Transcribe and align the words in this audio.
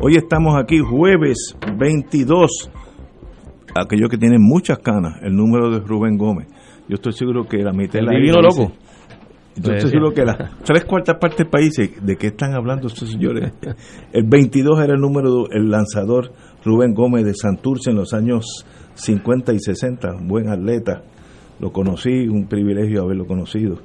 Hoy 0.00 0.16
estamos 0.16 0.56
aquí 0.56 0.78
jueves 0.80 1.56
22. 1.78 2.70
Aquellos 3.74 4.10
que 4.10 4.18
tienen 4.18 4.42
muchas 4.42 4.78
canas, 4.78 5.18
el 5.22 5.34
número 5.34 5.70
de 5.70 5.80
Rubén 5.80 6.18
Gómez. 6.18 6.48
Yo 6.88 6.96
estoy 6.96 7.12
seguro 7.12 7.44
que 7.44 7.58
la 7.58 7.72
mitad 7.72 7.94
de 8.00 8.02
la 8.02 8.12
divino 8.12 8.40
loco. 8.42 8.72
dice- 9.54 9.62
Yo 9.62 9.72
estoy 9.74 9.90
seguro 9.90 10.12
que 10.12 10.24
las 10.24 10.36
tres 10.64 10.84
cuartas 10.84 11.16
partes 11.18 11.38
del 11.38 11.48
país, 11.48 11.72
¿de 12.02 12.16
qué 12.16 12.28
están 12.28 12.54
hablando 12.54 12.88
estos 12.88 13.10
señores? 13.10 13.52
El 14.12 14.24
22 14.26 14.80
era 14.82 14.94
el 14.94 15.00
número, 15.00 15.48
el 15.50 15.70
lanzador 15.70 16.32
Rubén 16.64 16.94
Gómez 16.94 17.24
de 17.24 17.34
Santurce 17.34 17.90
en 17.90 17.96
los 17.96 18.12
años 18.12 18.64
50 18.94 19.52
y 19.52 19.58
60, 19.58 20.14
un 20.16 20.28
buen 20.28 20.48
atleta. 20.48 21.02
Lo 21.60 21.70
conocí, 21.70 22.28
un 22.28 22.46
privilegio 22.48 23.02
haberlo 23.02 23.26
conocido. 23.26 23.76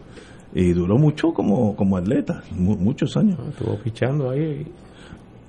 Y 0.54 0.72
duró 0.74 0.98
mucho 0.98 1.30
como, 1.34 1.76
como 1.76 1.98
atleta, 1.98 2.42
mu- 2.56 2.78
muchos 2.78 3.16
años. 3.18 3.38
Estuvo 3.50 3.78
fichando 3.78 4.30
ahí. 4.32 4.66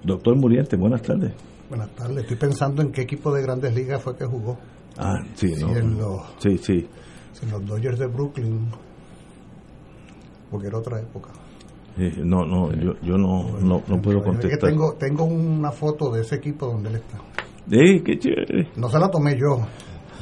Doctor 0.04 0.36
Muriente, 0.36 0.76
buenas 0.76 1.02
tardes. 1.02 1.32
Buenas 1.68 1.90
tardes. 1.90 2.18
Estoy 2.18 2.36
pensando 2.36 2.82
en 2.82 2.92
qué 2.92 3.02
equipo 3.02 3.32
de 3.32 3.42
grandes 3.42 3.74
ligas 3.74 4.02
fue 4.02 4.16
que 4.16 4.24
jugó. 4.24 4.56
Ah, 4.96 5.20
sí, 5.34 5.54
Si 5.54 5.64
no. 5.64 5.76
en 5.76 5.98
los, 5.98 6.22
Sí, 6.38 6.56
sí. 6.58 6.86
si 7.32 7.44
en 7.44 7.52
los 7.52 7.66
Dodgers 7.66 7.98
de 7.98 8.06
Brooklyn. 8.06 8.68
Porque 10.50 10.68
era 10.68 10.78
otra 10.78 11.00
época. 11.00 11.30
Sí, 11.96 12.10
no, 12.24 12.44
no, 12.46 12.72
yo, 12.72 12.92
yo 13.02 13.18
no, 13.18 13.58
no, 13.60 13.82
no 13.86 14.00
puedo 14.00 14.18
Es 14.18 14.24
que 14.24 14.30
contestar. 14.30 14.70
tengo, 14.70 14.94
tengo 14.94 15.24
una 15.24 15.72
foto 15.72 16.10
de 16.12 16.22
ese 16.22 16.36
equipo 16.36 16.66
donde 16.66 16.90
él 16.90 16.96
está. 16.96 17.18
Sí, 17.68 18.00
qué 18.04 18.18
chévere. 18.18 18.68
No 18.76 18.88
se 18.88 18.98
la 18.98 19.10
tomé 19.10 19.36
yo, 19.36 19.58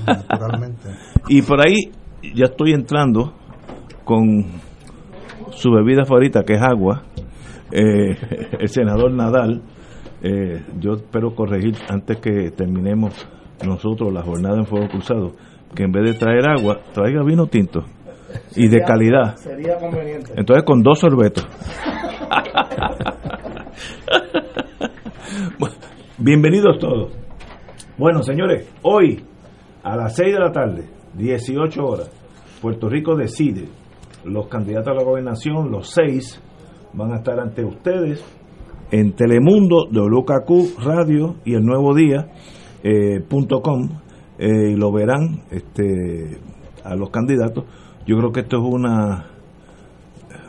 naturalmente. 0.06 0.88
Y 1.28 1.42
por 1.42 1.60
ahí 1.60 1.76
ya 2.34 2.46
estoy 2.46 2.72
entrando 2.72 3.32
con 4.04 4.44
su 5.52 5.70
bebida 5.70 6.04
favorita, 6.04 6.42
que 6.44 6.54
es 6.54 6.62
agua. 6.62 7.02
Eh, 7.72 8.16
el 8.60 8.68
senador 8.68 9.12
Nadal, 9.12 9.62
eh, 10.22 10.62
yo 10.78 10.92
espero 10.94 11.34
corregir 11.34 11.74
antes 11.88 12.18
que 12.18 12.50
terminemos 12.50 13.28
nosotros 13.64 14.12
la 14.12 14.22
jornada 14.22 14.58
en 14.58 14.66
Fuego 14.66 14.88
Cruzado, 14.88 15.32
que 15.74 15.84
en 15.84 15.92
vez 15.92 16.12
de 16.12 16.18
traer 16.18 16.48
agua, 16.48 16.80
traiga 16.92 17.22
vino 17.24 17.46
tinto 17.46 17.84
y 18.54 18.68
de 18.68 18.82
calidad. 18.82 19.36
Sería 19.36 19.76
conveniente. 19.78 20.32
Entonces 20.36 20.64
con 20.64 20.82
dos 20.82 20.98
sorbetos. 20.98 21.46
Bienvenidos 26.18 26.78
todos. 26.78 27.12
Bueno, 27.98 28.22
señores, 28.22 28.70
hoy 28.82 29.22
a 29.82 29.96
las 29.96 30.16
6 30.16 30.32
de 30.32 30.40
la 30.40 30.50
tarde, 30.50 30.88
18 31.14 31.84
horas, 31.84 32.10
Puerto 32.60 32.88
Rico 32.88 33.14
decide. 33.16 33.68
Los 34.24 34.48
candidatos 34.48 34.88
a 34.88 34.94
la 34.94 35.04
gobernación, 35.04 35.70
los 35.70 35.90
seis, 35.90 36.42
van 36.96 37.12
a 37.12 37.16
estar 37.16 37.38
ante 37.38 37.64
ustedes 37.64 38.24
en 38.90 39.12
Telemundo, 39.12 39.88
WKQ 39.90 40.80
Radio 40.84 41.36
y 41.44 41.54
el 41.54 41.64
Nuevo 41.64 41.94
Día 41.94 42.28
eh, 42.82 43.20
punto 43.28 43.60
com, 43.60 43.88
eh, 44.38 44.70
y 44.72 44.76
lo 44.76 44.92
verán 44.92 45.42
este, 45.50 46.38
a 46.84 46.94
los 46.94 47.10
candidatos. 47.10 47.64
Yo 48.06 48.16
creo 48.16 48.32
que 48.32 48.40
esto 48.40 48.58
es 48.58 48.62
una 48.62 49.26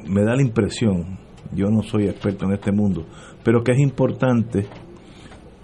me 0.07 0.23
da 0.23 0.35
la 0.35 0.41
impresión, 0.41 1.17
yo 1.53 1.69
no 1.69 1.81
soy 1.81 2.07
experto 2.07 2.45
en 2.45 2.53
este 2.53 2.71
mundo, 2.71 3.05
pero 3.43 3.61
que 3.63 3.73
es 3.73 3.79
importante 3.79 4.65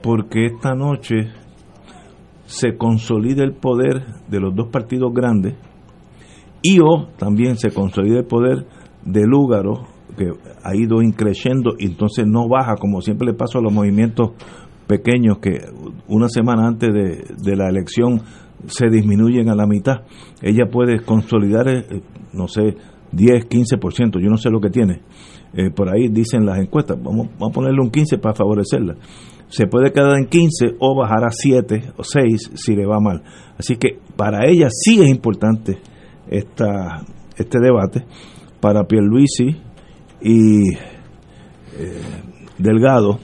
porque 0.01 0.47
esta 0.47 0.73
noche 0.73 1.29
se 2.45 2.75
consolida 2.75 3.43
el 3.43 3.53
poder 3.53 4.03
de 4.27 4.39
los 4.39 4.53
dos 4.53 4.67
partidos 4.67 5.13
grandes 5.13 5.55
y 6.61 6.79
o 6.79 7.07
también 7.17 7.57
se 7.57 7.71
consolida 7.71 8.19
el 8.19 8.25
poder 8.25 8.65
de 9.05 9.25
Lúgaro, 9.25 9.92
que 10.15 10.31
ha 10.63 10.75
ido 10.75 11.01
increciendo 11.01 11.71
y 11.77 11.87
entonces 11.87 12.25
no 12.27 12.47
baja, 12.47 12.75
como 12.75 13.01
siempre 13.01 13.27
le 13.27 13.33
pasa 13.33 13.59
a 13.59 13.61
los 13.61 13.73
movimientos 13.73 14.31
pequeños 14.87 15.39
que 15.39 15.61
una 16.07 16.27
semana 16.29 16.67
antes 16.67 16.93
de, 16.93 17.25
de 17.41 17.55
la 17.55 17.69
elección 17.69 18.21
se 18.67 18.89
disminuyen 18.89 19.49
a 19.49 19.55
la 19.55 19.65
mitad. 19.65 20.01
Ella 20.41 20.65
puede 20.71 21.01
consolidar, 21.01 21.67
eh, 21.67 22.01
no 22.33 22.47
sé, 22.47 22.75
10, 23.11 23.47
15%, 23.47 24.19
yo 24.19 24.29
no 24.29 24.37
sé 24.37 24.49
lo 24.49 24.59
que 24.59 24.69
tiene. 24.69 25.01
Eh, 25.53 25.69
por 25.69 25.93
ahí 25.93 26.07
dicen 26.09 26.45
las 26.45 26.59
encuestas, 26.59 26.97
vamos, 27.01 27.27
a 27.39 27.49
ponerle 27.49 27.79
un 27.81 27.91
15 27.91 28.17
para 28.17 28.33
favorecerla. 28.33 28.95
Se 29.47 29.67
puede 29.67 29.91
quedar 29.91 30.17
en 30.17 30.25
15 30.25 30.77
o 30.79 30.95
bajar 30.95 31.25
a 31.25 31.29
7 31.29 31.93
o 31.97 32.03
6 32.03 32.51
si 32.55 32.75
le 32.75 32.85
va 32.87 32.99
mal. 32.99 33.21
Así 33.57 33.75
que 33.75 33.99
para 34.15 34.47
ella 34.47 34.67
sí 34.71 34.99
es 35.01 35.09
importante 35.09 35.77
esta, 36.27 37.05
este 37.37 37.59
debate. 37.59 38.05
Para 38.59 38.85
Pierluisi 38.87 39.61
y 40.23 40.73
eh, 40.73 42.01
Delgado, 42.57 43.19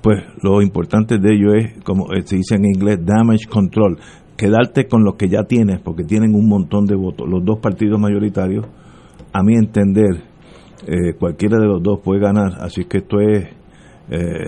pues 0.00 0.22
lo 0.42 0.62
importante 0.62 1.18
de 1.18 1.34
ello 1.34 1.54
es, 1.54 1.82
como 1.82 2.06
se 2.24 2.36
dice 2.36 2.54
en 2.54 2.66
inglés, 2.66 3.00
damage 3.04 3.46
control, 3.48 3.98
quedarte 4.36 4.86
con 4.86 5.04
lo 5.04 5.16
que 5.16 5.28
ya 5.28 5.44
tienes, 5.44 5.80
porque 5.80 6.04
tienen 6.04 6.34
un 6.34 6.48
montón 6.48 6.86
de 6.86 6.94
votos. 6.94 7.28
Los 7.28 7.44
dos 7.44 7.58
partidos 7.60 8.00
mayoritarios, 8.00 8.66
a 9.32 9.42
mi 9.42 9.56
entender, 9.56 10.22
eh, 10.86 11.14
cualquiera 11.18 11.58
de 11.58 11.66
los 11.66 11.82
dos 11.82 12.00
puede 12.02 12.20
ganar, 12.20 12.54
así 12.60 12.84
que 12.84 12.98
esto 12.98 13.20
es, 13.20 13.48
eh, 14.10 14.44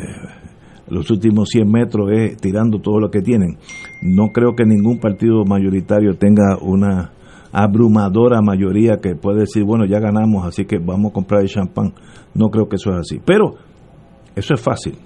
los 0.89 1.11
últimos 1.11 1.49
100 1.51 1.71
metros 1.71 2.11
es 2.12 2.37
tirando 2.37 2.78
todo 2.78 3.01
lo 3.01 3.11
que 3.11 3.22
tienen. 3.22 3.56
No 4.03 4.28
creo 4.33 4.55
que 4.55 4.65
ningún 4.65 4.99
partido 4.99 5.45
mayoritario 5.45 6.15
tenga 6.15 6.59
una 6.61 7.12
abrumadora 7.54 8.41
mayoría 8.42 8.98
que 9.00 9.15
puede 9.15 9.41
decir, 9.41 9.65
bueno, 9.65 9.87
ya 9.87 10.00
ganamos, 10.00 10.44
así 10.47 10.65
que 10.66 10.78
vamos 10.78 11.10
a 11.10 11.15
comprar 11.15 11.42
el 11.42 11.48
champán. 11.48 11.94
No 12.34 12.48
creo 12.48 12.69
que 12.69 12.76
eso 12.76 12.91
es 12.91 12.97
así. 12.98 13.20
Pero 13.25 13.54
eso 14.34 14.54
es 14.54 14.60
fácil. 14.60 14.98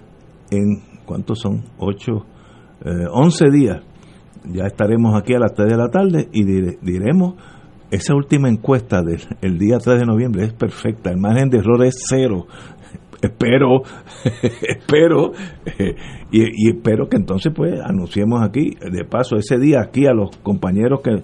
En, 0.50 0.80
¿cuántos 1.04 1.38
son? 1.40 1.62
8, 1.78 2.12
11 3.12 3.50
días. 3.50 3.78
Ya 4.50 4.64
estaremos 4.66 5.14
aquí 5.20 5.34
a 5.34 5.38
las 5.40 5.52
3 5.54 5.68
de 5.68 5.76
la 5.76 5.88
tarde 5.90 6.28
y 6.32 6.44
dire- 6.44 6.78
diremos, 6.80 7.34
esa 7.90 8.14
última 8.14 8.48
encuesta 8.48 9.02
del 9.02 9.20
el 9.40 9.58
día 9.58 9.78
3 9.78 10.00
de 10.00 10.06
noviembre 10.06 10.44
es 10.44 10.52
perfecta. 10.52 11.10
El 11.10 11.18
margen 11.18 11.48
de 11.50 11.58
error 11.58 11.84
es 11.84 11.96
cero. 12.08 12.46
Espero, 13.20 13.82
espero, 14.62 15.32
y, 16.30 16.40
y 16.40 16.68
espero 16.68 17.08
que 17.08 17.16
entonces 17.16 17.52
pues 17.54 17.80
anunciemos 17.80 18.42
aquí, 18.42 18.76
de 18.80 19.04
paso 19.04 19.36
ese 19.36 19.58
día 19.58 19.80
aquí 19.80 20.06
a 20.06 20.12
los 20.12 20.36
compañeros 20.38 21.00
que, 21.02 21.22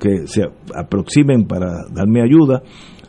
que 0.00 0.26
se 0.26 0.44
aproximen 0.74 1.44
para 1.46 1.84
darme 1.92 2.22
ayuda, 2.22 2.62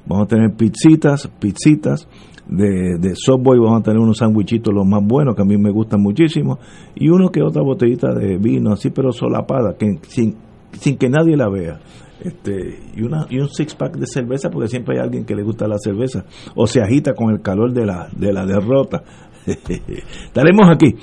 vamos 0.05 0.25
a 0.25 0.27
tener 0.27 0.53
pizzitas, 0.55 1.29
pizzitas 1.39 2.09
de, 2.47 2.97
de 2.99 3.15
Subway, 3.15 3.57
vamos 3.57 3.79
a 3.79 3.83
tener 3.83 3.99
unos 3.99 4.17
sandwichitos 4.17 4.73
los 4.73 4.85
más 4.85 5.01
buenos 5.03 5.35
que 5.35 5.41
a 5.41 5.45
mí 5.45 5.57
me 5.57 5.71
gustan 5.71 6.01
muchísimo 6.01 6.59
y 6.93 7.09
uno 7.09 7.29
que 7.29 7.41
otra 7.41 7.63
botellita 7.63 8.13
de 8.13 8.37
vino 8.37 8.73
así 8.73 8.89
pero 8.89 9.11
solapada, 9.11 9.75
que 9.77 9.97
sin, 10.07 10.35
sin 10.73 10.97
que 10.97 11.09
nadie 11.09 11.37
la 11.37 11.49
vea. 11.49 11.79
Este, 12.21 12.79
y, 12.95 13.03
una, 13.03 13.27
y 13.29 13.39
un 13.39 13.49
six 13.49 13.75
pack 13.75 13.97
de 13.97 14.07
cerveza 14.07 14.49
porque 14.49 14.69
siempre 14.69 14.97
hay 14.97 15.03
alguien 15.03 15.25
que 15.25 15.35
le 15.35 15.43
gusta 15.43 15.67
la 15.67 15.77
cerveza 15.77 16.23
o 16.55 16.65
se 16.65 16.81
agita 16.81 17.13
con 17.13 17.31
el 17.31 17.41
calor 17.41 17.73
de 17.73 17.85
la, 17.85 18.07
de 18.15 18.31
la 18.31 18.45
derrota. 18.45 19.03
Estaremos 19.45 20.69
aquí, 20.69 20.95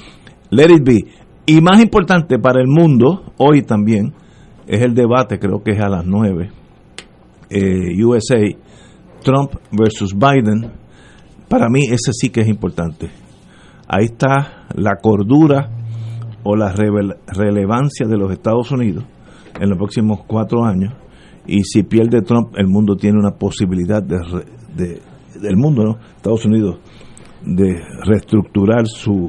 let 0.50 0.70
it 0.70 0.84
be. 0.84 1.04
Y 1.44 1.60
más 1.60 1.82
importante 1.82 2.38
para 2.38 2.60
el 2.60 2.68
mundo, 2.68 3.32
hoy 3.36 3.62
también, 3.62 4.14
es 4.66 4.80
el 4.80 4.94
debate, 4.94 5.38
creo 5.38 5.62
que 5.62 5.72
es 5.72 5.80
a 5.80 5.88
las 5.88 6.06
9, 6.06 6.50
eh, 7.50 8.04
USA, 8.04 8.40
Trump 9.22 9.52
versus 9.70 10.14
Biden. 10.14 10.70
Para 11.48 11.68
mí 11.68 11.80
ese 11.86 12.12
sí 12.12 12.30
que 12.30 12.40
es 12.40 12.48
importante. 12.48 13.10
Ahí 13.88 14.04
está 14.06 14.66
la 14.74 14.96
cordura 14.96 15.68
o 16.44 16.56
la 16.56 16.72
relevancia 16.72 18.06
de 18.06 18.16
los 18.16 18.32
Estados 18.32 18.70
Unidos 18.70 19.04
en 19.60 19.68
los 19.68 19.78
próximos 19.78 20.20
cuatro 20.26 20.64
años. 20.64 20.94
Y 21.46 21.62
si 21.64 21.82
pierde 21.82 22.22
Trump, 22.22 22.54
el 22.56 22.68
mundo 22.68 22.96
tiene 22.96 23.18
una 23.18 23.32
posibilidad 23.32 24.02
de, 24.02 24.18
de- 24.76 25.00
del 25.40 25.56
mundo, 25.56 25.82
¿no? 25.84 25.98
Estados 26.16 26.44
Unidos, 26.44 26.78
de 27.44 27.80
reestructurar 28.04 28.86
su, 28.86 29.28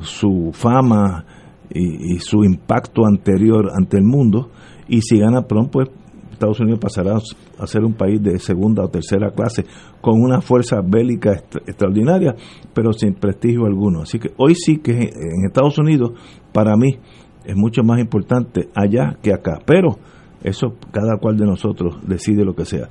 su 0.00 0.50
fama 0.52 1.24
y 1.70 2.18
su 2.20 2.44
impacto 2.44 3.06
anterior 3.06 3.70
ante 3.76 3.96
el 3.96 4.04
mundo. 4.04 4.50
Y 4.88 5.00
si 5.02 5.18
gana 5.18 5.42
Trump, 5.42 5.70
pues 5.72 5.88
Estados 6.32 6.60
Unidos 6.60 6.78
pasará 6.80 7.16
a 7.58 7.66
ser 7.66 7.82
un 7.84 7.94
país 7.94 8.22
de 8.22 8.38
segunda 8.38 8.84
o 8.84 8.88
tercera 8.88 9.30
clase 9.30 9.64
con 10.02 10.20
una 10.22 10.40
fuerza 10.42 10.80
bélica 10.86 11.32
extraordinaria, 11.66 12.34
pero 12.74 12.92
sin 12.92 13.14
prestigio 13.14 13.64
alguno. 13.64 14.02
Así 14.02 14.18
que 14.18 14.32
hoy 14.36 14.54
sí 14.54 14.76
que 14.78 14.92
en 14.92 15.46
Estados 15.46 15.78
Unidos, 15.78 16.12
para 16.52 16.76
mí, 16.76 16.98
es 17.44 17.56
mucho 17.56 17.82
más 17.82 17.98
importante 18.00 18.68
allá 18.74 19.16
que 19.22 19.32
acá. 19.32 19.58
Pero 19.64 19.96
eso 20.46 20.74
cada 20.92 21.18
cual 21.18 21.36
de 21.36 21.44
nosotros 21.44 21.98
decide 22.06 22.44
lo 22.44 22.54
que 22.54 22.64
sea. 22.64 22.88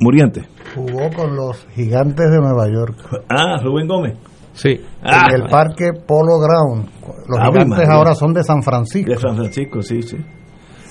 Muriente. 0.00 0.46
Jugó 0.74 1.10
con 1.16 1.34
los 1.34 1.66
gigantes 1.74 2.30
de 2.30 2.38
Nueva 2.38 2.68
York. 2.68 2.96
Ah, 3.28 3.56
Rubén 3.62 3.88
Gómez. 3.88 4.18
Sí. 4.52 4.70
En 4.70 4.80
ah. 5.02 5.26
el 5.34 5.44
parque 5.48 5.92
Polo 6.06 6.38
Ground. 6.38 6.88
Los 7.26 7.40
gigantes 7.48 7.88
ahora 7.88 8.14
son 8.14 8.34
de 8.34 8.44
San 8.44 8.62
Francisco. 8.62 9.12
De 9.12 9.16
San 9.16 9.34
Francisco, 9.36 9.80
sí, 9.80 10.02
sí. 10.02 10.18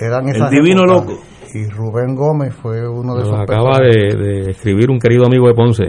Eran 0.01 0.27
el 0.29 0.49
divino 0.49 0.85
loco. 0.85 1.13
Y 1.53 1.67
Rubén 1.69 2.15
Gómez 2.15 2.55
fue 2.55 2.87
uno 2.87 3.15
de 3.15 3.29
Nos 3.29 3.41
acaba 3.41 3.79
de, 3.79 4.51
escribir 4.51 4.89
un 4.89 4.99
querido 4.99 5.25
amigo 5.25 5.47
de 5.47 5.53
Ponce 5.53 5.85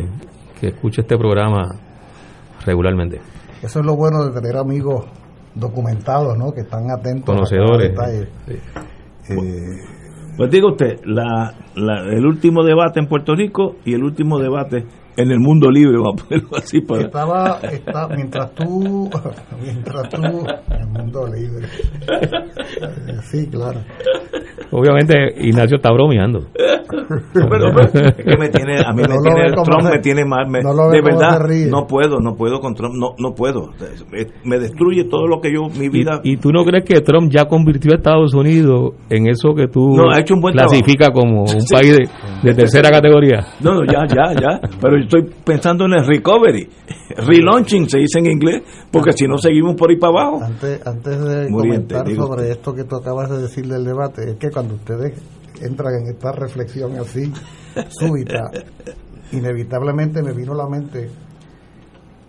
que 0.61 0.69
escucha 0.69 1.03
este 1.03 1.17
programa 1.17 1.69
regularmente. 2.67 3.21
Eso 3.63 3.81
es 3.81 3.87
lo 3.87 3.97
bueno 3.97 4.25
de 4.25 4.39
tener 4.39 4.57
amigos 4.57 5.07
documentados, 5.55 6.37
¿no? 6.37 6.53
Que 6.53 6.61
están 6.61 6.91
atentos. 6.91 7.35
Conocedores. 7.35 7.93
Eh, 8.49 8.61
pues 10.37 10.51
diga 10.51 10.69
usted, 10.69 11.01
la, 11.05 11.55
el 11.77 12.27
último 12.27 12.63
debate 12.65 13.01
en 13.01 13.07
Puerto 13.07 13.35
Rico 13.35 13.77
y 13.85 13.95
el 13.95 14.03
último 14.03 14.39
debate 14.39 14.85
en 15.17 15.31
el 15.31 15.39
mundo 15.39 15.71
libre, 15.71 15.97
vamos 15.99 16.23
a 16.23 16.25
ponerlo 16.27 16.57
así 16.57 16.81
para... 16.81 17.03
Estaba, 17.03 17.61
está, 17.63 18.09
mientras 18.09 18.55
tú, 18.55 19.11
mientras 19.63 20.09
tú, 20.09 20.17
en 20.17 20.81
el 20.81 20.87
mundo 20.89 21.27
libre. 21.27 21.67
Sí, 23.25 23.47
claro. 23.49 23.81
Obviamente 24.73 25.15
Ignacio 25.37 25.77
está 25.77 25.93
bromeando. 25.93 26.47
que 26.91 28.37
me 28.39 28.49
tiene, 28.49 28.79
a 28.85 28.93
mí 28.93 29.03
me 29.03 29.17
tiene, 29.23 29.53
Trump 29.53 29.91
me 29.91 29.99
tiene 29.99 30.25
mal, 30.25 30.47
de 30.51 31.03
verdad, 31.03 31.41
no 31.69 31.87
puedo, 31.87 32.21
no 32.21 32.35
puedo 32.37 32.61
con 32.61 32.75
Trump, 32.75 32.95
no, 32.95 33.15
no 33.19 33.35
puedo. 33.35 33.71
Me 34.45 34.59
destruye 34.59 35.05
todo 35.05 35.27
lo 35.27 35.41
que 35.41 35.53
yo, 35.53 35.69
mi 35.79 35.89
vida. 35.89 36.21
¿Y, 36.23 36.37
tú 36.37 36.51
no 36.51 36.65
crees 36.65 36.85
que 36.85 37.01
Trump 37.01 37.31
ya 37.33 37.47
convirtió 37.47 37.93
a 37.93 37.97
Estados 37.97 38.35
Unidos 38.35 38.95
en 39.09 39.29
eso 39.29 39.55
que 39.55 39.67
tú 39.69 39.97
no, 39.97 40.11
ha 40.11 40.21
hecho 40.21 40.35
un 40.35 40.41
buen 40.41 40.55
clasifica 40.55 41.11
como 41.11 41.43
un 41.43 41.65
país 41.71 41.97
de, 41.97 42.09
de 42.43 42.55
tercera 42.55 42.91
categoría? 42.91 43.47
No, 43.61 43.75
no, 43.75 43.85
ya, 43.85 44.07
ya, 44.07 44.33
ya. 44.35 44.61
Pero 44.81 44.97
estoy 45.03 45.23
pensando 45.45 45.85
en 45.85 45.93
el 45.95 46.07
recovery, 46.07 46.69
relaunching 47.17 47.89
se 47.89 47.99
dice 47.99 48.19
en 48.19 48.27
inglés, 48.27 48.63
porque 48.91 49.13
si 49.13 49.27
no 49.27 49.39
seguimos 49.39 49.75
por 49.77 49.91
ahí 49.91 49.97
para 49.97 50.13
abajo. 50.13 50.45
Antes, 50.45 50.87
antes 50.87 51.21
de 51.21 51.49
comentar 51.51 52.15
sobre 52.15 52.51
esto 52.51 52.75
que 52.75 52.85
tú 52.85 52.97
acabas 52.97 53.31
de 53.31 53.43
decir 53.43 53.67
del 53.67 53.85
debate, 53.85 54.31
es 54.31 54.37
que 54.37 54.51
cuando 54.51 54.75
ustedes 54.75 55.21
entran 55.61 55.95
en 55.95 56.15
esta 56.15 56.33
reflexión 56.33 56.97
así 56.99 57.33
súbita, 57.89 58.51
inevitablemente 59.33 60.23
me 60.23 60.33
vino 60.33 60.53
a 60.53 60.57
la 60.57 60.69
mente 60.69 61.09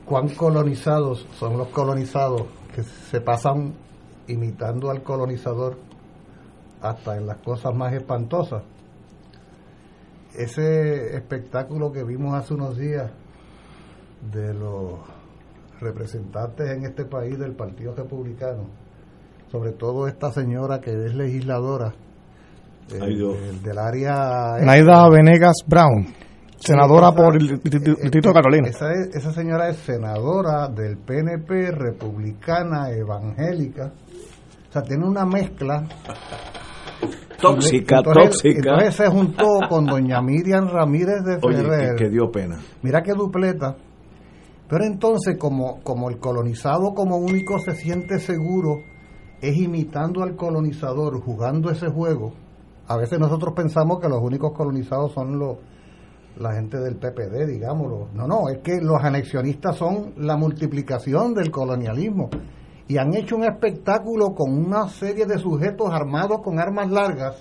cuán 0.06 0.30
colonizados 0.30 1.26
son 1.40 1.58
los 1.58 1.70
colonizados 1.70 2.44
que 2.76 2.84
se 2.84 3.22
pasan 3.22 3.74
imitando 4.28 4.90
al 4.90 5.04
colonizador 5.04 5.78
hasta 6.82 7.18
en 7.18 7.28
las 7.28 7.38
cosas 7.38 7.74
más 7.76 7.94
espantosas 7.94 8.64
ese 10.36 11.16
espectáculo 11.16 11.92
que 11.92 12.04
vimos 12.04 12.34
hace 12.36 12.54
unos 12.54 12.78
días 12.78 13.12
de 14.32 14.54
los 14.54 15.00
representantes 15.80 16.70
en 16.70 16.86
este 16.86 17.06
país 17.06 17.38
del 17.40 17.54
Partido 17.54 17.96
Republicano, 17.96 18.68
sobre 19.52 19.72
todo 19.72 20.08
esta 20.08 20.32
señora 20.32 20.80
que 20.80 20.92
es 20.92 21.14
legisladora 21.16 21.94
del 22.88 23.78
área... 23.78 24.58
Naida 24.62 25.10
Venegas 25.10 25.58
Brown, 25.66 26.08
senadora 26.58 27.12
por 27.14 27.36
el 27.36 27.60
Distrito 27.62 28.30
de 28.30 28.34
Carolina. 28.34 28.68
Esa, 28.70 28.92
esa 28.92 29.32
señora 29.32 29.70
es 29.70 29.78
senadora 29.78 30.68
del 30.68 30.98
PNP, 30.98 31.72
republicana, 31.72 32.92
evangélica, 32.92 33.92
o 34.70 34.72
sea, 34.72 34.84
tiene 34.84 35.06
una 35.06 35.26
mezcla 35.26 35.84
tóxica, 37.42 38.02
tóxica. 38.04 38.58
Entonces 38.58 38.96
se 38.96 39.08
juntó 39.08 39.48
con 39.70 39.86
doña 39.86 40.22
Miriam 40.22 40.68
Ramírez 40.68 41.24
de 41.24 41.40
Ferrer. 41.40 41.96
que, 41.96 42.10
dio 42.10 42.32
pena. 42.32 42.60
Mira 42.82 43.02
qué 43.02 43.14
dupleta. 43.14 43.76
Pero 44.70 44.86
entonces, 44.86 45.38
como, 45.38 45.82
como 45.84 46.10
el 46.10 46.18
colonizado 46.18 46.94
como 46.94 47.18
único 47.18 47.60
se 47.60 47.76
siente 47.76 48.20
seguro, 48.20 48.80
es 49.42 49.58
imitando 49.58 50.24
al 50.24 50.36
colonizador, 50.36 51.20
jugando 51.22 51.70
ese 51.70 51.90
juego. 51.90 52.34
A 52.88 52.96
veces 52.98 53.20
nosotros 53.20 53.54
pensamos 53.56 54.00
que 54.00 54.08
los 54.08 54.22
únicos 54.22 54.54
colonizados 54.54 55.12
son 55.14 55.38
los 55.38 55.58
la 56.38 56.54
gente 56.54 56.78
del 56.80 56.96
PPD, 56.96 57.46
digámoslo. 57.48 58.08
No, 58.14 58.28
no, 58.28 58.50
es 58.50 58.60
que 58.60 58.80
los 58.82 59.04
anexionistas 59.04 59.76
son 59.76 60.14
la 60.18 60.38
multiplicación 60.38 61.34
del 61.34 61.52
colonialismo 61.52 62.30
y 62.92 62.98
han 62.98 63.14
hecho 63.16 63.38
un 63.38 63.46
espectáculo 63.46 64.36
con 64.36 64.52
una 64.52 64.90
serie 64.90 65.26
de 65.26 65.38
sujetos 65.38 65.88
armados 65.94 66.42
con 66.44 66.60
armas 66.60 66.92
largas 66.92 67.38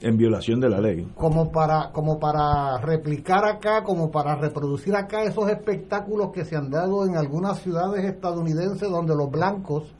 en 0.00 0.16
violación 0.16 0.60
de 0.60 0.68
la 0.70 0.80
ley. 0.80 1.10
como 1.16 1.50
para 1.50 1.90
como 1.90 2.20
para 2.20 2.78
replicar 2.78 3.44
acá 3.44 3.82
como 3.82 4.12
para 4.12 4.36
reproducir 4.36 4.94
acá 4.94 5.24
esos 5.24 5.50
espectáculos 5.50 6.30
que 6.32 6.44
se 6.44 6.54
han 6.54 6.70
dado 6.70 7.04
en 7.06 7.16
algunas 7.16 7.58
ciudades 7.58 8.04
estadounidenses 8.04 8.88
donde 8.88 9.16
los 9.16 9.28
blancos 9.32 9.92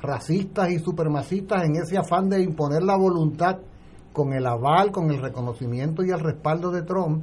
racistas 0.00 0.70
y 0.70 0.78
supremacistas 0.78 1.64
en 1.64 1.76
ese 1.76 1.98
afán 1.98 2.30
de 2.30 2.42
imponer 2.42 2.82
la 2.82 2.96
voluntad 2.96 3.58
con 4.14 4.32
el 4.32 4.46
aval 4.46 4.90
con 4.90 5.10
el 5.10 5.20
reconocimiento 5.20 6.02
y 6.02 6.08
el 6.08 6.20
respaldo 6.20 6.70
de 6.70 6.80
Trump 6.80 7.22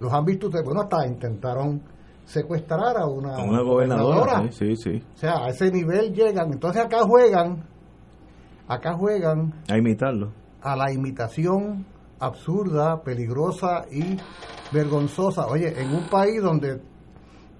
los 0.00 0.12
han 0.12 0.26
visto 0.26 0.48
ustedes. 0.48 0.66
Bueno 0.66 0.82
hasta 0.82 1.06
intentaron 1.06 1.80
secuestrar 2.26 2.96
a 2.98 3.06
una, 3.06 3.36
gobernadora. 3.62 4.50
Sí, 4.50 4.76
sí, 4.76 5.02
O 5.14 5.16
sea, 5.16 5.44
a 5.44 5.48
ese 5.48 5.70
nivel 5.70 6.12
llegan. 6.12 6.52
Entonces 6.52 6.84
acá 6.84 7.02
juegan, 7.04 7.64
acá 8.68 8.94
juegan. 8.94 9.54
A 9.70 9.78
imitarlo. 9.78 10.32
A 10.60 10.76
la 10.76 10.92
imitación 10.92 11.86
absurda, 12.18 13.02
peligrosa 13.02 13.84
y 13.90 14.16
vergonzosa. 14.72 15.46
Oye, 15.46 15.80
en 15.80 15.94
un 15.94 16.08
país 16.08 16.42
donde 16.42 16.80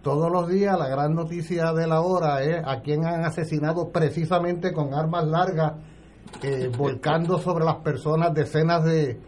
todos 0.03 0.31
los 0.31 0.49
días 0.49 0.77
la 0.79 0.89
gran 0.89 1.15
noticia 1.15 1.73
de 1.73 1.87
la 1.87 2.01
hora 2.01 2.43
es 2.43 2.63
a 2.65 2.81
quien 2.81 3.05
han 3.05 3.25
asesinado 3.25 3.91
precisamente 3.91 4.73
con 4.73 4.95
armas 4.95 5.27
largas, 5.27 5.75
eh, 6.43 6.71
volcando 6.77 7.39
sobre 7.39 7.65
las 7.65 7.77
personas 7.77 8.35
decenas 8.35 8.85
de, 8.85 9.21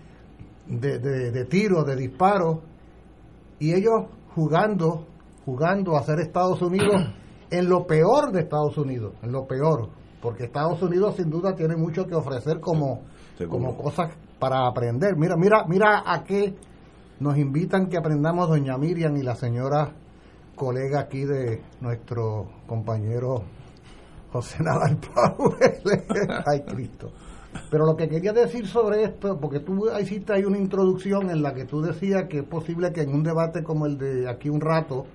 de, 0.67 0.99
de, 0.99 1.31
de 1.31 1.44
tiros, 1.44 1.87
de 1.87 1.94
disparos, 1.94 2.58
y 3.61 3.75
ellos 3.75 4.06
jugando 4.35 5.06
jugando 5.48 5.96
a 5.96 6.02
ser 6.02 6.20
Estados 6.20 6.60
Unidos 6.60 7.10
en 7.50 7.70
lo 7.70 7.86
peor 7.86 8.32
de 8.32 8.40
Estados 8.40 8.76
Unidos, 8.76 9.14
en 9.22 9.32
lo 9.32 9.46
peor, 9.46 9.88
porque 10.20 10.44
Estados 10.44 10.82
Unidos 10.82 11.16
sin 11.16 11.30
duda 11.30 11.54
tiene 11.54 11.75
mucho 11.75 12.06
que 12.06 12.14
ofrecer 12.14 12.61
como, 12.61 13.00
como 13.49 13.75
cosas 13.75 14.11
para 14.38 14.66
aprender. 14.66 15.16
Mira, 15.16 15.37
mira, 15.37 15.64
mira 15.66 16.02
a 16.04 16.23
qué 16.23 16.54
nos 17.20 17.38
invitan 17.38 17.87
que 17.87 17.96
aprendamos 17.96 18.50
doña 18.50 18.76
Miriam 18.76 19.16
y 19.16 19.23
la 19.23 19.37
señora 19.37 19.90
colega 20.54 21.00
aquí 21.00 21.25
de 21.25 21.62
nuestro 21.80 22.50
compañero 22.66 23.42
José 24.30 24.62
Nadal 24.62 24.99
Powell. 25.14 26.42
Ay, 26.44 26.61
Cristo. 26.61 27.11
Pero 27.70 27.87
lo 27.87 27.96
que 27.96 28.06
quería 28.06 28.34
decir 28.34 28.66
sobre 28.66 29.02
esto, 29.02 29.38
porque 29.40 29.61
tú 29.61 29.87
hiciste 29.99 30.34
ahí 30.34 30.44
una 30.44 30.58
introducción 30.58 31.30
en 31.30 31.42
la 31.42 31.54
que 31.54 31.64
tú 31.64 31.80
decías 31.80 32.25
que 32.28 32.40
es 32.40 32.44
posible 32.44 32.92
que 32.92 33.00
en 33.00 33.14
un 33.14 33.23
debate 33.23 33.62
como 33.62 33.87
el 33.87 33.96
de 33.96 34.28
aquí 34.28 34.50
un 34.50 34.61
rato, 34.61 35.06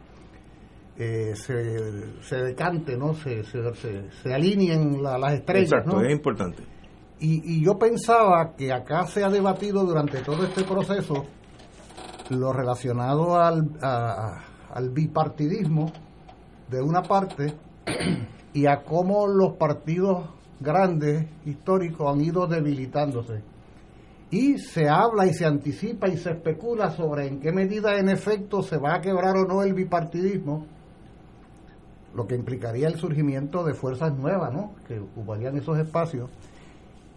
eh, 0.97 1.33
se, 1.35 2.21
se, 2.21 2.35
decante, 2.37 2.95
¿no? 2.97 3.15
Se, 3.15 3.43
se, 3.43 4.11
se 4.11 4.33
alineen 4.33 5.01
las 5.01 5.33
estrellas. 5.33 5.71
Exacto, 5.73 6.01
es 6.01 6.11
importante. 6.11 6.63
Y, 7.19 7.57
y, 7.57 7.63
yo 7.63 7.77
pensaba 7.79 8.53
que 8.55 8.71
acá 8.71 9.07
se 9.07 9.23
ha 9.23 9.29
debatido 9.29 9.83
durante 9.85 10.21
todo 10.21 10.43
este 10.43 10.63
proceso 10.63 11.25
lo 12.29 12.53
relacionado 12.53 13.39
al, 13.39 13.69
al 13.81 14.89
bipartidismo 14.89 15.91
de 16.69 16.81
una 16.81 17.01
parte 17.01 17.53
y 18.53 18.65
a 18.65 18.83
cómo 18.83 19.27
los 19.27 19.53
partidos 19.53 20.29
grandes 20.59 21.27
históricos 21.45 22.13
han 22.13 22.21
ido 22.21 22.47
debilitándose. 22.47 23.41
Y 24.29 24.57
se 24.57 24.89
habla 24.89 25.27
y 25.27 25.33
se 25.33 25.45
anticipa 25.45 26.07
y 26.07 26.17
se 26.17 26.31
especula 26.31 26.89
sobre 26.91 27.27
en 27.27 27.39
qué 27.39 27.51
medida 27.51 27.97
en 27.99 28.09
efecto 28.09 28.63
se 28.63 28.77
va 28.77 28.95
a 28.95 29.01
quebrar 29.01 29.37
o 29.37 29.45
no 29.45 29.61
el 29.63 29.73
bipartidismo 29.73 30.67
lo 32.15 32.27
que 32.27 32.35
implicaría 32.35 32.87
el 32.87 32.95
surgimiento 32.95 33.63
de 33.63 33.73
fuerzas 33.73 34.13
nuevas, 34.13 34.53
¿no? 34.53 34.73
Que 34.87 34.99
ocuparían 34.99 35.57
esos 35.57 35.77
espacios. 35.77 36.29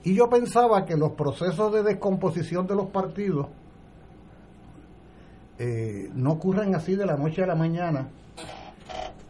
Y 0.05 0.15
yo 0.15 0.29
pensaba 0.29 0.85
que 0.85 0.97
los 0.97 1.13
procesos 1.13 1.73
de 1.73 1.83
descomposición 1.83 2.67
de 2.67 2.75
los 2.77 2.87
partidos 2.91 3.49
eh, 5.59 6.11
no 6.15 6.33
ocurren 6.33 6.75
así 6.75 6.95
de 6.95 7.07
la 7.07 7.17
noche 7.17 7.43
a 7.43 7.47
la 7.47 7.55
mañana. 7.55 8.09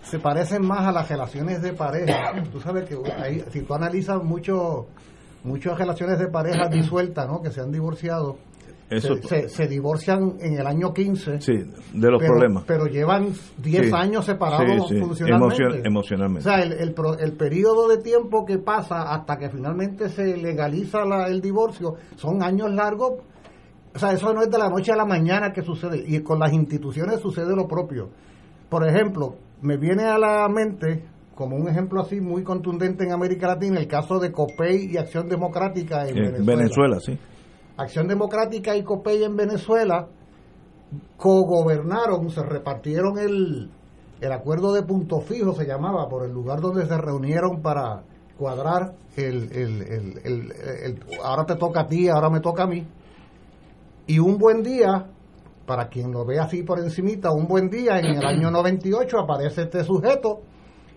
Se 0.02 0.18
parecen 0.18 0.64
más 0.66 0.86
a 0.86 0.92
las 0.92 1.08
relaciones 1.08 1.62
de 1.62 1.72
pareja. 1.72 2.32
Tú 2.52 2.60
sabes 2.60 2.88
que 2.88 2.96
si 3.50 3.62
tú 3.62 3.74
analizas 3.74 4.22
mucho, 4.22 4.86
muchas 5.44 5.78
relaciones 5.78 6.18
de 6.18 6.28
pareja 6.28 6.68
disueltas, 6.68 7.26
¿no? 7.26 7.42
Que 7.42 7.50
se 7.50 7.60
han 7.60 7.72
divorciado, 7.72 8.36
Eso, 8.88 9.16
se, 9.16 9.22
se- 9.22 9.48
se 9.48 9.66
divorcian 9.66 10.34
en 10.40 10.58
el 10.60 10.66
año 10.66 10.92
15. 10.94 11.40
sí, 11.40 11.52
de 11.92 12.10
los 12.10 12.20
pero, 12.20 12.34
problemas. 12.34 12.64
pero 12.66 12.86
llevan 12.86 13.32
10 13.58 13.86
Sí. 13.86 13.92
años 13.92 14.24
separados 14.24 14.88
Sí, 14.88 14.94
sí, 14.94 15.00
funcionalmente. 15.00 15.56
emocion- 15.64 15.86
emocionalmente. 15.86 16.48
O 16.48 16.52
sea, 16.52 16.62
el, 16.62 16.72
el, 16.72 16.94
el 17.20 17.32
periodo 17.32 17.88
de 17.88 17.98
tiempo 17.98 18.44
que 18.46 18.58
pasa 18.58 19.12
hasta 19.12 19.38
que 19.38 19.50
finalmente 19.50 20.08
se 20.08 20.36
legaliza 20.36 21.04
la- 21.04 21.26
el 21.26 21.40
divorcio 21.40 21.94
son 22.16 22.42
años 22.44 22.70
largos. 22.72 23.14
O 23.94 23.98
sea, 23.98 24.12
eso 24.12 24.32
no 24.32 24.42
es 24.42 24.50
de 24.50 24.58
la 24.58 24.68
noche 24.68 24.92
a 24.92 24.96
la 24.96 25.04
mañana 25.06 25.52
que 25.52 25.62
sucede. 25.62 26.04
Y 26.06 26.20
con 26.20 26.38
las 26.38 26.52
instituciones 26.52 27.18
sucede 27.18 27.56
lo 27.56 27.66
propio. 27.66 28.10
Por 28.68 28.86
ejemplo, 28.86 29.36
me 29.62 29.78
viene 29.78 30.04
a 30.04 30.18
la 30.18 30.48
mente, 30.48 31.02
como 31.34 31.56
un 31.56 31.66
ejemplo 31.68 32.02
así 32.02 32.20
muy 32.20 32.42
contundente 32.44 33.04
en 33.04 33.12
América 33.12 33.48
Latina, 33.48 33.80
el 33.80 33.88
caso 33.88 34.18
de 34.20 34.30
COPEI 34.30 34.92
y 34.92 34.96
Acción 34.96 35.28
Democrática 35.28 36.06
en 36.06 36.14
Venezuela. 36.14 36.44
Venezuela, 36.56 37.00
sí. 37.00 37.18
Acción 37.76 38.08
Democrática 38.08 38.74
y 38.76 38.82
COPEI 38.82 39.24
en 39.24 39.36
Venezuela 39.36 40.08
cogobernaron, 41.16 42.30
se 42.30 42.42
repartieron 42.42 43.18
el, 43.18 43.70
el 44.20 44.32
acuerdo 44.32 44.72
de 44.72 44.82
punto 44.82 45.20
fijo, 45.20 45.52
se 45.54 45.66
llamaba, 45.66 46.08
por 46.08 46.24
el 46.24 46.32
lugar 46.32 46.60
donde 46.60 46.86
se 46.86 46.96
reunieron 46.96 47.60
para 47.62 48.02
cuadrar 48.38 48.94
el, 49.16 49.50
el, 49.52 49.82
el- 49.82 50.52
el- 50.84 51.00
ahora 51.24 51.44
te 51.46 51.56
toca 51.56 51.82
a 51.82 51.86
ti, 51.86 52.08
ahora 52.08 52.30
me 52.30 52.40
toca 52.40 52.64
a 52.64 52.66
mí. 52.66 52.86
Y 54.06 54.18
un 54.18 54.38
buen 54.38 54.62
día, 54.62 55.06
para 55.66 55.88
quien 55.88 56.12
lo 56.12 56.24
ve 56.24 56.38
así 56.38 56.62
por 56.62 56.78
encimita, 56.78 57.32
un 57.32 57.46
buen 57.46 57.68
día 57.70 57.98
en 57.98 58.06
el 58.16 58.24
año 58.24 58.50
98 58.50 59.18
aparece 59.18 59.62
este 59.62 59.82
sujeto 59.84 60.40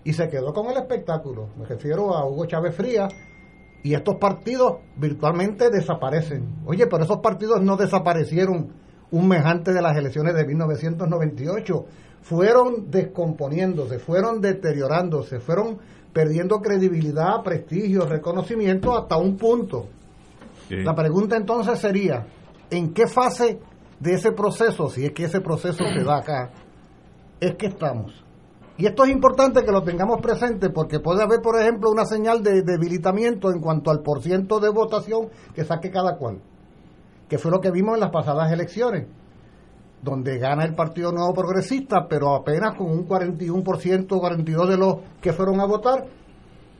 y 0.04 0.12
se 0.12 0.28
quedó 0.28 0.52
con 0.52 0.66
el 0.70 0.76
espectáculo. 0.76 1.48
Me 1.58 1.64
refiero 1.66 2.14
a 2.14 2.26
Hugo 2.26 2.46
Chávez 2.46 2.74
Frías, 2.76 3.12
y 3.82 3.94
estos 3.94 4.16
partidos 4.16 4.78
virtualmente 4.96 5.70
desaparecen. 5.70 6.60
Oye, 6.66 6.86
pero 6.86 7.04
esos 7.04 7.18
partidos 7.18 7.62
no 7.62 7.76
desaparecieron 7.76 8.72
un 9.10 9.28
mejante 9.28 9.72
de 9.72 9.82
las 9.82 9.96
elecciones 9.96 10.34
de 10.34 10.46
1998. 10.46 11.84
Fueron 12.22 12.90
descomponiéndose, 12.90 13.98
fueron 13.98 14.40
deteriorándose, 14.40 15.40
fueron 15.40 15.78
perdiendo 16.12 16.60
credibilidad, 16.60 17.42
prestigio, 17.42 18.04
reconocimiento 18.06 18.96
hasta 18.96 19.16
un 19.16 19.36
punto. 19.36 19.86
Sí. 20.68 20.76
La 20.76 20.94
pregunta 20.94 21.36
entonces 21.36 21.78
sería, 21.78 22.26
¿en 22.70 22.92
qué 22.92 23.06
fase 23.06 23.58
de 23.98 24.14
ese 24.14 24.32
proceso, 24.32 24.90
si 24.90 25.06
es 25.06 25.12
que 25.12 25.24
ese 25.24 25.40
proceso 25.40 25.84
se 25.84 26.04
da 26.04 26.18
acá, 26.18 26.50
es 27.40 27.54
que 27.54 27.66
estamos? 27.66 28.12
Y 28.80 28.86
esto 28.86 29.04
es 29.04 29.10
importante 29.10 29.62
que 29.62 29.72
lo 29.72 29.82
tengamos 29.82 30.22
presente 30.22 30.70
porque 30.70 31.00
puede 31.00 31.22
haber, 31.22 31.42
por 31.42 31.60
ejemplo, 31.60 31.90
una 31.90 32.06
señal 32.06 32.42
de 32.42 32.62
debilitamiento 32.62 33.50
en 33.50 33.60
cuanto 33.60 33.90
al 33.90 34.00
porciento 34.00 34.58
de 34.58 34.70
votación 34.70 35.28
que 35.54 35.64
saque 35.64 35.90
cada 35.90 36.16
cual, 36.16 36.40
que 37.28 37.36
fue 37.36 37.50
lo 37.50 37.60
que 37.60 37.70
vimos 37.70 37.92
en 37.92 38.00
las 38.00 38.10
pasadas 38.10 38.50
elecciones, 38.50 39.06
donde 40.00 40.38
gana 40.38 40.64
el 40.64 40.74
Partido 40.74 41.12
Nuevo 41.12 41.34
Progresista, 41.34 42.06
pero 42.08 42.34
apenas 42.34 42.74
con 42.74 42.90
un 42.90 43.06
41%, 43.06 44.06
42% 44.06 44.66
de 44.66 44.76
los 44.78 44.96
que 45.20 45.34
fueron 45.34 45.60
a 45.60 45.66
votar, 45.66 46.06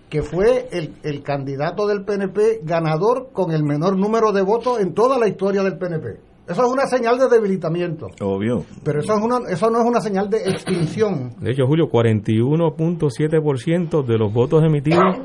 que 0.08 0.22
fue 0.22 0.70
el, 0.72 0.96
el 1.02 1.22
candidato 1.22 1.86
del 1.86 2.06
PNP 2.06 2.60
ganador 2.62 3.28
con 3.34 3.50
el 3.50 3.62
menor 3.62 3.98
número 3.98 4.32
de 4.32 4.40
votos 4.40 4.80
en 4.80 4.94
toda 4.94 5.18
la 5.18 5.28
historia 5.28 5.62
del 5.62 5.76
PNP. 5.76 6.29
Eso 6.50 6.62
es 6.64 6.68
una 6.72 6.86
señal 6.86 7.18
de 7.18 7.28
debilitamiento, 7.28 8.06
Obvio. 8.20 8.64
pero 8.84 9.00
eso, 9.00 9.14
es 9.14 9.20
una, 9.22 9.38
eso 9.48 9.70
no 9.70 9.80
es 9.80 9.86
una 9.86 10.00
señal 10.00 10.28
de 10.28 10.38
extinción. 10.50 11.30
De 11.40 11.52
hecho, 11.52 11.66
Julio, 11.66 11.88
41.7% 11.88 14.04
de 14.04 14.18
los 14.18 14.32
votos 14.32 14.62
emitidos 14.64 15.18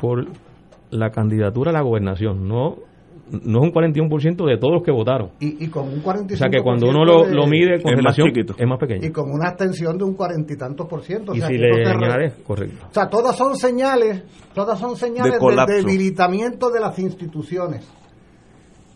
por 0.00 0.26
la 0.90 1.10
candidatura 1.10 1.70
a 1.70 1.74
la 1.74 1.82
gobernación. 1.82 2.46
No, 2.48 2.76
no 3.30 3.58
es 3.60 3.64
un 3.64 3.72
41% 3.72 4.46
de 4.46 4.58
todos 4.58 4.74
los 4.74 4.82
que 4.82 4.90
votaron. 4.92 5.30
Y, 5.40 5.64
y 5.64 5.68
con 5.68 5.88
un 5.88 6.02
45%. 6.02 6.32
O 6.34 6.36
sea 6.36 6.48
que 6.50 6.60
cuando 6.62 6.88
uno 6.88 7.04
lo, 7.04 7.24
lo 7.26 7.46
mide 7.46 7.80
con 7.80 7.92
Es 7.92 7.96
más 7.96 8.16
relación, 8.16 8.28
chiquito. 8.28 8.54
es 8.58 8.66
más 8.66 8.78
Y 8.82 8.86
pequeño. 8.86 9.12
con 9.12 9.30
una 9.30 9.48
abstención 9.50 9.96
de 9.96 10.04
un 10.04 10.14
cuarenta 10.14 10.52
y 10.52 10.56
tantos 10.56 10.86
por 10.86 11.02
ciento. 11.02 11.32
o 11.32 11.34
Y 11.34 11.38
sea 11.38 11.48
si 11.48 11.56
le 11.56 11.86
añades, 11.88 12.34
correcto. 12.46 12.86
O 12.90 12.94
sea, 12.94 13.08
todas 13.08 13.34
son 13.36 13.56
señales, 13.56 14.22
todas 14.54 14.78
son 14.78 14.96
señales 14.96 15.38
De 15.40 15.74
debilitamiento 15.82 16.70
de 16.70 16.80
las 16.80 16.98
instituciones. 16.98 17.88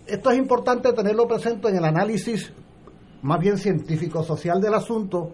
Esto 0.06 0.30
es 0.30 0.38
importante 0.38 0.92
tenerlo 0.92 1.26
presente 1.26 1.68
en 1.68 1.76
el 1.76 1.84
análisis 1.84 2.52
más 3.22 3.40
bien 3.40 3.58
científico-social 3.58 4.60
del 4.60 4.75
asunto, 4.75 5.32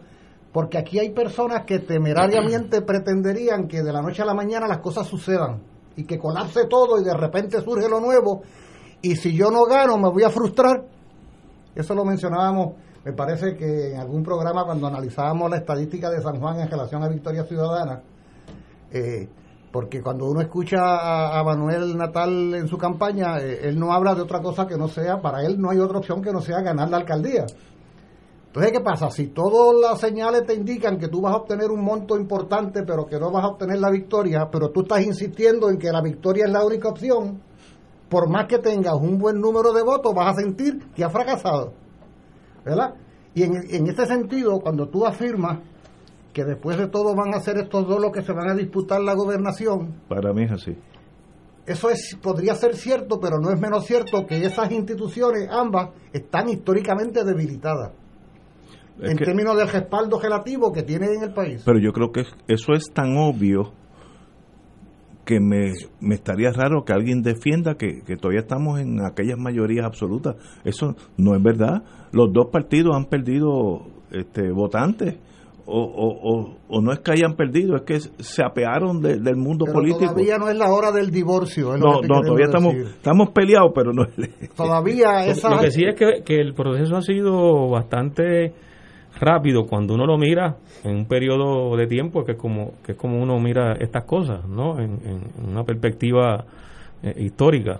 porque 0.51 0.79
aquí 0.79 0.99
hay 0.99 1.11
personas 1.11 1.65
que 1.67 1.81
temerariamente 1.81 2.81
pretenderían 2.87 3.69
que 3.69 3.83
de 3.83 3.93
la 3.93 4.01
noche 4.01 4.23
a 4.23 4.25
la 4.25 4.33
mañana 4.33 4.67
las 4.67 4.79
cosas 4.79 5.07
sucedan 5.07 5.61
y 5.95 6.05
que 6.05 6.19
colapse 6.19 6.65
todo 6.71 6.99
y 6.99 7.05
de 7.05 7.15
repente 7.15 7.61
surge 7.61 7.87
lo 7.87 8.01
nuevo 8.01 8.43
y 9.03 9.17
si 9.17 9.37
yo 9.37 9.51
no 9.51 9.67
gano 9.67 9.99
me 9.99 10.09
voy 10.09 10.23
a 10.23 10.31
frustrar. 10.31 10.85
Eso 11.75 11.95
lo 11.95 12.05
mencionábamos, 12.05 12.75
me 13.05 13.13
parece 13.13 13.57
que 13.57 13.93
en 13.93 14.01
algún 14.01 14.23
programa 14.23 14.65
cuando 14.65 14.87
analizábamos 14.87 15.51
la 15.51 15.59
estadística 15.59 16.09
de 16.09 16.23
San 16.23 16.41
Juan 16.41 16.61
en 16.61 16.71
relación 16.71 17.03
a 17.03 17.09
Victoria 17.09 17.45
Ciudadana, 17.45 18.03
eh, 18.91 19.29
porque 19.73 20.03
cuando 20.03 20.27
uno 20.27 20.43
escucha 20.43 21.39
a, 21.39 21.43
Manuel 21.43 21.97
Natal 21.97 22.55
en 22.55 22.69
su 22.69 22.77
campaña, 22.77 23.39
eh, 23.39 23.69
él 23.69 23.79
no 23.79 23.93
habla 23.93 24.15
de 24.15 24.21
otra 24.21 24.43
cosa 24.43 24.67
que 24.67 24.77
no 24.77 24.87
sea, 24.87 25.21
para 25.23 25.43
él 25.43 25.59
no 25.59 25.71
hay 25.71 25.79
otra 25.79 25.99
opción 25.99 26.21
que 26.21 26.31
no 26.31 26.43
sea 26.43 26.61
ganar 26.61 26.91
la 26.91 26.99
alcaldía. 26.99 27.47
Entonces, 28.49 28.73
¿qué 28.73 28.81
pasa? 28.81 29.11
Si 29.11 29.29
todas 29.29 29.75
las 29.81 29.99
señales 29.99 30.45
te 30.45 30.53
indican 30.53 30.99
que 30.99 31.09
tú 31.09 31.23
vas 31.23 31.33
a 31.33 31.39
obtener 31.39 31.71
un 31.71 31.83
monto 31.83 32.19
importante, 32.19 32.83
pero 32.83 33.07
que 33.07 33.19
no 33.19 33.31
vas 33.31 33.45
a 33.45 33.49
obtener 33.49 33.79
la 33.79 33.91
victoria, 33.91 34.51
pero 34.53 34.71
tú 34.71 34.83
estás 34.83 35.07
insistiendo 35.07 35.71
en 35.71 35.79
que 35.79 35.91
la 35.91 36.03
victoria 36.03 36.45
es 36.45 36.53
la 36.53 36.63
única 36.63 36.91
opción, 36.91 37.41
por 38.11 38.29
más 38.29 38.47
que 38.47 38.59
tengas 38.59 38.95
un 38.95 39.17
buen 39.17 39.41
número 39.41 39.73
de 39.73 39.83
votos, 39.83 40.15
vas 40.15 40.37
a 40.37 40.43
sentir 40.43 40.81
que 40.95 41.03
has 41.03 41.11
fracasado. 41.11 41.73
¿Verdad? 42.63 42.95
Y 43.35 43.45
en, 43.45 43.55
en 43.71 43.87
ese 43.87 44.05
sentido, 44.05 44.61
cuando 44.61 44.87
tú 44.87 45.07
afirmas 45.07 45.61
que 46.33 46.45
después 46.45 46.79
de 46.79 46.89
todo 46.89 47.15
van 47.15 47.35
a 47.35 47.41
ser 47.41 47.59
estos 47.59 47.87
dos 47.87 48.01
los 48.01 48.11
que 48.13 48.23
se 48.23 48.33
van 48.33 48.49
a 48.51 48.55
disputar 48.55 49.01
la 49.01 49.15
gobernación, 49.15 49.95
Para 50.09 50.33
mí 50.33 50.45
es 50.45 50.53
así. 50.53 50.77
eso 51.67 51.91
es 51.91 52.17
podría 52.23 52.55
ser 52.55 52.75
cierto, 52.77 53.21
pero 53.21 53.39
no 53.39 53.51
es 53.51 53.61
menos 53.61 53.85
cierto 53.87 54.27
que 54.27 54.45
esas 54.45 54.71
instituciones, 54.73 55.49
ambas, 55.51 55.91
están 56.13 56.49
históricamente 56.49 57.23
debilitadas 57.25 57.93
Es 59.01 59.11
en 59.11 59.17
que- 59.19 59.25
términos 59.25 59.57
del 59.57 59.69
respaldo 59.69 60.19
relativo 60.21 60.73
que 60.73 60.83
tienen 60.83 61.15
en 61.15 61.23
el 61.25 61.33
país. 61.35 61.63
pero 61.65 61.79
yo 61.79 61.93
creo 61.93 62.13
que 62.13 62.25
eso 62.49 62.73
es 62.73 62.85
tan 62.93 63.17
obvio 63.17 63.73
que 65.25 65.39
me, 65.39 65.71
me 66.01 66.17
estaría 66.17 66.51
raro 66.51 66.85
que 66.85 66.93
alguien 66.93 67.23
defienda 67.23 67.77
que, 67.77 68.03
que 68.05 68.17
todavía 68.17 68.41
estamos 68.41 68.81
en 68.81 69.01
aquellas 69.05 69.39
mayorías 69.39 69.87
absolutas. 69.87 70.35
Eso 70.65 70.97
no 71.17 71.37
es 71.37 71.43
verdad. 71.43 71.85
Los 72.11 72.33
dos 72.33 72.47
partidos 72.51 72.97
han 72.97 73.05
perdido 73.05 73.87
este, 74.11 74.51
votantes. 74.51 75.15
O, 75.65 75.81
o, 75.81 76.09
o, 76.41 76.57
o 76.69 76.81
no 76.81 76.93
es 76.93 76.99
que 77.01 77.13
hayan 77.13 77.37
perdido, 77.37 77.77
es 77.77 77.83
que 77.83 78.01
se 78.01 78.43
apearon 78.45 79.01
de- 79.01 79.21
del 79.21 79.37
mundo 79.37 79.65
pero 79.65 79.75
político. 79.79 80.13
todavía 80.13 80.37
no 80.37 80.49
es 80.49 80.57
la 80.57 80.73
hora 80.73 80.91
del 80.91 81.11
divorcio. 81.11 81.75
es 81.75 81.81
lo 81.81 81.93
No, 81.95 82.01
que 82.01 82.09
todavía 82.09 82.47
estamos, 82.47 82.75
decir. 82.75 82.91
estamos 82.97 83.31
peleados, 83.31 83.71
pero 83.75 83.93
no 83.93 84.03
es... 84.03 84.51
Todavía 84.57 85.25
esa... 85.27 85.51
Lo 85.51 85.61
que 85.61 85.71
sí 85.71 85.85
es 85.85 85.95
que, 85.95 86.23
que 86.25 86.41
el 86.41 86.55
proceso 86.55 86.97
ha 86.97 87.03
sido 87.03 87.69
bastante 87.71 88.53
rápido 89.21 89.67
cuando 89.67 89.95
uno 89.95 90.05
lo 90.07 90.19
mira 90.19 90.57
en 90.85 90.97
un 90.97 91.07
periodo 91.07 91.77
de 91.77 91.87
tiempo 91.87 92.25
que 92.25 92.33
es 92.33 92.39
como 92.39 92.73
que 92.85 92.93
es 92.93 92.99
como 92.99 93.23
uno 93.23 93.39
mira 93.39 93.75
estas 93.79 94.05
cosas, 94.05 94.45
¿no? 94.49 94.81
En, 94.81 94.99
en 95.05 95.49
una 95.49 95.63
perspectiva 95.65 96.45
eh, 97.03 97.15
histórica. 97.19 97.79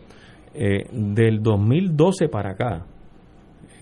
Eh, 0.55 0.87
del 0.93 1.43
2012 1.43 2.29
para 2.29 2.51
acá, 2.51 2.85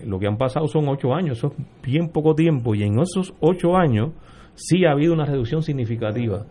lo 0.05 0.19
que 0.19 0.27
han 0.27 0.37
pasado 0.37 0.67
son 0.67 0.87
ocho 0.87 1.13
años, 1.13 1.37
eso 1.37 1.47
es 1.57 1.65
bien 1.83 2.09
poco 2.09 2.35
tiempo, 2.35 2.75
y 2.75 2.83
en 2.83 2.99
esos 2.99 3.33
ocho 3.39 3.75
años 3.77 4.11
sí 4.55 4.85
ha 4.85 4.91
habido 4.91 5.13
una 5.13 5.25
reducción 5.25 5.61
significativa 5.63 6.45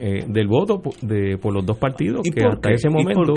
eh, 0.00 0.24
del 0.28 0.46
voto 0.46 0.80
de, 1.02 1.38
por 1.38 1.52
los 1.52 1.66
dos 1.66 1.76
partidos, 1.76 2.20
¿Y 2.24 2.30
que 2.30 2.44
hasta 2.44 2.68
qué? 2.68 2.74
ese 2.76 2.88
¿Y 2.88 2.92
por 2.92 3.02
momento, 3.02 3.34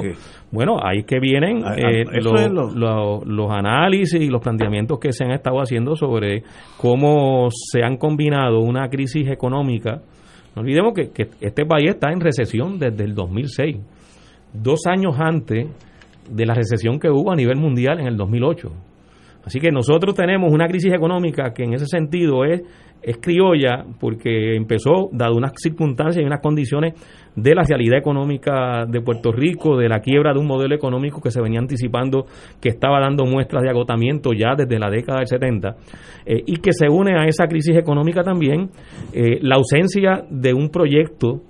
bueno, 0.52 0.78
ahí 0.84 1.00
es 1.00 1.06
que 1.06 1.20
vienen 1.20 1.64
Ah, 1.66 1.74
eh, 1.76 2.04
ah, 2.08 2.12
los, 2.22 2.40
es 2.42 2.52
lo- 2.52 2.70
lo- 2.72 3.22
los 3.26 3.50
análisis 3.52 4.22
y 4.22 4.28
los 4.28 4.42
planteamientos 4.44 5.00
que 5.00 5.12
se 5.12 5.24
han 5.24 5.32
estado 5.32 5.58
haciendo 5.60 5.96
sobre 5.96 6.44
cómo 6.78 7.48
se 7.52 7.82
han 7.84 7.98
combinado 7.98 8.60
una 8.60 8.90
crisis 8.90 9.28
económica. 9.30 10.02
No 10.56 10.62
olvidemos 10.62 10.94
que, 10.94 11.10
que 11.10 11.30
este 11.40 11.66
país 11.66 11.90
está 11.92 12.12
en 12.12 12.20
recesión 12.20 12.78
desde 12.78 13.06
el 13.06 13.16
2006, 13.16 13.78
dos 14.54 14.82
años 14.86 15.16
antes 15.20 15.68
de 16.30 16.46
la 16.46 16.54
recesión 16.54 17.00
que 17.00 17.10
hubo 17.10 17.32
a 17.32 17.36
nivel 17.36 17.58
mundial 17.58 18.00
en 18.00 18.06
el 18.08 18.18
2008. 18.18 18.70
Así 19.46 19.60
que 19.60 19.72
nosotros 19.72 20.16
tenemos 20.16 20.52
una 20.52 20.68
crisis 20.68 20.94
económica 20.94 21.54
que 21.54 21.64
en 21.64 21.74
ese 21.74 21.86
sentido 21.88 22.46
es, 22.46 22.62
es 23.02 23.18
criolla 23.18 23.84
porque 24.00 24.56
empezó, 24.56 25.10
dado 25.12 25.36
unas 25.36 25.54
circunstancias 25.56 26.22
y 26.24 26.26
unas 26.26 26.42
condiciones 26.42 26.94
de 27.36 27.56
la 27.56 27.64
realidad 27.64 27.98
económica 27.98 28.86
de 28.88 29.02
Puerto 29.02 29.32
Rico, 29.32 29.78
de 29.78 29.90
la 29.90 30.00
quiebra 30.00 30.34
de 30.34 30.40
un 30.40 30.48
modelo 30.48 30.76
económico 30.76 31.22
que 31.22 31.32
se 31.32 31.42
venía 31.42 31.60
anticipando, 31.60 32.26
que 32.62 32.70
estaba 32.70 33.00
dando 33.00 33.26
muestras 33.26 33.64
de 33.64 33.70
agotamiento 33.70 34.32
ya 34.34 34.54
desde 34.56 34.78
la 34.78 34.90
década 34.90 35.20
del 35.20 35.28
70, 35.28 35.76
eh, 36.26 36.44
y 36.46 36.58
que 36.58 36.74
se 36.74 36.90
une 36.90 37.18
a 37.18 37.26
esa 37.26 37.48
crisis 37.48 37.76
económica 37.78 38.22
también 38.22 38.70
eh, 39.14 39.40
la 39.42 39.56
ausencia 39.56 40.24
de 40.30 40.54
un 40.54 40.70
proyecto 40.70 41.42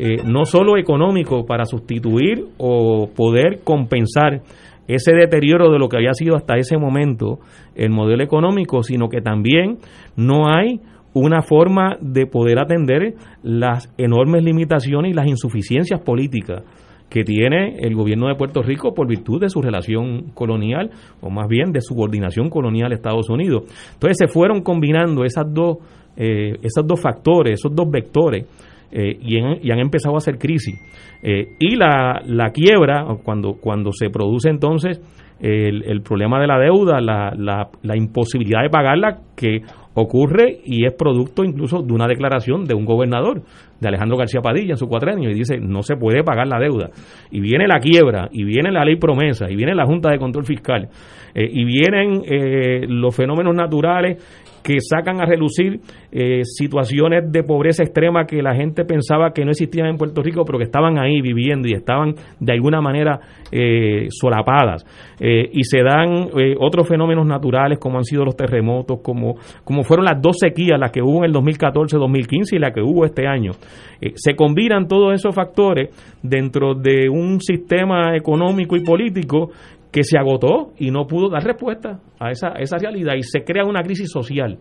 eh, 0.00 0.22
no 0.24 0.44
solo 0.44 0.76
económico 0.76 1.44
para 1.44 1.64
sustituir 1.64 2.44
o 2.56 3.08
poder 3.08 3.62
compensar 3.64 4.42
ese 4.88 5.12
deterioro 5.12 5.70
de 5.70 5.78
lo 5.78 5.88
que 5.88 5.98
había 5.98 6.14
sido 6.14 6.34
hasta 6.34 6.56
ese 6.56 6.78
momento 6.78 7.38
el 7.76 7.90
modelo 7.90 8.24
económico, 8.24 8.82
sino 8.82 9.08
que 9.08 9.20
también 9.20 9.78
no 10.16 10.48
hay 10.48 10.80
una 11.14 11.42
forma 11.42 11.96
de 12.00 12.26
poder 12.26 12.58
atender 12.58 13.14
las 13.42 13.92
enormes 13.98 14.42
limitaciones 14.42 15.12
y 15.12 15.14
las 15.14 15.26
insuficiencias 15.26 16.00
políticas 16.00 16.62
que 17.08 17.24
tiene 17.24 17.78
el 17.78 17.94
gobierno 17.94 18.28
de 18.28 18.34
Puerto 18.34 18.62
Rico 18.62 18.92
por 18.92 19.08
virtud 19.08 19.40
de 19.40 19.48
su 19.48 19.62
relación 19.62 20.30
colonial, 20.34 20.90
o 21.20 21.30
más 21.30 21.48
bien 21.48 21.72
de 21.72 21.80
subordinación 21.80 22.50
colonial 22.50 22.92
a 22.92 22.94
Estados 22.94 23.30
Unidos. 23.30 23.64
Entonces 23.94 24.16
se 24.18 24.28
fueron 24.28 24.60
combinando 24.62 25.24
esas 25.24 25.46
dos, 25.52 25.78
eh, 26.16 26.56
esos 26.62 26.86
dos 26.86 27.00
factores, 27.00 27.54
esos 27.54 27.74
dos 27.74 27.90
vectores, 27.90 28.44
eh, 28.90 29.18
y, 29.20 29.70
han 29.70 29.78
empezado 29.78 30.14
a 30.14 30.18
hacer 30.18 30.38
crisis. 30.38 30.80
Eh, 31.22 31.56
y 31.58 31.76
la, 31.76 32.20
la 32.24 32.50
quiebra, 32.50 33.06
cuando, 33.22 33.54
cuando 33.54 33.92
se 33.92 34.10
produce 34.10 34.48
entonces 34.50 35.00
el, 35.40 35.84
el 35.84 36.02
problema 36.02 36.40
de 36.40 36.46
la 36.46 36.58
deuda, 36.58 37.00
la, 37.00 37.32
la, 37.36 37.68
la 37.82 37.96
imposibilidad 37.96 38.62
de 38.62 38.70
pagarla, 38.70 39.18
que 39.36 39.62
ocurre 40.00 40.60
y 40.64 40.86
es 40.86 40.92
producto 40.94 41.44
incluso 41.44 41.82
de 41.82 41.92
una 41.92 42.06
declaración 42.06 42.64
de 42.64 42.74
un 42.74 42.84
gobernador, 42.84 43.42
de 43.80 43.88
Alejandro 43.88 44.16
García 44.16 44.40
Padilla 44.40 44.72
en 44.72 44.76
su 44.76 44.88
cuatrenio, 44.88 45.30
y 45.30 45.34
dice 45.34 45.58
no 45.58 45.82
se 45.82 45.96
puede 45.96 46.22
pagar 46.22 46.46
la 46.46 46.58
deuda. 46.58 46.90
Y 47.30 47.40
viene 47.40 47.66
la 47.66 47.80
quiebra, 47.80 48.28
y 48.32 48.44
viene 48.44 48.70
la 48.70 48.84
ley 48.84 48.96
promesa, 48.96 49.50
y 49.50 49.56
viene 49.56 49.74
la 49.74 49.86
Junta 49.86 50.10
de 50.10 50.18
Control 50.18 50.44
Fiscal, 50.44 50.88
eh, 51.34 51.48
y 51.50 51.64
vienen 51.64 52.22
eh, 52.24 52.86
los 52.88 53.14
fenómenos 53.14 53.54
naturales 53.54 54.18
que 54.62 54.80
sacan 54.80 55.20
a 55.20 55.26
relucir 55.26 55.80
eh, 56.12 56.42
situaciones 56.44 57.30
de 57.30 57.42
pobreza 57.42 57.82
extrema 57.82 58.26
que 58.26 58.42
la 58.42 58.54
gente 58.54 58.84
pensaba 58.84 59.32
que 59.32 59.44
no 59.44 59.50
existían 59.50 59.86
en 59.86 59.96
Puerto 59.96 60.22
Rico, 60.22 60.44
pero 60.44 60.58
que 60.58 60.64
estaban 60.64 60.98
ahí 60.98 61.20
viviendo 61.20 61.68
y 61.68 61.72
estaban 61.72 62.14
de 62.40 62.52
alguna 62.52 62.80
manera 62.80 63.20
eh, 63.52 64.06
solapadas. 64.10 64.84
Eh, 65.20 65.50
y 65.52 65.64
se 65.64 65.82
dan 65.82 66.28
eh, 66.38 66.54
otros 66.58 66.86
fenómenos 66.86 67.26
naturales 67.26 67.78
como 67.78 67.98
han 67.98 68.04
sido 68.04 68.24
los 68.24 68.36
terremotos, 68.36 69.00
como, 69.02 69.34
como 69.64 69.82
fueron 69.82 70.04
las 70.04 70.20
dos 70.22 70.36
sequías, 70.38 70.78
las 70.78 70.92
que 70.92 71.02
hubo 71.02 71.24
en 71.24 71.30
el 71.30 71.32
2014-2015 71.34 72.52
y 72.52 72.58
la 72.58 72.70
que 72.70 72.80
hubo 72.80 73.04
este 73.04 73.26
año. 73.26 73.52
Eh, 74.00 74.12
se 74.14 74.36
combinan 74.36 74.86
todos 74.86 75.14
esos 75.14 75.34
factores 75.34 75.90
dentro 76.22 76.74
de 76.74 77.08
un 77.08 77.40
sistema 77.40 78.16
económico 78.16 78.76
y 78.76 78.84
político 78.84 79.50
que 79.90 80.02
se 80.02 80.18
agotó 80.18 80.72
y 80.78 80.90
no 80.90 81.06
pudo 81.06 81.30
dar 81.30 81.44
respuesta 81.44 82.00
a 82.18 82.30
esa, 82.30 82.48
esa 82.58 82.76
realidad 82.78 83.14
y 83.16 83.22
se 83.22 83.42
crea 83.44 83.64
una 83.64 83.82
crisis 83.82 84.10
social 84.10 84.58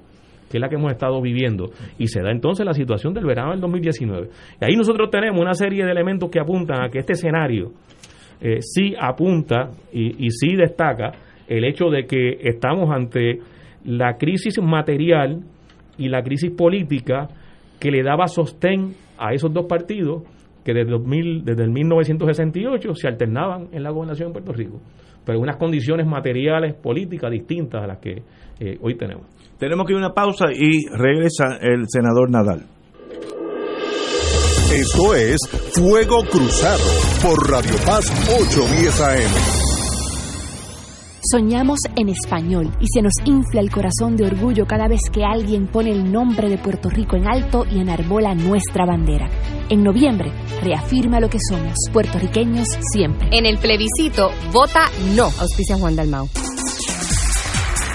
que 0.49 0.57
es 0.57 0.61
la 0.61 0.69
que 0.69 0.75
hemos 0.75 0.91
estado 0.91 1.21
viviendo, 1.21 1.71
y 1.97 2.07
se 2.07 2.21
da 2.21 2.31
entonces 2.31 2.65
la 2.65 2.73
situación 2.73 3.13
del 3.13 3.25
verano 3.25 3.51
del 3.51 3.59
2019. 3.59 4.29
Y 4.61 4.65
ahí 4.65 4.77
nosotros 4.77 5.09
tenemos 5.09 5.41
una 5.41 5.53
serie 5.53 5.83
de 5.83 5.91
elementos 5.91 6.29
que 6.29 6.39
apuntan 6.39 6.81
a 6.81 6.89
que 6.89 6.99
este 6.99 7.13
escenario 7.13 7.73
eh, 8.39 8.61
sí 8.61 8.93
apunta 8.97 9.71
y, 9.91 10.25
y 10.25 10.29
sí 10.31 10.55
destaca 10.55 11.11
el 11.47 11.65
hecho 11.65 11.89
de 11.89 12.05
que 12.05 12.37
estamos 12.41 12.89
ante 12.91 13.39
la 13.83 14.17
crisis 14.17 14.57
material 14.61 15.41
y 15.97 16.09
la 16.09 16.21
crisis 16.21 16.51
política 16.51 17.27
que 17.79 17.91
le 17.91 18.03
daba 18.03 18.27
sostén 18.27 18.93
a 19.17 19.33
esos 19.33 19.53
dos 19.53 19.65
partidos 19.65 20.23
que 20.63 20.73
desde, 20.73 20.91
2000, 20.91 21.45
desde 21.45 21.63
el 21.63 21.71
1968 21.71 22.95
se 22.95 23.07
alternaban 23.07 23.67
en 23.71 23.83
la 23.83 23.89
gobernación 23.89 24.29
de 24.29 24.33
Puerto 24.33 24.53
Rico 24.53 24.81
pero 25.27 25.41
unas 25.41 25.57
condiciones 25.57 26.07
materiales, 26.07 26.73
políticas 26.73 27.29
distintas 27.29 27.83
a 27.83 27.87
las 27.87 27.99
que 27.99 28.23
eh, 28.61 28.77
hoy 28.81 28.95
tenemos. 28.95 29.25
Tenemos 29.59 29.85
que 29.85 29.91
ir 29.91 29.97
a 29.97 30.05
una 30.05 30.13
pausa 30.13 30.45
y 30.53 30.87
regresa 30.87 31.57
el 31.59 31.83
senador 31.89 32.31
Nadal. 32.31 32.63
Esto 34.73 35.13
es 35.15 35.37
Fuego 35.73 36.23
Cruzado 36.31 36.83
por 37.21 37.51
Radio 37.51 37.75
Paz 37.85 38.09
810 38.39 39.01
AM. 39.01 39.66
Soñamos 41.29 41.79
en 41.97 42.07
español 42.07 42.71
y 42.79 42.85
se 42.87 43.01
nos 43.01 43.11
infla 43.25 43.59
el 43.59 43.69
corazón 43.69 44.15
de 44.15 44.25
orgullo 44.25 44.65
cada 44.65 44.87
vez 44.87 45.01
que 45.11 45.25
alguien 45.25 45.67
pone 45.67 45.91
el 45.91 46.09
nombre 46.09 46.47
de 46.47 46.57
Puerto 46.57 46.89
Rico 46.89 47.17
en 47.17 47.27
alto 47.27 47.65
y 47.69 47.81
enarbola 47.81 48.33
nuestra 48.33 48.85
bandera. 48.85 49.27
En 49.67 49.83
noviembre, 49.83 50.31
reafirma 50.61 51.19
lo 51.19 51.29
que 51.29 51.39
somos, 51.49 51.75
puertorriqueños 51.91 52.69
siempre. 52.93 53.27
En 53.37 53.45
el 53.45 53.57
plebiscito, 53.57 54.31
vota 54.53 54.89
no. 55.15 55.25
Auspicia 55.25 55.75
Juan 55.77 55.97
Dalmau. 55.97 56.29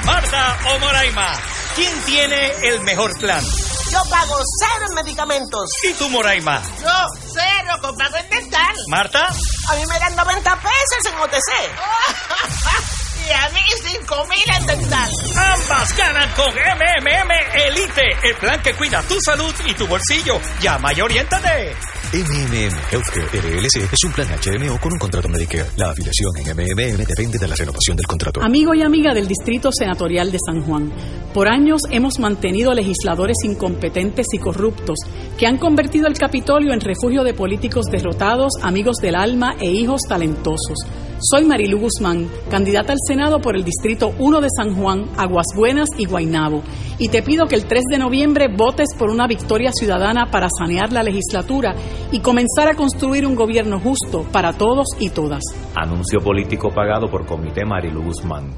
Marta 0.04 0.58
o 0.74 0.78
Moraima, 0.80 1.32
¿quién 1.74 1.92
tiene 2.04 2.50
el 2.64 2.82
mejor 2.82 3.18
plan? 3.18 3.42
Yo 3.90 3.98
pago 4.10 4.36
cero 4.58 4.86
en 4.90 4.94
medicamentos. 4.94 5.70
¿Y 5.88 5.94
tú, 5.94 6.08
Moraima? 6.10 6.62
Yo, 6.82 6.90
cero, 7.32 7.78
comprado 7.80 8.16
en 8.16 8.28
dental. 8.28 8.76
¿Marta? 8.88 9.26
A 9.26 9.74
mí 9.76 9.86
me 9.88 9.98
dan 9.98 10.16
90 10.16 10.54
pesos 10.56 11.12
en 11.12 11.18
OTC. 11.18 12.92
y 13.26 13.32
a 13.32 13.48
mí 13.50 13.60
5 13.84 14.26
mil 14.28 14.56
en 14.58 14.66
dental. 14.66 15.10
Ambas 15.36 15.96
ganan 15.96 16.30
con 16.34 16.50
MMM 16.50 17.30
Elite, 17.66 18.28
el 18.28 18.36
plan 18.36 18.60
que 18.62 18.74
cuida 18.74 19.02
tu 19.02 19.20
salud 19.20 19.54
y 19.66 19.74
tu 19.74 19.86
bolsillo. 19.86 20.40
Llama 20.60 20.92
y 20.94 21.00
oriéntate. 21.00 21.74
MMM 22.12 22.76
Healthcare 22.90 23.56
LLC 23.56 23.90
es 23.90 24.04
un 24.04 24.12
plan 24.12 24.28
HMO 24.28 24.78
con 24.78 24.92
un 24.92 24.98
contrato 24.98 25.30
Medicare. 25.30 25.64
La 25.76 25.92
afiliación 25.92 26.36
en 26.36 26.54
MMM 26.54 27.06
depende 27.06 27.38
de 27.38 27.48
la 27.48 27.56
renovación 27.56 27.96
del 27.96 28.06
contrato. 28.06 28.42
Amigo 28.42 28.74
y 28.74 28.82
amiga 28.82 29.14
del 29.14 29.26
Distrito 29.26 29.70
Senatorial 29.72 30.30
de 30.30 30.38
San 30.44 30.62
Juan, 30.62 30.92
por 31.32 31.48
años 31.48 31.80
hemos 31.90 32.18
mantenido 32.18 32.74
legisladores 32.74 33.38
incompetentes 33.44 34.26
y 34.34 34.38
corruptos 34.38 34.98
que 35.38 35.46
han 35.46 35.56
convertido 35.56 36.06
el 36.06 36.18
Capitolio 36.18 36.74
en 36.74 36.80
refugio 36.80 37.24
de 37.24 37.32
políticos 37.32 37.86
derrotados, 37.90 38.52
amigos 38.60 38.96
del 38.96 39.14
alma 39.14 39.56
e 39.58 39.70
hijos 39.70 40.02
talentosos. 40.06 40.76
Soy 41.24 41.44
Marilu 41.44 41.78
Guzmán, 41.78 42.28
candidata 42.50 42.92
al 42.92 42.98
Senado 43.06 43.40
por 43.40 43.54
el 43.54 43.62
Distrito 43.62 44.12
1 44.18 44.40
de 44.40 44.48
San 44.56 44.74
Juan, 44.74 45.04
Aguas 45.16 45.46
Buenas 45.54 45.88
y 45.96 46.04
Guaynabo. 46.04 46.64
Y 46.98 47.10
te 47.10 47.22
pido 47.22 47.46
que 47.46 47.54
el 47.54 47.64
3 47.64 47.84
de 47.92 47.98
noviembre 47.98 48.48
votes 48.48 48.88
por 48.98 49.08
una 49.08 49.28
victoria 49.28 49.70
ciudadana 49.72 50.32
para 50.32 50.48
sanear 50.50 50.92
la 50.92 51.04
legislatura 51.04 51.76
y 52.10 52.18
comenzar 52.18 52.66
a 52.66 52.74
construir 52.74 53.24
un 53.24 53.36
gobierno 53.36 53.78
justo 53.78 54.26
para 54.32 54.52
todos 54.54 54.88
y 54.98 55.10
todas. 55.10 55.44
Anuncio 55.76 56.18
político 56.18 56.70
pagado 56.70 57.08
por 57.08 57.24
Comité 57.24 57.64
Marilu 57.64 58.02
Guzmán. 58.02 58.50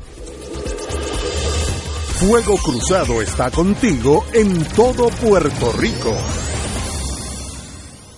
Fuego 2.15 2.57
Cruzado 2.57 3.21
está 3.21 3.51
contigo 3.51 4.25
en 4.33 4.65
todo 4.75 5.09
Puerto 5.11 5.71
Rico. 5.79 6.15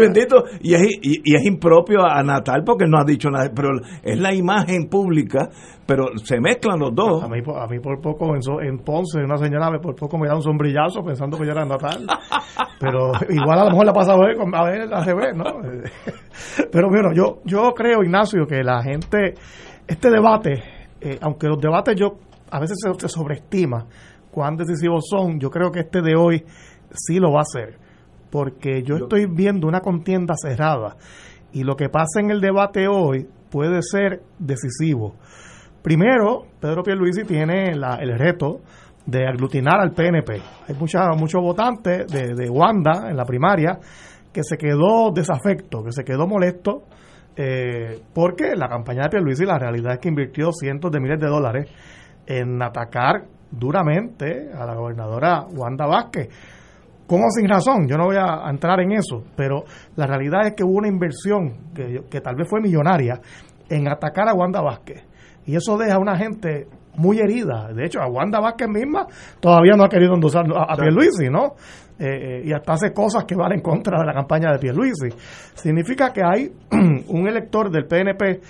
Bendito, 0.00 0.44
y 0.60 0.74
es, 0.74 0.82
y, 1.00 1.34
es 1.34 1.46
impropio 1.46 2.04
a 2.04 2.22
Natal 2.22 2.62
porque 2.66 2.84
no 2.86 2.98
ha 2.98 3.04
dicho 3.04 3.30
nada, 3.30 3.50
pero 3.54 3.70
es 4.02 4.18
la 4.18 4.34
imagen 4.34 4.88
pública, 4.90 5.48
pero 5.86 6.08
se 6.22 6.38
mezclan 6.38 6.78
los 6.78 6.94
dos. 6.94 7.24
A 7.24 7.28
mí, 7.28 7.38
a 7.38 7.66
mí 7.66 7.80
por 7.80 7.98
poco 8.00 8.34
en, 8.34 8.42
en 8.66 8.78
Ponce, 8.80 9.20
una 9.20 9.38
señora 9.38 9.70
por 9.80 9.94
poco 9.94 10.18
me 10.18 10.28
da 10.28 10.34
un 10.34 10.42
sombrillazo 10.42 11.02
pensando 11.02 11.38
que 11.38 11.46
yo 11.46 11.52
era 11.52 11.64
Natal, 11.64 12.06
pero 12.78 13.12
igual 13.30 13.58
a 13.58 13.64
lo 13.64 13.70
mejor 13.70 13.86
la 13.86 13.92
pasa 13.94 14.12
a 14.12 14.18
ver, 14.18 14.36
a 14.38 14.64
ver 14.64 14.88
la 14.88 15.04
ve, 15.14 15.32
¿no? 15.34 15.44
Pero 16.70 16.88
bueno, 16.88 17.08
yo, 17.14 17.40
yo 17.44 17.72
creo, 17.74 18.02
Ignacio, 18.02 18.46
que 18.46 18.62
la 18.62 18.82
gente, 18.82 19.34
este 19.86 20.10
debate, 20.10 20.62
eh, 21.00 21.18
aunque 21.20 21.48
los 21.48 21.58
debates 21.58 21.96
yo 21.96 22.18
a 22.50 22.60
veces 22.60 22.76
se, 22.80 22.92
se 23.00 23.08
sobreestima 23.08 23.86
cuán 24.30 24.56
decisivos 24.56 25.06
son, 25.08 25.40
yo 25.40 25.50
creo 25.50 25.70
que 25.70 25.80
este 25.80 26.00
de 26.00 26.14
hoy 26.14 26.44
sí 26.92 27.18
lo 27.18 27.32
va 27.32 27.40
a 27.40 27.42
hacer 27.42 27.87
porque 28.30 28.82
yo 28.82 28.96
estoy 28.96 29.26
viendo 29.26 29.66
una 29.66 29.80
contienda 29.80 30.34
cerrada 30.36 30.96
y 31.52 31.62
lo 31.64 31.76
que 31.76 31.88
pasa 31.88 32.20
en 32.20 32.30
el 32.30 32.40
debate 32.40 32.88
hoy 32.88 33.26
puede 33.50 33.80
ser 33.82 34.22
decisivo. 34.38 35.14
Primero, 35.82 36.42
Pedro 36.60 36.82
Pierluisi 36.82 37.24
tiene 37.24 37.70
el 37.70 38.18
reto 38.18 38.60
de 39.06 39.26
aglutinar 39.26 39.80
al 39.80 39.92
PNP. 39.92 40.42
Hay 40.68 40.74
mucha, 40.78 41.10
muchos 41.16 41.40
votantes 41.40 42.06
de, 42.08 42.34
de 42.34 42.50
Wanda 42.50 43.08
en 43.08 43.16
la 43.16 43.24
primaria 43.24 43.78
que 44.32 44.42
se 44.42 44.56
quedó 44.58 45.10
desafecto, 45.12 45.82
que 45.82 45.92
se 45.92 46.04
quedó 46.04 46.26
molesto, 46.26 46.82
eh, 47.34 48.00
porque 48.12 48.54
la 48.54 48.68
campaña 48.68 49.04
de 49.04 49.10
Pierluisi 49.10 49.44
la 49.44 49.58
realidad 49.58 49.94
es 49.94 49.98
que 50.00 50.08
invirtió 50.08 50.52
cientos 50.52 50.90
de 50.90 51.00
miles 51.00 51.20
de 51.20 51.28
dólares 51.28 51.70
en 52.26 52.62
atacar 52.62 53.24
duramente 53.50 54.50
a 54.52 54.66
la 54.66 54.74
gobernadora 54.74 55.46
Wanda 55.50 55.86
Vázquez 55.86 56.28
con 57.08 57.22
o 57.22 57.30
sin 57.30 57.48
razón, 57.48 57.88
yo 57.88 57.96
no 57.96 58.04
voy 58.04 58.16
a 58.16 58.48
entrar 58.50 58.80
en 58.80 58.92
eso, 58.92 59.24
pero 59.34 59.64
la 59.96 60.06
realidad 60.06 60.46
es 60.46 60.52
que 60.54 60.62
hubo 60.62 60.76
una 60.76 60.88
inversión 60.88 61.72
que, 61.74 62.02
que 62.10 62.20
tal 62.20 62.36
vez 62.36 62.46
fue 62.48 62.60
millonaria 62.60 63.18
en 63.70 63.88
atacar 63.88 64.28
a 64.28 64.34
Wanda 64.34 64.60
Vázquez. 64.60 65.02
Y 65.46 65.56
eso 65.56 65.78
deja 65.78 65.94
a 65.94 65.98
una 65.98 66.18
gente 66.18 66.66
muy 66.96 67.18
herida. 67.20 67.72
De 67.72 67.86
hecho, 67.86 68.00
a 68.02 68.08
Wanda 68.08 68.40
Vázquez 68.40 68.68
misma 68.68 69.06
todavía 69.40 69.72
no 69.74 69.84
ha 69.84 69.88
querido 69.88 70.14
endosar 70.14 70.44
a, 70.54 70.76
Pierluisi, 70.76 71.30
¿no? 71.30 71.54
Eh, 71.98 72.06
eh, 72.06 72.42
y 72.44 72.52
hasta 72.52 72.74
hace 72.74 72.92
cosas 72.92 73.24
que 73.24 73.34
van 73.34 73.52
en 73.52 73.60
contra 73.60 73.98
de 73.98 74.06
la 74.06 74.12
campaña 74.12 74.52
de 74.52 74.58
Pierluisi. 74.58 75.08
Significa 75.54 76.12
que 76.12 76.20
hay 76.22 76.52
un 77.08 77.26
elector 77.26 77.70
del 77.70 77.86
PNP 77.86 78.40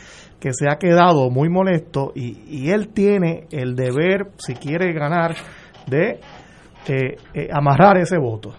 que 0.41 0.53
se 0.53 0.67
ha 0.69 0.77
quedado 0.77 1.31
muy 1.31 1.49
molesto 1.49 2.13
y, 2.15 2.43
y 2.49 2.71
él 2.71 2.89
tiene 2.89 3.47
el 3.51 3.75
deber, 3.75 4.33
si 4.39 4.55
quiere 4.55 4.93
ganar, 4.93 5.35
de 5.87 6.21
eh, 6.87 7.17
eh, 7.35 7.49
amarrar 7.53 7.99
ese 7.99 8.19
voto. 8.19 8.51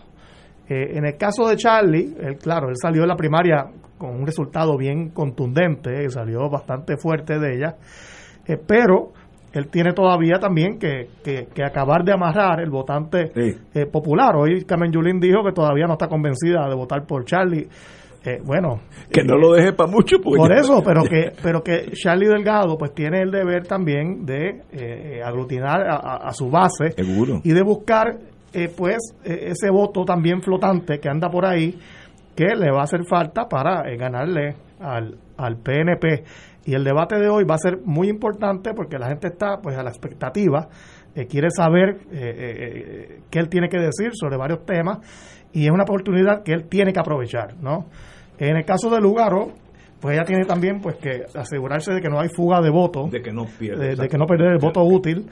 Eh, 0.67 0.97
en 0.97 1.05
el 1.05 1.17
caso 1.17 1.47
de 1.47 1.55
Charlie, 1.55 2.15
él, 2.19 2.37
claro, 2.37 2.69
él 2.69 2.75
salió 2.79 3.01
de 3.01 3.07
la 3.07 3.15
primaria 3.15 3.65
con 3.97 4.11
un 4.11 4.25
resultado 4.25 4.77
bien 4.77 5.09
contundente, 5.09 6.09
salió 6.09 6.49
bastante 6.49 6.95
fuerte 6.97 7.39
de 7.39 7.55
ella, 7.55 7.75
pero 8.67 9.11
él 9.51 9.67
tiene 9.69 9.93
todavía 9.93 10.39
también 10.39 10.77
que, 10.77 11.09
que, 11.23 11.63
acabar 11.63 12.03
de 12.03 12.13
amarrar 12.13 12.61
el 12.61 12.69
votante 12.69 13.31
popular. 13.91 14.35
Hoy 14.37 14.63
Carmen 14.63 14.91
Yulín 14.91 15.19
dijo 15.19 15.43
que 15.43 15.51
todavía 15.51 15.85
no 15.85 15.93
está 15.93 16.07
convencida 16.07 16.69
de 16.69 16.75
votar 16.75 17.05
por 17.05 17.25
Charlie. 17.25 17.67
Bueno 18.43 18.81
que 19.11 19.23
no 19.23 19.37
lo 19.37 19.53
deje 19.53 19.73
para 19.73 19.89
mucho 19.89 20.17
pues 20.21 20.37
por 20.37 20.51
eso 20.51 20.83
pero 20.83 21.03
que 21.03 21.31
pero 21.41 21.63
que 21.63 21.91
Charlie 21.93 22.27
Delgado 22.27 22.77
pues 22.77 22.93
tiene 22.93 23.21
el 23.21 23.31
deber 23.31 23.65
también 23.65 24.25
de 24.25 25.21
aglutinar 25.23 25.87
a, 25.89 26.31
su 26.33 26.49
base 26.49 26.95
y 27.43 27.53
de 27.53 27.63
buscar 27.63 28.19
eh, 28.51 28.67
pues 28.75 28.97
e, 29.23 29.51
ese 29.51 29.69
voto 29.69 30.03
también 30.03 30.41
flotante 30.41 30.99
que 30.99 31.07
anda 31.07 31.29
por 31.29 31.45
ahí 31.45 31.77
que 32.35 32.55
le 32.55 32.71
va 32.71 32.79
a 32.79 32.83
hacer 32.83 33.05
falta 33.05 33.47
para 33.47 33.87
eh, 33.87 33.95
ganarle 33.95 34.55
al, 34.79 35.19
al 35.37 35.57
PNP 35.57 36.23
y 36.65 36.73
el 36.73 36.83
debate 36.83 37.19
de 37.19 37.29
hoy 37.29 37.43
va 37.43 37.55
a 37.55 37.59
ser 37.59 37.77
muy 37.85 38.09
importante 38.09 38.73
porque 38.73 38.97
la 38.97 39.07
gente 39.07 39.27
está 39.27 39.59
pues 39.61 39.77
a 39.77 39.83
la 39.83 39.91
expectativa 39.91 40.67
eh, 41.13 41.27
quiere 41.27 41.49
saber 41.51 41.99
qué 42.09 43.39
él 43.39 43.49
tiene 43.49 43.69
que 43.69 43.77
decir 43.77 44.11
sobre 44.13 44.37
varios 44.37 44.65
temas 44.65 44.97
y 45.53 45.65
es 45.65 45.71
una 45.71 45.83
oportunidad 45.83 46.43
que 46.43 46.53
él 46.53 46.67
tiene 46.69 46.93
que 46.93 46.99
aprovechar 46.99 47.55
no 47.61 47.85
en 48.37 48.55
el 48.57 48.65
caso 48.65 48.89
de 48.89 49.01
Lugaro 49.01 49.53
pues 49.99 50.15
ella 50.15 50.25
tiene 50.25 50.45
también 50.45 50.79
pues 50.79 50.95
que 50.95 51.25
asegurarse 51.35 51.93
de 51.93 52.01
que 52.01 52.09
no 52.09 52.19
hay 52.19 52.29
fuga 52.29 52.61
de 52.61 52.69
votos, 52.69 53.11
de 53.11 53.21
que 53.21 53.33
no 53.33 53.45
pierde, 53.45 53.95
de, 53.95 54.07
que 54.07 54.17
no 54.17 54.25
perder 54.25 54.53
el 54.53 54.57
voto 54.57 54.81
útil. 54.81 55.27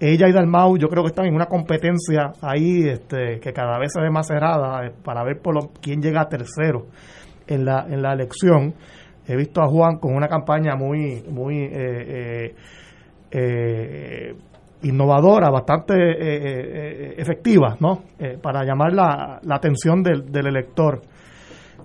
Ella 0.00 0.28
y 0.28 0.32
Dalmau 0.32 0.76
yo 0.76 0.88
creo 0.88 1.04
que 1.04 1.10
están 1.10 1.26
en 1.26 1.34
una 1.34 1.46
competencia 1.46 2.32
ahí 2.42 2.88
este, 2.88 3.38
que 3.38 3.52
cada 3.52 3.78
vez 3.78 3.92
se 3.92 4.00
ve 4.00 4.10
más 4.10 4.26
cerrada 4.26 4.86
eh, 4.86 4.92
para 5.04 5.22
ver 5.22 5.40
por 5.40 5.54
lo, 5.54 5.70
quién 5.80 6.02
llega 6.02 6.22
a 6.22 6.28
tercero 6.28 6.86
en 7.46 7.64
la, 7.64 7.86
en 7.88 8.02
la 8.02 8.12
elección. 8.12 8.74
He 9.26 9.36
visto 9.36 9.62
a 9.62 9.66
Juan 9.66 9.98
con 9.98 10.16
una 10.16 10.26
campaña 10.26 10.74
muy 10.74 11.22
muy 11.30 11.58
eh, 11.70 12.54
eh, 13.30 14.34
innovadora, 14.82 15.50
bastante 15.50 17.20
efectiva, 17.20 17.76
¿no? 17.80 18.02
para 18.42 18.64
llamar 18.64 18.92
la, 18.92 19.40
la 19.42 19.56
atención 19.56 20.02
del, 20.02 20.30
del 20.30 20.46
elector. 20.46 21.02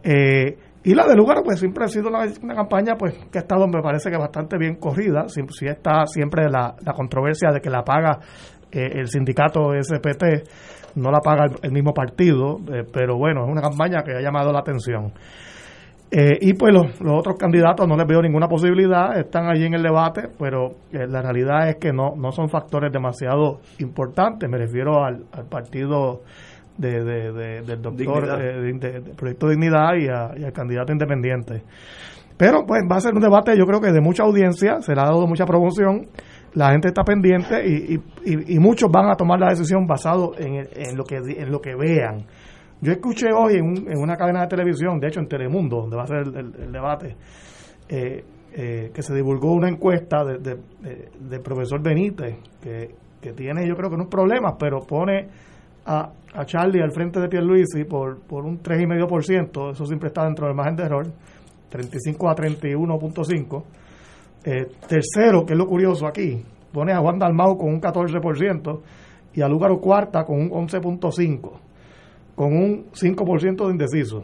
Eh, 0.03 0.57
y 0.85 0.93
la 0.93 1.07
de 1.07 1.15
lugar, 1.15 1.37
pues 1.43 1.59
siempre 1.59 1.85
ha 1.85 1.87
sido 1.87 2.09
una, 2.09 2.27
campaña 2.55 2.95
pues 2.97 3.13
que 3.31 3.37
ha 3.37 3.41
estado, 3.41 3.67
me 3.67 3.81
parece 3.81 4.11
que 4.11 4.17
bastante 4.17 4.57
bien 4.57 4.75
corrida. 4.75 5.27
Si, 5.29 5.41
está 5.65 6.05
siempre 6.05 6.49
la, 6.49 6.75
la, 6.81 6.93
controversia 6.93 7.51
de 7.53 7.61
que 7.61 7.69
la 7.69 7.83
paga 7.83 8.19
eh, 8.69 8.89
el 8.95 9.07
sindicato 9.07 9.71
SPT, 9.81 10.95
no 10.95 11.09
la 11.09 11.19
paga 11.19 11.45
el, 11.61 11.71
mismo 11.71 11.93
partido, 11.93 12.57
eh, 12.67 12.83
pero 12.91 13.17
bueno, 13.17 13.45
es 13.45 13.51
una 13.51 13.61
campaña 13.61 14.03
que 14.03 14.11
ha 14.11 14.21
llamado 14.21 14.51
la 14.51 14.59
atención. 14.59 15.13
Eh, 16.15 16.37
y 16.41 16.53
pues 16.53 16.71
los, 16.71 16.85
otros 17.11 17.37
candidatos 17.39 17.87
no 17.87 17.97
les 17.97 18.05
veo 18.05 18.21
ninguna 18.21 18.47
posibilidad, 18.47 19.17
están 19.17 19.47
allí 19.49 19.65
en 19.65 19.73
el 19.73 19.81
debate, 19.81 20.29
pero 20.37 20.69
la 20.91 21.23
realidad 21.23 21.69
es 21.69 21.77
que 21.77 21.91
no, 21.91 22.13
no 22.15 22.31
son 22.31 22.49
factores 22.49 22.93
demasiado 22.93 23.61
importantes. 23.79 24.47
Me 24.47 24.59
refiero 24.59 25.03
al, 25.03 25.25
al 25.31 25.45
partido 25.45 26.21
de, 26.77 27.03
de, 27.03 27.61
del 27.63 27.81
doctor 27.81 28.39
eh, 28.39 28.73
de, 28.79 29.01
Proyecto 29.15 29.49
Dignidad 29.49 29.95
y, 29.95 30.07
al 30.07 30.53
candidato 30.53 30.91
independiente. 30.91 31.63
Pero 32.37 32.63
pues 32.63 32.83
va 32.91 32.97
a 32.97 33.01
ser 33.01 33.15
un 33.15 33.21
debate 33.21 33.57
yo 33.57 33.65
creo 33.65 33.81
que 33.81 33.91
de 33.91 34.01
mucha 34.01 34.21
audiencia, 34.21 34.81
se 34.81 34.93
le 34.93 35.01
ha 35.01 35.05
dado 35.05 35.25
mucha 35.25 35.45
promoción, 35.45 36.09
la 36.53 36.69
gente 36.73 36.89
está 36.89 37.03
pendiente 37.03 37.67
y, 37.67 37.99
y, 38.25 38.59
muchos 38.59 38.91
van 38.91 39.09
a 39.09 39.15
tomar 39.15 39.39
la 39.39 39.49
decisión 39.49 39.87
basado 39.87 40.33
en, 40.37 40.67
en, 40.75 40.95
lo, 40.95 41.05
que, 41.05 41.15
en 41.15 41.51
lo 41.51 41.59
que 41.59 41.73
vean. 41.75 42.25
Yo 42.83 42.91
escuché 42.91 43.27
hoy 43.31 43.55
en, 43.55 43.97
una 43.97 44.17
cadena 44.17 44.41
de 44.41 44.47
televisión, 44.47 44.99
de 44.99 45.07
hecho 45.07 45.21
en 45.21 45.27
Telemundo, 45.29 45.77
donde 45.77 45.95
va 45.95 46.03
a 46.03 46.07
ser 46.07 46.17
el, 46.17 46.69
debate, 46.69 47.15
eh, 47.87 48.25
eh, 48.51 48.91
que 48.93 49.01
se 49.01 49.15
divulgó 49.15 49.53
una 49.53 49.69
encuesta 49.69 50.25
del 50.25 50.43
de, 50.43 50.57
de, 51.17 51.39
profesor 51.39 51.81
Benítez, 51.81 52.35
que, 52.61 52.93
tiene 53.37 53.65
yo 53.65 53.75
creo 53.77 53.87
que 53.87 53.95
unos 53.95 54.09
problemas, 54.09 54.55
pero 54.59 54.81
pone 54.81 55.29
a, 55.85 56.11
Charlie 56.43 56.81
al 56.81 56.91
frente 56.91 57.21
de 57.21 57.29
Pierluisi 57.29 57.85
por, 57.85 58.19
por 58.19 58.43
un 58.43 58.61
3,5%, 58.61 59.71
eso 59.71 59.85
siempre 59.85 60.09
está 60.09 60.25
dentro 60.25 60.47
del 60.47 60.55
margen 60.55 60.75
de 60.75 60.83
error, 60.83 61.07
35 61.69 62.29
a 62.29 62.35
31.5. 62.35 63.63
Eh, 64.43 64.65
tercero, 64.89 65.45
que 65.45 65.53
es 65.53 65.57
lo 65.57 65.67
curioso 65.67 66.05
aquí, 66.05 66.43
pone 66.73 66.91
a 66.91 66.99
Juan 66.99 67.17
Dalmau 67.17 67.57
con 67.57 67.69
un 67.69 67.79
14% 67.79 68.81
y 69.35 69.41
a 69.41 69.47
Lugaro 69.47 69.79
cuarta 69.79 70.25
con 70.25 70.37
un 70.37 70.49
11.5, 70.49 71.51
con 72.35 72.53
un 72.53 72.85
5% 72.91 73.65
de 73.65 73.71
indeciso. 73.71 74.23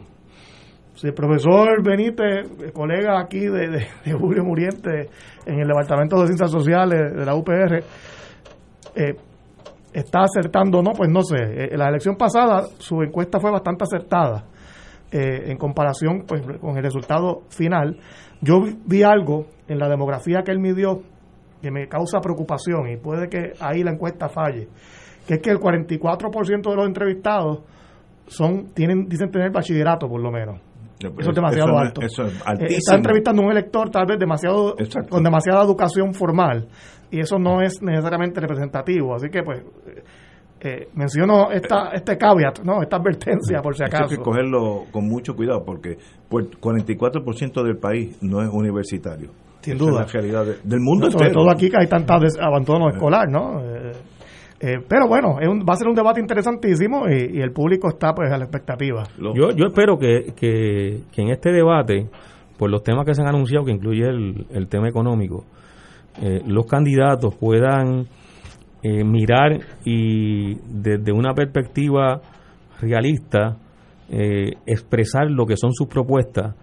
Si 0.94 1.06
el 1.06 1.14
profesor 1.14 1.82
Benítez, 1.82 2.72
colega 2.72 3.20
aquí 3.20 3.40
de, 3.40 3.86
de, 4.04 4.12
Julio 4.12 4.44
Muriente 4.44 5.08
en 5.46 5.60
el 5.60 5.68
Departamento 5.68 6.20
de 6.20 6.26
Ciencias 6.26 6.50
Sociales 6.50 7.16
de 7.16 7.24
la 7.24 7.34
UPR, 7.34 7.82
eh, 8.94 9.14
está 9.92 10.24
acertando 10.24 10.78
o 10.78 10.82
no, 10.82 10.92
pues 10.92 11.10
no 11.10 11.22
sé. 11.22 11.36
En 11.36 11.74
eh, 11.74 11.76
la 11.76 11.88
elección 11.88 12.16
pasada 12.16 12.64
su 12.78 13.02
encuesta 13.02 13.40
fue 13.40 13.50
bastante 13.50 13.84
acertada, 13.84 14.44
eh, 15.10 15.50
en 15.50 15.56
comparación 15.56 16.24
pues, 16.26 16.42
con 16.60 16.76
el 16.76 16.82
resultado 16.82 17.42
final. 17.48 17.98
Yo 18.40 18.60
vi 18.84 19.02
algo 19.02 19.46
en 19.68 19.78
la 19.78 19.88
demografía 19.88 20.42
que 20.44 20.52
él 20.52 20.60
midió 20.60 21.02
que 21.60 21.70
me 21.70 21.88
causa 21.88 22.20
preocupación 22.20 22.88
y 22.88 22.96
puede 22.96 23.28
que 23.28 23.52
ahí 23.60 23.82
la 23.82 23.92
encuesta 23.92 24.28
falle, 24.28 24.68
que 25.26 25.34
es 25.34 25.40
que 25.40 25.50
el 25.50 25.58
44% 25.58 26.70
de 26.70 26.76
los 26.76 26.86
entrevistados 26.86 27.60
son 28.30 28.72
tienen 28.74 29.06
dicen 29.08 29.30
tener 29.30 29.50
bachillerato 29.50 30.08
por 30.08 30.20
lo 30.22 30.30
menos. 30.30 30.60
Eso 31.00 31.30
es 31.30 31.34
demasiado 31.34 31.78
alto. 31.78 32.00
Eso 32.02 32.24
es 32.24 32.34
Eh, 32.34 32.76
está 32.76 32.94
entrevistando 32.96 33.42
a 33.42 33.46
un 33.46 33.50
elector 33.52 33.90
tal 33.90 34.06
vez 34.06 34.18
demasiado 34.18 34.74
con 35.08 35.22
demasiada 35.22 35.62
educación 35.64 36.12
formal 36.14 36.68
y 37.10 37.20
eso 37.20 37.38
no 37.38 37.62
es 37.62 37.80
necesariamente 37.82 38.38
representativo. 38.40 39.14
Así 39.14 39.28
que 39.30 39.42
pues 39.42 39.60
eh, 39.60 40.02
eh, 40.62 40.88
menciono 40.94 41.50
esta 41.50 41.88
este 41.94 42.18
caveat, 42.18 42.60
no, 42.64 42.82
esta 42.82 42.96
advertencia 42.96 43.62
por 43.62 43.74
si 43.74 43.82
acaso. 43.82 44.04
hay 44.10 44.16
que 44.18 44.22
cogerlo 44.22 44.84
con 44.92 45.08
mucho 45.08 45.34
cuidado 45.34 45.64
porque 45.64 45.96
pues, 46.28 46.46
44% 46.60 47.62
del 47.64 47.78
país 47.78 48.18
no 48.22 48.42
es 48.42 48.48
universitario. 48.52 49.30
Sin 49.62 49.76
Esa 49.76 49.84
duda. 49.84 50.02
Es 50.02 50.14
la 50.14 50.20
realidad 50.20 50.44
de- 50.44 50.58
del 50.68 50.80
mundo 50.80 51.06
No, 51.06 51.12
sobre 51.12 51.28
entero. 51.28 51.42
todo 51.44 51.50
aquí 51.50 51.70
que 51.70 51.76
hay 51.80 51.86
tanta 51.86 52.18
des- 52.18 52.38
abandono 52.38 52.90
escolar, 52.90 53.26
¿no? 53.30 53.60
Eh, 53.64 53.92
eh, 54.60 54.78
pero 54.88 55.08
bueno, 55.08 55.40
es 55.40 55.48
un- 55.48 55.60
va 55.68 55.72
a 55.72 55.76
ser 55.76 55.88
un 55.88 55.94
debate 55.94 56.20
interesantísimo 56.20 57.08
y, 57.08 57.38
y 57.38 57.40
el 57.40 57.52
público 57.52 57.88
está 57.88 58.14
pues 58.14 58.30
a 58.30 58.36
la 58.38 58.44
expectativa. 58.44 59.04
Yo, 59.18 59.50
yo 59.52 59.66
espero 59.66 59.98
que, 59.98 60.32
que, 60.36 61.00
que 61.12 61.22
en 61.22 61.30
este 61.30 61.50
debate, 61.52 62.08
por 62.58 62.70
los 62.70 62.82
temas 62.82 63.04
que 63.06 63.14
se 63.14 63.22
han 63.22 63.28
anunciado, 63.28 63.64
que 63.64 63.72
incluye 63.72 64.04
el, 64.06 64.46
el 64.50 64.68
tema 64.68 64.88
económico, 64.88 65.44
eh, 66.20 66.42
los 66.46 66.66
candidatos 66.66 67.34
puedan 67.36 68.06
eh, 68.82 69.04
mirar 69.04 69.60
y 69.84 70.54
desde 70.68 71.12
una 71.12 71.32
perspectiva 71.34 72.20
realista 72.80 73.56
eh, 74.10 74.52
expresar 74.66 75.30
lo 75.30 75.46
que 75.46 75.56
son 75.56 75.72
sus 75.72 75.86
propuestas 75.86 76.54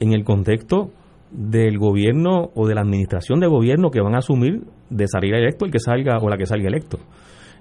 en 0.00 0.12
el 0.12 0.24
contexto 0.24 0.90
del 1.30 1.78
gobierno 1.78 2.50
o 2.54 2.66
de 2.66 2.74
la 2.74 2.80
administración 2.82 3.40
de 3.40 3.46
gobierno 3.46 3.90
que 3.90 4.00
van 4.00 4.14
a 4.14 4.18
asumir 4.18 4.62
de 4.90 5.06
salir 5.08 5.34
electo 5.34 5.64
el 5.64 5.72
que 5.72 5.78
salga 5.78 6.18
o 6.18 6.28
la 6.28 6.36
que 6.36 6.46
salga 6.46 6.68
electo. 6.68 6.98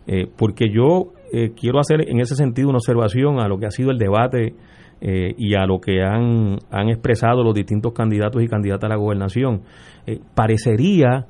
Eh, 0.07 0.27
porque 0.37 0.65
yo 0.69 1.13
eh, 1.33 1.51
quiero 1.59 1.79
hacer 1.79 2.09
en 2.09 2.19
ese 2.19 2.35
sentido 2.35 2.69
una 2.69 2.77
observación 2.77 3.39
a 3.39 3.47
lo 3.47 3.57
que 3.57 3.65
ha 3.65 3.71
sido 3.71 3.91
el 3.91 3.97
debate 3.97 4.53
eh, 5.01 5.35
y 5.37 5.55
a 5.55 5.65
lo 5.65 5.79
que 5.79 6.01
han, 6.01 6.57
han 6.71 6.89
expresado 6.89 7.43
los 7.43 7.53
distintos 7.53 7.93
candidatos 7.93 8.41
y 8.41 8.47
candidatas 8.47 8.85
a 8.85 8.93
la 8.93 8.95
gobernación. 8.95 9.61
Eh, 10.07 10.19
parecería 10.33 11.25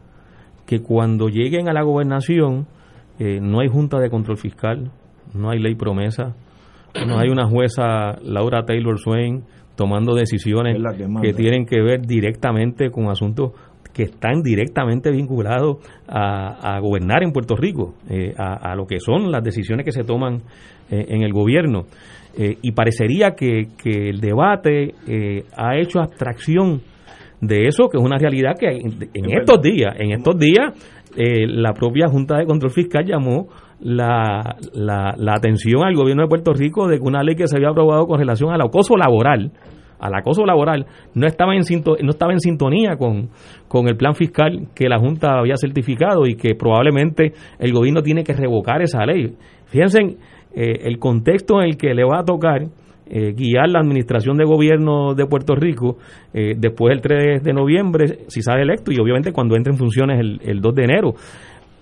que 0.67 0.79
cuando 0.81 1.27
lleguen 1.29 1.67
a 1.67 1.73
la 1.73 1.81
gobernación 1.81 2.67
eh, 3.17 3.39
no 3.41 3.61
hay 3.61 3.67
junta 3.67 3.99
de 3.99 4.09
control 4.09 4.37
fiscal, 4.37 4.91
no 5.33 5.49
hay 5.49 5.59
ley 5.59 5.75
promesa, 5.75 6.35
no 7.07 7.17
hay 7.19 7.29
una 7.29 7.47
jueza 7.47 8.17
Laura 8.21 8.65
Taylor 8.65 8.99
Swain 8.99 9.43
tomando 9.75 10.13
decisiones 10.13 10.77
que 11.21 11.33
tienen 11.33 11.65
que 11.65 11.81
ver 11.81 12.05
directamente 12.05 12.91
con 12.91 13.09
asuntos 13.09 13.51
que 13.95 14.03
están 14.03 14.43
directamente 14.43 15.09
vinculados 15.09 15.77
a, 16.07 16.75
a 16.75 16.79
gobernar 16.81 17.23
en 17.23 17.31
Puerto 17.31 17.55
Rico, 17.55 17.95
eh, 18.09 18.33
a, 18.37 18.71
a 18.71 18.75
lo 18.75 18.85
que 18.85 18.99
son 18.99 19.31
las 19.31 19.41
decisiones 19.41 19.85
que 19.85 19.93
se 19.93 20.03
toman 20.03 20.41
eh, 20.91 21.05
en 21.07 21.23
el 21.23 21.31
gobierno. 21.31 21.83
Eh, 22.37 22.57
y 22.61 22.73
parecería 22.73 23.31
que, 23.31 23.67
que 23.81 24.09
el 24.09 24.19
debate 24.19 24.93
eh, 25.07 25.45
ha 25.55 25.77
hecho 25.77 26.01
abstracción 26.01 26.81
de 27.39 27.67
eso, 27.67 27.87
que 27.87 27.97
es 27.97 28.03
una 28.03 28.17
realidad 28.17 28.55
que 28.59 28.67
en, 28.67 29.09
en 29.13 29.25
Es 29.31 29.39
estos 29.39 29.61
días, 29.61 29.95
en 29.97 30.11
estos 30.11 30.37
días, 30.37 30.73
la 31.15 31.71
propia 31.71 32.07
Junta 32.09 32.37
de 32.37 32.45
Control 32.45 32.71
Fiscal 32.71 33.05
llamó 33.05 33.47
la, 33.79 34.57
la, 34.73 35.15
la 35.17 35.33
atención 35.33 35.85
al 35.85 35.95
gobierno 35.95 36.23
de 36.23 36.27
Puerto 36.27 36.51
Rico 36.51 36.89
de 36.89 36.97
que 36.97 37.03
una 37.03 37.23
ley 37.23 37.35
que 37.35 37.47
se 37.47 37.55
había 37.55 37.69
aprobado 37.69 38.05
con 38.05 38.19
relación 38.19 38.51
al 38.51 38.59
acoso 38.61 38.97
laboral, 38.97 39.51
al 39.99 40.13
acoso 40.15 40.45
laboral, 40.45 40.85
no 41.13 41.27
estaba 41.27 41.55
en, 41.55 41.63
sinto- 41.63 41.97
no 42.01 42.11
estaba 42.11 42.33
en 42.33 42.39
sintonía 42.39 42.95
con, 42.97 43.29
con 43.67 43.87
el 43.87 43.95
plan 43.95 44.15
fiscal 44.15 44.67
que 44.75 44.89
la 44.89 44.99
Junta 44.99 45.39
había 45.39 45.55
certificado 45.57 46.25
y 46.25 46.35
que 46.35 46.55
probablemente 46.55 47.33
el 47.59 47.71
gobierno 47.73 48.01
tiene 48.01 48.23
que 48.23 48.33
revocar 48.33 48.81
esa 48.81 49.05
ley. 49.05 49.33
Fíjense 49.67 49.99
eh, 50.55 50.79
el 50.83 50.99
contexto 50.99 51.61
en 51.61 51.69
el 51.69 51.77
que 51.77 51.93
le 51.93 52.03
va 52.03 52.19
a 52.19 52.23
tocar 52.25 52.63
eh, 53.07 53.33
guiar 53.33 53.69
la 53.69 53.79
administración 53.79 54.35
de 54.37 54.45
gobierno 54.45 55.13
de 55.13 55.25
Puerto 55.27 55.55
Rico 55.55 55.97
eh, 56.33 56.53
después 56.57 56.91
del 56.91 57.01
3 57.01 57.43
de 57.43 57.53
noviembre, 57.53 58.19
si 58.27 58.41
sale 58.41 58.63
electo, 58.63 58.91
y 58.91 58.99
obviamente 58.99 59.31
cuando 59.31 59.55
entre 59.55 59.73
en 59.73 59.77
funciones 59.77 60.19
el, 60.19 60.39
el 60.43 60.59
2 60.59 60.75
de 60.75 60.83
enero. 60.83 61.13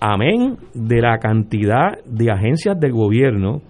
Amén 0.01 0.57
de 0.73 0.99
la 0.99 1.17
cantidad 1.19 1.97
de 2.05 2.29
agencias 2.29 2.77
del 2.77 2.91
gobierno 2.91 3.61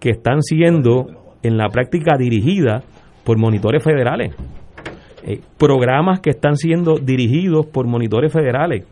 que 0.00 0.08
están 0.08 0.40
siendo 0.40 1.06
en 1.42 1.58
la 1.58 1.68
práctica 1.68 2.16
dirigidas 2.16 2.82
por 3.24 3.38
monitores 3.38 3.82
federales. 3.82 4.34
Eh, 5.26 5.40
programas 5.58 6.20
que 6.20 6.30
están 6.30 6.56
siendo 6.56 6.96
dirigidos 6.96 7.66
por 7.66 7.86
monitores 7.86 8.32
federales. 8.32 8.86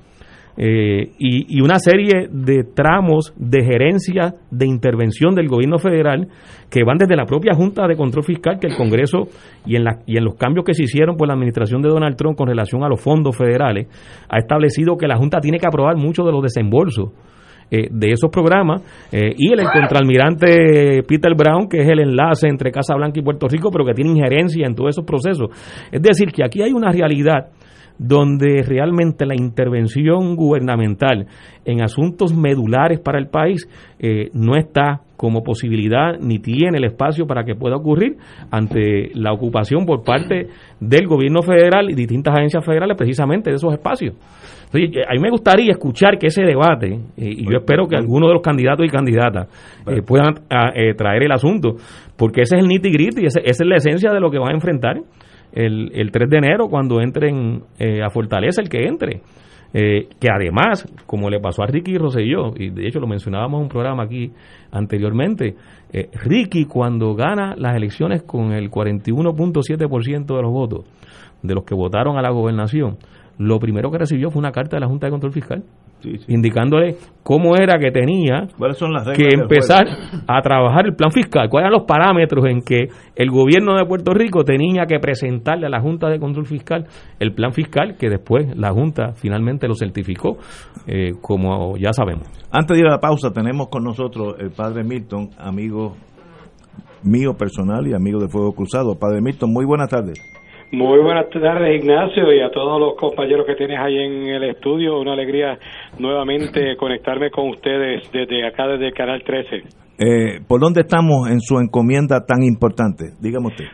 Eh, 0.61 1.13
y, 1.19 1.57
y 1.57 1.61
una 1.61 1.79
serie 1.79 2.29
de 2.31 2.65
tramos 2.65 3.33
de 3.37 3.65
gerencia 3.65 4.35
de 4.51 4.67
intervención 4.67 5.37
del 5.37 5.47
gobierno 5.47 5.79
federal 5.79 6.27
que 6.69 6.83
van 6.83 6.99
desde 6.99 7.15
la 7.15 7.27
propia 7.27 7.55
Junta 7.55 7.87
de 7.87 7.97
Control 7.97 8.25
Fiscal 8.25 8.59
que 8.59 8.67
el 8.67 8.77
Congreso 8.77 9.29
y 9.65 9.77
en, 9.77 9.85
la, 9.85 10.01
y 10.05 10.19
en 10.19 10.25
los 10.25 10.35
cambios 10.35 10.65
que 10.65 10.75
se 10.75 10.83
hicieron 10.83 11.17
por 11.17 11.29
la 11.29 11.35
administración 11.35 11.81
de 11.81 11.89
Donald 11.89 12.17
Trump 12.17 12.37
con 12.37 12.49
relación 12.49 12.83
a 12.83 12.89
los 12.89 13.01
fondos 13.01 13.37
federales 13.37 13.87
ha 14.29 14.39
establecido 14.39 14.97
que 14.97 15.07
la 15.07 15.17
Junta 15.17 15.39
tiene 15.39 15.59
que 15.59 15.69
aprobar 15.69 15.97
muchos 15.97 16.27
de 16.27 16.33
los 16.33 16.43
desembolsos 16.43 17.11
eh, 17.71 17.89
de 17.91 18.11
esos 18.13 18.31
programas 18.31 18.83
eh, 19.13 19.35
y 19.37 19.53
el, 19.53 19.65
contraalmirante 19.71 21.03
Peter 21.07 21.35
Brown, 21.37 21.69
que 21.69 21.81
es 21.81 21.89
el 21.89 22.01
enlace 22.01 22.49
entre 22.49 22.71
Casa 22.71 22.95
Blanca 22.95 23.21
y 23.21 23.23
Puerto 23.23 23.47
Rico, 23.47 23.71
pero 23.71 23.85
que 23.85 23.95
tiene 23.95 24.11
injerencia 24.11 24.67
en 24.67 24.75
todos 24.75 24.91
esos 24.91 25.05
procesos. 25.05 25.49
Es 25.93 26.03
decir, 26.03 26.33
que 26.33 26.45
aquí 26.45 26.63
hay 26.63 26.73
una 26.73 26.91
realidad 26.91 27.49
donde 27.99 28.63
realmente 28.63 29.27
la 29.27 29.35
intervención 29.35 30.37
gubernamental 30.37 31.27
en 31.65 31.83
asuntos 31.83 32.33
medulares 32.33 33.01
para 33.01 33.19
el 33.19 33.27
país 33.27 33.69
eh, 33.99 34.31
no 34.33 34.57
está 34.57 35.03
como 35.19 35.43
posibilidad 35.43 36.17
ni 36.19 36.39
tiene 36.39 36.79
el 36.79 36.85
espacio 36.85 37.27
para 37.27 37.45
que 37.45 37.55
pueda 37.55 37.77
ocurrir 37.77 38.17
ante 38.51 39.11
la 39.15 39.33
ocupación 39.33 39.85
por 39.85 40.03
parte 40.05 40.47
del 40.81 41.07
gobierno 41.07 41.43
federal 41.43 41.91
y 41.91 41.95
distintas 41.95 42.35
agencias 42.35 42.65
federales 42.65 42.97
precisamente 42.97 43.51
de 43.51 43.57
esos 43.57 43.75
espacios. 43.75 44.15
Entonces, 44.73 45.03
a 45.09 45.13
mí 45.15 45.19
me 45.21 45.31
gustaría 45.31 45.73
escuchar 45.73 46.19
que 46.19 46.29
ese 46.29 46.43
debate, 46.43 46.93
eh, 46.95 47.01
y 47.17 47.45
yo 47.51 47.59
espero 47.59 47.87
que 47.89 47.97
algunos 47.97 48.29
de 48.29 48.35
los 48.35 48.43
candidatos 48.43 48.87
y 48.87 48.89
candidatas 48.89 49.49
eh, 49.87 50.03
puedan 50.07 50.35
ah, 50.51 50.71
eh, 50.75 50.95
traer 50.95 51.25
el 51.25 51.33
asunto, 51.33 51.75
porque 52.17 52.43
ese 52.43 52.57
es 52.57 52.63
el 52.63 52.69
nitty 52.69 52.91
gritty, 52.91 53.27
ese- 53.27 53.41
esa 53.45 53.65
es 53.65 53.69
la 53.69 53.77
esencia 53.77 54.13
de 54.13 54.21
lo 54.21 54.31
que 54.31 54.39
van 54.39 54.51
a 54.53 54.55
enfrentar 54.55 54.97
el, 55.53 55.91
el 55.95 56.11
3 56.13 56.31
de 56.31 56.37
enero 56.39 56.69
cuando 56.69 57.01
entren 57.01 57.63
eh, 57.79 58.03
a 58.03 58.11
Fortaleza, 58.11 58.63
el 58.63 58.69
que 58.69 58.87
entre. 58.87 59.21
Eh, 59.75 60.09
que 60.19 60.29
además, 60.31 60.91
como 61.05 61.29
le 61.29 61.41
pasó 61.41 61.63
a 61.63 61.67
Ricky 61.67 61.99
Rosselló, 61.99 62.55
y 62.57 62.71
de 62.71 62.87
hecho 62.87 63.01
lo 63.01 63.07
mencionábamos 63.07 63.59
en 63.59 63.63
un 63.65 63.69
programa 63.69 64.05
aquí 64.05 64.33
anteriormente, 64.73 65.57
eh, 65.93 66.09
Ricky 66.25 66.65
cuando 66.65 67.15
gana 67.15 67.55
las 67.57 67.77
elecciones 67.77 68.23
con 68.23 68.53
el 68.53 68.71
41.7% 68.71 70.37
de 70.37 70.43
los 70.43 70.53
votos 70.53 70.85
de 71.43 71.55
los 71.55 71.65
que 71.65 71.75
votaron 71.75 72.17
a 72.17 72.23
la 72.23 72.31
gobernación, 72.31 72.97
lo 73.39 73.59
primero 73.59 73.91
que 73.91 73.99
recibió 73.99 74.31
fue 74.31 74.41
una 74.41 74.53
carta 74.53 74.77
de 74.77 74.81
la 74.81 74.89
Junta 74.89 75.07
de 75.07 75.13
Control 75.13 75.33
Fiscal 75.33 75.65
indicándole 76.29 76.97
cómo 77.23 77.57
era 77.57 77.79
que 77.79 77.91
tenía 77.91 78.47
¿Cuáles 78.57 78.79
son 78.79 78.93
las 78.93 79.07
reglas 79.07 79.19
que 79.19 79.35
empezar 79.35 79.87
a 80.27 80.41
trabajar 80.43 80.87
el 80.87 80.95
plan 80.95 81.11
fiscal, 81.11 81.49
cuáles 81.49 81.69
eran 81.69 81.79
los 81.79 81.89
parámetros 81.89 82.47
en 82.47 82.63
que 82.63 82.89
el 83.17 83.31
gobierno 83.31 83.77
de 83.77 83.85
Puerto 83.85 84.15
Rico 84.15 84.45
tenía 84.45 84.87
que 84.87 84.99
presentarle 85.01 85.67
a 85.67 85.71
la 85.71 85.81
Junta 85.81 86.09
de 86.09 86.19
Control 86.19 86.47
Fiscal 86.47 86.87
el 87.19 87.35
plan 87.35 87.53
fiscal 87.53 87.97
que 87.99 88.09
después 88.09 88.57
la 88.57 88.71
Junta 88.71 89.13
finalmente 89.15 89.67
lo 89.67 89.75
certificó, 89.75 90.39
eh, 90.87 91.13
como 91.21 91.77
ya 91.77 91.93
sabemos. 91.93 92.29
Antes 92.51 92.77
de 92.77 92.81
ir 92.83 92.87
a 92.87 92.93
la 92.93 93.01
pausa, 93.01 93.33
tenemos 93.33 93.69
con 93.69 93.83
nosotros 93.83 94.37
el 94.39 94.51
padre 94.51 94.85
Milton, 94.85 95.31
amigo 95.39 95.97
mío 97.03 97.35
personal 97.35 97.87
y 97.87 97.95
amigo 97.95 98.21
de 98.21 98.29
Fuego 98.29 98.53
Cruzado. 98.53 98.99
Padre 98.99 99.21
Milton, 99.21 99.53
muy 99.53 99.65
buenas 99.65 99.89
tardes. 99.89 100.19
Muy 100.71 100.99
buenas 101.01 101.31
tardes, 101.31 101.83
Ignacio, 101.83 102.31
y 102.31 102.41
a 102.41 102.51
todos 102.51 102.79
los 102.79 102.95
compañeros 102.97 103.47
que 103.47 103.55
tienes 103.55 103.79
ahí 103.81 103.97
en 103.97 104.29
el 104.29 104.45
estudio. 104.51 105.01
Una 105.01 105.15
alegría 105.15 105.59
nuevamente 105.99 106.77
conectarme 106.77 107.31
con 107.31 107.49
ustedes 107.49 108.11
desde 108.13 108.47
acá, 108.47 108.69
desde 108.69 108.89
el 108.89 108.93
Canal 108.93 109.23
13. 109.23 109.57
Eh, 109.99 110.41
¿Por 110.47 110.61
dónde 110.61 110.83
estamos 110.83 111.31
en 111.31 111.41
su 111.41 111.59
encomienda 111.59 112.25
tan 112.27 112.43
importante? 112.43 113.05
Dígame 113.19 113.47
usted. 113.47 113.65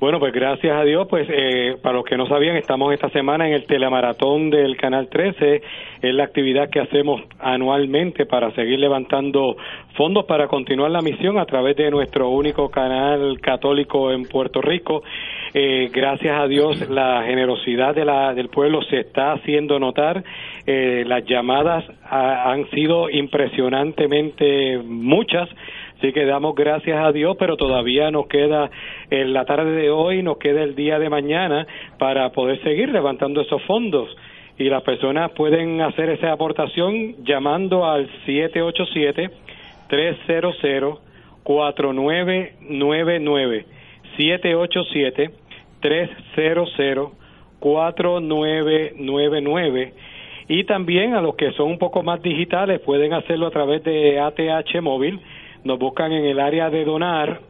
Bueno, 0.00 0.18
pues 0.18 0.32
gracias 0.32 0.74
a 0.74 0.82
Dios, 0.82 1.06
pues 1.10 1.28
eh, 1.30 1.76
para 1.82 1.96
los 1.96 2.06
que 2.06 2.16
no 2.16 2.26
sabían, 2.26 2.56
estamos 2.56 2.90
esta 2.94 3.10
semana 3.10 3.46
en 3.46 3.52
el 3.52 3.66
telemaratón 3.66 4.48
del 4.48 4.76
Canal 4.78 5.08
13. 5.10 5.56
Es 6.00 6.14
la 6.14 6.24
actividad 6.24 6.70
que 6.70 6.80
hacemos 6.80 7.20
anualmente 7.38 8.24
para 8.24 8.50
seguir 8.54 8.78
levantando 8.78 9.56
fondos 9.98 10.24
para 10.24 10.48
continuar 10.48 10.90
la 10.90 11.02
misión 11.02 11.38
a 11.38 11.44
través 11.44 11.76
de 11.76 11.90
nuestro 11.90 12.30
único 12.30 12.70
canal 12.70 13.38
católico 13.42 14.10
en 14.10 14.22
Puerto 14.24 14.62
Rico. 14.62 15.02
Eh, 15.52 15.90
gracias 15.92 16.38
a 16.38 16.46
Dios, 16.46 16.88
la 16.88 17.24
generosidad 17.24 17.94
de 17.94 18.04
la, 18.04 18.34
del 18.34 18.48
pueblo 18.48 18.82
se 18.82 19.00
está 19.00 19.32
haciendo 19.32 19.78
notar. 19.78 20.22
Eh, 20.66 21.04
las 21.06 21.24
llamadas 21.24 21.84
han 22.08 22.68
sido 22.70 23.10
impresionantemente 23.10 24.78
muchas 24.78 25.48
Así 26.00 26.12
que 26.14 26.24
damos 26.24 26.54
gracias 26.54 26.98
a 26.98 27.12
Dios, 27.12 27.36
pero 27.38 27.58
todavía 27.58 28.10
nos 28.10 28.26
queda 28.26 28.70
en 29.10 29.34
la 29.34 29.44
tarde 29.44 29.72
de 29.72 29.90
hoy, 29.90 30.22
nos 30.22 30.38
queda 30.38 30.62
el 30.62 30.74
día 30.74 30.98
de 30.98 31.10
mañana 31.10 31.66
para 31.98 32.32
poder 32.32 32.58
seguir 32.62 32.88
levantando 32.88 33.42
esos 33.42 33.62
fondos. 33.64 34.08
Y 34.56 34.70
las 34.70 34.82
personas 34.82 35.30
pueden 35.32 35.82
hacer 35.82 36.08
esa 36.08 36.32
aportación 36.32 37.22
llamando 37.22 37.84
al 37.84 38.08
787 38.24 39.28
300 39.88 41.00
4999 41.42 43.66
787 44.16 45.30
300 45.80 47.12
4999 47.60 49.94
y 50.48 50.64
también 50.64 51.14
a 51.14 51.20
los 51.20 51.36
que 51.36 51.52
son 51.52 51.68
un 51.68 51.78
poco 51.78 52.02
más 52.02 52.20
digitales 52.22 52.80
pueden 52.80 53.12
hacerlo 53.12 53.46
a 53.46 53.50
través 53.50 53.84
de 53.84 54.18
ATH 54.18 54.80
móvil. 54.82 55.20
Nos 55.62 55.78
buscan 55.78 56.10
en 56.10 56.24
el 56.24 56.40
área 56.40 56.70
de 56.70 56.84
donar 56.84 57.42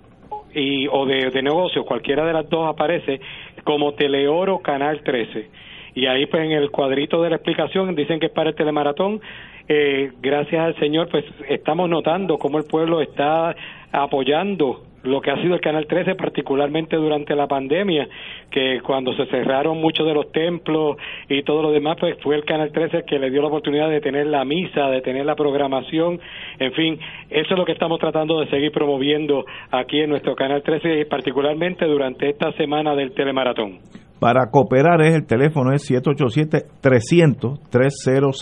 y 0.53 0.87
o 0.89 1.07
de, 1.07 1.31
de 1.31 1.43
negocio 1.43 1.85
cualquiera 1.85 2.27
de 2.27 2.33
las 2.33 2.51
dos 2.51 2.69
aparece 2.69 3.21
como 3.65 3.95
Teleoro 3.95 4.59
Canal 4.59 5.03
13 5.03 5.49
y 5.95 6.07
ahí 6.07 6.27
pues 6.27 6.45
en 6.45 6.53
el 6.53 6.71
cuadrito 6.71 7.23
de 7.23 7.31
la 7.31 7.37
explicación 7.37 7.95
dicen 7.95 8.21
que 8.21 8.27
es 8.27 8.33
para 8.33 8.51
el 8.51 8.57
telemaratón. 8.57 9.21
Eh, 9.69 10.13
gracias 10.21 10.61
al 10.61 10.79
Señor 10.79 11.09
pues 11.09 11.25
estamos 11.49 11.89
notando 11.89 12.39
cómo 12.39 12.59
el 12.59 12.65
pueblo 12.65 13.01
está 13.01 13.55
apoyando 13.93 14.85
lo 15.03 15.21
que 15.21 15.31
ha 15.31 15.43
sido 15.43 15.55
el 15.55 15.61
Canal 15.61 15.87
13, 15.87 16.15
particularmente 16.15 16.97
durante 16.97 17.35
la 17.35 17.47
pandemia, 17.47 18.09
que 18.51 18.81
cuando 18.83 19.15
se 19.15 19.27
cerraron 19.27 19.81
muchos 19.81 20.07
de 20.07 20.15
los 20.15 20.31
templos 20.33 20.97
y 21.29 21.43
todo 21.43 21.63
lo 21.63 21.73
demás, 21.73 21.97
pues 21.99 22.17
fue 22.23 22.37
el 22.37 22.45
Canal 22.45 22.71
13 22.73 22.99
el 22.99 23.05
que 23.05 23.19
le 23.19 23.31
dio 23.31 23.43
la 23.43 23.49
oportunidad 23.49 23.89
de 23.89 24.01
tener 24.01 24.27
la 24.27 24.45
misa, 24.45 24.89
de 24.89 25.01
tener 25.01 25.25
la 25.25 25.35
programación, 25.35 26.21
en 26.59 26.73
fin, 26.73 26.99
eso 27.31 27.55
es 27.55 27.59
lo 27.59 27.65
que 27.65 27.73
estamos 27.73 27.99
tratando 27.99 28.41
de 28.41 28.49
seguir 28.49 28.73
promoviendo 28.73 29.45
aquí 29.71 30.01
en 30.01 30.11
nuestro 30.11 30.35
Canal 30.35 30.63
13 30.63 31.01
y 31.01 31.05
particularmente 31.05 31.87
durante 31.87 32.29
esta 32.29 32.53
semana 32.53 32.95
del 32.95 33.15
telemaratón. 33.15 33.79
Para 34.19 34.51
cooperar 34.51 35.01
es 35.01 35.15
el 35.15 35.27
teléfono 35.27 35.73
es 35.73 35.87
787 35.87 36.67
300 36.83 37.71
300 37.71 38.37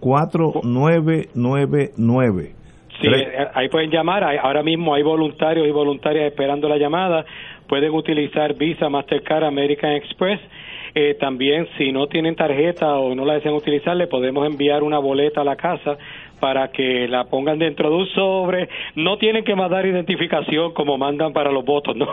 4999 0.00 2.59
Sí, 3.00 3.08
eh, 3.08 3.48
ahí 3.54 3.68
pueden 3.68 3.90
llamar, 3.90 4.24
ahora 4.24 4.62
mismo 4.62 4.94
hay 4.94 5.02
voluntarios 5.02 5.66
y 5.66 5.70
voluntarias 5.70 6.26
esperando 6.26 6.68
la 6.68 6.76
llamada, 6.76 7.24
pueden 7.66 7.92
utilizar 7.92 8.54
Visa, 8.54 8.88
Mastercard, 8.88 9.44
American 9.44 9.92
Express. 9.92 10.40
Eh, 10.92 11.14
también, 11.20 11.68
si 11.78 11.92
no 11.92 12.08
tienen 12.08 12.34
tarjeta 12.34 12.94
o 12.98 13.14
no 13.14 13.24
la 13.24 13.34
desean 13.34 13.54
utilizar, 13.54 13.96
le 13.96 14.08
podemos 14.08 14.44
enviar 14.44 14.82
una 14.82 14.98
boleta 14.98 15.42
a 15.42 15.44
la 15.44 15.54
casa 15.54 15.96
para 16.40 16.68
que 16.68 17.06
la 17.08 17.24
pongan 17.24 17.58
dentro 17.58 17.90
de 17.90 17.96
un 17.96 18.06
sobre. 18.08 18.68
No 18.96 19.18
tienen 19.18 19.44
que 19.44 19.54
mandar 19.54 19.86
identificación 19.86 20.72
como 20.72 20.98
mandan 20.98 21.32
para 21.32 21.52
los 21.52 21.64
votos, 21.64 21.96
¿no? 21.96 22.06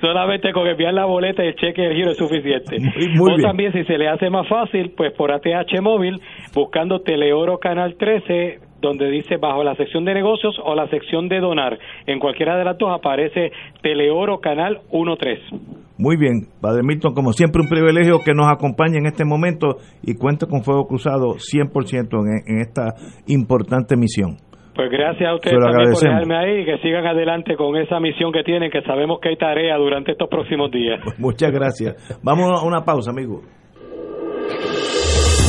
Solamente 0.00 0.52
con 0.52 0.66
enviar 0.66 0.94
la 0.94 1.04
boleta 1.04 1.44
y 1.44 1.48
el 1.48 1.56
cheque 1.56 1.82
de 1.82 1.94
giro 1.94 2.12
es 2.12 2.16
suficiente. 2.16 2.76
o 3.20 3.36
también, 3.42 3.72
si 3.72 3.84
se 3.84 3.98
le 3.98 4.08
hace 4.08 4.30
más 4.30 4.48
fácil, 4.48 4.92
pues 4.96 5.12
por 5.12 5.32
ATH 5.32 5.80
móvil, 5.82 6.18
buscando 6.54 7.00
Teleoro 7.00 7.58
Canal 7.58 7.96
13 7.96 8.72
donde 8.82 9.08
dice 9.08 9.36
bajo 9.36 9.62
la 9.62 9.76
sección 9.76 10.04
de 10.04 10.12
negocios 10.12 10.60
o 10.62 10.74
la 10.74 10.88
sección 10.88 11.28
de 11.28 11.38
donar. 11.38 11.78
En 12.06 12.18
cualquiera 12.18 12.56
de 12.56 12.64
las 12.64 12.76
dos 12.76 12.90
aparece 12.92 13.52
Teleoro 13.80 14.40
Canal 14.40 14.80
13. 14.90 15.40
Muy 16.02 16.16
bien, 16.16 16.48
Padre 16.60 16.82
Milton, 16.82 17.14
como 17.14 17.32
siempre 17.32 17.62
un 17.62 17.68
privilegio 17.68 18.18
que 18.24 18.34
nos 18.34 18.50
acompañe 18.50 18.98
en 18.98 19.06
este 19.06 19.24
momento 19.24 19.76
y 20.02 20.16
cuente 20.16 20.46
con 20.46 20.64
Fuego 20.64 20.88
Cruzado 20.88 21.36
100% 21.36 22.10
en, 22.26 22.56
en 22.56 22.60
esta 22.60 22.94
importante 23.28 23.96
misión. 23.96 24.34
Pues 24.74 24.90
gracias 24.90 25.30
a 25.30 25.34
ustedes 25.36 25.60
también 25.60 25.92
por 25.92 26.02
dejarme 26.02 26.36
ahí 26.36 26.62
y 26.62 26.64
que 26.64 26.78
sigan 26.78 27.06
adelante 27.06 27.54
con 27.54 27.76
esa 27.76 28.00
misión 28.00 28.32
que 28.32 28.42
tienen, 28.42 28.72
que 28.72 28.82
sabemos 28.82 29.20
que 29.20 29.28
hay 29.28 29.36
tarea 29.36 29.76
durante 29.76 30.10
estos 30.10 30.28
próximos 30.28 30.72
días. 30.72 30.98
Muchas 31.18 31.52
gracias. 31.52 31.94
Vamos 32.24 32.50
a 32.50 32.66
una 32.66 32.80
pausa, 32.80 33.12
amigo. 33.12 33.42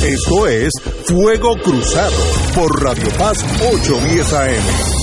Esto 0.06 0.48
es 0.48 0.72
Fuego 1.08 1.56
Cruzado 1.64 2.14
por 2.54 2.70
Radio 2.84 3.10
Paz 3.18 3.42
810 3.74 4.34
AM. 4.34 5.03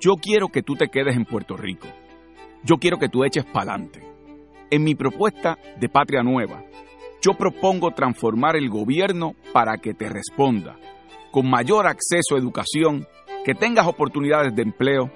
yo 0.00 0.12
quiero 0.20 0.48
que 0.48 0.62
tú 0.62 0.74
te 0.74 0.88
quedes 0.88 1.14
en 1.14 1.26
Puerto 1.26 1.56
Rico. 1.56 1.86
Yo 2.64 2.76
quiero 2.78 2.98
que 2.98 3.08
tú 3.08 3.24
eches 3.24 3.44
pa'lante. 3.44 4.02
En 4.70 4.82
mi 4.82 4.94
propuesta 4.94 5.58
de 5.78 5.88
Patria 5.90 6.22
Nueva, 6.22 6.64
yo 7.20 7.34
propongo 7.34 7.90
transformar 7.90 8.56
el 8.56 8.70
gobierno 8.70 9.32
para 9.52 9.76
que 9.76 9.92
te 9.92 10.08
responda 10.08 10.76
con 11.34 11.50
mayor 11.50 11.88
acceso 11.88 12.36
a 12.36 12.38
educación, 12.38 13.08
que 13.44 13.56
tengas 13.56 13.88
oportunidades 13.88 14.54
de 14.54 14.62
empleo, 14.62 15.10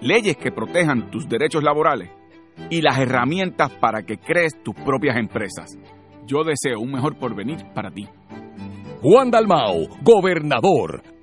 leyes 0.00 0.36
que 0.36 0.52
protejan 0.52 1.10
tus 1.10 1.28
derechos 1.28 1.64
laborales 1.64 2.12
y 2.70 2.80
las 2.80 2.96
herramientas 2.96 3.72
para 3.80 4.04
que 4.04 4.18
crees 4.18 4.52
tus 4.62 4.76
propias 4.76 5.16
empresas. 5.16 5.76
Yo 6.26 6.44
deseo 6.44 6.78
un 6.78 6.92
mejor 6.92 7.18
porvenir 7.18 7.58
para 7.74 7.90
ti. 7.90 8.06
Juan 9.02 9.32
Dalmao, 9.32 9.88
gobernador. 10.04 11.13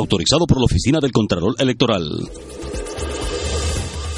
autorizado 0.00 0.46
por 0.46 0.58
la 0.58 0.64
Oficina 0.64 0.98
del 1.00 1.12
Contralor 1.12 1.54
Electoral. 1.58 2.02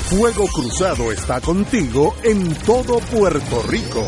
Fuego 0.08 0.46
Cruzado 0.46 1.10
está 1.10 1.40
contigo 1.40 2.14
en 2.22 2.54
todo 2.66 2.98
Puerto 2.98 3.62
Rico. 3.68 4.04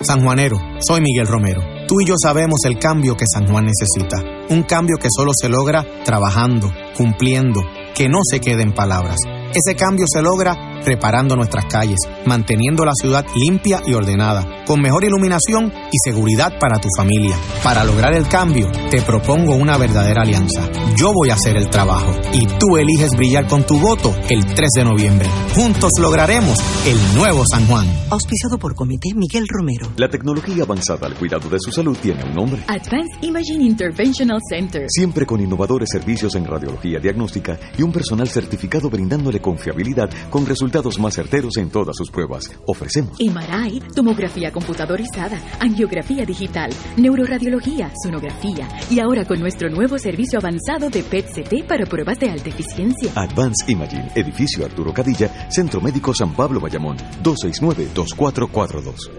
San 0.00 0.22
Juanero, 0.22 0.58
soy 0.80 1.00
Miguel 1.00 1.26
Romero. 1.26 1.60
Tú 1.88 2.00
y 2.00 2.06
yo 2.06 2.14
sabemos 2.20 2.64
el 2.64 2.78
cambio 2.78 3.16
que 3.16 3.24
San 3.26 3.48
Juan 3.48 3.64
necesita. 3.66 4.18
Un 4.50 4.62
cambio 4.62 4.96
que 5.00 5.08
solo 5.10 5.32
se 5.34 5.48
logra 5.48 5.84
trabajando, 6.04 6.70
cumpliendo, 6.96 7.60
que 7.94 8.08
no 8.08 8.18
se 8.22 8.40
quede 8.40 8.62
en 8.62 8.74
palabras. 8.74 9.18
Ese 9.56 9.74
cambio 9.74 10.04
se 10.06 10.20
logra 10.20 10.82
reparando 10.84 11.34
nuestras 11.34 11.64
calles, 11.64 11.98
manteniendo 12.26 12.84
la 12.84 12.92
ciudad 12.94 13.24
limpia 13.34 13.80
y 13.86 13.94
ordenada, 13.94 14.64
con 14.66 14.82
mejor 14.82 15.04
iluminación 15.04 15.72
y 15.90 15.96
seguridad 16.04 16.58
para 16.60 16.78
tu 16.78 16.88
familia. 16.94 17.36
Para 17.62 17.82
lograr 17.82 18.12
el 18.12 18.28
cambio, 18.28 18.70
te 18.90 19.00
propongo 19.00 19.56
una 19.56 19.78
verdadera 19.78 20.22
alianza. 20.22 20.68
Yo 20.96 21.12
voy 21.14 21.30
a 21.30 21.34
hacer 21.34 21.56
el 21.56 21.70
trabajo 21.70 22.12
y 22.34 22.46
tú 22.58 22.76
eliges 22.76 23.12
brillar 23.16 23.46
con 23.48 23.64
tu 23.64 23.78
voto 23.80 24.14
el 24.28 24.44
3 24.44 24.68
de 24.76 24.84
noviembre. 24.84 25.28
Juntos 25.54 25.92
lograremos 25.98 26.58
el 26.86 27.16
nuevo 27.16 27.44
San 27.46 27.66
Juan. 27.66 27.86
Auspiciado 28.10 28.58
por 28.58 28.74
Comité 28.74 29.14
Miguel 29.14 29.46
Romero. 29.48 29.88
La 29.96 30.08
tecnología 30.08 30.64
avanzada 30.64 31.06
al 31.06 31.14
cuidado 31.14 31.48
de 31.48 31.58
su 31.58 31.72
salud 31.72 31.96
tiene 32.00 32.24
un 32.24 32.34
nombre. 32.34 32.62
Advanced 32.68 33.22
Imaging 33.22 33.62
Interventional 33.62 34.38
Center. 34.48 34.84
Siempre 34.88 35.24
con 35.24 35.40
innovadores 35.40 35.88
servicios 35.90 36.34
en 36.34 36.44
radiología 36.44 36.98
diagnóstica 37.00 37.58
y 37.76 37.82
un 37.82 37.92
personal 37.92 38.28
certificado 38.28 38.90
brindándole 38.90 39.40
confiabilidad 39.46 40.10
con 40.28 40.44
resultados 40.44 40.98
más 40.98 41.14
certeros 41.14 41.56
en 41.56 41.70
todas 41.70 41.96
sus 41.96 42.10
pruebas. 42.10 42.50
Ofrecemos 42.66 43.16
MRI, 43.20 43.80
tomografía 43.94 44.50
computadorizada, 44.50 45.40
angiografía 45.60 46.24
digital, 46.24 46.70
neuroradiología, 46.96 47.92
sonografía 48.02 48.66
y 48.90 48.98
ahora 48.98 49.24
con 49.24 49.38
nuestro 49.38 49.70
nuevo 49.70 50.00
servicio 50.00 50.40
avanzado 50.40 50.90
de 50.90 51.04
PET-CT 51.04 51.64
para 51.68 51.86
pruebas 51.86 52.18
de 52.18 52.30
alta 52.30 52.48
eficiencia. 52.48 53.12
Advanced 53.14 53.68
Imaging, 53.68 54.10
edificio 54.16 54.64
Arturo 54.64 54.92
Cadilla, 54.92 55.30
Centro 55.48 55.80
Médico 55.80 56.12
San 56.12 56.34
Pablo 56.34 56.58
Bayamón, 56.58 56.96
269-2442. 57.22 59.12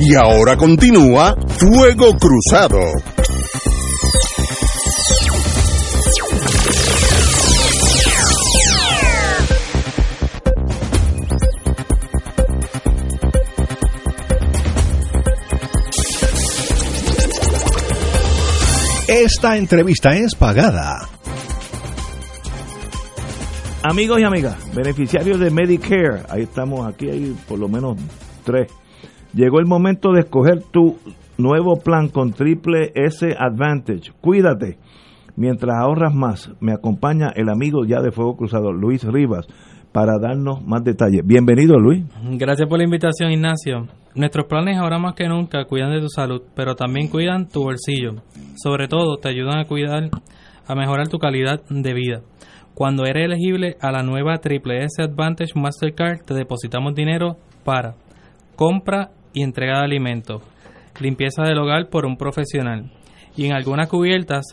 Y 0.00 0.14
ahora 0.14 0.56
continúa 0.56 1.36
Fuego 1.58 2.16
Cruzado. 2.16 2.80
Esta 19.14 19.58
entrevista 19.58 20.16
es 20.16 20.34
pagada. 20.34 21.06
Amigos 23.82 24.18
y 24.18 24.24
amigas, 24.24 24.74
beneficiarios 24.74 25.38
de 25.38 25.50
Medicare, 25.50 26.22
ahí 26.30 26.44
estamos, 26.44 26.86
aquí 26.86 27.10
hay 27.10 27.36
por 27.46 27.58
lo 27.58 27.68
menos 27.68 27.98
tres. 28.42 28.72
Llegó 29.34 29.58
el 29.58 29.66
momento 29.66 30.12
de 30.12 30.20
escoger 30.20 30.62
tu 30.62 30.96
nuevo 31.36 31.78
plan 31.78 32.08
con 32.08 32.32
Triple 32.32 32.92
S 32.94 33.36
Advantage. 33.38 34.12
Cuídate. 34.22 34.78
Mientras 35.36 35.76
ahorras 35.76 36.14
más, 36.14 36.50
me 36.60 36.72
acompaña 36.72 37.32
el 37.34 37.50
amigo 37.50 37.84
ya 37.84 38.00
de 38.00 38.12
Fuego 38.12 38.38
Cruzado, 38.38 38.72
Luis 38.72 39.04
Rivas, 39.04 39.46
para 39.92 40.18
darnos 40.18 40.62
más 40.64 40.82
detalles. 40.82 41.20
Bienvenido, 41.24 41.78
Luis. 41.78 42.04
Gracias 42.32 42.68
por 42.68 42.78
la 42.78 42.84
invitación, 42.84 43.30
Ignacio. 43.30 43.86
Nuestros 44.14 44.46
planes 44.46 44.78
ahora 44.78 44.98
más 44.98 45.14
que 45.14 45.28
nunca 45.28 45.64
cuidan 45.66 45.92
de 45.92 46.00
tu 46.00 46.08
salud, 46.08 46.42
pero 46.54 46.74
también 46.74 47.08
cuidan 47.08 47.48
tu 47.48 47.62
bolsillo. 47.62 48.22
Sobre 48.56 48.88
todo, 48.88 49.18
te 49.18 49.28
ayudan 49.28 49.58
a 49.58 49.66
cuidar, 49.66 50.10
a 50.66 50.74
mejorar 50.74 51.08
tu 51.08 51.18
calidad 51.18 51.62
de 51.68 51.94
vida. 51.94 52.20
Cuando 52.74 53.04
eres 53.04 53.26
elegible 53.26 53.76
a 53.80 53.92
la 53.92 54.02
nueva 54.02 54.38
Triple 54.38 54.84
S 54.84 55.02
Advantage 55.02 55.52
Mastercard, 55.54 56.24
te 56.24 56.34
depositamos 56.34 56.94
dinero 56.94 57.36
para 57.64 57.94
compra 58.56 59.10
y 59.34 59.42
entrega 59.42 59.78
de 59.78 59.84
alimentos, 59.84 60.42
limpieza 61.00 61.42
del 61.42 61.58
hogar 61.58 61.88
por 61.90 62.06
un 62.06 62.16
profesional. 62.16 62.90
Y 63.36 63.46
en 63.46 63.52
algunas 63.52 63.88
cubiertas, 63.88 64.44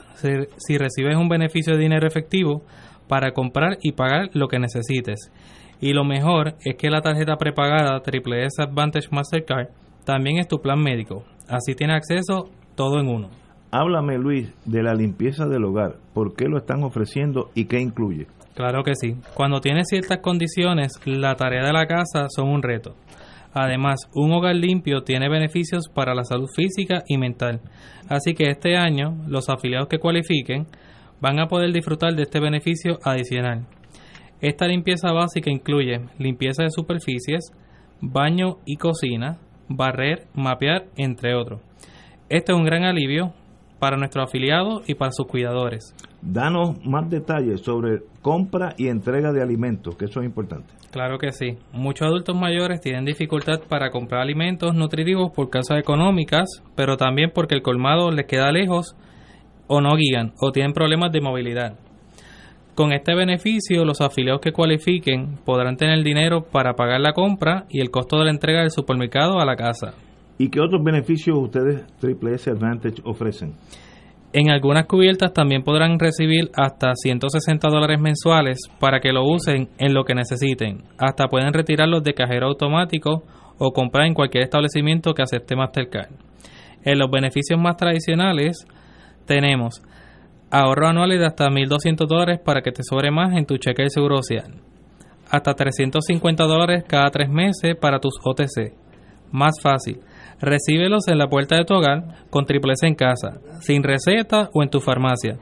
si 0.58 0.78
recibes 0.78 1.16
un 1.16 1.28
beneficio 1.28 1.74
de 1.74 1.82
dinero 1.82 2.08
efectivo, 2.08 2.64
para 3.10 3.32
comprar 3.34 3.78
y 3.82 3.92
pagar 3.92 4.30
lo 4.34 4.48
que 4.48 4.60
necesites. 4.60 5.34
Y 5.82 5.94
lo 5.94 6.06
mejor 6.06 6.56
es 6.64 6.76
que 6.78 6.90
la 6.90 7.02
tarjeta 7.02 7.36
prepagada 7.38 8.00
Triple 8.02 8.46
S 8.46 8.62
Advantage 8.62 9.10
Mastercard 9.12 9.70
también 10.06 10.38
es 10.38 10.48
tu 10.48 10.62
plan 10.62 10.80
médico. 10.80 11.24
Así 11.48 11.74
tienes 11.76 11.98
acceso 11.98 12.50
todo 12.76 13.00
en 13.00 13.08
uno. 13.08 13.30
Háblame, 13.72 14.18
Luis, 14.18 14.54
de 14.66 14.84
la 14.84 14.94
limpieza 14.94 15.46
del 15.48 15.66
hogar. 15.66 15.98
¿Por 16.14 16.36
qué 16.36 16.46
lo 16.46 16.58
están 16.58 16.84
ofreciendo 16.84 17.50
y 17.56 17.66
qué 17.66 17.80
incluye? 17.80 18.28
Claro 18.56 18.84
que 18.84 18.94
sí. 18.96 19.16
Cuando 19.34 19.62
tienes 19.62 19.88
ciertas 19.90 20.20
condiciones, 20.20 20.94
la 21.06 21.36
tarea 21.36 21.64
de 21.64 21.74
la 21.74 21.88
casa 21.88 22.28
son 22.30 22.50
un 22.50 22.62
reto. 22.62 22.96
Además, 23.54 24.00
un 24.14 24.32
hogar 24.32 24.56
limpio 24.56 25.02
tiene 25.02 25.30
beneficios 25.30 25.86
para 25.94 26.14
la 26.14 26.24
salud 26.24 26.48
física 26.56 27.04
y 27.08 27.18
mental. 27.18 27.62
Así 28.08 28.34
que 28.34 28.50
este 28.50 28.76
año, 28.76 29.18
los 29.28 29.50
afiliados 29.50 29.88
que 29.88 30.00
cualifiquen 30.00 30.68
van 31.22 31.40
a 31.40 31.48
poder 31.48 31.72
disfrutar 31.72 32.16
de 32.16 32.24
este 32.24 32.40
beneficio 32.40 33.00
adicional. 33.04 33.66
Esta 34.42 34.68
limpieza 34.68 35.12
básica 35.12 35.50
incluye 35.52 36.02
limpieza 36.18 36.64
de 36.64 36.70
superficies, 36.70 37.52
baño 38.02 38.58
y 38.66 38.78
cocina, 38.78 39.38
barrer, 39.68 40.28
mapear, 40.34 40.86
entre 40.96 41.36
otros. 41.36 41.62
Este 42.30 42.52
es 42.52 42.58
un 42.58 42.64
gran 42.64 42.84
alivio 42.84 43.34
para 43.80 43.98
nuestros 43.98 44.28
afiliados 44.28 44.88
y 44.88 44.96
para 44.96 45.12
sus 45.12 45.26
cuidadores. 45.28 45.96
Danos 46.22 46.86
más 46.86 47.10
detalles 47.10 47.62
sobre 47.62 48.02
compra 48.22 48.76
y 48.78 48.88
entrega 48.88 49.32
de 49.32 49.42
alimentos, 49.42 49.96
que 49.96 50.06
eso 50.06 50.20
es 50.20 50.26
importante. 50.26 50.74
Claro 50.92 51.18
que 51.18 51.32
sí. 51.32 51.58
Muchos 51.72 52.08
adultos 52.08 52.36
mayores 52.36 52.82
tienen 52.82 53.06
dificultad 53.06 53.62
para 53.68 53.90
comprar 53.90 54.22
alimentos 54.22 54.76
nutritivos 54.76 55.32
por 55.32 55.50
causas 55.50 55.80
económicas, 55.80 56.64
pero 56.76 56.98
también 56.98 57.32
porque 57.34 57.56
el 57.56 57.62
colmado 57.62 58.12
les 58.12 58.26
queda 58.26 58.52
lejos 58.52 58.96
o 59.70 59.80
no 59.80 59.96
guían 59.96 60.34
o 60.42 60.52
tienen 60.52 60.74
problemas 60.74 61.14
de 61.14 61.22
movilidad. 61.22 61.80
Con 62.76 62.92
este 62.92 63.14
beneficio, 63.14 63.86
los 63.86 64.02
afiliados 64.02 64.42
que 64.42 64.52
cualifiquen 64.52 65.38
podrán 65.46 65.78
tener 65.78 66.04
dinero 66.04 66.44
para 66.44 66.74
pagar 66.74 67.00
la 67.00 67.14
compra 67.14 67.66
y 67.70 67.80
el 67.80 67.92
costo 67.92 68.18
de 68.18 68.26
la 68.26 68.32
entrega 68.32 68.62
del 68.62 68.72
supermercado 68.72 69.40
a 69.40 69.46
la 69.46 69.56
casa. 69.56 69.94
¿Y 70.38 70.50
qué 70.50 70.62
otros 70.62 70.82
beneficios 70.84 71.38
ustedes 71.38 71.86
Triple 72.00 72.36
S 72.36 72.50
Advantage 72.50 73.02
ofrecen? 73.04 73.54
En 74.32 74.50
algunas 74.50 74.86
cubiertas 74.86 75.34
también 75.34 75.64
podrán 75.64 76.00
recibir 76.00 76.52
hasta 76.56 76.94
160 76.96 77.68
dólares 77.68 78.00
mensuales 78.00 78.60
para 78.80 79.00
que 79.00 79.12
lo 79.12 79.26
usen 79.26 79.70
en 79.78 79.94
lo 79.94 80.06
que 80.06 80.16
necesiten. 80.16 80.84
Hasta 80.98 81.28
pueden 81.28 81.52
retirarlos 81.52 82.04
de 82.04 82.14
cajero 82.14 82.48
automático 82.48 83.24
o 83.58 83.72
comprar 83.72 84.06
en 84.06 84.14
cualquier 84.14 84.44
establecimiento 84.44 85.14
que 85.14 85.24
acepte 85.24 85.56
Mastercard. 85.56 86.12
En 86.86 86.98
los 86.98 87.12
beneficios 87.12 87.60
más 87.60 87.76
tradicionales 87.76 88.66
tenemos 89.30 89.84
ahorro 90.50 90.88
anuales 90.88 91.20
de 91.20 91.28
hasta 91.28 91.50
1.200 91.50 92.08
dólares 92.08 92.40
para 92.44 92.62
que 92.62 92.72
te 92.72 92.82
sobre 92.84 93.12
más 93.12 93.36
en 93.38 93.46
tu 93.46 93.58
cheque 93.58 93.84
de 93.84 93.90
seguro 93.92 94.18
social. 94.18 94.56
Hasta 95.30 95.54
350 95.54 96.44
dólares 96.46 96.84
cada 96.88 97.12
tres 97.12 97.30
meses 97.30 97.76
para 97.80 98.00
tus 98.00 98.16
OTC. 98.24 98.74
Más 99.32 99.54
fácil. 99.62 100.00
Recíbelos 100.42 101.08
en 101.08 101.20
la 101.20 101.28
puerta 101.28 101.56
de 101.56 101.66
tu 101.66 101.76
hogar 101.76 102.26
con 102.32 102.48
triple 102.48 102.74
en 102.82 102.96
casa, 102.96 103.40
sin 103.62 103.84
receta 103.84 104.50
o 104.52 104.64
en 104.64 104.70
tu 104.72 104.80
farmacia. 104.80 105.38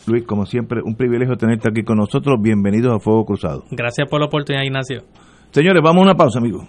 Luis, 0.05 0.23
como 0.23 0.45
siempre, 0.45 0.81
un 0.85 0.95
privilegio 0.95 1.35
tenerte 1.35 1.69
aquí 1.69 1.83
con 1.83 1.97
nosotros. 1.97 2.39
Bienvenidos 2.39 2.95
a 2.95 2.99
Fuego 2.99 3.25
Cruzado. 3.25 3.63
Gracias 3.71 4.07
por 4.09 4.21
la 4.21 4.27
oportunidad, 4.27 4.63
Ignacio. 4.63 5.01
Señores, 5.57 5.81
vamos 5.83 6.01
a 6.01 6.03
una 6.03 6.13
pausa, 6.13 6.37
amigos. 6.37 6.67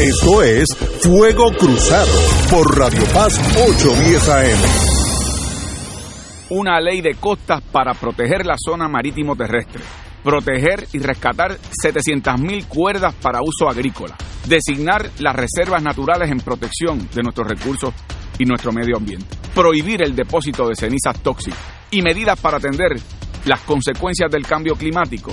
Esto 0.00 0.42
es 0.42 0.74
Fuego 1.02 1.50
Cruzado 1.52 2.10
por 2.50 2.74
Radio 2.74 3.02
Paz 3.12 3.38
810 3.68 4.28
AM. 4.30 4.58
Una 6.58 6.80
ley 6.80 7.02
de 7.02 7.16
costas 7.16 7.60
para 7.70 7.92
proteger 7.92 8.46
la 8.46 8.54
zona 8.56 8.88
marítimo 8.88 9.36
terrestre. 9.36 9.82
Proteger 10.24 10.86
y 10.94 10.98
rescatar 11.00 11.58
700.000 11.84 12.66
cuerdas 12.66 13.12
para 13.20 13.42
uso 13.42 13.68
agrícola. 13.68 14.16
Designar 14.48 15.10
las 15.18 15.36
reservas 15.36 15.82
naturales 15.82 16.30
en 16.30 16.38
protección 16.38 17.10
de 17.14 17.22
nuestros 17.22 17.46
recursos 17.46 17.92
y 18.38 18.46
nuestro 18.46 18.72
medio 18.72 18.96
ambiente. 18.96 19.36
Prohibir 19.54 20.02
el 20.02 20.16
depósito 20.16 20.66
de 20.66 20.74
cenizas 20.74 21.22
tóxicas. 21.22 21.60
Y 21.90 22.00
medidas 22.00 22.40
para 22.40 22.56
atender 22.56 22.92
las 23.46 23.60
consecuencias 23.62 24.30
del 24.30 24.46
cambio 24.46 24.74
climático 24.74 25.32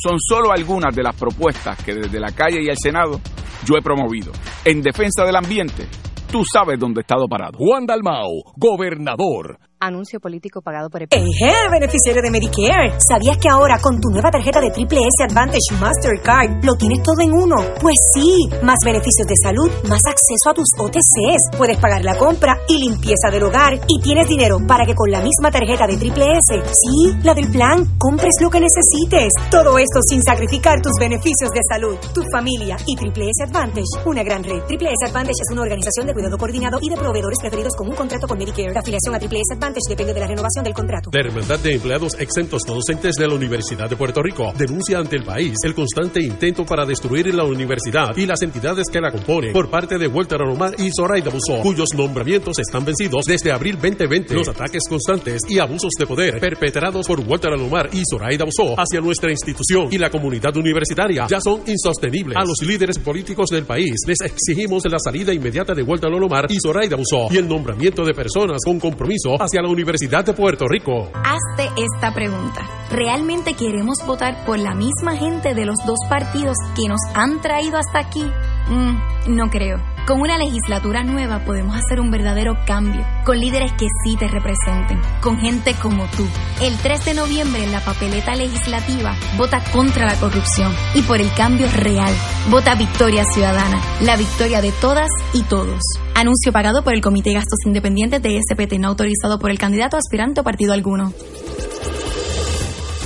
son 0.00 0.18
solo 0.20 0.52
algunas 0.52 0.94
de 0.94 1.02
las 1.02 1.16
propuestas 1.16 1.82
que 1.82 1.94
desde 1.94 2.20
la 2.20 2.30
calle 2.32 2.62
y 2.62 2.68
el 2.68 2.76
Senado 2.76 3.20
yo 3.64 3.76
he 3.76 3.82
promovido. 3.82 4.32
En 4.64 4.82
defensa 4.82 5.24
del 5.24 5.36
ambiente, 5.36 5.86
tú 6.30 6.42
sabes 6.44 6.78
dónde 6.78 7.00
he 7.00 7.02
estado 7.02 7.26
parado. 7.26 7.58
Juan 7.58 7.86
Dalmau, 7.86 8.42
gobernador. 8.56 9.58
Anuncio 9.80 10.20
político 10.20 10.62
pagado 10.62 10.88
por 10.88 11.02
el... 11.02 11.08
¡Eje, 11.10 11.52
beneficiario 11.70 12.22
de 12.22 12.30
Medicare! 12.30 12.98
¿Sabías 13.00 13.36
que 13.36 13.48
ahora 13.48 13.78
con 13.78 14.00
tu 14.00 14.08
nueva 14.08 14.30
tarjeta 14.30 14.60
de 14.60 14.70
Triple 14.70 15.00
S 15.00 15.24
Advantage 15.24 15.74
Mastercard 15.78 16.64
lo 16.64 16.74
tienes 16.76 17.02
todo 17.02 17.20
en 17.20 17.32
uno? 17.32 17.56
Pues 17.80 17.96
sí, 18.14 18.48
más 18.62 18.78
beneficios 18.84 19.26
de 19.26 19.34
salud, 19.42 19.70
más 19.88 20.00
acceso 20.06 20.48
a 20.48 20.54
tus 20.54 20.68
OTCs, 20.78 21.58
puedes 21.58 21.76
pagar 21.78 22.04
la 22.04 22.16
compra 22.16 22.60
y 22.68 22.78
limpieza 22.78 23.28
del 23.30 23.42
hogar 23.42 23.80
y 23.86 24.00
tienes 24.00 24.28
dinero 24.28 24.58
para 24.66 24.86
que 24.86 24.94
con 24.94 25.10
la 25.10 25.20
misma 25.20 25.50
tarjeta 25.50 25.86
de 25.86 25.98
Triple 25.98 26.38
S, 26.38 26.62
sí, 26.72 27.16
la 27.22 27.34
del 27.34 27.50
plan, 27.50 27.98
compres 27.98 28.36
lo 28.40 28.48
que 28.48 28.60
necesites. 28.60 29.32
Todo 29.50 29.76
esto 29.78 30.00
sin 30.08 30.22
sacrificar 30.22 30.80
tus 30.80 30.92
beneficios 30.98 31.50
de 31.52 31.60
salud, 31.68 31.96
tu 32.14 32.22
familia 32.32 32.76
y 32.86 32.96
Triple 32.96 33.28
S 33.28 33.44
Advantage, 33.44 34.06
una 34.06 34.22
gran 34.22 34.44
red. 34.44 34.62
Triple 34.66 34.90
S 34.90 35.10
Advantage 35.10 35.42
es 35.42 35.52
una 35.52 35.62
organización 35.62 36.06
de 36.06 36.14
cuidado 36.14 36.38
coordinado 36.38 36.78
y 36.80 36.88
de 36.88 36.96
proveedores 36.96 37.38
preferidos 37.40 37.74
con 37.76 37.88
un 37.88 37.94
contrato 37.94 38.26
con 38.26 38.38
Medicare. 38.38 38.72
La 38.72 38.80
afiliación 38.80 39.14
a 39.14 39.18
Triple 39.18 39.40
S 39.40 39.52
Advantage 39.54 39.63
depende 39.72 40.12
de 40.12 40.20
la 40.20 40.26
renovación 40.26 40.62
del 40.62 40.74
contrato. 40.74 41.10
La 41.12 41.20
Hermandad 41.20 41.58
de 41.60 41.74
Empleados 41.74 42.14
Exentos 42.20 42.62
No 42.68 42.74
Docentes 42.74 43.14
de 43.14 43.26
la 43.26 43.34
Universidad 43.34 43.88
de 43.88 43.96
Puerto 43.96 44.22
Rico 44.22 44.52
denuncia 44.56 44.98
ante 44.98 45.16
el 45.16 45.24
país 45.24 45.56
el 45.64 45.74
constante 45.74 46.20
intento 46.20 46.66
para 46.66 46.84
destruir 46.84 47.34
la 47.34 47.44
universidad 47.44 48.14
y 48.16 48.26
las 48.26 48.42
entidades 48.42 48.88
que 48.92 49.00
la 49.00 49.10
componen 49.10 49.52
por 49.52 49.70
parte 49.70 49.96
de 49.96 50.06
Walter 50.06 50.42
Alomar 50.42 50.74
y 50.78 50.90
Zoraida 50.94 51.30
Busó, 51.30 51.62
cuyos 51.62 51.94
nombramientos 51.94 52.58
están 52.58 52.84
vencidos 52.84 53.24
desde 53.24 53.52
abril 53.52 53.76
2020. 53.76 54.34
Los 54.34 54.48
ataques 54.48 54.82
constantes 54.88 55.40
y 55.48 55.58
abusos 55.58 55.92
de 55.98 56.06
poder 56.06 56.38
perpetrados 56.40 57.06
por 57.06 57.20
Walter 57.20 57.52
Alomar 57.52 57.88
y 57.92 58.02
Zoraida 58.08 58.44
Busó 58.44 58.78
hacia 58.78 59.00
nuestra 59.00 59.30
institución 59.30 59.88
y 59.90 59.96
la 59.96 60.10
comunidad 60.10 60.54
universitaria 60.56 61.26
ya 61.26 61.40
son 61.40 61.62
insostenibles. 61.66 62.36
A 62.36 62.44
los 62.44 62.58
líderes 62.66 62.98
políticos 62.98 63.48
del 63.48 63.64
país 63.64 63.94
les 64.06 64.20
exigimos 64.20 64.84
la 64.84 64.98
salida 64.98 65.32
inmediata 65.32 65.74
de 65.74 65.82
Walter 65.82 66.10
Alomar 66.10 66.46
y 66.50 66.58
Zoraida 66.60 66.96
Busó 66.96 67.28
y 67.30 67.38
el 67.38 67.48
nombramiento 67.48 68.04
de 68.04 68.12
personas 68.12 68.58
con 68.62 68.78
compromiso 68.78 69.34
hacia 69.40 69.53
la 69.62 69.68
Universidad 69.68 70.24
de 70.24 70.32
Puerto 70.32 70.66
Rico. 70.68 71.10
Hazte 71.14 71.70
esta 71.76 72.12
pregunta. 72.12 72.62
¿Realmente 72.90 73.54
queremos 73.54 73.98
votar 74.06 74.44
por 74.44 74.58
la 74.58 74.74
misma 74.74 75.16
gente 75.16 75.54
de 75.54 75.64
los 75.64 75.76
dos 75.86 75.98
partidos 76.08 76.56
que 76.76 76.88
nos 76.88 77.00
han 77.14 77.40
traído 77.40 77.78
hasta 77.78 77.98
aquí? 77.98 78.24
Mm, 78.68 79.36
no 79.36 79.50
creo. 79.50 79.93
Con 80.06 80.20
una 80.20 80.36
legislatura 80.36 81.02
nueva 81.02 81.38
podemos 81.46 81.74
hacer 81.74 81.98
un 81.98 82.10
verdadero 82.10 82.58
cambio, 82.66 83.06
con 83.24 83.40
líderes 83.40 83.72
que 83.72 83.86
sí 84.04 84.16
te 84.18 84.28
representen, 84.28 85.00
con 85.22 85.38
gente 85.38 85.74
como 85.80 86.04
tú. 86.08 86.26
El 86.60 86.76
3 86.76 87.06
de 87.06 87.14
noviembre 87.14 87.64
en 87.64 87.72
la 87.72 87.80
papeleta 87.80 88.34
legislativa, 88.34 89.16
vota 89.38 89.64
contra 89.72 90.04
la 90.04 90.14
corrupción 90.20 90.74
y 90.94 91.00
por 91.00 91.22
el 91.22 91.32
cambio 91.32 91.66
real. 91.74 92.12
Vota 92.50 92.74
Victoria 92.74 93.24
Ciudadana, 93.24 93.80
la 94.02 94.16
victoria 94.16 94.60
de 94.60 94.72
todas 94.72 95.08
y 95.32 95.42
todos. 95.44 95.80
Anuncio 96.14 96.52
pagado 96.52 96.84
por 96.84 96.92
el 96.92 97.00
Comité 97.00 97.30
de 97.30 97.36
Gastos 97.36 97.60
Independientes 97.64 98.20
de 98.20 98.38
SPT, 98.42 98.74
no 98.74 98.88
autorizado 98.88 99.38
por 99.38 99.50
el 99.50 99.58
candidato 99.58 99.96
aspirante 99.96 100.42
o 100.42 100.44
partido 100.44 100.74
alguno. 100.74 101.14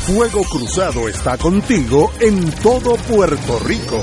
Fuego 0.05 0.43
Cruzado 0.43 1.09
está 1.09 1.39
contigo 1.39 2.11
en 2.19 2.51
todo 2.51 2.97
Puerto 2.97 3.61
Rico. 3.61 4.03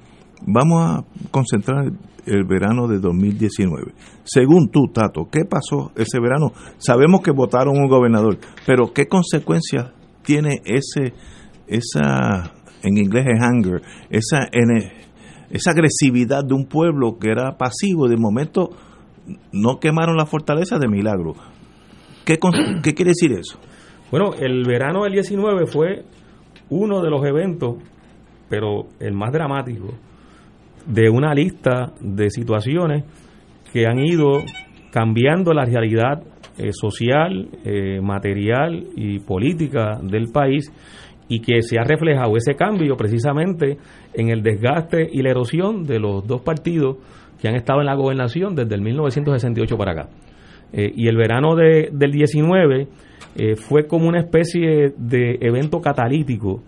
Vamos 0.47 0.83
a 0.83 1.05
concentrar 1.31 1.93
el 2.27 2.45
verano 2.45 2.89
de 2.89 2.99
2019. 2.99 3.93
Según 4.25 4.71
tú, 4.71 4.89
Tato, 4.93 5.29
¿qué 5.31 5.45
pasó 5.45 5.93
ese 5.97 6.21
verano? 6.21 6.53
Sabemos 6.79 7.21
que 7.23 7.31
votaron 7.31 7.77
un 7.77 7.89
gobernador, 7.89 8.39
pero 8.67 8.93
¿qué 8.93 9.07
consecuencias 9.07 9.93
tiene 10.23 10.61
ese, 10.65 11.15
esa, 11.67 12.53
en 12.83 12.97
inglés 12.97 13.27
es 13.29 13.43
anger, 13.43 13.83
esa, 14.11 14.49
esa 15.51 15.71
agresividad 15.71 16.45
de 16.45 16.55
un 16.55 16.67
pueblo 16.67 17.19
que 17.19 17.31
era 17.31 17.57
pasivo, 17.57 18.09
de 18.09 18.17
momento 18.17 18.71
no 19.53 19.79
quemaron 19.81 20.17
la 20.17 20.27
fortaleza 20.27 20.79
de 20.79 20.89
milagro? 20.89 21.35
¿Qué, 22.25 22.39
¿Qué 22.83 22.95
quiere 22.95 23.11
decir 23.11 23.33
eso? 23.33 23.59
Bueno, 24.11 24.33
el 24.39 24.65
verano 24.65 25.05
del 25.05 25.13
19 25.13 25.67
fue 25.67 26.05
uno 26.71 27.03
de 27.03 27.11
los 27.11 27.25
eventos, 27.27 27.77
pero 28.49 28.87
el 29.01 29.13
más 29.13 29.33
dramático, 29.33 29.89
de 30.87 31.09
una 31.09 31.35
lista 31.35 31.93
de 32.01 32.31
situaciones 32.31 33.05
que 33.73 33.87
han 33.87 33.99
ido 33.99 34.43
cambiando 34.91 35.53
la 35.53 35.65
realidad 35.65 36.23
eh, 36.57 36.71
social, 36.73 37.49
eh, 37.65 38.01
material 38.01 38.85
y 38.95 39.19
política 39.19 39.99
del 40.01 40.31
país 40.31 40.71
y 41.29 41.41
que 41.41 41.63
se 41.63 41.79
ha 41.79 41.85
reflejado 41.85 42.37
ese 42.37 42.55
cambio 42.55 42.97
precisamente 42.97 43.79
en 44.13 44.29
el 44.29 44.43
desgaste 44.43 45.09
y 45.11 45.23
la 45.23 45.31
erosión 45.31 45.83
de 45.85 45.99
los 45.99 46.25
dos 46.27 46.43
partidos 46.43 46.99
que 47.41 47.49
han 47.49 47.57
estado 47.57 47.81
en 47.81 47.87
la 47.87 47.97
gobernación 47.97 48.55
desde 48.55 48.75
el 48.77 48.83
1968 48.83 49.77
para 49.77 49.93
acá. 49.93 50.09
Eh, 50.73 50.93
y 50.95 51.09
el 51.09 51.17
verano 51.17 51.57
de, 51.57 51.89
del 51.93 52.13
19 52.13 52.89
fue 53.57 53.89
como 53.89 54.07
una 54.07 54.21
especie 54.21 54.95
de 54.97 55.39
evento 55.41 55.81
catalítico 55.81 56.63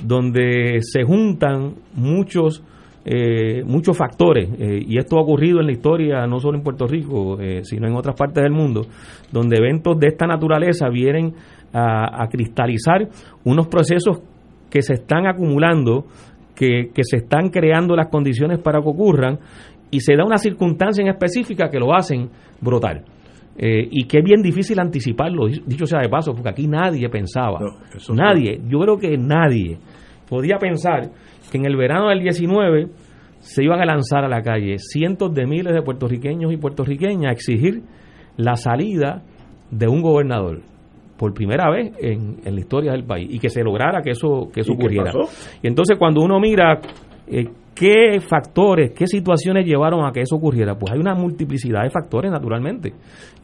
donde 0.00 0.78
se 0.80 1.02
juntan 1.02 1.74
muchos 1.94 2.62
eh, 3.04 3.62
muchos 3.64 3.96
factores, 3.96 4.48
eh, 4.58 4.82
y 4.86 4.98
esto 4.98 5.18
ha 5.18 5.22
ocurrido 5.22 5.60
en 5.60 5.66
la 5.66 5.72
historia 5.72 6.26
no 6.26 6.40
solo 6.40 6.56
en 6.56 6.64
Puerto 6.64 6.86
Rico, 6.86 7.38
eh, 7.40 7.60
sino 7.62 7.86
en 7.86 7.94
otras 7.94 8.16
partes 8.16 8.42
del 8.42 8.52
mundo, 8.52 8.86
donde 9.30 9.58
eventos 9.58 9.98
de 9.98 10.08
esta 10.08 10.26
naturaleza 10.26 10.88
vienen 10.88 11.34
a, 11.72 12.28
cristalizar 12.30 13.08
unos 13.44 13.66
procesos 13.66 14.20
que 14.70 14.80
se 14.80 14.94
están 14.94 15.26
acumulando, 15.26 16.04
que, 16.54 16.90
que, 16.94 17.02
se 17.02 17.16
están 17.16 17.48
creando 17.48 17.96
las 17.96 18.08
condiciones 18.08 18.60
para 18.60 18.80
que 18.80 18.88
ocurran 18.88 19.40
y 19.90 20.00
se 20.00 20.14
da 20.14 20.24
una 20.24 20.38
circunstancia 20.38 21.02
en 21.02 21.08
específica 21.08 21.68
que 21.68 21.80
lo 21.80 21.92
hacen 21.94 22.30
brotar. 22.60 23.02
Eh, 23.56 23.86
y 23.88 24.04
que 24.06 24.18
es 24.18 24.24
bien 24.24 24.42
difícil 24.42 24.80
anticiparlo, 24.80 25.46
dicho 25.46 25.86
sea 25.86 26.00
de 26.00 26.08
paso, 26.08 26.32
porque 26.32 26.48
aquí 26.48 26.66
nadie 26.66 27.08
pensaba, 27.08 27.60
nadie, 28.12 28.60
yo 28.66 28.80
creo 28.80 28.98
que 28.98 29.16
nadie 29.16 29.78
podía 30.28 30.58
pensar 30.58 31.10
que 31.50 31.58
en 31.58 31.66
el 31.66 31.76
verano 31.76 32.08
del 32.08 32.20
19 32.20 32.88
se 33.40 33.62
iban 33.62 33.80
a 33.80 33.84
lanzar 33.84 34.24
a 34.24 34.28
la 34.28 34.42
calle 34.42 34.78
cientos 34.78 35.34
de 35.34 35.46
miles 35.46 35.74
de 35.74 35.82
puertorriqueños 35.82 36.52
y 36.52 36.56
puertorriqueñas 36.56 37.30
a 37.30 37.32
exigir 37.32 37.82
la 38.36 38.56
salida 38.56 39.22
de 39.70 39.86
un 39.86 40.00
gobernador 40.00 40.62
por 41.18 41.32
primera 41.34 41.70
vez 41.70 41.92
en, 42.00 42.38
la 42.44 42.60
historia 42.60 42.92
del 42.92 43.04
país 43.04 43.28
y 43.30 43.38
que 43.38 43.48
se 43.48 43.62
lograra 43.62 44.02
que 44.02 44.10
eso 44.10 44.48
que 44.52 44.60
eso 44.60 44.72
ocurriera. 44.72 45.12
Y 45.62 45.68
entonces 45.68 45.98
cuando 45.98 46.22
uno 46.22 46.40
mira 46.40 46.80
eh, 47.26 47.48
qué 47.74 48.20
factores, 48.20 48.92
qué 48.92 49.06
situaciones 49.06 49.66
llevaron 49.66 50.04
a 50.06 50.12
que 50.12 50.20
eso 50.20 50.36
ocurriera, 50.36 50.74
pues 50.76 50.92
hay 50.92 50.98
una 50.98 51.14
multiplicidad 51.14 51.82
de 51.82 51.90
factores 51.90 52.30
naturalmente. 52.30 52.92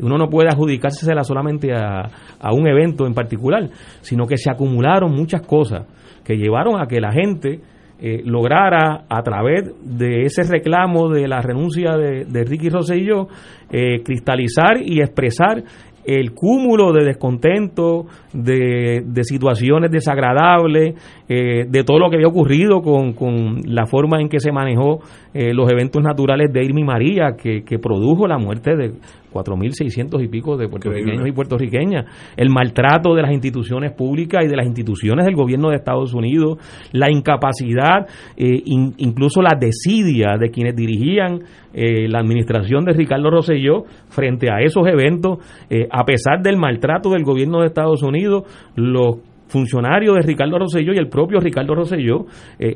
Uno 0.00 0.16
no 0.16 0.28
puede 0.28 0.48
adjudicársela 0.48 1.24
solamente 1.24 1.72
a, 1.72 2.02
a 2.40 2.54
un 2.54 2.66
evento 2.66 3.06
en 3.06 3.14
particular, 3.14 3.68
sino 4.00 4.26
que 4.26 4.36
se 4.36 4.50
acumularon 4.50 5.12
muchas 5.12 5.42
cosas 5.42 5.86
que 6.24 6.36
llevaron 6.36 6.80
a 6.80 6.86
que 6.86 7.00
la 7.00 7.12
gente 7.12 7.60
eh, 8.02 8.22
lograra 8.24 9.04
a 9.08 9.22
través 9.22 9.74
de 9.82 10.22
ese 10.22 10.42
reclamo 10.44 11.10
de 11.10 11.28
la 11.28 11.42
renuncia 11.42 11.96
de, 11.98 12.44
Ricky 12.44 12.70
Rosselló 12.70 13.28
eh, 13.70 14.02
cristalizar 14.02 14.78
y 14.82 15.00
expresar 15.00 15.62
el 16.04 16.32
cúmulo 16.32 16.92
de 16.92 17.04
descontento, 17.04 18.06
de, 18.32 19.02
de 19.04 19.24
situaciones 19.24 19.90
desagradables, 19.90 20.94
eh, 21.32 21.64
de 21.68 21.84
todo 21.84 22.00
lo 22.00 22.10
que 22.10 22.16
había 22.16 22.26
ocurrido 22.26 22.82
con, 22.82 23.12
con 23.12 23.60
la 23.64 23.86
forma 23.86 24.20
en 24.20 24.28
que 24.28 24.40
se 24.40 24.50
manejó 24.50 24.98
eh, 25.32 25.54
los 25.54 25.70
eventos 25.70 26.02
naturales 26.02 26.52
de 26.52 26.64
Irma 26.64 26.80
y 26.80 26.84
María, 26.84 27.36
que, 27.40 27.62
que 27.62 27.78
produjo 27.78 28.26
la 28.26 28.36
muerte 28.36 28.74
de 28.74 28.94
4.600 29.32 30.24
y 30.24 30.28
pico 30.28 30.56
de 30.56 30.68
puertorriqueños 30.68 31.26
y 31.26 31.32
puertorriqueñas, 31.32 32.06
el 32.36 32.50
maltrato 32.50 33.14
de 33.14 33.22
las 33.22 33.32
instituciones 33.32 33.92
públicas 33.92 34.44
y 34.44 34.48
de 34.48 34.56
las 34.56 34.66
instituciones 34.66 35.24
del 35.24 35.36
gobierno 35.36 35.70
de 35.70 35.76
Estados 35.76 36.14
Unidos, 36.14 36.58
la 36.92 37.10
incapacidad, 37.10 38.08
eh, 38.36 38.62
incluso 38.64 39.40
la 39.40 39.56
desidia 39.58 40.36
de 40.38 40.50
quienes 40.50 40.74
dirigían 40.74 41.40
eh, 41.72 42.08
la 42.08 42.18
administración 42.18 42.84
de 42.84 42.92
Ricardo 42.92 43.30
Rosselló 43.30 43.84
frente 44.08 44.50
a 44.50 44.60
esos 44.60 44.86
eventos, 44.88 45.38
eh, 45.70 45.86
a 45.90 46.04
pesar 46.04 46.42
del 46.42 46.56
maltrato 46.56 47.10
del 47.10 47.22
gobierno 47.22 47.60
de 47.60 47.66
Estados 47.66 48.02
Unidos, 48.02 48.42
los 48.74 49.18
funcionarios 49.50 50.16
de 50.16 50.22
Ricardo 50.22 50.58
Rosselló 50.58 50.94
y 50.94 50.98
el 50.98 51.08
propio 51.08 51.38
Ricardo 51.40 51.74
Rosselló 51.74 52.26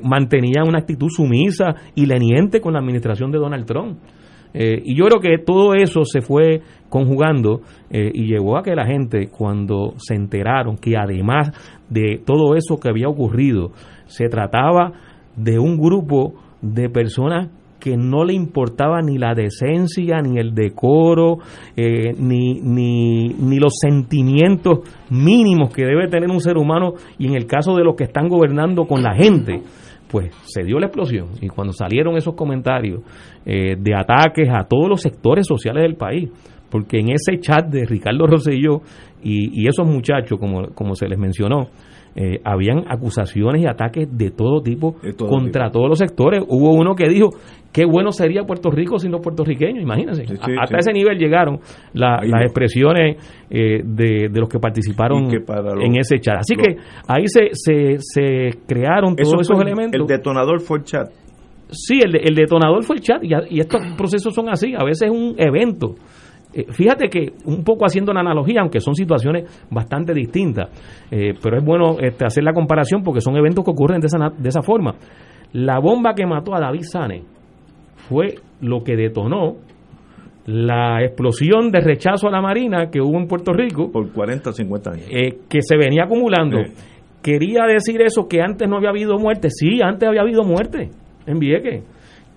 mantenían 0.02 0.68
una 0.68 0.80
actitud 0.80 1.08
sumisa 1.08 1.74
y 1.94 2.04
leniente 2.04 2.60
con 2.60 2.74
la 2.74 2.80
administración 2.80 3.30
de 3.30 3.38
Donald 3.38 3.64
Trump. 3.64 3.98
Eh, 4.54 4.80
y 4.84 4.96
yo 4.96 5.06
creo 5.06 5.20
que 5.20 5.44
todo 5.44 5.74
eso 5.74 6.04
se 6.04 6.20
fue 6.20 6.62
conjugando 6.88 7.60
eh, 7.90 8.12
y 8.14 8.26
llevó 8.26 8.56
a 8.56 8.62
que 8.62 8.76
la 8.76 8.86
gente, 8.86 9.26
cuando 9.26 9.94
se 9.96 10.14
enteraron 10.14 10.78
que 10.78 10.96
además 10.96 11.50
de 11.90 12.22
todo 12.24 12.54
eso 12.54 12.78
que 12.78 12.88
había 12.88 13.08
ocurrido, 13.08 13.72
se 14.06 14.28
trataba 14.28 14.92
de 15.34 15.58
un 15.58 15.76
grupo 15.76 16.34
de 16.62 16.88
personas 16.88 17.50
que 17.84 17.98
no 17.98 18.24
le 18.24 18.32
importaba 18.32 19.02
ni 19.02 19.18
la 19.18 19.34
decencia, 19.34 20.22
ni 20.22 20.38
el 20.38 20.54
decoro, 20.54 21.36
eh, 21.76 22.14
ni, 22.18 22.54
ni, 22.62 23.28
ni 23.28 23.58
los 23.58 23.74
sentimientos 23.78 24.78
mínimos 25.10 25.70
que 25.70 25.84
debe 25.84 26.08
tener 26.08 26.30
un 26.30 26.40
ser 26.40 26.56
humano 26.56 26.94
y 27.18 27.26
en 27.26 27.34
el 27.34 27.44
caso 27.44 27.76
de 27.76 27.84
los 27.84 27.94
que 27.94 28.04
están 28.04 28.28
gobernando 28.28 28.86
con 28.86 29.02
la 29.02 29.14
gente 29.14 29.60
pues 30.10 30.32
se 30.44 30.62
dio 30.62 30.78
la 30.78 30.86
explosión. 30.86 31.26
Y 31.42 31.48
cuando 31.48 31.74
salieron 31.74 32.16
esos 32.16 32.34
comentarios 32.34 33.02
eh, 33.44 33.74
de 33.76 33.94
ataques 33.94 34.48
a 34.48 34.64
todos 34.64 34.88
los 34.88 35.02
sectores 35.02 35.46
sociales 35.46 35.82
del 35.82 35.96
país, 35.96 36.30
porque 36.70 37.00
en 37.00 37.10
ese 37.10 37.38
chat 37.38 37.66
de 37.66 37.84
Ricardo 37.84 38.26
Rosselló 38.26 38.80
y, 39.22 39.60
y 39.60 39.68
esos 39.68 39.86
muchachos, 39.86 40.38
como, 40.38 40.68
como 40.68 40.94
se 40.94 41.06
les 41.08 41.18
mencionó, 41.18 41.68
eh, 42.16 42.40
habían 42.44 42.84
acusaciones 42.88 43.62
y 43.62 43.66
ataques 43.66 44.08
de 44.16 44.30
todo 44.30 44.62
tipo 44.62 44.96
contra 45.18 45.70
todos 45.70 45.88
los 45.88 45.98
sectores. 45.98 46.44
Hubo 46.46 46.72
uno 46.72 46.94
que 46.94 47.08
dijo, 47.08 47.30
qué 47.72 47.84
bueno 47.84 48.12
sería 48.12 48.44
Puerto 48.44 48.70
Rico 48.70 48.98
sin 48.98 49.10
los 49.10 49.20
puertorriqueños, 49.20 49.82
imagínense. 49.82 50.24
hasta 50.60 50.78
ese 50.78 50.92
nivel 50.92 51.18
llegaron 51.18 51.58
las 51.92 52.42
expresiones 52.42 53.16
eh, 53.50 53.82
de, 53.84 54.28
los 54.32 54.48
que 54.48 54.58
participaron 54.60 55.28
en 55.82 55.96
ese 55.96 56.20
chat. 56.20 56.38
Así 56.38 56.54
que 56.54 56.76
ahí 57.08 57.24
se, 57.26 57.48
se, 57.52 57.96
se 57.98 58.58
crearon 58.66 59.16
todos 59.16 59.40
esos 59.40 59.60
elementos. 59.60 60.00
El 60.00 60.06
detonador 60.06 60.60
fue 60.60 60.78
el 60.78 60.84
chat. 60.84 61.08
Sí, 61.70 61.98
el, 62.04 62.14
el 62.16 62.34
detonador 62.34 62.84
fue 62.84 62.96
el 62.96 63.02
chat 63.02 63.24
y, 63.24 63.30
y 63.50 63.58
estos 63.58 63.80
procesos 63.96 64.32
son 64.32 64.48
así, 64.48 64.74
a 64.74 64.84
veces 64.84 65.08
es 65.08 65.10
un 65.10 65.34
evento 65.38 65.96
eh, 66.54 66.66
fíjate 66.70 67.08
que 67.08 67.32
un 67.46 67.64
poco 67.64 67.84
haciendo 67.84 68.12
una 68.12 68.20
analogía, 68.20 68.60
aunque 68.60 68.80
son 68.80 68.94
situaciones 68.94 69.66
bastante 69.70 70.14
distintas, 70.14 70.70
eh, 71.10 71.34
pero 71.42 71.58
es 71.58 71.64
bueno 71.64 71.96
este, 72.00 72.24
hacer 72.24 72.44
la 72.44 72.52
comparación 72.52 73.02
porque 73.02 73.20
son 73.20 73.36
eventos 73.36 73.64
que 73.64 73.70
ocurren 73.72 74.00
de 74.00 74.06
esa, 74.06 74.18
de 74.36 74.48
esa 74.48 74.62
forma. 74.62 74.94
La 75.52 75.78
bomba 75.80 76.14
que 76.14 76.26
mató 76.26 76.54
a 76.54 76.60
David 76.60 76.82
Sane 76.82 77.22
fue 78.08 78.36
lo 78.60 78.82
que 78.84 78.96
detonó 78.96 79.56
la 80.46 81.02
explosión 81.02 81.70
de 81.70 81.80
rechazo 81.80 82.28
a 82.28 82.30
la 82.30 82.40
Marina 82.40 82.90
que 82.90 83.00
hubo 83.00 83.18
en 83.18 83.26
Puerto 83.26 83.52
Rico. 83.52 83.90
Por 83.90 84.12
40 84.12 84.50
o 84.50 84.52
50 84.52 84.90
años. 84.90 85.06
Eh, 85.10 85.38
que 85.48 85.60
se 85.62 85.76
venía 85.76 86.04
acumulando. 86.04 86.58
Quería 87.22 87.64
decir 87.66 88.02
eso 88.02 88.28
que 88.28 88.42
antes 88.42 88.68
no 88.68 88.76
había 88.76 88.90
habido 88.90 89.18
muerte. 89.18 89.48
Sí, 89.50 89.80
antes 89.82 90.06
había 90.06 90.20
habido 90.20 90.44
muerte 90.44 90.90
en 91.26 91.38
Vieques 91.38 91.82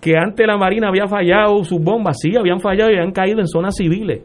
que 0.02 0.18
antes 0.18 0.46
la 0.46 0.58
Marina 0.58 0.90
había 0.90 1.08
fallado 1.08 1.64
sus 1.64 1.82
bombas, 1.82 2.18
sí, 2.20 2.36
habían 2.38 2.60
fallado 2.60 2.92
y 2.92 2.96
habían 2.96 3.12
caído 3.12 3.40
en 3.40 3.48
zonas 3.48 3.76
civiles. 3.76 4.22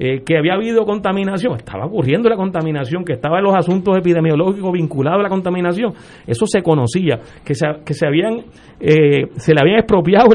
Eh, 0.00 0.22
que 0.24 0.38
había 0.38 0.54
habido 0.54 0.84
contaminación, 0.84 1.56
estaba 1.56 1.86
ocurriendo 1.86 2.28
la 2.28 2.36
contaminación, 2.36 3.04
que 3.04 3.14
estaba 3.14 3.38
en 3.38 3.44
los 3.44 3.56
asuntos 3.56 3.98
epidemiológicos 3.98 4.70
vinculados 4.70 5.18
a 5.18 5.22
la 5.24 5.28
contaminación, 5.28 5.92
eso 6.24 6.46
se 6.46 6.62
conocía, 6.62 7.18
que 7.44 7.52
se, 7.52 7.66
que 7.84 7.94
se 7.94 8.06
habían 8.06 8.44
eh, 8.78 9.26
se 9.34 9.52
le 9.52 9.60
habían 9.60 9.78
expropiado 9.78 10.28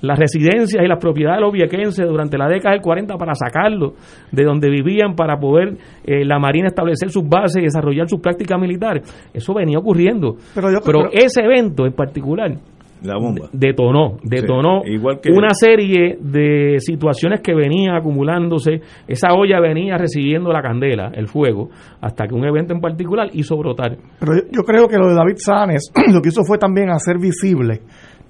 las 0.00 0.18
residencias 0.18 0.82
y 0.82 0.88
las 0.88 0.98
propiedades 0.98 1.40
de 1.40 1.42
los 1.42 1.52
viequenses 1.52 2.08
durante 2.08 2.38
la 2.38 2.48
década 2.48 2.72
del 2.72 2.80
40 2.80 3.16
para 3.18 3.34
sacarlos 3.34 3.92
de 4.32 4.44
donde 4.44 4.70
vivían 4.70 5.14
para 5.14 5.36
poder 5.36 5.76
eh, 6.04 6.24
la 6.24 6.38
Marina 6.38 6.68
establecer 6.68 7.10
sus 7.10 7.28
bases 7.28 7.58
y 7.58 7.64
desarrollar 7.64 8.08
sus 8.08 8.18
prácticas 8.18 8.58
militares. 8.58 9.30
Eso 9.34 9.52
venía 9.52 9.78
ocurriendo. 9.78 10.36
Pero, 10.54 10.68
pero 10.86 11.10
ese 11.12 11.42
evento 11.42 11.84
en 11.84 11.92
particular 11.92 12.56
la 13.02 13.18
bomba. 13.18 13.48
Detonó, 13.52 14.18
detonó 14.22 14.82
igual 14.84 15.20
que 15.20 15.30
una 15.30 15.50
serie 15.52 16.18
de 16.20 16.78
situaciones 16.78 17.40
que 17.40 17.54
venían 17.54 17.96
acumulándose. 17.96 18.80
Esa 19.06 19.34
olla 19.34 19.60
venía 19.60 19.96
recibiendo 19.96 20.52
la 20.52 20.62
candela, 20.62 21.10
el 21.14 21.26
fuego, 21.28 21.70
hasta 22.00 22.26
que 22.26 22.34
un 22.34 22.44
evento 22.44 22.72
en 22.74 22.80
particular 22.80 23.28
hizo 23.32 23.56
brotar. 23.56 23.96
Pero 24.18 24.32
yo, 24.50 24.62
creo 24.62 24.88
que 24.88 24.96
lo 24.96 25.08
de 25.08 25.14
David 25.14 25.36
Sanes 25.36 25.92
lo 26.12 26.20
que 26.20 26.28
hizo 26.28 26.42
fue 26.44 26.58
también 26.58 26.90
hacer 26.90 27.18
visible 27.18 27.80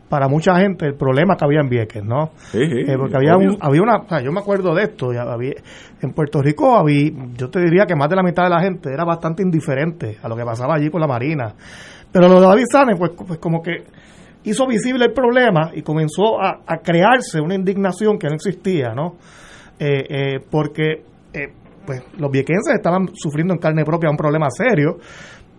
para 0.09 0.29
mucha 0.29 0.57
gente 0.57 0.85
el 0.85 0.95
problema 0.95 1.37
que 1.37 1.45
había 1.47 1.61
en 1.61 1.70
Vieques, 1.70 2.05
¿no? 2.05 2.33
Eh, 2.53 2.85
porque 2.99 3.16
había, 3.16 3.35
un, 3.35 3.57
había 3.59 3.81
una, 3.81 3.97
o 3.97 4.09
sea, 4.09 4.20
yo 4.20 4.31
me 4.31 4.41
acuerdo 4.41 4.75
de 4.75 4.83
esto, 4.83 5.09
había, 5.11 5.55
en 6.03 6.12
Puerto 6.12 6.43
Rico 6.43 6.77
había, 6.77 7.12
yo 7.35 7.49
te 7.49 7.61
diría 7.61 7.87
que 7.87 7.97
más 7.97 8.11
de 8.11 8.16
la 8.16 8.23
mitad 8.23 8.45
de 8.45 8.51
la 8.51 8.61
gente 8.61 8.93
era 8.93 9.07
bastante 9.07 9.43
indiferente 9.43 10.18
a 10.23 10.29
lo 10.29 10.37
que 10.37 10.45
pasaba 10.45 10.75
allí 10.75 10.91
con 10.91 11.01
la 11.01 11.07
Marina. 11.07 11.55
Pero 12.12 12.29
lo 12.29 12.43
de 12.43 12.47
David 12.47 12.64
Sanes, 12.70 12.99
pues, 12.99 13.12
pues 13.27 13.39
como 13.39 13.62
que 13.62 13.85
hizo 14.45 14.66
visible 14.66 15.07
el 15.07 15.12
problema 15.12 15.70
y 15.74 15.82
comenzó 15.82 16.40
a, 16.40 16.78
crearse 16.82 17.40
una 17.40 17.55
indignación 17.55 18.18
que 18.18 18.28
no 18.28 18.34
existía, 18.34 18.95
¿no? 18.95 19.16
Eh, 19.78 20.05
eh, 20.09 20.40
porque 20.51 21.03
eh, 21.32 21.53
pues 21.84 22.03
los 22.18 22.30
viequenses 22.30 22.74
estaban 22.74 23.09
sufriendo 23.14 23.55
en 23.55 23.61
carne 23.61 23.84
propia 23.84 24.11
un 24.11 24.16
problema 24.16 24.49
serio, 24.51 24.99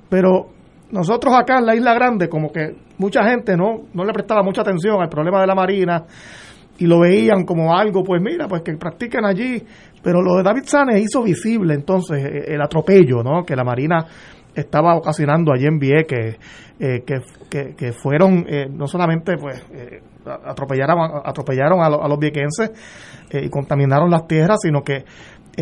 pero 0.09 0.47
nosotros 0.91 1.33
acá 1.35 1.59
en 1.59 1.65
la 1.65 1.75
Isla 1.75 1.93
Grande, 1.93 2.29
como 2.29 2.51
que 2.51 2.75
mucha 2.97 3.23
gente 3.23 3.57
no, 3.57 3.83
no 3.93 4.05
le 4.05 4.13
prestaba 4.13 4.43
mucha 4.43 4.61
atención 4.61 5.01
al 5.01 5.09
problema 5.09 5.41
de 5.41 5.47
la 5.47 5.55
Marina 5.55 6.05
y 6.77 6.85
lo 6.85 6.99
veían 6.99 7.45
como 7.45 7.75
algo, 7.75 8.03
pues 8.03 8.21
mira, 8.21 8.47
pues 8.47 8.61
que 8.61 8.73
practiquen 8.77 9.25
allí. 9.25 9.61
Pero 10.01 10.21
lo 10.21 10.35
de 10.35 10.43
David 10.43 10.63
Sanes 10.65 11.01
hizo 11.01 11.23
visible 11.23 11.73
entonces 11.73 12.45
el 12.47 12.61
atropello, 12.61 13.23
¿no? 13.23 13.43
Que 13.45 13.55
la 13.55 13.63
Marina 13.63 14.05
estaba 14.55 14.95
ocasionando 14.95 15.51
allí 15.53 15.65
en 15.65 15.79
Vieques, 15.79 16.37
eh, 16.79 17.03
que, 17.05 17.75
que, 17.75 17.93
fueron 17.93 18.45
eh, 18.47 18.67
no 18.69 18.87
solamente 18.87 19.37
pues 19.37 19.63
eh, 19.71 20.01
atropellaron, 20.25 21.21
atropellaron 21.23 21.79
a, 21.81 21.85
a 21.85 22.07
los 22.07 22.17
viequenses 22.17 22.71
y 23.31 23.49
contaminaron 23.49 24.09
las 24.09 24.27
tierras, 24.27 24.59
sino 24.61 24.83
que 24.83 25.05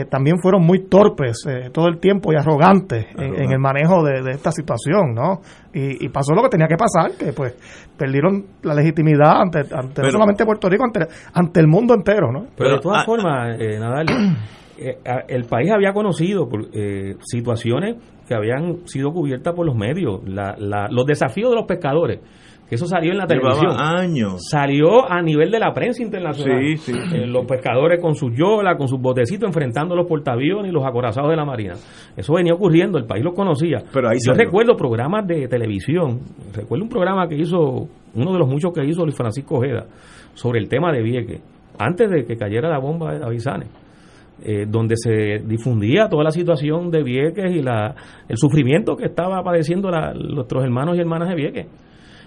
también 0.10 0.38
fueron 0.42 0.66
muy 0.66 0.88
torpes 0.88 1.44
todo 1.74 1.88
el 1.88 2.00
tiempo 2.00 2.32
y 2.32 2.38
arrogantes 2.38 3.08
en, 3.18 3.52
el 3.52 3.60
manejo 3.60 4.04
de, 4.04 4.32
esta 4.32 4.52
situación, 4.52 5.14
¿no? 5.14 5.42
Y, 5.74 6.08
pasó 6.10 6.34
lo 6.34 6.44
que 6.44 6.50
tenía 6.50 6.68
que 6.68 6.78
pasar, 6.78 7.12
que 7.18 7.34
pues 7.34 7.56
perdieron 7.98 8.46
la 8.64 8.74
legitimidad 8.74 9.42
ante, 9.42 9.60
ante 9.74 10.02
no 10.02 10.12
solamente 10.12 10.46
Puerto 10.46 10.70
Rico, 10.70 10.86
ante, 10.86 11.08
ante 11.34 11.60
el 11.60 11.68
mundo 11.68 11.94
entero, 11.94 12.32
¿no? 12.32 12.48
Pero 12.58 12.72
de 12.72 12.80
todas 12.80 13.06
formas, 13.06 13.58
Nadal, 13.58 14.06
el 15.28 15.44
país 15.46 15.72
había 15.72 15.94
conocido 15.94 16.48
por, 16.50 16.70
situaciones 17.22 17.98
que 18.28 18.36
habían 18.36 18.88
sido 18.88 19.12
cubiertas 19.12 19.54
por 19.54 19.66
los 19.66 19.76
medios, 19.76 20.22
los 20.26 21.06
desafíos 21.06 21.50
de 21.50 21.56
los 21.56 21.66
pescadores, 21.66 22.20
que 22.70 22.76
eso 22.76 22.86
salió 22.86 23.12
en 23.12 23.18
la 23.18 23.28
televisión. 23.28 23.74
años. 23.78 24.48
Salió 24.50 25.12
a 25.12 25.22
nivel 25.22 25.52
de 25.52 25.60
la 25.60 25.74
prensa 25.74 26.02
internacional. 26.02 26.62
Sí, 26.62 26.78
sí, 26.78 26.94
Eh, 27.14 27.28
los 27.28 27.46
pescadores 27.46 28.00
con 28.02 28.16
sus 28.16 28.32
yolas, 28.34 28.78
con 28.78 28.88
sus 28.88 29.02
botecitos, 29.02 29.46
enfrentando 29.46 29.94
los 29.94 30.08
portaaviones 30.08 30.72
y 30.72 30.74
los 30.74 30.86
acorazados 30.86 31.30
de 31.32 31.36
la 31.36 31.44
Marina. 31.44 31.74
Eso 32.16 32.34
venía 32.34 32.54
ocurriendo, 32.54 32.98
el 32.98 33.04
país 33.06 33.26
lo 33.26 33.34
conocía. 33.34 33.80
Pero 33.92 34.08
ahí 34.08 34.20
Yo 34.26 34.32
salió. 34.32 34.46
recuerdo 34.46 34.78
programas 34.78 35.28
de 35.28 35.50
televisión, 35.50 36.22
recuerdo 36.56 36.86
un 36.86 36.90
programa 36.90 37.28
que 37.28 37.36
hizo, 37.36 37.58
uno 38.16 38.32
de 38.32 38.40
los 38.40 38.48
muchos 38.48 38.72
que 38.72 38.86
hizo 38.86 39.04
Luis 39.04 39.18
Francisco 39.18 39.58
Ojeda, 39.58 39.88
sobre 40.34 40.60
el 40.60 40.70
tema 40.70 40.94
de 40.94 41.02
Vieques, 41.02 41.42
antes 41.78 42.10
de 42.10 42.24
que 42.24 42.38
cayera 42.38 42.70
la 42.70 42.80
bomba 42.80 43.12
de 43.12 43.20
David 43.20 43.40
Sanes 43.40 43.68
eh, 44.44 44.66
donde 44.68 44.96
se 44.98 45.40
difundía 45.46 46.08
toda 46.10 46.24
la 46.24 46.32
situación 46.32 46.90
de 46.92 47.04
Vieques 47.04 47.52
y 47.52 47.62
la, 47.62 47.96
el 48.28 48.38
sufrimiento 48.38 48.96
que 48.96 49.06
estaba 49.06 49.42
padeciendo 49.44 49.90
la- 49.90 50.14
nuestros 50.14 50.64
hermanos 50.64 50.98
y 50.98 51.00
hermanas 51.02 51.30
de 51.30 51.36
Vieques. 51.36 51.68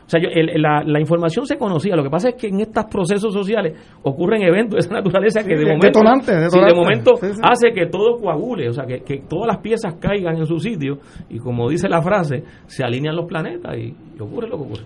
O 0.06 0.08
sea, 0.08 0.20
yo- 0.20 0.28
el- 0.30 0.60
la, 0.60 0.82
la 0.84 1.00
información 1.00 1.46
se 1.46 1.56
conocía. 1.56 1.96
Lo 1.96 2.02
que 2.02 2.10
pasa 2.10 2.28
es 2.28 2.34
que 2.34 2.48
en 2.48 2.60
estos 2.60 2.84
procesos 2.90 3.32
sociales 3.32 3.78
ocurren 4.02 4.42
eventos 4.42 4.74
de 4.74 4.80
esa 4.80 4.92
naturaleza 4.94 5.42
que 5.42 5.56
de 5.56 5.64
momento, 5.64 5.86
detonante, 5.86 6.26
sí, 6.26 6.32
de 6.34 6.40
detonante. 6.42 6.74
momento 6.74 7.16
Sí, 7.16 7.26
sí. 7.32 7.40
hace 7.42 7.72
que 7.72 7.86
todo 7.86 8.16
coagule, 8.20 8.68
o 8.68 8.72
sea, 8.74 8.84
que, 8.84 9.00
que 9.00 9.22
todas 9.28 9.46
las 9.46 9.58
piezas 9.58 9.94
caigan 9.94 10.36
en 10.36 10.44
su 10.46 10.58
sitio 10.58 10.98
y 11.30 11.38
como 11.38 11.70
dice 11.70 11.88
la 11.88 12.02
frase, 12.02 12.44
se 12.66 12.84
alinean 12.84 13.16
los 13.16 13.24
planetas 13.26 13.76
y, 13.78 13.94
y 14.16 14.20
ocurre 14.20 14.48
lo 14.48 14.58
que 14.58 14.62
ocurre. 14.64 14.82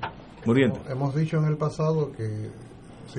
Muriendo. 0.47 0.79
Hemos 0.89 1.15
dicho 1.17 1.37
en 1.39 1.47
el 1.47 1.57
pasado 1.57 2.13
que 2.17 2.23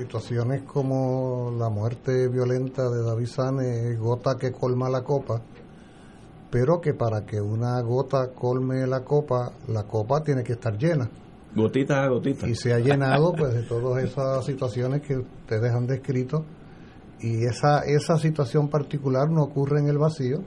situaciones 0.00 0.62
como 0.62 1.54
la 1.58 1.68
muerte 1.68 2.28
violenta 2.28 2.88
de 2.88 3.02
David 3.02 3.26
Sane 3.26 3.96
gota 3.96 4.36
que 4.38 4.50
colma 4.50 4.88
la 4.88 5.02
copa, 5.02 5.42
pero 6.50 6.80
que 6.80 6.94
para 6.94 7.26
que 7.26 7.40
una 7.40 7.80
gota 7.82 8.30
colme 8.32 8.86
la 8.86 9.04
copa, 9.04 9.52
la 9.68 9.84
copa 9.84 10.22
tiene 10.22 10.42
que 10.42 10.54
estar 10.54 10.76
llena. 10.76 11.08
Gotita 11.54 12.02
a 12.02 12.08
gotita. 12.08 12.48
Y 12.48 12.54
se 12.54 12.72
ha 12.72 12.78
llenado 12.78 13.32
pues 13.32 13.52
de 13.52 13.62
todas 13.62 14.02
esas 14.02 14.44
situaciones 14.44 15.02
que 15.02 15.18
ustedes 15.18 15.72
han 15.72 15.86
descrito 15.86 16.44
y 17.20 17.44
esa, 17.44 17.80
esa 17.80 18.16
situación 18.16 18.68
particular 18.68 19.28
no 19.28 19.42
ocurre 19.42 19.80
en 19.80 19.88
el 19.88 19.98
vacío. 19.98 20.42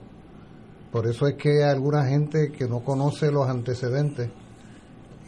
Por 0.90 1.06
eso 1.06 1.26
es 1.26 1.34
que 1.34 1.62
alguna 1.62 2.04
gente 2.06 2.50
que 2.50 2.66
no 2.66 2.80
conoce 2.80 3.30
los 3.30 3.48
antecedentes 3.48 4.30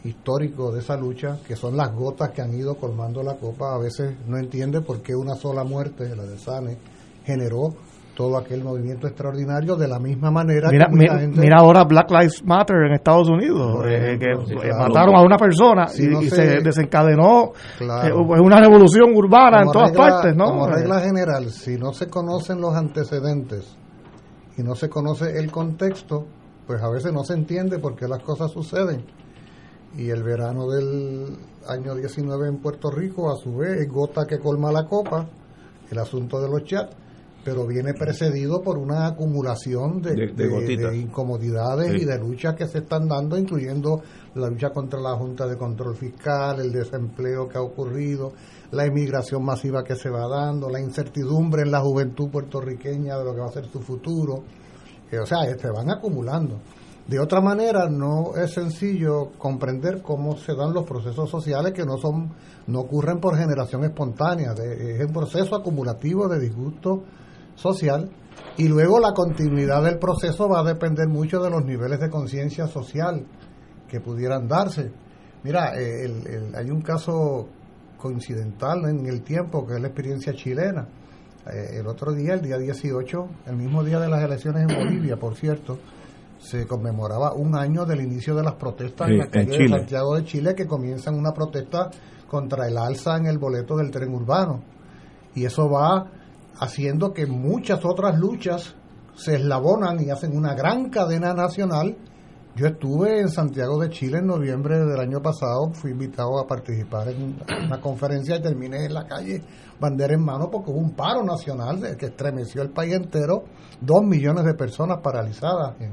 históricos 0.03 0.73
de 0.73 0.79
esa 0.79 0.95
lucha, 0.95 1.37
que 1.47 1.55
son 1.55 1.75
las 1.75 1.93
gotas 1.93 2.31
que 2.31 2.41
han 2.41 2.53
ido 2.53 2.75
colmando 2.75 3.23
la 3.23 3.35
copa, 3.35 3.75
a 3.75 3.77
veces 3.77 4.15
no 4.27 4.37
entiende 4.37 4.81
por 4.81 5.01
qué 5.01 5.15
una 5.15 5.35
sola 5.35 5.63
muerte, 5.63 6.15
la 6.15 6.23
de 6.23 6.37
Sane, 6.37 6.77
generó 7.25 7.73
todo 8.15 8.35
aquel 8.37 8.63
movimiento 8.63 9.05
extraordinario 9.05 9.75
de 9.75 9.87
la 9.87 9.99
misma 9.99 10.31
manera 10.31 10.69
Mira, 10.71 10.87
que 10.89 10.95
mira, 10.95 11.19
gente... 11.19 11.39
mira 11.39 11.57
ahora 11.59 11.83
Black 11.83 12.09
Lives 12.09 12.43
Matter 12.43 12.77
en 12.87 12.93
Estados 12.93 13.29
Unidos, 13.29 13.75
Por 13.75 13.87
eh, 13.87 14.13
ejemplo, 14.15 14.45
que 14.45 14.53
eh, 14.53 14.57
claro. 14.59 14.77
mataron 14.87 15.15
a 15.15 15.21
una 15.21 15.37
persona 15.37 15.87
Si 15.87 16.03
y, 16.05 16.07
no 16.07 16.21
y 16.23 16.29
se- 16.29 16.35
se 16.35 16.61
desencadenó 16.61 17.51
Claro. 17.77 18.07
eh, 18.35 18.41
una 18.41 18.59
revolución 18.59 19.13
urbana 19.15 19.61
en 19.61 19.71
todas 19.71 19.89
regla- 19.91 20.09
partes, 20.09 20.35
¿no? 20.35 20.45
Como 20.45 20.67
Eh, 20.67 20.75
regla 20.77 20.99
general, 21.01 21.51
si 21.51 21.77
no 21.77 21.93
se 21.93 22.07
conocen 22.07 22.59
los 22.59 22.73
antecedentes 22.75 23.77
y 24.57 24.63
no 24.63 24.73
se 24.73 24.89
conoce 24.89 25.37
el 25.37 25.51
contexto, 25.51 26.25
pues 26.65 26.81
a 26.81 26.89
veces 26.89 27.13
no 27.13 27.23
se 27.23 27.33
entiende 27.35 27.77
por 27.77 27.95
qué 27.95 28.07
las 28.07 28.23
cosas 28.23 28.49
suceden. 28.51 29.05
Y 29.95 30.09
el 30.09 30.23
verano 30.23 30.67
del 30.69 31.37
año 31.67 31.95
19 31.95 32.47
en 32.49 32.57
Puerto 32.57 32.91
Rico, 32.91 33.31
a 33.31 33.35
su 33.37 33.55
vez, 33.57 33.81
es 33.81 33.89
gota 33.89 34.25
que 34.27 34.39
colma 34.39 34.71
la 34.71 34.85
copa, 34.85 35.27
el 35.89 35.97
asunto 35.97 36.39
de 36.41 36.49
los 36.49 36.63
chats, 36.65 36.95
pero 37.43 37.65
viene 37.65 37.93
precedido 37.93 38.61
por 38.61 38.77
una 38.77 39.07
acumulación 39.07 40.01
de, 40.01 40.13
De- 40.13 40.27
de 40.27 40.33
de- 40.33 40.47
gotitas. 40.49 40.91
de 40.91 40.97
incomodidades 40.97 41.91
Sí. 41.93 42.01
y 42.01 42.05
de 42.05 42.19
luchas 42.19 42.55
que 42.55 42.67
se 42.67 42.79
están 42.79 43.07
dando, 43.07 43.37
incluyendo 43.37 44.01
la 44.35 44.49
lucha 44.49 44.69
contra 44.71 44.99
la 44.99 45.15
Junta 45.15 45.47
de 45.47 45.57
Control 45.57 45.95
Fiscal, 45.95 46.59
el 46.59 46.71
desempleo 46.73 47.47
que 47.47 47.57
ha 47.57 47.61
ocurrido, 47.61 48.33
la 48.71 48.85
inmigración 48.85 49.43
masiva 49.45 49.83
que 49.83 49.95
se 49.95 50.09
va 50.09 50.27
dando, 50.27 50.69
la 50.69 50.81
incertidumbre 50.81 51.61
en 51.61 51.71
la 51.71 51.79
juventud 51.79 52.29
puertorriqueña 52.29 53.17
de 53.17 53.23
lo 53.23 53.33
que 53.33 53.39
va 53.39 53.47
a 53.47 53.51
ser 53.53 53.65
su 53.71 53.79
futuro. 53.79 54.43
Eh, 55.09 55.17
o 55.17 55.25
sea, 55.25 55.49
eh, 55.49 55.57
se 55.57 55.69
van 55.71 55.89
acumulando. 55.89 56.59
De 57.07 57.19
otra 57.19 57.39
manera, 57.39 57.87
no 57.89 58.35
es 58.35 58.51
sencillo 58.53 59.31
comprender 59.37 60.01
cómo 60.01 60.35
se 60.35 60.53
dan 60.55 60.73
los 60.73 60.83
procesos 60.85 61.29
sociales 61.29 61.71
que 61.71 61.85
no 61.85 61.97
son, 61.97 62.31
no 62.67 62.81
ocurren 62.81 63.19
por 63.21 63.37
generación 63.37 63.85
espontánea, 63.85 64.51
es 64.53 65.05
un 65.05 65.13
proceso 65.13 65.55
acumulativo 65.55 66.27
de 66.27 66.37
disgusto 66.39 67.03
social 67.55 68.09
y 68.57 68.67
luego 68.67 68.99
la 68.99 69.13
continuidad 69.13 69.83
del 69.83 69.99
proceso 69.99 70.49
va 70.49 70.59
a 70.59 70.63
depender 70.63 71.07
mucho 71.07 71.41
de 71.41 71.49
los 71.49 71.63
niveles 71.63 71.99
de 72.01 72.09
conciencia 72.09 72.67
social 72.67 73.25
que 73.87 74.01
pudieran 74.01 74.49
darse. 74.49 74.91
Mira, 75.43 75.79
eh, 75.79 76.03
el- 76.03 76.27
el- 76.27 76.55
hay 76.55 76.69
un 76.69 76.81
caso 76.81 77.47
coincidental 77.97 78.83
en 78.89 79.05
el 79.05 79.21
tiempo 79.23 79.65
que 79.65 79.75
es 79.75 79.79
la 79.81 79.87
experiencia 79.87 80.33
chilena. 80.33 80.87
Eh, 81.53 81.79
el 81.79 81.87
otro 81.87 82.11
día, 82.11 82.33
el 82.33 82.41
día 82.41 82.57
18, 82.57 83.27
el 83.45 83.55
mismo 83.55 83.81
día 83.81 83.97
de 83.99 84.09
las 84.09 84.21
elecciones 84.21 84.63
en 84.69 84.75
Bolivia, 84.77 85.15
por 85.15 85.35
cierto, 85.35 85.77
se 86.39 86.65
conmemoraba 86.67 87.33
un 87.33 87.55
año 87.55 87.85
del 87.85 88.01
inicio 88.01 88.35
de 88.35 88.43
las 88.43 88.53
protestas 88.55 89.07
Sí, 89.07 89.13
en 89.13 89.19
la 89.19 89.25
en 89.25 89.31
calle 89.31 89.57
de. 89.57 89.69
Santiago 89.69 90.15
de 90.15 90.23
Chile 90.23 90.55
que 90.55 90.67
comienzan 90.67 91.15
una 91.15 91.31
protesta 91.31 91.89
contra 92.27 92.67
el 92.67 92.77
alza 92.77 93.17
en 93.17 93.25
el 93.25 93.37
boleto 93.37 93.75
del 93.77 93.91
tren 93.91 94.13
urbano. 94.13 94.61
Y 95.33 95.45
eso 95.45 95.69
va 95.69 96.11
haciendo 96.59 97.13
que 97.13 97.25
muchas 97.25 97.83
otras 97.85 98.17
luchas 98.17 98.75
se 99.15 99.35
eslabonan 99.35 99.99
y 100.01 100.09
hacen 100.09 100.35
una 100.35 100.53
gran 100.53 100.89
cadena 100.89 101.33
nacional. 101.33 101.95
Yo 102.55 102.67
estuve 102.67 103.19
en 103.19 103.29
Santiago 103.29 103.79
de 103.79 103.89
Chile 103.89 104.17
en 104.17 104.27
noviembre 104.27 104.79
del 104.79 104.99
año 104.99 105.21
pasado, 105.21 105.71
fui 105.73 105.91
invitado 105.91 106.39
a 106.39 106.47
participar 106.47 107.09
en 107.09 107.37
una 107.65 107.79
conferencia 107.79 108.37
y 108.37 108.41
terminé 108.41 108.85
en 108.85 108.95
la 108.95 109.05
calle 109.05 109.43
bandera 109.79 110.15
en 110.15 110.23
mano 110.23 110.49
porque 110.49 110.71
hubo 110.71 110.79
un 110.79 110.95
paro 110.95 111.23
nacional 111.23 111.95
que 111.97 112.07
estremeció 112.07 112.63
el 112.63 112.71
país 112.71 112.93
entero, 112.93 113.43
dos 113.79 114.03
millones 114.03 114.43
de 114.43 114.55
personas 114.55 115.01
paralizadas 115.03 115.79
en, 115.79 115.91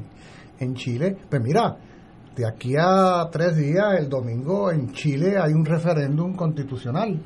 en 0.59 0.75
Chile. 0.75 1.17
Pues 1.29 1.43
mira, 1.43 1.77
de 2.37 2.47
aquí 2.47 2.75
a 2.77 3.29
tres 3.31 3.57
días, 3.57 3.99
el 3.99 4.09
domingo, 4.09 4.71
en 4.71 4.93
Chile 4.93 5.37
hay 5.39 5.53
un 5.53 5.65
referéndum 5.65 6.35
constitucional. 6.35 7.21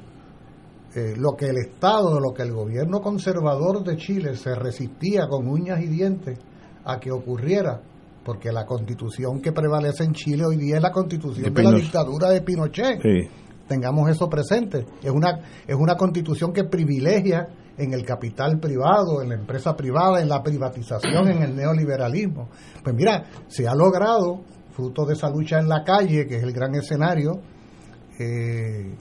Eh, 0.94 1.14
lo 1.16 1.36
que 1.36 1.46
el 1.46 1.58
Estado, 1.58 2.18
lo 2.18 2.32
que 2.34 2.42
el 2.42 2.52
gobierno 2.52 3.00
conservador 3.00 3.84
de 3.84 3.96
Chile 3.96 4.34
se 4.36 4.54
resistía 4.54 5.26
con 5.28 5.48
uñas 5.48 5.80
y 5.80 5.86
dientes 5.86 6.38
a 6.84 6.98
que 6.98 7.10
ocurriera, 7.10 7.80
porque 8.24 8.50
la 8.50 8.64
constitución 8.64 9.40
que 9.40 9.52
prevalece 9.52 10.04
en 10.04 10.12
Chile 10.12 10.44
hoy 10.46 10.56
día 10.56 10.76
es 10.76 10.82
la 10.82 10.92
constitución 10.92 11.54
De 11.54 11.62
de, 11.62 11.70
la 11.70 11.76
dictadura 11.76 12.30
de 12.30 12.42
Pinochet. 12.42 13.00
Sí. 13.02 13.28
Tengamos 13.66 14.10
eso 14.10 14.28
presente. 14.28 14.86
Es 15.02 15.10
una, 15.10 15.40
es 15.66 15.76
una 15.76 15.94
constitución 15.96 16.52
que 16.52 16.64
privilegia 16.64 17.48
en 17.78 17.94
el 17.94 18.04
capital 18.04 18.58
privado, 18.58 19.22
en 19.22 19.30
la 19.30 19.36
empresa 19.36 19.74
privada, 19.76 20.20
en 20.20 20.28
la 20.28 20.42
privatización, 20.42 21.28
en 21.28 21.42
el 21.42 21.56
neoliberalismo. 21.56 22.48
Pues 22.82 22.94
mira, 22.94 23.24
se 23.46 23.66
ha 23.68 23.74
logrado, 23.74 24.42
fruto 24.72 25.06
de 25.06 25.14
esa 25.14 25.30
lucha 25.30 25.58
en 25.58 25.68
la 25.68 25.84
calle, 25.84 26.26
que 26.26 26.36
es 26.36 26.42
el 26.42 26.52
gran 26.52 26.74
escenario, 26.74 27.40
eh, 28.18 28.94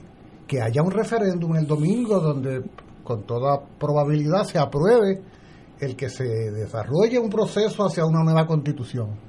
que 0.46 0.62
haya 0.62 0.82
un 0.82 0.92
referéndum 0.92 1.56
el 1.56 1.66
domingo 1.66 2.20
donde 2.20 2.62
con 3.02 3.24
toda 3.26 3.60
probabilidad 3.78 4.44
se 4.44 4.58
apruebe 4.58 5.22
el 5.80 5.96
que 5.96 6.08
se 6.08 6.24
desarrolle 6.24 7.18
un 7.18 7.30
proceso 7.30 7.84
hacia 7.84 8.04
una 8.04 8.22
nueva 8.22 8.46
constitución. 8.46 9.27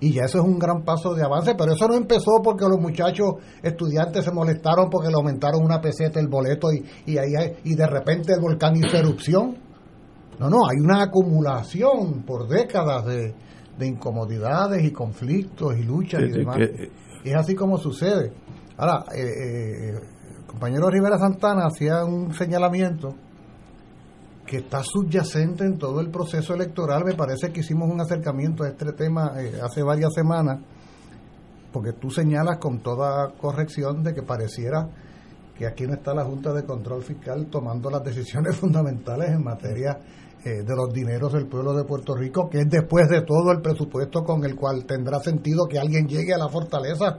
Y 0.00 0.12
ya 0.12 0.22
eso 0.26 0.38
es 0.38 0.44
un 0.44 0.58
gran 0.58 0.82
paso 0.84 1.12
de 1.14 1.24
avance, 1.24 1.54
pero 1.56 1.72
eso 1.72 1.88
no 1.88 1.94
empezó 1.94 2.40
porque 2.42 2.64
los 2.68 2.78
muchachos 2.78 3.32
estudiantes 3.62 4.24
se 4.24 4.30
molestaron 4.30 4.88
porque 4.90 5.08
le 5.08 5.14
aumentaron 5.14 5.62
una 5.64 5.80
peseta 5.80 6.20
el 6.20 6.28
boleto 6.28 6.72
y, 6.72 6.84
y, 7.06 7.18
ahí 7.18 7.34
hay- 7.36 7.56
y 7.64 7.74
de 7.74 7.86
repente 7.86 8.32
el 8.32 8.40
volcán 8.40 8.76
hizo 8.76 8.96
erupción. 8.96 9.56
No, 10.38 10.48
no, 10.48 10.58
hay 10.68 10.76
una 10.80 11.02
acumulación 11.02 12.22
por 12.24 12.46
décadas 12.46 13.04
de, 13.06 13.34
de 13.76 13.86
incomodidades 13.88 14.84
y 14.84 14.92
conflictos 14.92 15.76
y 15.76 15.82
luchas 15.82 16.20
Sí, 16.22 16.28
y 16.28 16.32
sí, 16.32 16.38
demás. 16.38 16.56
que- 16.58 16.90
Y 17.24 17.30
es 17.30 17.36
así 17.36 17.54
como 17.56 17.76
sucede. 17.78 18.32
Ahora, 18.76 19.04
eh, 19.12 19.20
eh, 19.20 19.90
el 20.38 20.46
compañero 20.46 20.88
Rivera 20.88 21.18
Santana 21.18 21.66
hacía 21.66 22.04
un 22.04 22.32
señalamiento 22.34 23.14
que 24.48 24.56
está 24.56 24.82
subyacente 24.82 25.64
en 25.64 25.78
todo 25.78 26.00
el 26.00 26.10
proceso 26.10 26.54
electoral. 26.54 27.04
Me 27.04 27.14
parece 27.14 27.52
que 27.52 27.60
hicimos 27.60 27.88
un 27.88 28.00
acercamiento 28.00 28.64
a 28.64 28.68
este 28.68 28.92
tema 28.92 29.34
eh, 29.36 29.60
hace 29.62 29.82
varias 29.82 30.12
semanas, 30.14 30.60
porque 31.70 31.92
tú 31.92 32.10
señalas 32.10 32.56
con 32.58 32.80
toda 32.80 33.30
corrección 33.38 34.02
de 34.02 34.14
que 34.14 34.22
pareciera 34.22 34.88
que 35.56 35.66
aquí 35.66 35.86
no 35.86 35.94
está 35.94 36.14
la 36.14 36.24
Junta 36.24 36.52
de 36.52 36.64
Control 36.64 37.02
Fiscal 37.02 37.46
tomando 37.50 37.90
las 37.90 38.02
decisiones 38.02 38.56
fundamentales 38.60 39.30
en 39.30 39.44
materia 39.44 39.98
eh, 40.44 40.62
de 40.64 40.74
los 40.74 40.92
dineros 40.94 41.32
del 41.32 41.46
pueblo 41.46 41.74
de 41.74 41.84
Puerto 41.84 42.14
Rico, 42.14 42.48
que 42.48 42.60
es 42.60 42.70
después 42.70 43.08
de 43.08 43.22
todo 43.22 43.52
el 43.52 43.60
presupuesto 43.60 44.24
con 44.24 44.44
el 44.44 44.56
cual 44.56 44.86
tendrá 44.86 45.20
sentido 45.20 45.66
que 45.68 45.78
alguien 45.78 46.08
llegue 46.08 46.32
a 46.32 46.38
la 46.38 46.48
fortaleza. 46.48 47.18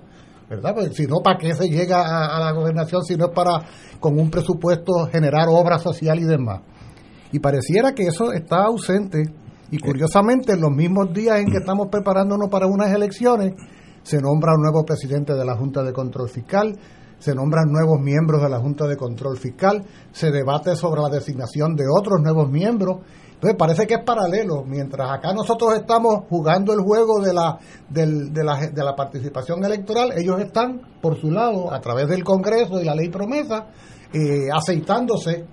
¿Verdad? 0.49 0.73
Pues 0.73 0.95
si 0.95 1.05
no, 1.05 1.17
¿para 1.23 1.37
qué 1.37 1.53
se 1.53 1.69
llega 1.69 2.01
a, 2.01 2.35
a 2.35 2.39
la 2.39 2.51
gobernación 2.53 3.03
si 3.03 3.15
no 3.15 3.25
es 3.25 3.31
para, 3.35 3.51
con 3.99 4.17
un 4.17 4.31
presupuesto, 4.31 5.05
generar 5.11 5.45
obra 5.47 5.77
social 5.77 6.17
y 6.17 6.23
demás? 6.23 6.61
Y 7.31 7.39
pareciera 7.39 7.93
que 7.93 8.03
eso 8.03 8.31
está 8.31 8.65
ausente. 8.65 9.23
Y 9.71 9.77
curiosamente, 9.77 10.53
en 10.53 10.61
los 10.61 10.71
mismos 10.71 11.13
días 11.13 11.39
en 11.39 11.51
que 11.51 11.57
estamos 11.59 11.87
preparándonos 11.91 12.49
para 12.49 12.67
unas 12.67 12.91
elecciones, 12.91 13.53
se 14.03 14.19
nombra 14.21 14.55
un 14.55 14.61
nuevo 14.61 14.85
presidente 14.85 15.33
de 15.33 15.45
la 15.45 15.55
Junta 15.55 15.83
de 15.83 15.93
Control 15.93 16.29
Fiscal, 16.29 16.77
se 17.19 17.35
nombran 17.35 17.69
nuevos 17.69 17.99
miembros 17.99 18.41
de 18.41 18.49
la 18.49 18.59
Junta 18.59 18.87
de 18.87 18.95
Control 18.95 19.37
Fiscal, 19.37 19.85
se 20.11 20.31
debate 20.31 20.75
sobre 20.75 21.01
la 21.01 21.09
designación 21.09 21.75
de 21.75 21.83
otros 21.87 22.21
nuevos 22.21 22.49
miembros. 22.49 22.99
Entonces 23.33 23.57
parece 23.57 23.87
que 23.87 23.95
es 23.95 24.03
paralelo. 24.03 24.63
Mientras 24.65 25.09
acá 25.11 25.33
nosotros 25.33 25.73
estamos 25.75 26.23
jugando 26.29 26.73
el 26.73 26.79
juego 26.79 27.21
de 27.21 27.33
la, 27.33 27.57
de, 27.89 28.43
la, 28.43 28.67
de 28.67 28.83
la 28.83 28.95
participación 28.95 29.63
electoral, 29.63 30.13
ellos 30.17 30.39
están 30.39 30.81
por 31.01 31.19
su 31.19 31.29
lado, 31.29 31.73
a 31.73 31.79
través 31.79 32.07
del 32.07 32.23
Congreso 32.23 32.81
y 32.81 32.85
la 32.85 32.95
ley 32.95 33.09
promesa, 33.09 33.67
eh, 34.13 34.47
aceitándose 34.51 35.45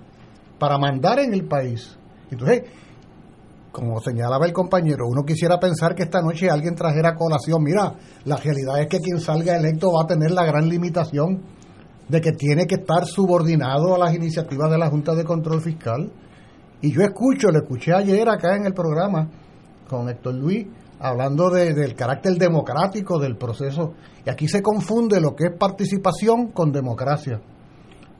para 0.59 0.77
mandar 0.77 1.19
en 1.19 1.33
el 1.33 1.45
país. 1.45 1.97
Entonces, 2.31 2.63
como 3.71 4.01
señalaba 4.01 4.45
el 4.45 4.53
compañero, 4.53 5.05
uno 5.07 5.23
quisiera 5.23 5.59
pensar 5.59 5.93
que 5.93 6.03
esta 6.03 6.21
noche 6.21 6.49
alguien 6.49 6.75
trajera 6.75 7.15
colación. 7.15 7.61
Mira, 7.61 7.93
la 8.25 8.37
realidad 8.37 8.81
es 8.81 8.87
que 8.87 8.99
quien 8.99 9.19
salga 9.19 9.55
electo 9.55 9.91
va 9.91 10.03
a 10.03 10.07
tener 10.07 10.31
la 10.31 10.45
gran 10.45 10.67
limitación 10.67 11.43
de 12.09 12.21
que 12.21 12.31
tiene 12.31 12.65
que 12.65 12.75
estar 12.75 13.05
subordinado 13.05 13.93
a 13.93 13.99
las 13.99 14.15
iniciativas 14.15 14.71
de 14.71 14.77
la 14.77 14.89
Junta 14.89 15.13
de 15.13 15.23
Control 15.23 15.61
Fiscal. 15.61 16.11
Y 16.81 16.91
yo 16.91 17.01
escucho, 17.01 17.49
lo 17.51 17.59
escuché 17.59 17.93
ayer 17.93 18.27
acá 18.29 18.55
en 18.55 18.65
el 18.65 18.73
programa 18.73 19.29
con 19.87 20.09
Héctor 20.09 20.35
Luis, 20.35 20.65
hablando 20.99 21.49
del 21.49 21.95
carácter 21.95 22.33
democrático 22.33 23.19
del 23.19 23.37
proceso. 23.37 23.93
Y 24.25 24.29
aquí 24.29 24.47
se 24.47 24.61
confunde 24.61 25.21
lo 25.21 25.35
que 25.35 25.45
es 25.45 25.57
participación 25.57 26.47
con 26.51 26.71
democracia. 26.71 27.41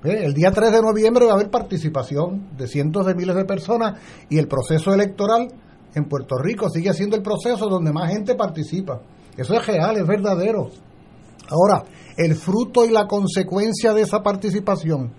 El 0.04 0.34
día 0.36 0.52
3 0.52 0.72
de 0.72 0.82
noviembre 0.82 1.26
va 1.26 1.32
a 1.32 1.36
haber 1.36 1.50
participación 1.50 2.50
de 2.56 2.68
cientos 2.68 3.06
de 3.06 3.16
miles 3.16 3.36
de 3.36 3.46
personas 3.46 4.00
y 4.30 4.38
el 4.38 4.48
proceso 4.48 4.94
electoral 4.94 5.48
en 5.96 6.06
Puerto 6.06 6.38
Rico 6.38 6.70
sigue 6.70 6.94
siendo 6.94 7.16
el 7.16 7.24
proceso 7.24 7.68
donde 7.68 7.92
más 7.92 8.12
gente 8.12 8.36
participa. 8.36 9.02
Eso 9.36 9.56
es 9.56 9.66
real, 9.66 9.98
es 9.98 10.06
verdadero. 10.06 10.70
Ahora, 11.50 11.84
el 12.16 12.36
fruto 12.36 12.86
y 12.86 12.92
la 12.92 13.08
consecuencia 13.08 13.94
de 13.94 14.02
esa 14.02 14.22
participación 14.22 15.14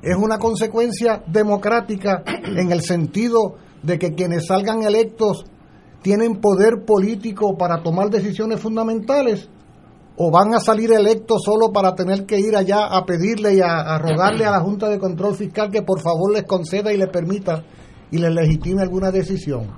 es 0.00 0.16
una 0.16 0.38
consecuencia 0.38 1.22
democrática 1.26 2.22
en 2.44 2.72
el 2.72 2.80
sentido 2.80 3.56
de 3.82 3.98
que 3.98 4.14
quienes 4.14 4.46
salgan 4.46 4.82
electos 4.82 5.44
tienen 6.00 6.40
poder 6.40 6.86
político 6.86 7.58
para 7.58 7.82
tomar 7.82 8.08
decisiones 8.08 8.60
fundamentales 8.60 9.50
o 10.18 10.30
van 10.30 10.54
a 10.54 10.60
salir 10.60 10.92
electos 10.92 11.42
solo 11.44 11.72
para 11.72 11.94
tener 11.94 12.24
que 12.24 12.40
ir 12.40 12.56
allá 12.56 12.86
a 12.86 13.04
pedirle 13.04 13.54
y 13.54 13.60
a, 13.60 13.98
rogarle 13.98 14.46
a 14.46 14.50
la 14.50 14.60
Junta 14.60 14.88
de 14.88 14.98
Control 14.98 15.34
Fiscal 15.34 15.70
que 15.70 15.82
por 15.82 16.00
favor 16.00 16.32
les 16.32 16.44
conceda 16.44 16.92
y 16.92 16.96
les 16.96 17.08
permita 17.08 17.62
y 18.10 18.18
les 18.18 18.32
legitime 18.32 18.82
alguna 18.82 19.10
decisión. 19.10 19.68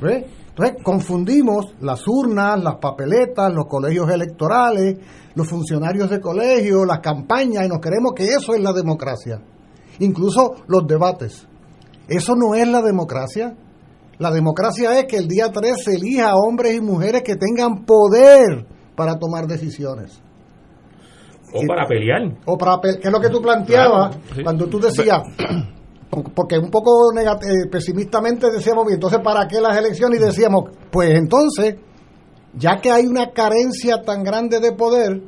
Entonces 0.00 0.82
confundimos 0.82 1.74
las 1.80 2.06
urnas, 2.08 2.62
las 2.62 2.76
papeletas, 2.76 3.52
los 3.52 3.66
colegios 3.66 4.10
electorales, 4.10 4.98
los 5.34 5.48
funcionarios 5.48 6.10
de 6.10 6.20
colegio, 6.20 6.84
las 6.84 7.00
campañas 7.00 7.64
y 7.64 7.68
nos 7.68 7.78
creemos 7.78 8.12
que 8.14 8.26
eso 8.26 8.54
es 8.54 8.60
la 8.60 8.72
democracia. 8.72 9.40
Incluso 10.00 10.54
los 10.66 10.86
debates. 10.86 11.46
Eso 12.08 12.34
no 12.34 12.54
es 12.54 12.66
la 12.66 12.82
democracia. 12.82 13.54
La 14.18 14.30
democracia 14.30 14.98
es 14.98 15.06
que 15.06 15.18
el 15.18 15.28
día 15.28 15.52
3 15.52 15.74
se 15.84 15.94
elija 15.96 16.30
a 16.30 16.36
hombres 16.36 16.74
y 16.74 16.80
mujeres 16.80 17.22
que 17.22 17.36
tengan 17.36 17.84
poder 17.84 18.75
para 18.96 19.18
tomar 19.18 19.46
decisiones. 19.46 20.20
O 21.52 21.60
para 21.66 21.86
pelear. 21.86 22.22
O 22.46 22.58
para 22.58 22.80
que 22.80 23.06
es 23.06 23.12
lo 23.12 23.20
que 23.20 23.28
tú 23.28 23.40
planteabas 23.40 24.16
cuando 24.42 24.66
tú 24.66 24.80
decías, 24.80 25.22
porque 26.34 26.58
un 26.58 26.70
poco 26.70 27.12
eh, 27.18 27.68
pesimistamente 27.70 28.50
decíamos, 28.50 28.90
entonces 28.90 29.20
¿para 29.22 29.46
qué 29.46 29.60
las 29.60 29.76
elecciones? 29.76 30.20
Y 30.20 30.24
decíamos, 30.24 30.70
pues 30.90 31.10
entonces, 31.14 31.76
ya 32.54 32.80
que 32.80 32.90
hay 32.90 33.06
una 33.06 33.30
carencia 33.30 34.02
tan 34.02 34.24
grande 34.24 34.58
de 34.60 34.72
poder, 34.72 35.22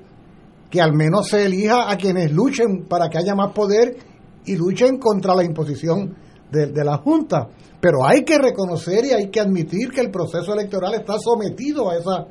que 0.70 0.80
al 0.80 0.92
menos 0.92 1.28
se 1.28 1.46
elija 1.46 1.90
a 1.90 1.96
quienes 1.96 2.32
luchen 2.32 2.86
para 2.88 3.08
que 3.08 3.18
haya 3.18 3.34
más 3.34 3.52
poder 3.52 3.96
y 4.44 4.56
luchen 4.56 4.98
contra 4.98 5.34
la 5.34 5.44
imposición 5.44 6.14
de, 6.50 6.66
de 6.66 6.84
la 6.84 6.98
Junta. 6.98 7.48
Pero 7.80 8.04
hay 8.04 8.24
que 8.24 8.38
reconocer 8.38 9.04
y 9.04 9.12
hay 9.12 9.30
que 9.30 9.40
admitir 9.40 9.90
que 9.90 10.00
el 10.00 10.10
proceso 10.10 10.52
electoral 10.52 10.94
está 10.94 11.14
sometido 11.18 11.90
a 11.90 11.96
esa 11.96 12.26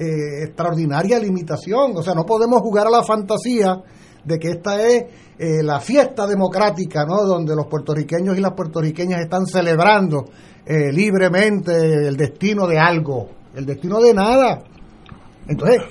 eh, 0.00 0.44
extraordinaria 0.44 1.18
limitación. 1.18 1.94
O 1.94 2.02
sea, 2.02 2.14
no 2.14 2.24
podemos 2.24 2.62
jugar 2.62 2.86
a 2.86 2.90
la 2.90 3.02
fantasía 3.02 3.76
de 4.24 4.38
que 4.38 4.52
esta 4.52 4.80
es 4.80 5.04
eh, 5.38 5.62
la 5.62 5.78
fiesta 5.78 6.26
democrática, 6.26 7.04
¿no? 7.04 7.22
Donde 7.22 7.54
los 7.54 7.66
puertorriqueños 7.66 8.38
y 8.38 8.40
las 8.40 8.54
puertorriqueñas 8.54 9.20
están 9.20 9.44
celebrando 9.44 10.24
eh, 10.64 10.90
libremente 10.90 12.08
el 12.08 12.16
destino 12.16 12.66
de 12.66 12.78
algo, 12.78 13.28
el 13.54 13.66
destino 13.66 14.00
de 14.00 14.14
nada. 14.14 14.62
Entonces, 15.46 15.82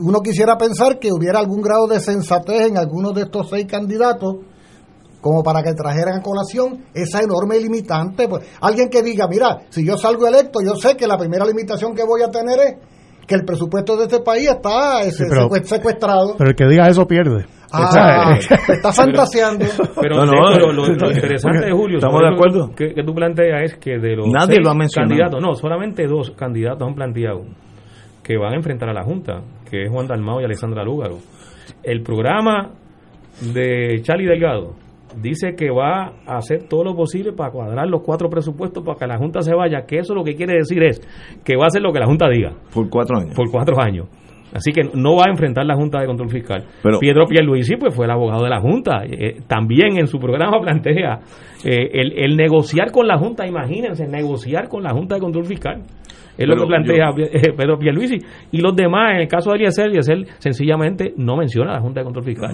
uno 0.00 0.20
quisiera 0.20 0.56
pensar 0.56 1.00
que 1.00 1.12
hubiera 1.12 1.40
algún 1.40 1.60
grado 1.60 1.88
de 1.88 1.98
sensatez 1.98 2.68
en 2.68 2.78
algunos 2.78 3.14
de 3.14 3.22
estos 3.22 3.48
seis 3.50 3.66
candidatos 3.66 4.36
como 5.20 5.42
para 5.42 5.60
que 5.62 5.74
trajeran 5.74 6.20
a 6.20 6.22
colación 6.22 6.84
esa 6.94 7.20
enorme 7.20 7.58
limitante. 7.58 8.28
Pues, 8.28 8.44
alguien 8.60 8.88
que 8.88 9.02
diga, 9.02 9.26
mira, 9.28 9.62
si 9.70 9.84
yo 9.84 9.98
salgo 9.98 10.28
electo, 10.28 10.60
yo 10.64 10.76
sé 10.76 10.96
que 10.96 11.08
la 11.08 11.18
primera 11.18 11.44
limitación 11.44 11.96
que 11.96 12.04
voy 12.04 12.22
a 12.22 12.30
tener 12.30 12.58
es 12.60 12.74
que 13.30 13.36
el 13.36 13.44
presupuesto 13.44 13.96
de 13.96 14.06
este 14.06 14.18
país 14.18 14.50
está 14.50 15.02
secuestrado. 15.62 16.34
Pero 16.36 16.50
el 16.50 16.56
que 16.56 16.66
diga 16.66 16.88
eso 16.88 17.06
pierde. 17.06 17.46
Ah, 17.72 18.36
está 18.68 18.92
fantaseando. 18.92 19.66
Pero, 20.00 20.26
lo, 20.26 21.12
interesante 21.12 21.66
de 21.66 21.72
Julio, 21.72 21.98
estamos 21.98 22.22
de 22.22 22.28
acuerdo. 22.28 22.74
Que, 22.74 22.92
tú 23.04 23.14
planteas 23.14 23.62
es 23.62 23.74
que 23.76 23.98
de 23.98 24.16
los 24.16 24.26
Nadie 24.26 24.58
lo 24.60 24.70
ha 24.70 24.74
mencionado. 24.74 25.10
candidatos, 25.10 25.40
no, 25.40 25.54
solamente 25.54 26.08
dos 26.08 26.32
candidatos 26.32 26.88
han 26.88 26.94
planteado 26.96 27.42
que 28.24 28.36
van 28.36 28.54
a 28.54 28.56
enfrentar 28.56 28.88
a 28.88 28.92
la 28.92 29.04
Junta, 29.04 29.42
que 29.70 29.84
es 29.84 29.90
Juan 29.90 30.08
Dalmao 30.08 30.40
y 30.40 30.44
Alexandra 30.44 30.82
Lúgaro. 30.82 31.18
El 31.84 32.02
programa 32.02 32.72
de 33.54 34.00
Charlie 34.02 34.26
Delgado 34.26 34.74
dice 35.16 35.54
que 35.56 35.70
va 35.70 36.12
a 36.26 36.36
hacer 36.36 36.68
todo 36.68 36.84
lo 36.84 36.94
posible 36.94 37.32
para 37.32 37.50
cuadrar 37.50 37.88
los 37.88 38.02
cuatro 38.02 38.28
presupuestos 38.28 38.84
para 38.84 38.98
que 38.98 39.06
la 39.06 39.18
Junta 39.18 39.40
se 39.42 39.54
vaya, 39.54 39.86
que 39.86 39.98
eso 39.98 40.14
lo 40.14 40.24
que 40.24 40.34
quiere 40.34 40.54
decir 40.54 40.82
es 40.82 41.00
que 41.44 41.56
va 41.56 41.64
a 41.64 41.66
hacer 41.68 41.82
lo 41.82 41.92
que 41.92 42.00
la 42.00 42.06
Junta 42.06 42.28
diga. 42.28 42.52
Por 42.72 42.88
cuatro 42.88 43.18
años. 43.18 43.34
Por 43.34 43.50
cuatro 43.50 43.80
años. 43.80 44.08
Así 44.52 44.72
que 44.72 44.82
no 44.94 45.16
va 45.16 45.24
a 45.28 45.30
enfrentar 45.30 45.64
la 45.64 45.76
Junta 45.76 46.00
de 46.00 46.06
Control 46.06 46.28
Fiscal. 46.28 46.64
Pero, 46.82 46.98
Pietro 46.98 47.26
Pierluisi 47.26 47.76
pues 47.76 47.94
fue 47.94 48.06
el 48.06 48.10
abogado 48.10 48.42
de 48.42 48.50
la 48.50 48.60
Junta. 48.60 49.04
Eh, 49.04 49.42
también 49.46 49.98
en 49.98 50.06
su 50.06 50.18
programa 50.18 50.60
plantea 50.62 51.20
eh, 51.64 51.90
el, 51.92 52.36
negociar 52.36 52.90
con 52.90 53.06
la 53.06 53.16
Junta, 53.18 53.46
imagínense, 53.46 54.06
negociar 54.06 54.68
con 54.68 54.82
la 54.82 54.90
Junta 54.90 55.14
de 55.16 55.20
Control 55.20 55.44
Fiscal. 55.44 55.82
Es 56.36 56.48
lo 56.48 56.56
que 56.56 56.66
plantea 56.66 57.10
eh, 57.18 57.52
Pedro 57.56 57.78
Pierluisi. 57.78 58.16
Y 58.50 58.60
los 58.60 58.74
demás, 58.74 59.12
en 59.14 59.20
el 59.20 59.28
caso 59.28 59.50
de 59.50 59.56
Eliezer, 59.56 59.88
Eliezer 59.88 60.26
sencillamente 60.38 61.12
no 61.16 61.36
menciona 61.36 61.72
a 61.72 61.74
la 61.74 61.80
Junta 61.80 62.00
de 62.00 62.04
Control 62.04 62.24
Fiscal. 62.24 62.50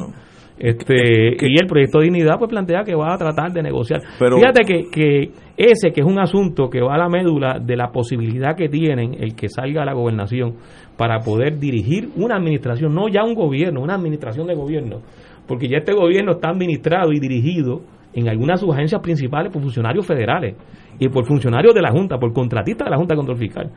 Este, 0.59 1.36
y 1.38 1.61
el 1.61 1.66
proyecto 1.66 1.98
de 1.98 2.04
dignidad 2.04 2.38
pues 2.38 2.48
plantea 2.48 2.82
que 2.82 2.94
va 2.94 3.12
a 3.12 3.18
tratar 3.18 3.52
de 3.52 3.62
negociar. 3.62 4.00
Fíjate 4.18 4.62
que, 4.64 4.90
que 4.90 5.30
ese 5.57 5.90
que 5.90 6.00
es 6.00 6.07
un 6.07 6.18
asunto 6.18 6.70
que 6.70 6.80
va 6.80 6.94
a 6.94 6.98
la 6.98 7.09
médula 7.09 7.59
de 7.59 7.76
la 7.76 7.88
posibilidad 7.88 8.57
que 8.57 8.68
tienen 8.68 9.16
el 9.20 9.34
que 9.34 9.48
salga 9.48 9.82
a 9.82 9.84
la 9.84 9.92
gobernación 9.92 10.54
para 10.96 11.20
poder 11.20 11.59
dirigir 11.59 12.09
una 12.16 12.36
administración, 12.36 12.94
no 12.94 13.09
ya 13.09 13.22
un 13.22 13.34
gobierno, 13.34 13.82
una 13.82 13.96
administración 13.96 14.46
de 14.46 14.54
gobierno, 14.54 15.00
porque 15.46 15.68
ya 15.68 15.78
este 15.78 15.92
gobierno 15.92 16.32
está 16.32 16.48
administrado 16.48 17.12
y 17.12 17.20
dirigido 17.20 17.82
en 18.14 18.28
algunas 18.28 18.59
de 18.59 18.66
sus 18.66 18.74
agencias 18.74 19.02
principales 19.02 19.52
por 19.52 19.61
funcionarios 19.61 20.07
federales 20.07 20.57
y 20.98 21.09
por 21.11 21.26
funcionarios 21.26 21.74
de 21.74 21.82
la 21.82 21.90
Junta, 21.90 22.16
por 22.16 22.32
contratistas 22.32 22.86
de 22.86 22.90
la 22.90 22.96
Junta 22.96 23.12
de 23.12 23.18
Control 23.18 23.38
Fiscal. 23.38 23.70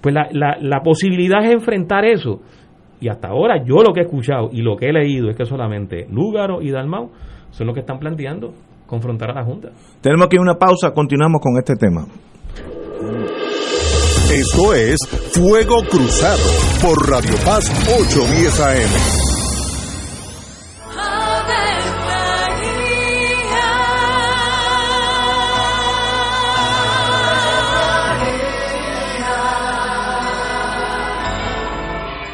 Pues 0.00 0.14
la, 0.14 0.28
la, 0.32 0.56
la 0.58 0.80
posibilidad 0.80 1.44
es 1.44 1.52
enfrentar 1.52 2.06
eso 2.06 2.40
y 3.00 3.08
hasta 3.08 3.28
ahora 3.28 3.64
yo 3.64 3.82
lo 3.82 3.92
que 3.92 4.00
he 4.00 4.04
escuchado 4.04 4.50
y 4.52 4.62
lo 4.62 4.76
que 4.76 4.88
he 4.88 4.92
leído 4.92 5.30
es 5.30 5.36
que 5.36 5.44
solamente 5.44 6.06
Lúgaro 6.10 6.62
y 6.62 6.70
Dalmau 6.70 7.10
son 7.50 7.66
los 7.66 7.74
que 7.74 7.80
están 7.80 7.98
planteando 7.98 8.52
confrontar 8.86 9.30
a 9.30 9.34
la 9.34 9.44
Junta. 9.44 9.70
Tenemos 10.00 10.26
aquí 10.26 10.38
una 10.38 10.54
pausa, 10.54 10.92
continuamos 10.92 11.40
con 11.40 11.56
este 11.58 11.74
tema. 11.76 12.06
Esto 14.32 14.74
es 14.74 14.98
Fuego 15.32 15.82
Cruzado 15.88 16.42
por 16.82 17.08
Radio 17.08 17.34
Paz 17.44 17.70
810 17.86 18.60
AM. 18.60 19.33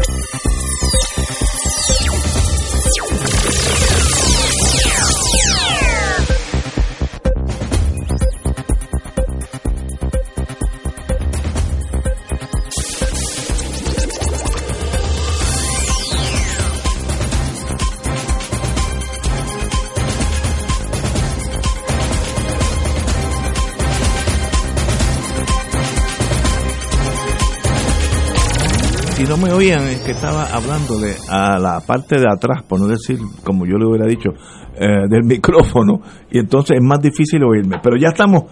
Si 29.21 29.27
no 29.27 29.37
me 29.37 29.53
oían, 29.53 29.83
es 29.83 30.01
que 30.01 30.11
estaba 30.11 30.45
hablándole 30.45 31.13
a 31.29 31.59
la 31.59 31.79
parte 31.81 32.19
de 32.19 32.25
atrás, 32.27 32.63
por 32.67 32.79
no 32.79 32.87
decir 32.87 33.19
como 33.43 33.67
yo 33.67 33.77
le 33.77 33.85
hubiera 33.85 34.07
dicho, 34.07 34.31
eh, 34.75 35.07
del 35.07 35.25
micrófono, 35.25 36.01
y 36.31 36.39
entonces 36.39 36.77
es 36.77 36.83
más 36.83 36.99
difícil 37.01 37.43
oírme. 37.43 37.77
Pero 37.83 37.97
ya 37.97 38.07
estamos, 38.07 38.45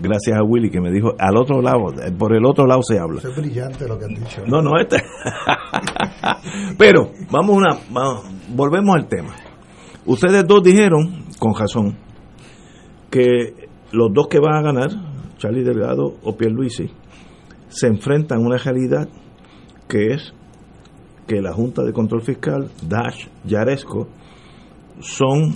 gracias 0.00 0.38
a 0.38 0.44
Willy 0.44 0.70
que 0.70 0.80
me 0.80 0.92
dijo, 0.92 1.12
al 1.18 1.36
otro 1.36 1.60
lado, 1.60 1.88
eh, 2.00 2.12
por 2.16 2.36
el 2.36 2.44
otro 2.46 2.66
lado 2.68 2.82
se 2.84 3.00
habla. 3.00 3.18
Eso 3.18 3.30
es 3.30 3.36
brillante 3.36 3.88
lo 3.88 3.98
que 3.98 4.04
han 4.04 4.14
dicho. 4.14 4.42
No, 4.46 4.62
no, 4.62 4.78
este. 4.78 4.98
Pero, 6.78 7.10
vamos 7.28 7.56
una, 7.56 7.76
vamos, 7.90 8.24
volvemos 8.54 8.94
al 8.94 9.08
tema. 9.08 9.34
Ustedes 10.06 10.46
dos 10.46 10.62
dijeron, 10.62 11.24
con 11.40 11.52
razón, 11.52 11.96
que 13.10 13.68
los 13.90 14.10
dos 14.14 14.28
que 14.28 14.38
van 14.38 14.54
a 14.54 14.62
ganar, 14.62 14.90
Charlie 15.38 15.64
Delgado 15.64 16.14
o 16.22 16.36
Pierluisi, 16.36 16.88
se 17.66 17.88
enfrentan 17.88 18.38
a 18.38 18.40
una 18.42 18.56
realidad 18.56 19.08
que 19.88 20.14
es 20.14 20.32
que 21.26 21.40
la 21.40 21.52
Junta 21.52 21.82
de 21.82 21.92
Control 21.92 22.22
Fiscal, 22.22 22.70
Dash, 22.88 23.26
Yaresco, 23.44 24.08
son 25.00 25.54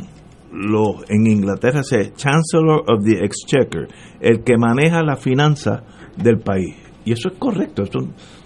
los, 0.53 1.09
en 1.11 1.27
Inglaterra 1.27 1.83
se 1.83 2.13
Chancellor 2.15 2.85
of 2.89 3.05
the 3.05 3.25
Exchequer, 3.25 3.89
el 4.21 4.43
que 4.43 4.57
maneja 4.57 5.03
la 5.03 5.17
finanza 5.17 5.83
del 6.17 6.39
país. 6.39 6.77
Y 7.05 7.13
eso 7.13 7.29
es 7.29 7.39
correcto, 7.39 7.83
esto, 7.83 8.01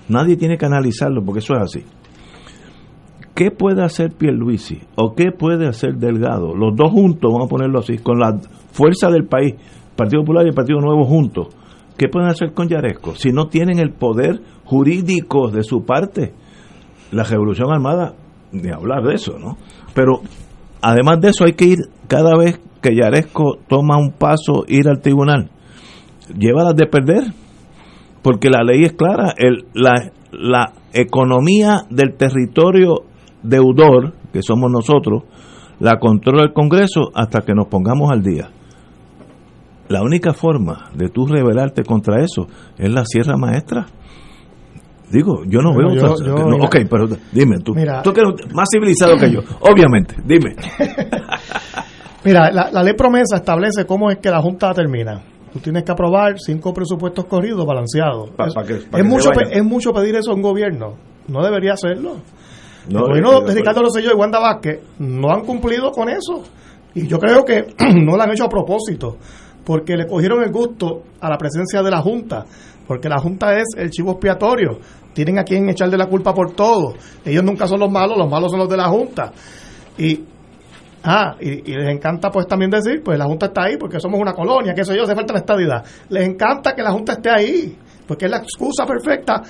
nadie 0.08 0.36
tiene 0.36 0.58
que 0.58 0.66
analizarlo 0.66 1.22
porque 1.24 1.40
eso 1.40 1.54
es 1.54 1.62
así. 1.62 1.84
¿Qué 3.34 3.50
puede 3.50 3.82
hacer 3.82 4.12
Pierluisi 4.12 4.80
o 4.96 5.14
qué 5.14 5.32
puede 5.32 5.66
hacer 5.66 5.94
Delgado? 5.94 6.54
Los 6.54 6.76
dos 6.76 6.90
juntos, 6.90 7.32
vamos 7.32 7.46
a 7.46 7.48
ponerlo 7.48 7.78
así, 7.78 7.96
con 7.98 8.18
la 8.18 8.38
fuerza 8.72 9.10
del 9.10 9.24
país, 9.26 9.54
Partido 9.96 10.22
Popular 10.22 10.44
y 10.44 10.48
el 10.48 10.54
Partido 10.54 10.80
Nuevo 10.80 11.04
juntos. 11.04 11.48
¿Qué 12.00 12.08
pueden 12.08 12.30
hacer 12.30 12.54
con 12.54 12.66
Yaresco 12.66 13.14
si 13.14 13.30
no 13.30 13.48
tienen 13.48 13.78
el 13.78 13.92
poder 13.92 14.40
jurídico 14.64 15.50
de 15.50 15.62
su 15.62 15.84
parte? 15.84 16.32
La 17.12 17.24
Revolución 17.24 17.70
Armada, 17.70 18.14
ni 18.52 18.70
hablar 18.70 19.02
de 19.02 19.16
eso, 19.16 19.38
¿no? 19.38 19.58
Pero 19.92 20.22
además 20.80 21.20
de 21.20 21.28
eso 21.28 21.44
hay 21.44 21.52
que 21.52 21.66
ir 21.66 21.78
cada 22.08 22.38
vez 22.38 22.58
que 22.80 22.96
Yaresco 22.96 23.58
toma 23.68 23.98
un 23.98 24.12
paso, 24.12 24.64
ir 24.66 24.88
al 24.88 25.02
tribunal. 25.02 25.50
Llévalas 26.34 26.74
de 26.74 26.86
perder, 26.86 27.34
porque 28.22 28.48
la 28.48 28.62
ley 28.64 28.84
es 28.84 28.94
clara, 28.94 29.34
el, 29.36 29.66
la, 29.74 30.10
la 30.32 30.72
economía 30.94 31.82
del 31.90 32.14
territorio 32.16 33.02
deudor, 33.42 34.14
que 34.32 34.40
somos 34.40 34.72
nosotros, 34.72 35.24
la 35.80 35.98
controla 35.98 36.44
el 36.44 36.54
Congreso 36.54 37.10
hasta 37.12 37.42
que 37.42 37.52
nos 37.52 37.66
pongamos 37.66 38.10
al 38.10 38.22
día. 38.22 38.48
La 39.90 40.02
única 40.02 40.32
forma 40.32 40.88
de 40.94 41.08
tú 41.10 41.26
rebelarte 41.26 41.82
contra 41.84 42.22
eso 42.22 42.46
es 42.78 42.88
la 42.90 43.04
Sierra 43.04 43.36
Maestra. 43.36 43.86
Digo, 45.10 45.42
yo 45.46 45.60
no 45.60 45.72
Bueno, 45.74 45.90
veo 45.90 46.00
yo- 46.02 46.12
otra- 46.12 46.26
yo, 46.26 46.34
no, 46.36 46.50
mira. 46.56 46.64
ok, 46.64 46.76
pero 46.88 47.08
dime 47.32 47.58
tú. 47.58 47.74
Mira. 47.74 48.00
tú 48.00 48.12
que 48.12 48.20
eres 48.20 48.54
más 48.54 48.68
civilizado 48.72 49.16
que 49.18 49.30
yo, 49.32 49.40
obviamente, 49.60 50.14
dime. 50.24 50.54
Mira, 52.24 52.50
la, 52.52 52.70
la 52.70 52.82
ley 52.82 52.92
promesa 52.94 53.36
establece 53.36 53.86
cómo 53.86 54.10
es 54.10 54.18
que 54.18 54.30
la 54.30 54.40
Junta 54.42 54.72
termina. 54.74 55.22
Tú 55.52 55.58
tienes 55.58 55.82
que 55.84 55.90
aprobar 55.92 56.34
cinco 56.38 56.72
presupuestos 56.72 57.24
corridos 57.24 57.66
balanceados. 57.66 58.30
Pa- 58.36 58.46
Es- 58.46 58.54
pa' 58.54 58.62
que- 58.64 58.74
pa' 58.88 58.98
es, 59.00 59.04
mucho, 59.04 59.30
es 59.32 59.64
mucho 59.64 59.92
pedir 59.92 60.14
eso 60.16 60.30
a 60.30 60.34
un 60.34 60.42
gobierno. 60.42 60.94
No 61.28 61.42
debería 61.42 61.72
hacerlo. 61.72 62.16
No, 62.88 63.00
el 63.00 63.06
gobierno 63.06 63.30
estoy 63.32 63.46
de 63.48 63.54
de 63.54 63.60
Ricardo 63.60 63.82
Rosselló 63.82 64.10
y 64.12 64.14
Wanda 64.14 64.38
Vázquez 64.38 64.80
no 64.98 65.30
han 65.32 65.40
cumplido 65.44 65.90
con 65.92 66.08
eso. 66.08 66.44
Y 66.94 67.06
yo 67.08 67.18
creo 67.18 67.44
que 67.44 67.74
no 68.04 68.16
lo 68.16 68.22
han 68.22 68.30
hecho 68.30 68.44
a 68.44 68.48
propósito. 68.48 69.16
Porque 69.70 69.96
le 69.96 70.04
cogieron 70.04 70.42
el 70.42 70.50
gusto 70.50 71.04
a 71.20 71.30
la 71.30 71.38
presencia 71.38 71.80
de 71.80 71.92
la 71.92 72.02
Junta, 72.02 72.44
porque 72.88 73.08
la 73.08 73.20
Junta 73.20 73.56
es 73.56 73.66
el 73.76 73.88
chivo 73.88 74.10
expiatorio, 74.10 74.80
tienen 75.12 75.38
a 75.38 75.44
quien 75.44 75.68
echarle 75.68 75.96
la 75.96 76.06
culpa 76.06 76.34
por 76.34 76.54
todo, 76.54 76.94
ellos 77.24 77.44
nunca 77.44 77.68
son 77.68 77.78
los 77.78 77.88
malos, 77.88 78.18
los 78.18 78.28
malos 78.28 78.50
son 78.50 78.58
los 78.58 78.68
de 78.68 78.76
la 78.76 78.88
Junta. 78.88 79.32
Y 79.96 80.24
Ah, 81.04 81.36
y, 81.40 81.62
les 81.62 81.88
encanta 81.88 82.30
pues 82.30 82.48
también 82.48 82.68
decir, 82.68 83.00
pues 83.04 83.16
la 83.16 83.26
Junta 83.26 83.46
está 83.46 83.62
ahí 83.62 83.76
porque 83.78 84.00
somos 84.00 84.20
una 84.20 84.32
colonia, 84.32 84.74
que 84.74 84.80
eso 84.80 84.92
yo, 84.92 85.04
hace 85.04 85.14
falta 85.14 85.34
la 85.34 85.38
estabilidad. 85.38 85.84
Les 86.08 86.26
encanta 86.28 86.74
que 86.74 86.82
la 86.82 86.90
Junta 86.90 87.12
esté 87.12 87.30
ahí, 87.30 87.78
porque 88.08 88.24
es 88.24 88.30
la 88.30 88.38
excusa 88.38 88.84
perfecta 88.84 89.40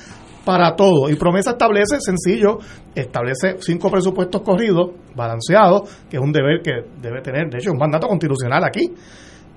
para 0.44 0.76
todo. 0.76 1.08
Y 1.08 1.14
promesa 1.14 1.52
establece, 1.52 1.96
sencillo, 1.98 2.58
establece 2.94 3.56
cinco 3.60 3.90
presupuestos 3.90 4.42
corridos, 4.42 4.90
balanceados, 5.16 5.88
que 6.10 6.18
es 6.18 6.22
un 6.22 6.30
deber 6.30 6.60
que 6.62 6.72
debe 7.00 7.22
tener, 7.22 7.48
de 7.48 7.56
hecho, 7.56 7.72
un 7.72 7.78
mandato 7.78 8.06
constitucional 8.06 8.62
aquí. 8.62 8.92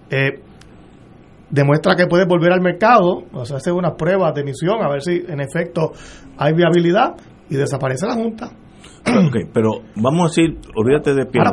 Eh, 0.09 0.41
demuestra 1.53 1.95
que 1.95 2.07
puede 2.07 2.25
volver 2.25 2.51
al 2.51 2.61
mercado, 2.61 3.25
o 3.31 3.45
sea, 3.45 3.57
hace 3.57 3.71
unas 3.71 3.93
pruebas 3.95 4.33
de 4.33 4.41
emisión, 4.41 4.81
a 4.81 4.89
ver 4.89 5.01
si 5.01 5.23
en 5.27 5.39
efecto 5.39 5.91
hay 6.37 6.53
viabilidad, 6.53 7.15
y 7.49 7.55
desaparece 7.55 8.07
la 8.07 8.15
Junta. 8.15 8.51
Ok, 9.05 9.51
pero 9.53 9.81
vamos 9.97 10.21
a 10.21 10.29
decir, 10.29 10.57
olvídate 10.75 11.13
de 11.13 11.25
Pierre. 11.25 11.51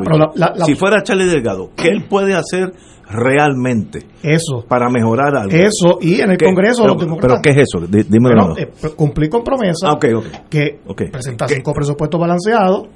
Si 0.65 0.75
fuera 0.75 1.03
Charlie 1.03 1.25
Delgado, 1.25 1.69
¿qué 1.75 1.89
él 1.89 2.05
puede 2.09 2.33
hacer 2.33 2.71
realmente 3.09 3.99
eso 4.23 4.65
para 4.67 4.89
mejorar 4.89 5.35
algo? 5.35 5.51
Eso, 5.53 5.99
y 5.99 6.21
en 6.21 6.31
el 6.31 6.37
Congreso... 6.37 6.83
Pero, 7.19 7.35
¿qué 7.43 7.49
es 7.49 7.57
eso? 7.57 7.85
Dímelo. 7.85 8.57
Eh, 8.57 8.71
cumplir 8.95 9.29
con 9.29 9.43
promesa 9.43 9.91
ah, 9.91 9.99
que 9.99 10.79
presenta 11.11 11.47
cinco 11.47 11.73
presupuestos 11.73 12.19
balanceados, 12.19 12.87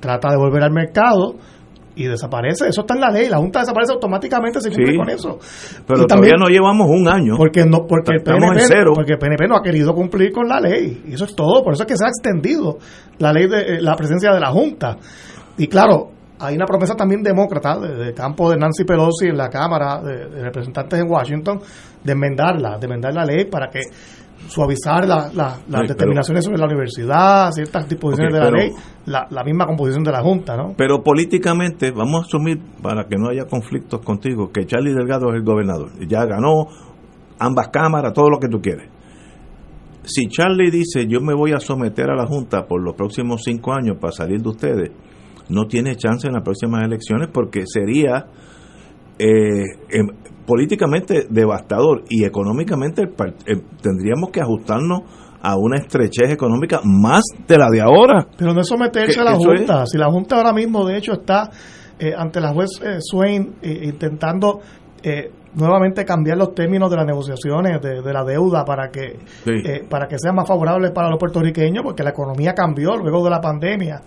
trata 0.00 0.30
de 0.30 0.36
volver 0.36 0.64
al 0.64 0.72
mercado 0.72 1.36
y 1.98 2.06
desaparece. 2.06 2.68
Eso 2.68 2.82
está 2.82 2.94
en 2.94 3.00
la 3.00 3.10
ley. 3.10 3.28
La 3.28 3.38
Junta 3.38 3.60
desaparece 3.60 3.92
automáticamente 3.92 4.60
si 4.60 4.70
cumple 4.70 4.96
con 4.96 5.10
eso. 5.10 5.38
Pero 5.86 6.06
todavía 6.06 6.34
no 6.38 6.46
llevamos 6.46 6.86
un 6.88 7.08
año. 7.08 7.34
Porque 7.36 7.64
no 7.64 7.86
porque 7.86 8.12
el, 8.16 8.22
PNP, 8.22 8.84
porque 8.94 9.12
el 9.14 9.18
PNP 9.18 9.48
no 9.48 9.56
ha 9.56 9.62
querido 9.62 9.92
cumplir 9.92 10.30
con 10.32 10.48
la 10.48 10.60
ley. 10.60 11.02
Y 11.06 11.14
eso 11.14 11.24
es 11.24 11.34
todo. 11.34 11.62
Por 11.64 11.74
eso 11.74 11.82
es 11.82 11.88
que 11.88 11.96
se 11.96 12.04
ha 12.04 12.08
extendido 12.08 12.78
la 13.18 13.32
ley 13.32 13.48
de 13.48 13.58
eh, 13.58 13.80
la 13.80 13.96
presencia 13.96 14.32
de 14.32 14.38
la 14.38 14.52
Junta. 14.52 14.96
Y 15.56 15.66
claro, 15.66 16.10
hay 16.38 16.54
una 16.54 16.66
promesa 16.66 16.94
también 16.94 17.20
demócrata 17.20 17.80
del 17.80 18.14
campo 18.14 18.48
de 18.48 18.56
Nancy 18.58 18.84
Pelosi 18.84 19.26
en 19.26 19.36
la 19.36 19.48
Cámara 19.48 20.00
de, 20.00 20.28
de 20.28 20.44
Representantes 20.44 21.00
en 21.00 21.10
Washington 21.10 21.60
de 22.04 22.12
enmendarla, 22.12 22.78
de 22.78 22.86
enmendar 22.86 23.12
la 23.12 23.24
ley 23.24 23.46
para 23.46 23.68
que 23.68 23.80
suavizar 24.46 25.06
las 25.06 25.88
determinaciones 25.88 26.44
sobre 26.44 26.58
la 26.58 26.66
universidad, 26.66 27.50
ciertas 27.50 27.88
disposiciones 27.88 28.32
de 28.32 28.40
la 28.40 28.50
ley, 28.50 28.70
la, 29.06 29.44
misma 29.44 29.66
composición 29.66 30.04
de 30.04 30.12
la 30.12 30.22
Junta, 30.22 30.56
¿no? 30.56 30.74
Pero 30.76 31.02
políticamente, 31.02 31.90
vamos 31.90 32.22
a 32.22 32.26
asumir, 32.26 32.60
para 32.82 33.04
que 33.06 33.16
no 33.16 33.28
haya 33.28 33.44
conflictos 33.44 34.00
contigo, 34.00 34.50
que 34.52 34.64
Charlie 34.66 34.94
Delgado 34.94 35.28
es 35.30 35.36
el 35.36 35.44
gobernador. 35.44 35.90
Ya 36.06 36.24
ganó 36.24 36.68
ambas 37.38 37.68
cámaras, 37.68 38.12
todo 38.12 38.30
lo 38.30 38.38
que 38.38 38.48
tú 38.48 38.60
quieres. 38.60 38.88
Si 40.04 40.26
Charlie 40.28 40.70
dice, 40.70 41.06
yo 41.06 41.20
me 41.20 41.34
voy 41.34 41.52
a 41.52 41.60
someter 41.60 42.10
a 42.10 42.16
la 42.16 42.26
Junta 42.26 42.66
por 42.66 42.82
los 42.82 42.94
próximos 42.94 43.42
cinco 43.44 43.72
años 43.74 43.98
para 44.00 44.12
salir 44.12 44.40
de 44.40 44.48
ustedes, 44.48 44.90
no 45.50 45.66
tiene 45.66 45.96
chance 45.96 46.26
en 46.26 46.34
las 46.34 46.42
próximas 46.42 46.82
elecciones 46.84 47.28
porque 47.32 47.64
sería 47.66 48.26
eh, 49.18 49.64
em, 49.90 50.06
políticamente 50.48 51.26
devastador 51.28 52.04
y 52.08 52.24
económicamente 52.24 53.02
eh, 53.02 53.56
tendríamos 53.82 54.30
que 54.32 54.40
ajustarnos 54.40 55.02
a 55.42 55.56
una 55.58 55.76
estrechez 55.76 56.30
económica 56.30 56.80
más 56.82 57.22
de 57.46 57.58
la 57.58 57.68
de 57.70 57.82
ahora. 57.82 58.26
Pero 58.36 58.54
no 58.54 58.62
es 58.62 58.66
someterse 58.66 59.20
a 59.20 59.24
la 59.24 59.34
Junta. 59.34 59.84
Si 59.84 59.98
la 59.98 60.10
Junta 60.10 60.36
ahora 60.36 60.54
mismo, 60.54 60.86
de 60.86 60.96
hecho, 60.96 61.12
está 61.12 61.50
eh, 61.98 62.14
ante 62.16 62.40
la 62.40 62.54
juez 62.54 62.70
eh, 62.82 62.96
Swain 63.00 63.56
intentando 63.62 64.60
nuevamente 65.54 66.04
cambiar 66.04 66.38
los 66.38 66.54
términos 66.54 66.90
de 66.90 66.96
las 66.96 67.06
negociaciones 67.06 67.80
de, 67.80 68.12
la 68.12 68.24
deuda 68.24 68.64
para 68.64 68.90
que 68.90 69.16
para 69.88 70.08
que 70.08 70.18
sea 70.18 70.32
más 70.32 70.46
favorable 70.46 70.90
para 70.90 71.08
los 71.08 71.18
puertorriqueños, 71.18 71.84
porque 71.84 72.02
la 72.02 72.10
economía 72.10 72.52
cambió 72.52 72.96
luego 72.96 73.22
de 73.24 73.30
la 73.30 73.40
pandemia. 73.40 74.02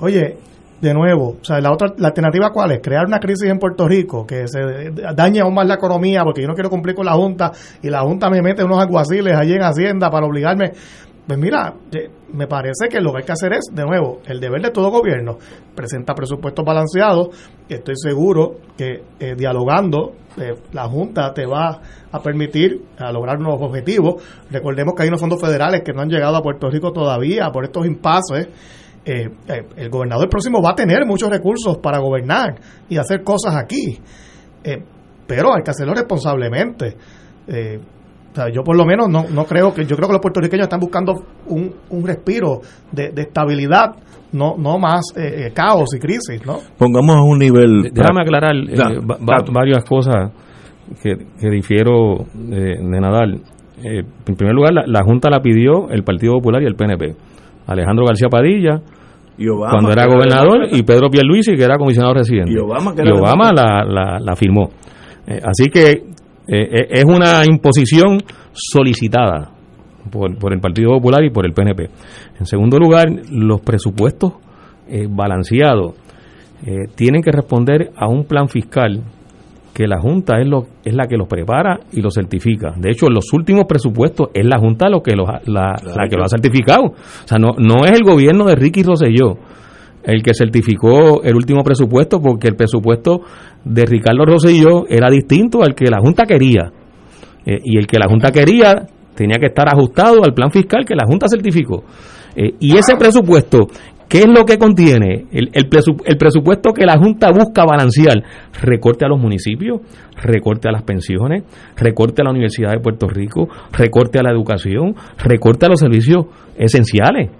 oye, 0.00 0.36
de 0.80 0.94
nuevo, 0.94 1.38
o 1.40 1.44
sea, 1.44 1.60
la 1.60 1.72
otra 1.72 1.92
la 1.96 2.08
alternativa 2.08 2.50
cuál 2.50 2.72
es? 2.72 2.80
Crear 2.80 3.06
una 3.06 3.18
crisis 3.18 3.50
en 3.50 3.58
Puerto 3.58 3.88
Rico 3.88 4.24
que 4.24 4.46
se 4.46 4.92
dañe 5.14 5.40
aún 5.40 5.54
más 5.54 5.66
la 5.66 5.74
economía 5.74 6.22
porque 6.22 6.42
yo 6.42 6.48
no 6.48 6.54
quiero 6.54 6.70
cumplir 6.70 6.94
con 6.94 7.06
la 7.06 7.14
Junta 7.14 7.52
y 7.82 7.88
la 7.88 8.00
Junta 8.02 8.30
me 8.30 8.42
mete 8.42 8.62
unos 8.62 8.78
alguaciles 8.80 9.34
allí 9.36 9.54
en 9.54 9.62
Hacienda 9.62 10.10
para 10.10 10.26
obligarme. 10.26 10.72
Pues 11.26 11.38
mira, 11.38 11.74
eh, 11.92 12.08
me 12.32 12.46
parece 12.46 12.88
que 12.88 13.00
lo 13.00 13.12
que 13.12 13.18
hay 13.18 13.24
que 13.24 13.32
hacer 13.32 13.52
es, 13.52 13.66
de 13.70 13.84
nuevo, 13.84 14.20
el 14.24 14.40
deber 14.40 14.62
de 14.62 14.70
todo 14.70 14.90
gobierno, 14.90 15.36
presenta 15.74 16.14
presupuestos 16.14 16.64
balanceados, 16.64 17.28
estoy 17.68 17.96
seguro 17.96 18.56
que 18.78 19.02
eh, 19.20 19.34
dialogando 19.36 20.14
eh, 20.38 20.54
la 20.72 20.88
Junta 20.88 21.34
te 21.34 21.44
va 21.44 21.82
a 22.10 22.22
permitir 22.22 22.80
a 22.96 23.12
lograr 23.12 23.38
nuevos 23.40 23.60
objetivos. 23.60 24.22
Recordemos 24.50 24.94
que 24.94 25.02
hay 25.02 25.08
unos 25.08 25.20
fondos 25.20 25.38
federales 25.38 25.82
que 25.84 25.92
no 25.92 26.00
han 26.00 26.08
llegado 26.08 26.34
a 26.34 26.42
Puerto 26.42 26.70
Rico 26.70 26.92
todavía 26.92 27.50
por 27.50 27.64
estos 27.64 27.84
impases 27.84 28.48
eh, 29.04 29.28
eh, 29.48 29.62
el 29.76 29.88
gobernador 29.88 30.28
próximo 30.28 30.60
va 30.62 30.70
a 30.72 30.74
tener 30.74 31.06
muchos 31.06 31.30
recursos 31.30 31.78
para 31.78 31.98
gobernar 31.98 32.56
y 32.88 32.98
hacer 32.98 33.22
cosas 33.22 33.56
aquí, 33.56 33.98
eh, 34.64 34.82
pero 35.26 35.54
hay 35.54 35.62
que 35.62 35.70
hacerlo 35.70 35.94
responsablemente. 35.94 36.96
yo 38.52 38.62
por 38.62 38.76
lo 38.76 38.84
menos 38.84 39.08
no, 39.08 39.24
no 39.30 39.44
creo 39.46 39.72
que 39.72 39.84
yo 39.84 39.96
creo 39.96 40.08
que 40.08 40.12
los 40.12 40.20
puertorriqueños 40.20 40.64
están 40.64 40.80
buscando 40.80 41.14
un, 41.46 41.74
un 41.90 42.06
respiro 42.06 42.60
de, 42.92 43.12
estabilidad 43.16 43.96
no 44.32 44.56
no 44.58 44.78
más 44.78 45.06
caos 45.54 45.94
y 45.96 45.98
crisis 45.98 46.44
no 46.46 46.58
pongamos 46.76 47.16
a 47.16 47.22
un 47.22 47.38
nivel 47.38 47.90
déjame 47.90 48.20
aclarar 48.20 48.54
varias 49.50 49.82
cosas 49.84 50.30
que, 51.02 51.16
que 51.40 51.50
difiero 51.50 52.26
de, 52.34 52.76
Nadal. 53.00 53.40
En 53.82 54.36
primer 54.36 54.54
lugar 54.54 54.74
la, 54.74 54.84
la 54.86 55.02
Junta 55.02 55.30
la 55.30 55.40
pidió 55.40 55.88
el 55.88 56.04
Partido 56.04 56.34
Popular 56.34 56.62
y 56.62 56.66
el 56.66 56.74
PNP 56.74 57.16
Alejandro 57.68 58.06
García 58.06 58.28
Padilla 58.28 58.80
cuando 59.70 59.92
era 59.92 60.06
gobernador 60.06 60.66
y 60.72 60.82
Pedro 60.82 61.08
Pierluisi 61.10 61.54
que 61.54 61.62
era 61.62 61.76
comisionado 61.76 62.14
residente. 62.14 62.52
Y 62.52 62.58
Obama, 62.58 63.52
la, 63.52 64.18
la, 64.20 64.36
firmó. 64.36 64.70
Eh, 65.26 65.40
así 65.44 65.70
que 65.70 65.90
eh, 65.90 66.02
eh, 66.48 66.88
es 66.90 67.04
una 67.04 67.44
imposición 67.48 68.18
solicitada 68.52 69.52
por, 70.10 70.36
por, 70.38 70.52
el 70.52 70.60
Partido 70.60 70.92
Popular 70.94 71.24
y 71.24 71.30
por 71.30 71.46
el 71.46 71.52
PNP. 71.52 71.88
En 72.40 72.46
segundo 72.46 72.78
lugar, 72.78 73.06
los 73.30 73.60
presupuestos 73.60 74.34
balanceados 75.10 75.94
tienen 76.96 77.20
que 77.20 77.30
responder 77.30 77.90
a 77.94 78.08
un 78.08 78.24
plan 78.24 78.48
fiscal 78.48 79.04
que 79.78 79.86
la 79.86 80.00
Junta 80.00 80.40
es, 80.40 80.48
lo, 80.48 80.66
es 80.84 80.92
la 80.92 81.06
que 81.06 81.16
los 81.16 81.28
prepara 81.28 81.78
y 81.92 82.00
los 82.00 82.12
certifica. 82.12 82.74
De 82.76 82.90
hecho, 82.90 83.06
en 83.06 83.14
los 83.14 83.32
últimos 83.32 83.66
presupuestos 83.68 84.30
es 84.34 84.44
la 84.44 84.58
Junta 84.58 84.88
lo 84.88 85.04
que 85.04 85.14
los, 85.14 85.28
la, 85.46 85.76
la, 85.84 86.08
que 86.10 86.16
lo 86.16 86.24
ha 86.24 86.28
certificado. 86.28 86.86
O 86.86 86.94
sea, 87.28 87.38
no, 87.38 87.50
no 87.56 87.84
es 87.84 87.92
el 87.92 88.02
gobierno 88.02 88.46
de 88.46 88.56
Ricky 88.56 88.82
Rosselló 88.82 89.38
el 90.02 90.24
que 90.24 90.32
certificó 90.34 91.22
el 91.22 91.36
último 91.36 91.62
presupuesto, 91.62 92.18
porque 92.20 92.48
el 92.48 92.56
presupuesto 92.56 93.20
de 93.64 93.86
Ricardo 93.86 94.24
Rosselló 94.24 94.88
era 94.88 95.10
distinto 95.10 95.62
al 95.62 95.76
que 95.76 95.84
la 95.84 96.00
Junta 96.00 96.24
quería. 96.24 96.72
Eh, 97.46 97.60
y 97.62 97.78
el 97.78 97.86
que 97.86 98.00
la 98.00 98.08
Junta 98.08 98.32
quería 98.32 98.88
tenía 99.14 99.36
que 99.38 99.46
estar 99.46 99.68
ajustado 99.68 100.24
al 100.24 100.34
plan 100.34 100.50
fiscal 100.50 100.84
que 100.84 100.96
la 100.96 101.04
Junta 101.06 101.28
certificó. 101.28 101.84
Eh, 102.34 102.54
y 102.58 102.76
ese 102.76 102.96
presupuesto 102.96 103.68
¿Qué 104.08 104.20
es 104.20 104.26
lo 104.26 104.46
que 104.46 104.56
contiene? 104.56 105.26
El, 105.30 105.50
el, 105.52 105.68
presupuesto 106.18 106.72
que 106.72 106.86
la 106.86 106.96
Junta 106.98 107.30
busca 107.30 107.64
balancear. 107.66 108.22
Recorte 108.62 109.04
a 109.04 109.08
los 109.08 109.20
municipios, 109.20 109.82
recorte 110.22 110.68
a 110.68 110.72
las 110.72 110.82
pensiones, 110.82 111.44
recorte 111.76 112.22
a 112.22 112.24
la 112.24 112.30
Universidad 112.30 112.70
de 112.70 112.80
Puerto 112.80 113.06
Rico, 113.06 113.48
recorte 113.70 114.18
a 114.18 114.22
la 114.22 114.30
educación, 114.30 114.94
recorte 115.18 115.66
a 115.66 115.68
los 115.68 115.80
servicios 115.80 116.24
esenciales. 116.56 117.30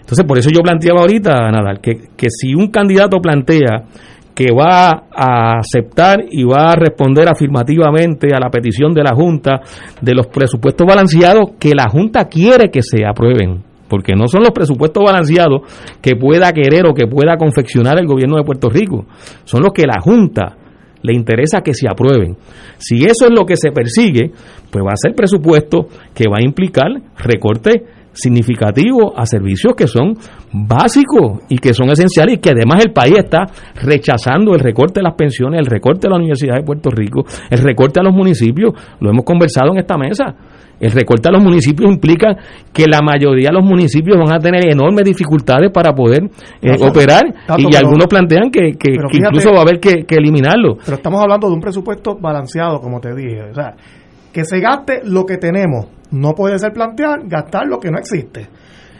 Entonces, 0.00 0.24
por 0.24 0.38
eso 0.38 0.48
yo 0.50 0.60
planteaba 0.62 1.00
ahorita, 1.00 1.50
Nadal, 1.50 1.80
que, 1.82 2.08
que 2.16 2.28
si 2.30 2.54
un 2.54 2.70
candidato 2.70 3.18
plantea 3.20 3.84
que 4.34 4.52
va 4.52 5.08
a 5.14 5.58
aceptar 5.58 6.24
y 6.30 6.44
va 6.44 6.70
a 6.72 6.76
responder 6.76 7.28
afirmativamente 7.28 8.28
a 8.34 8.40
la 8.40 8.50
petición 8.50 8.94
de 8.94 9.02
la 9.02 9.14
Junta 9.14 9.60
de 10.00 10.14
los 10.14 10.28
presupuestos 10.28 10.86
balanceados 10.86 11.52
que 11.58 11.72
la 11.74 11.88
Junta 11.90 12.26
quiere 12.26 12.70
que 12.70 12.82
se 12.82 13.04
aprueben 13.04 13.65
porque 13.88 14.14
no 14.14 14.28
son 14.28 14.42
los 14.42 14.52
presupuestos 14.52 15.02
balanceados 15.04 15.62
que 16.00 16.16
pueda 16.16 16.52
querer 16.52 16.86
o 16.86 16.94
que 16.94 17.06
pueda 17.06 17.36
confeccionar 17.36 17.98
el 17.98 18.06
gobierno 18.06 18.36
de 18.36 18.44
Puerto 18.44 18.68
Rico, 18.68 19.06
son 19.44 19.62
los 19.62 19.72
que 19.72 19.86
la 19.86 20.00
Junta 20.00 20.56
le 21.02 21.14
interesa 21.14 21.60
que 21.60 21.74
se 21.74 21.88
aprueben. 21.88 22.36
Si 22.78 23.04
eso 23.04 23.26
es 23.26 23.30
lo 23.30 23.46
que 23.46 23.56
se 23.56 23.70
persigue, 23.70 24.32
pues 24.70 24.84
va 24.84 24.92
a 24.92 24.96
ser 24.96 25.14
presupuesto 25.14 25.88
que 26.14 26.24
va 26.28 26.38
a 26.38 26.44
implicar 26.44 26.88
recorte 27.18 27.84
significativo 28.16 29.16
a 29.16 29.26
servicios 29.26 29.74
que 29.76 29.86
son 29.86 30.14
básicos 30.52 31.42
y 31.48 31.58
que 31.58 31.74
son 31.74 31.90
esenciales 31.90 32.36
y 32.36 32.38
que 32.38 32.50
además 32.50 32.84
el 32.84 32.92
país 32.92 33.14
está 33.18 33.44
rechazando 33.74 34.54
el 34.54 34.60
recorte 34.60 35.00
de 35.00 35.04
las 35.04 35.14
pensiones, 35.14 35.60
el 35.60 35.66
recorte 35.66 36.08
de 36.08 36.10
la 36.10 36.16
Universidad 36.16 36.56
de 36.56 36.62
Puerto 36.62 36.90
Rico, 36.90 37.24
el 37.50 37.58
recorte 37.58 38.00
a 38.00 38.02
los 38.02 38.14
municipios, 38.14 38.72
lo 39.00 39.10
hemos 39.10 39.24
conversado 39.24 39.72
en 39.72 39.78
esta 39.78 39.96
mesa. 39.96 40.34
El 40.78 40.90
recorte 40.90 41.28
a 41.28 41.32
los 41.32 41.42
municipios 41.42 41.90
implica 41.90 42.36
que 42.70 42.84
la 42.86 43.00
mayoría 43.00 43.48
de 43.48 43.54
los 43.54 43.64
municipios 43.64 44.18
van 44.18 44.30
a 44.30 44.38
tener 44.38 44.70
enormes 44.70 45.06
dificultades 45.06 45.70
para 45.72 45.94
poder 45.94 46.24
eh, 46.60 46.76
operar 46.80 47.22
y 47.56 47.74
algunos 47.74 48.06
plantean 48.06 48.50
que, 48.50 48.72
que, 48.78 48.92
incluso 49.12 49.52
va 49.52 49.60
a 49.60 49.62
haber 49.62 49.80
que, 49.80 50.04
que, 50.04 50.16
eliminarlo. 50.16 50.76
Pero 50.84 50.98
estamos 50.98 51.22
hablando 51.22 51.48
de 51.48 51.54
un 51.54 51.60
presupuesto 51.60 52.18
balanceado, 52.20 52.78
como 52.80 53.00
te 53.00 53.14
dije. 53.14 53.44
O 53.50 53.54
sea, 53.54 53.74
que 54.36 54.44
se 54.44 54.60
gaste 54.60 55.00
lo 55.02 55.24
que 55.24 55.38
tenemos. 55.38 55.86
No 56.10 56.32
puede 56.32 56.58
ser 56.58 56.72
plantear 56.72 57.20
gastar 57.26 57.66
lo 57.66 57.78
que 57.78 57.90
no 57.90 57.98
existe. 57.98 58.48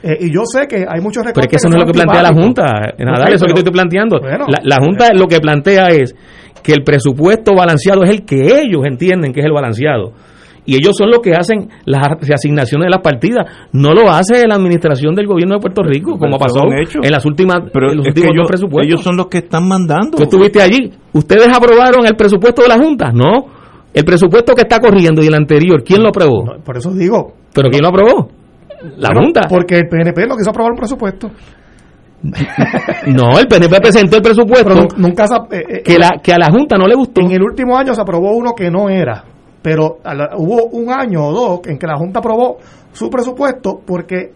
Eh, 0.03 0.19
y 0.21 0.33
yo 0.33 0.43
sé 0.45 0.67
que 0.67 0.85
hay 0.89 1.01
muchos 1.01 1.25
recortes. 1.25 1.35
Pero 1.35 1.45
es 1.45 1.49
que 1.49 1.57
eso 1.57 1.69
no 1.69 1.77
es 1.77 1.81
lo 1.81 1.87
que 1.87 1.93
plantea 1.93 2.23
la 2.23 2.33
Junta. 2.33 2.65
Nada, 2.99 3.25
eso 3.31 3.47
que 3.47 3.55
te 3.55 3.61
estoy 3.61 3.73
planteando. 3.73 4.19
la, 4.19 4.61
la, 4.63 4.77
Junta 4.77 5.09
lo 5.15 5.27
que 5.27 5.41
plantea 5.41 5.89
es 5.89 6.15
que 6.63 6.73
el 6.73 6.83
presupuesto 6.83 7.55
balanceado 7.55 8.05
es 8.05 8.11
el 8.11 8.25
que 8.25 8.61
ellos 8.61 8.85
entienden 8.85 9.33
que 9.33 9.41
es 9.41 9.47
el 9.47 9.53
balanceado 9.53 10.13
y 10.67 10.75
ellos 10.75 10.97
son 10.99 11.11
los 11.11 11.21
que 11.21 11.33
hacen 11.33 11.69
las 11.85 12.03
reasignaciones 12.21 12.87
de 12.87 12.91
las 12.91 13.01
partidas. 13.01 13.47
No 13.73 13.93
lo 13.93 14.11
hace 14.11 14.47
la 14.47 14.57
administración 14.57 15.15
del 15.15 15.27
gobierno 15.27 15.55
de 15.55 15.61
Puerto 15.61 15.83
Rico, 15.83 16.19
como 16.19 16.37
pasó 16.39 16.65
en 16.65 17.11
las 17.11 17.25
últimas 17.25 17.59
pero 17.73 17.95
los 17.95 18.07
últimos 18.07 18.31
ellos, 18.35 18.49
presupuestos. 18.49 18.87
Ellos 18.87 19.03
son 19.03 19.17
los 19.17 19.29
que 19.29 19.39
están 19.39 19.67
mandando. 19.67 20.17
Tú 20.17 20.25
estuviste 20.25 20.61
allí. 20.61 20.93
¿Ustedes 21.13 21.49
aprobaron 21.49 22.05
el 22.05 22.17
presupuesto 22.17 22.63
de 22.63 22.69
la 22.69 22.77
Junta? 22.77 23.13
No. 23.13 23.56
El 23.97 24.05
presupuesto 24.05 24.55
que 24.55 24.63
está 24.63 24.79
corriendo 24.79 25.23
y 25.23 25.27
el 25.27 25.35
anterior, 25.35 25.83
¿quién 25.83 26.03
lo 26.03 26.11
aprobó? 26.11 26.45
por 26.63 26.77
eso 26.77 26.93
digo. 26.93 27.33
¿Pero 27.55 27.71
quién 27.71 27.83
lo 27.83 27.89
aprobó? 27.89 28.29
La 28.99 29.09
Junta. 29.15 29.49
Porque 29.49 29.77
el 29.79 29.89
PNP 29.89 30.27
no 30.27 30.37
quiso 30.37 30.51
aprobar 30.51 30.73
un 30.73 30.79
presupuesto. 30.79 31.31
No, 33.07 33.39
el 33.39 33.47
PNP 33.47 33.81
presentó 33.81 34.17
el 34.17 34.23
presupuesto. 34.23 34.89
nunca 34.97 35.25
eh, 35.51 35.63
eh, 35.69 35.83
que, 35.83 35.99
la, 35.99 36.19
que 36.23 36.33
a 36.33 36.39
la 36.39 36.51
Junta 36.51 36.77
no 36.77 36.87
le 36.87 36.95
gustó. 36.95 37.23
En 37.23 37.31
el 37.31 37.43
último 37.43 37.77
año 37.77 37.95
se 37.95 38.01
aprobó 38.01 38.33
uno 38.33 38.53
que 38.53 38.71
no 38.71 38.89
era 38.89 39.25
pero 39.67 39.99
hubo 40.37 40.67
un 40.67 40.93
año 40.93 41.27
o 41.27 41.33
dos 41.33 41.61
en 41.67 41.77
que 41.77 41.89
la 41.89 41.97
Junta 41.97 42.21
aprobó 42.21 42.59
su 42.93 43.11
presupuesto 43.11 43.81
porque 43.85 44.31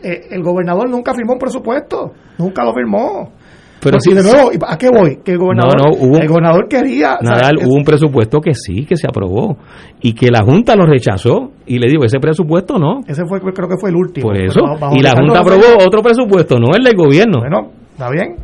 eh, 0.00 0.28
el 0.30 0.44
gobernador 0.44 0.88
nunca 0.88 1.12
firmó 1.12 1.32
un 1.32 1.40
presupuesto, 1.40 2.12
nunca 2.38 2.62
lo 2.62 2.72
firmó. 2.72 3.32
Pero 3.86 4.00
si 4.00 4.12
de 4.14 4.22
nuevo, 4.22 4.50
¿a 4.66 4.76
qué 4.76 4.88
voy? 4.90 5.18
Que 5.24 5.30
el 5.32 5.38
gobernador, 5.38 5.76
el 6.20 6.28
gobernador 6.28 6.66
quería... 6.68 7.18
Nadal, 7.22 7.58
hubo 7.64 7.74
un 7.74 7.84
presupuesto 7.84 8.40
que 8.40 8.52
sí, 8.52 8.84
que 8.84 8.96
se 8.96 9.06
aprobó 9.06 9.58
y 10.00 10.12
que 10.12 10.28
la 10.32 10.42
Junta 10.42 10.74
lo 10.74 10.86
rechazó 10.86 11.52
y 11.66 11.78
le 11.78 11.88
digo, 11.88 12.04
ese 12.04 12.18
presupuesto 12.18 12.80
no. 12.80 13.02
Ese 13.06 13.22
fue, 13.28 13.40
creo 13.40 13.68
que 13.68 13.76
fue 13.78 13.90
el 13.90 13.96
último. 13.96 14.26
Por 14.26 14.36
eso, 14.36 14.60
y 14.92 15.02
la 15.02 15.12
Junta 15.12 15.38
aprobó 15.38 15.84
otro 15.86 16.02
presupuesto, 16.02 16.58
no 16.58 16.74
el 16.76 16.82
del 16.82 16.96
gobierno. 16.96 17.38
Bueno, 17.38 17.70
¿está 17.92 18.10
bien? 18.10 18.34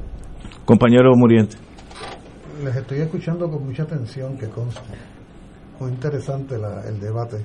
Compañero 0.65 1.11
Muriente. 1.17 1.57
Les 2.65 2.77
estoy 2.77 3.01
escuchando 3.01 3.49
con 3.51 3.67
mucha 3.67 3.83
atención, 3.83 4.39
que 4.39 4.47
consta 4.47 4.81
muy 5.81 5.91
interesante 5.91 6.55
el 6.55 7.01
debate. 7.01 7.39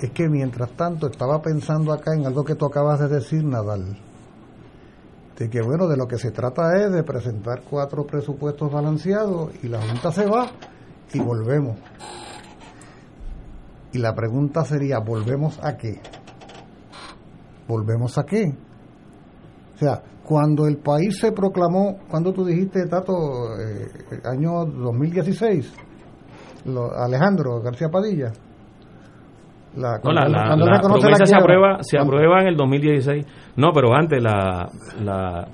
Es 0.00 0.10
que 0.10 0.28
mientras 0.28 0.70
tanto 0.72 1.08
estaba 1.08 1.42
pensando 1.42 1.92
acá 1.92 2.12
en 2.16 2.24
algo 2.24 2.44
que 2.44 2.54
tú 2.54 2.66
acabas 2.66 3.00
de 3.00 3.08
decir, 3.08 3.44
Nadal, 3.44 3.96
de 5.38 5.50
que 5.50 5.60
bueno, 5.62 5.88
de 5.88 5.96
lo 5.96 6.06
que 6.06 6.18
se 6.18 6.30
trata 6.30 6.76
es 6.76 6.92
de 6.92 7.02
presentar 7.02 7.62
cuatro 7.68 8.06
presupuestos 8.06 8.70
balanceados 8.72 9.52
y 9.62 9.68
la 9.68 9.80
Junta 9.80 10.12
se 10.12 10.26
va 10.26 10.50
y 11.12 11.18
volvemos. 11.20 11.76
Y 13.92 13.98
la 13.98 14.14
pregunta 14.14 14.64
sería, 14.64 14.98
¿volvemos 14.98 15.58
a 15.62 15.76
qué? 15.76 16.00
¿Volvemos 17.66 18.18
a 18.18 18.24
qué? 18.24 18.54
O 19.74 19.78
sea, 19.78 20.02
cuando 20.24 20.66
el 20.66 20.78
país 20.78 21.18
se 21.18 21.32
proclamó, 21.32 21.98
cuando 22.08 22.32
tú 22.32 22.44
dijiste, 22.44 22.86
Tato, 22.86 23.58
eh, 23.60 23.88
año 24.24 24.64
2016, 24.64 25.72
Alejandro 26.96 27.60
García 27.60 27.88
Padilla. 27.88 28.32
La, 29.76 29.98
la, 30.02 30.80
promesa 30.80 31.26
se 31.26 31.36
aprueba, 31.36 31.78
se 31.82 31.98
aprueba 31.98 32.40
en 32.42 32.46
el 32.48 32.56
2016. 32.56 33.26
No, 33.56 33.72
pero 33.72 33.92
antes 33.92 34.22
la, 34.22 34.68
la, 35.02 35.48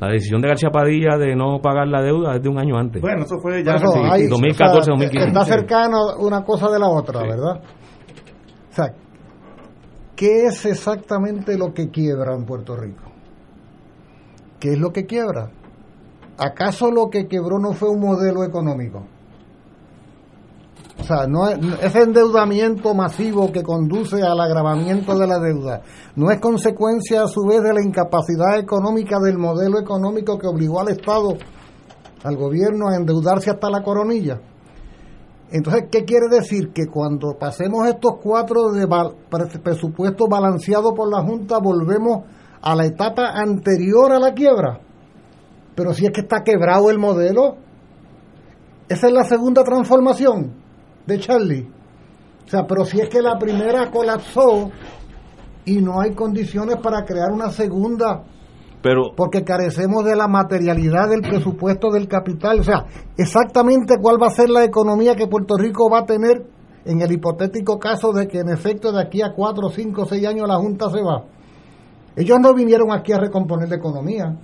la, 0.00 0.08
decisión 0.08 0.40
de 0.40 0.48
García 0.48 0.70
Padilla 0.70 1.16
de 1.16 1.36
no 1.36 1.60
pagar 1.62 1.86
la 1.86 2.02
deuda 2.02 2.34
es 2.34 2.42
de 2.42 2.48
un 2.48 2.58
año 2.58 2.76
antes. 2.76 3.00
Bueno, 3.00 3.22
eso 3.22 3.38
fue 3.40 3.62
ya 3.62 3.74
2014, 3.74 4.90
2015. 4.90 5.28
Está 5.28 5.44
cercano 5.44 6.16
una 6.18 6.42
cosa 6.42 6.68
de 6.68 6.78
la 6.80 6.88
otra, 6.88 7.22
¿verdad? 7.22 7.60
O 8.70 8.72
sea, 8.72 8.92
¿qué 10.16 10.46
es 10.46 10.66
exactamente 10.66 11.56
lo 11.56 11.72
que 11.72 11.90
quiebra 11.90 12.34
en 12.34 12.44
Puerto 12.44 12.74
Rico? 12.74 13.04
¿Qué 14.58 14.72
es 14.72 14.78
lo 14.78 14.90
que 14.90 15.06
quiebra? 15.06 15.50
¿Acaso 16.38 16.90
lo 16.90 17.08
que 17.08 17.28
quebró 17.28 17.58
no 17.60 17.72
fue 17.72 17.88
un 17.88 18.00
modelo 18.00 18.42
económico? 18.42 19.06
O 21.00 21.04
sea, 21.04 21.26
no 21.26 21.48
ese 21.48 22.02
endeudamiento 22.02 22.94
masivo 22.94 23.50
que 23.50 23.62
conduce 23.62 24.22
al 24.22 24.38
agravamiento 24.38 25.18
de 25.18 25.26
la 25.26 25.38
deuda 25.38 25.80
no 26.14 26.30
es 26.30 26.40
consecuencia 26.40 27.22
a 27.22 27.26
su 27.26 27.42
vez 27.46 27.62
de 27.62 27.72
la 27.72 27.82
incapacidad 27.82 28.58
económica 28.58 29.18
del 29.18 29.38
modelo 29.38 29.80
económico 29.80 30.38
que 30.38 30.46
obligó 30.46 30.80
al 30.80 30.88
Estado, 30.88 31.36
al 32.22 32.36
gobierno 32.36 32.88
a 32.88 32.96
endeudarse 32.96 33.50
hasta 33.50 33.70
la 33.70 33.82
coronilla. 33.82 34.40
Entonces, 35.50 35.84
¿qué 35.90 36.04
quiere 36.04 36.28
decir? 36.30 36.70
Que 36.72 36.86
cuando 36.86 37.36
pasemos 37.38 37.88
estos 37.88 38.12
cuatro 38.22 38.70
de 38.70 38.86
presupuestos 39.62 40.28
balanceados 40.28 40.92
por 40.94 41.10
la 41.10 41.22
Junta, 41.22 41.58
volvemos 41.58 42.24
a 42.60 42.76
la 42.76 42.84
etapa 42.84 43.30
anterior 43.34 44.12
a 44.12 44.20
la 44.20 44.32
quiebra. 44.32 44.80
Pero 45.74 45.94
si 45.94 46.04
es 46.04 46.12
que 46.12 46.20
está 46.20 46.42
quebrado 46.44 46.90
el 46.90 46.98
modelo, 46.98 47.56
esa 48.88 49.06
es 49.06 49.12
la 49.12 49.24
segunda 49.24 49.64
transformación 49.64 50.60
de 51.06 51.18
Charlie. 51.18 51.68
O 52.46 52.48
sea, 52.48 52.66
pero 52.66 52.84
si 52.84 53.00
es 53.00 53.08
que 53.08 53.22
la 53.22 53.38
primera 53.38 53.90
colapsó 53.90 54.70
y 55.64 55.80
no 55.80 56.00
hay 56.00 56.14
condiciones 56.14 56.76
para 56.76 57.04
crear 57.04 57.30
una 57.32 57.50
segunda, 57.50 58.24
pero 58.82 59.12
porque 59.14 59.44
carecemos 59.44 60.04
de 60.04 60.16
la 60.16 60.26
materialidad 60.26 61.08
del 61.08 61.20
presupuesto 61.20 61.90
del 61.90 62.08
capital, 62.08 62.60
o 62.60 62.64
sea, 62.64 62.86
exactamente 63.16 63.96
cuál 64.00 64.20
va 64.20 64.28
a 64.28 64.30
ser 64.30 64.48
la 64.48 64.64
economía 64.64 65.14
que 65.14 65.26
Puerto 65.26 65.56
Rico 65.56 65.90
va 65.90 66.00
a 66.00 66.06
tener 66.06 66.44
en 66.84 67.00
el 67.02 67.12
hipotético 67.12 67.78
caso 67.78 68.12
de 68.12 68.26
que 68.26 68.38
en 68.38 68.48
efecto 68.48 68.90
de 68.90 69.02
aquí 69.02 69.22
a 69.22 69.32
cuatro, 69.34 69.68
cinco, 69.68 70.06
seis 70.06 70.26
años 70.26 70.48
la 70.48 70.56
Junta 70.56 70.88
se 70.90 71.02
va. 71.02 71.24
Ellos 72.16 72.38
no 72.40 72.54
vinieron 72.54 72.90
aquí 72.90 73.12
a 73.12 73.18
recomponer 73.18 73.68
la 73.68 73.76
economía. 73.76 74.36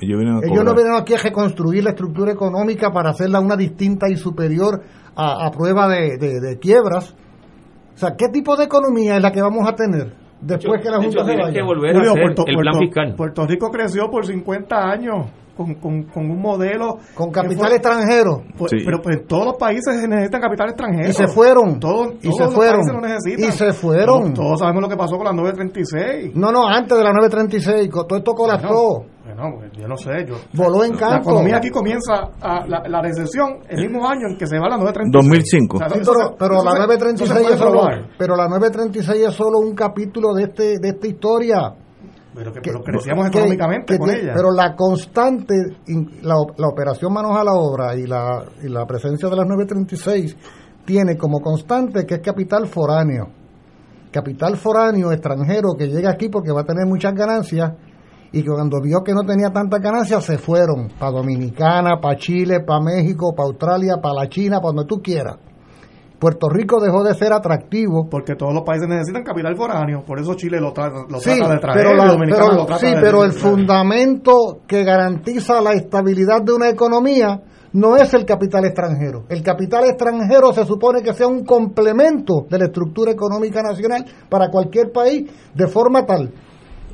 Ellos, 0.00 0.64
no 0.64 0.74
vinieron 0.74 1.00
aquí 1.00 1.14
a 1.14 1.18
reconstruir 1.18 1.84
la 1.84 1.90
estructura 1.90 2.32
económica 2.32 2.90
para 2.90 3.10
hacerla 3.10 3.40
una 3.40 3.56
distinta 3.56 4.08
y 4.08 4.16
superior 4.16 4.82
a, 5.16 5.50
prueba 5.50 5.88
de, 5.88 6.58
quiebras. 6.60 7.14
O 7.94 7.96
sea, 7.96 8.14
¿qué 8.16 8.28
tipo 8.28 8.56
de 8.56 8.64
economía 8.64 9.16
es 9.16 9.22
la 9.22 9.30
que 9.30 9.40
vamos 9.40 9.68
a 9.68 9.74
tener 9.74 10.24
después 10.40 10.82
que 10.82 10.90
la 10.90 10.96
Junta 10.96 11.24
se 11.24 11.36
vaya? 11.36 11.60
Puerto, 13.16 13.46
Rico 13.46 13.70
creció 13.70 14.10
por 14.10 14.26
50 14.26 14.76
años. 14.76 15.26
Con, 15.56 15.74
con, 15.76 16.04
un 16.16 16.42
modelo 16.42 16.98
con 17.14 17.30
capital 17.30 17.70
extranjero. 17.70 18.42
Pues, 18.58 18.72
pero 18.84 19.00
pues 19.00 19.24
todos 19.24 19.44
los 19.44 19.54
países 19.56 20.04
necesitan 20.08 20.40
capital 20.40 20.70
extranjero. 20.70 21.08
Y 21.08 21.12
se 21.12 21.28
fueron. 21.28 21.78
Todos, 21.78 22.14
y 22.20 22.32
se 22.32 22.48
fueron. 22.48 22.80
y 23.24 23.52
se 23.52 23.72
fueron. 23.72 24.34
Todos, 24.34 24.58
sabemos 24.58 24.82
lo 24.82 24.88
que 24.88 24.96
pasó 24.96 25.16
con 25.16 25.26
la 25.26 25.32
936 25.32 26.34
no 26.34 26.50
no 26.50 26.66
antes 26.66 26.98
de 26.98 27.04
la 27.04 27.12
936 27.12 27.88
todo 27.88 28.18
esto 28.18 28.32
colapsó. 28.32 28.66
Bueno, 28.66 29.13
pues, 29.24 29.72
yo 29.72 29.88
no 29.88 29.96
sé. 29.96 30.26
Yo, 30.26 30.36
Voló 30.52 30.84
en 30.84 30.96
La 30.96 31.18
economía 31.18 31.56
aquí 31.56 31.70
comienza 31.70 32.30
a, 32.40 32.66
la, 32.66 33.00
recesión 33.00 33.60
el 33.68 33.88
mismo 33.88 34.06
año 34.06 34.28
en 34.28 34.36
que 34.36 34.46
se 34.46 34.58
va 34.58 34.68
la 34.68 34.76
936. 34.76 35.12
2005. 35.12 36.36
pero, 36.38 36.62
la 36.62 36.74
936 36.86 37.50
es 37.50 37.58
solo, 37.58 37.86
pero 38.18 38.36
la 38.36 38.48
936 38.48 39.26
es 39.26 39.34
solo 39.34 39.58
un 39.60 39.74
capítulo 39.74 40.34
de 40.34 40.42
este 40.44 40.78
de 40.78 40.88
esta 40.88 41.06
historia. 41.06 41.74
Pero 42.34 42.52
que, 42.52 42.60
crecíamos 42.60 43.28
económicamente 43.28 43.96
con 43.96 44.10
ella. 44.10 44.32
Pero 44.34 44.50
la 44.50 44.74
constante, 44.74 45.54
la, 46.22 46.34
la 46.56 46.68
operación 46.68 47.12
manos 47.12 47.36
a 47.36 47.44
la 47.44 47.52
obra 47.52 47.94
y 47.94 48.06
la, 48.06 48.44
y 48.62 48.68
la 48.68 48.84
presencia 48.86 49.28
de 49.28 49.36
las 49.36 49.46
936 49.46 50.36
tiene 50.84 51.16
como 51.16 51.40
constante 51.40 52.04
que 52.04 52.16
es 52.16 52.20
capital 52.20 52.66
foráneo. 52.66 53.28
Capital 54.10 54.56
foráneo 54.56 55.12
extranjero 55.12 55.74
que 55.78 55.86
llega 55.86 56.10
aquí 56.10 56.28
porque 56.28 56.52
va 56.52 56.62
a 56.62 56.64
tener 56.64 56.86
muchas 56.86 57.14
ganancias 57.14 57.72
y 58.36 58.42
que 58.42 58.50
cuando 58.50 58.80
vio 58.82 59.02
que 59.04 59.12
no 59.12 59.22
tenía 59.22 59.50
tanta 59.50 59.78
ganancia 59.78 60.20
se 60.20 60.38
fueron 60.38 60.88
para 60.98 61.12
Dominicana, 61.12 62.00
para 62.00 62.16
Chile, 62.16 62.60
para 62.66 62.80
México, 62.82 63.32
para 63.36 63.46
Australia, 63.48 63.94
para 64.02 64.14
la 64.22 64.28
China, 64.28 64.58
para 64.60 64.74
donde 64.74 64.86
tú 64.86 65.00
quieras. 65.02 65.36
Puerto 66.18 66.48
Rico 66.48 66.80
dejó 66.80 67.02
de 67.04 67.12
ser 67.14 67.32
atractivo. 67.32 68.08
Porque 68.10 68.34
todos 68.34 68.54
los 68.54 68.62
países 68.62 68.88
necesitan 68.88 69.24
capital 69.24 69.56
foráneo, 69.56 70.04
por 70.06 70.18
eso 70.18 70.34
Chile 70.34 70.58
lo, 70.60 70.72
trata, 70.72 71.04
lo 71.08 71.18
Sí, 71.20 71.36
trata 71.38 71.54
de 71.54 71.60
traer, 71.60 71.78
pero, 71.78 71.94
la- 71.96 72.06
y 72.06 72.08
Dominicana 72.08 72.44
pero- 72.46 72.56
lo 72.56 72.66
trata 72.66 72.80
sí, 72.80 72.94
de- 72.94 73.00
pero 73.00 73.24
el 73.24 73.32
fundamento 73.32 74.58
que 74.66 74.84
garantiza 74.84 75.60
la 75.60 75.72
estabilidad 75.72 76.42
de 76.42 76.52
una 76.52 76.68
economía 76.70 77.40
no 77.72 77.96
es 77.96 78.14
el 78.14 78.24
capital 78.24 78.64
extranjero. 78.64 79.24
El 79.28 79.42
capital 79.42 79.84
extranjero 79.84 80.52
se 80.52 80.64
supone 80.64 81.02
que 81.02 81.12
sea 81.12 81.26
un 81.26 81.44
complemento 81.44 82.46
de 82.48 82.58
la 82.58 82.64
estructura 82.66 83.10
económica 83.10 83.60
nacional 83.62 84.04
para 84.30 84.48
cualquier 84.48 84.92
país, 84.92 85.28
de 85.54 85.66
forma 85.66 86.06
tal 86.06 86.32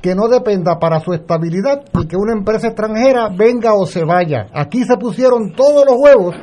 que 0.02 0.14
no 0.14 0.28
dependa 0.28 0.78
para 0.78 1.00
su 1.00 1.12
estabilidad 1.12 1.82
y 2.00 2.06
que 2.06 2.16
una 2.16 2.32
empresa 2.36 2.68
extranjera 2.68 3.28
venga 3.28 3.74
o 3.74 3.84
se 3.86 4.04
vaya. 4.04 4.46
Aquí 4.54 4.82
se 4.84 4.96
pusieron 4.96 5.52
todos 5.52 5.84
los 5.86 5.96
huevos 5.98 6.34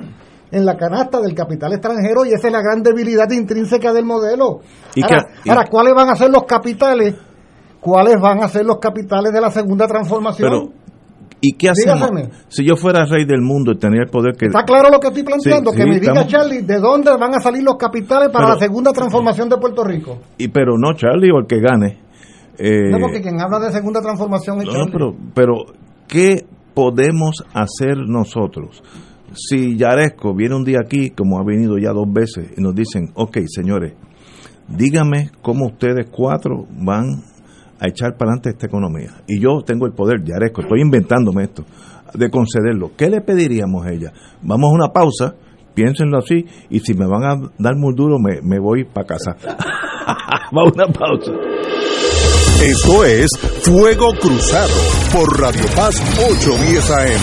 en 0.52 0.66
la 0.66 0.78
canasta 0.78 1.20
del 1.20 1.34
capital 1.34 1.74
extranjero 1.74 2.24
y 2.26 2.30
esa 2.30 2.48
es 2.48 2.54
la 2.54 2.62
gran 2.62 2.84
debilidad 2.84 3.30
intrínseca 3.32 3.92
del 3.94 4.06
modelo. 4.06 4.60
Y 4.96 5.04
ahora, 5.04 5.24
que- 5.24 5.34
y- 5.46 5.50
ahora, 5.50 5.66
¿cuáles 5.70 5.94
van 5.96 6.10
a 6.10 6.16
ser 6.16 6.30
los 6.30 6.44
capitales? 6.44 7.16
¿Cuáles 7.80 8.16
van 8.22 8.44
a 8.44 8.48
ser 8.48 8.66
los 8.66 8.78
capitales 8.80 9.32
de 9.34 9.42
la 9.42 9.50
segunda 9.52 9.88
transformación? 9.88 10.50
Pero, 10.50 10.74
¿y 11.42 11.54
qué 11.58 11.70
hacemos? 11.70 12.00
Dígame. 12.10 12.30
Si 12.50 12.66
yo 12.66 12.76
fuera 12.76 13.06
rey 13.06 13.26
del 13.26 13.42
mundo 13.42 13.72
y 13.72 13.78
tenía 13.78 14.02
el 14.04 14.10
poder 14.10 14.36
que... 14.36 14.48
Está 14.48 14.64
claro 14.64 14.90
lo 14.90 15.00
que 15.00 15.08
estoy 15.08 15.24
planteando, 15.24 15.72
Sí, 15.72 15.78
que 15.78 15.84
sí, 15.84 15.90
me 15.90 16.00
diga 16.00 16.14
estamos- 16.14 16.32
Charlie 16.32 16.62
de 16.62 16.80
dónde 16.80 17.12
van 17.18 17.36
a 17.36 17.40
salir 17.40 17.64
los 17.64 17.76
capitales 17.78 18.30
para 18.30 18.46
Pero- 18.46 18.56
la 18.56 18.60
segunda 18.60 18.92
transformación 18.94 19.50
de 19.50 19.58
Puerto 19.58 19.84
Rico. 19.84 20.18
Y, 20.38 20.48
pero 20.50 20.74
no 20.78 20.94
Charlie 20.94 21.32
o 21.32 21.40
el 21.40 21.46
que 21.48 21.60
gane. 21.60 22.00
Eh, 22.58 22.90
no, 22.90 23.00
porque 23.00 23.22
quien 23.22 23.40
habla 23.40 23.60
de 23.60 23.72
segunda 23.72 24.02
transformación 24.02 24.60
es 24.62 24.66
no, 24.66 24.86
pero, 24.92 25.16
pero, 25.34 25.54
¿qué 26.08 26.46
podemos 26.74 27.44
hacer 27.54 27.98
nosotros? 28.08 28.84
Si 29.34 29.78
Yaresco 29.78 30.34
viene 30.34 30.56
un 30.56 30.64
día 30.64 30.80
aquí, 30.84 31.12
como 31.12 31.40
ha 31.40 31.44
venido 31.44 31.78
ya 31.78 31.92
dos 31.92 32.12
veces, 32.12 32.54
y 32.58 32.62
nos 32.62 32.74
dicen, 32.74 33.12
ok, 33.14 33.38
señores, 33.48 33.94
dígame 34.68 35.30
cómo 35.42 35.68
ustedes 35.68 36.08
cuatro 36.10 36.66
van 36.72 37.24
a 37.80 37.88
echar 37.88 38.18
para 38.18 38.32
adelante 38.32 38.50
esta 38.50 38.66
economía. 38.66 39.22
Y 39.28 39.40
yo 39.40 39.62
tengo 39.66 39.86
el 39.86 39.94
poder, 39.94 40.24
Yaresco, 40.24 40.62
estoy 40.62 40.82
inventándome 40.82 41.44
esto, 41.44 41.64
de 42.14 42.30
concederlo. 42.30 42.92
¿Qué 42.98 43.10
le 43.10 43.22
pediríamos 43.22 43.86
a 43.86 43.92
ella? 43.92 44.14
Vamos 44.42 44.72
a 44.72 44.76
una 44.76 44.88
pausa, 44.90 45.36
piénsenlo 45.76 46.18
así, 46.18 46.46
y 46.70 46.80
si 46.80 46.96
me 46.96 47.06
van 47.06 47.24
a 47.24 47.36
dar 47.60 47.76
muy 47.76 47.94
duro, 47.96 48.18
me, 48.18 48.42
me 48.42 48.60
voy 48.60 48.84
para 48.86 49.06
casa. 49.06 49.36
Va 50.56 50.62
a 50.62 50.72
una 50.74 50.88
pausa. 50.88 51.32
Esto 52.62 53.06
es 53.06 53.30
Fuego 53.62 54.14
Cruzado 54.20 54.74
por 55.14 55.40
Radio 55.40 55.64
Paz 55.76 56.02
810 56.18 56.90
AM. 56.90 57.22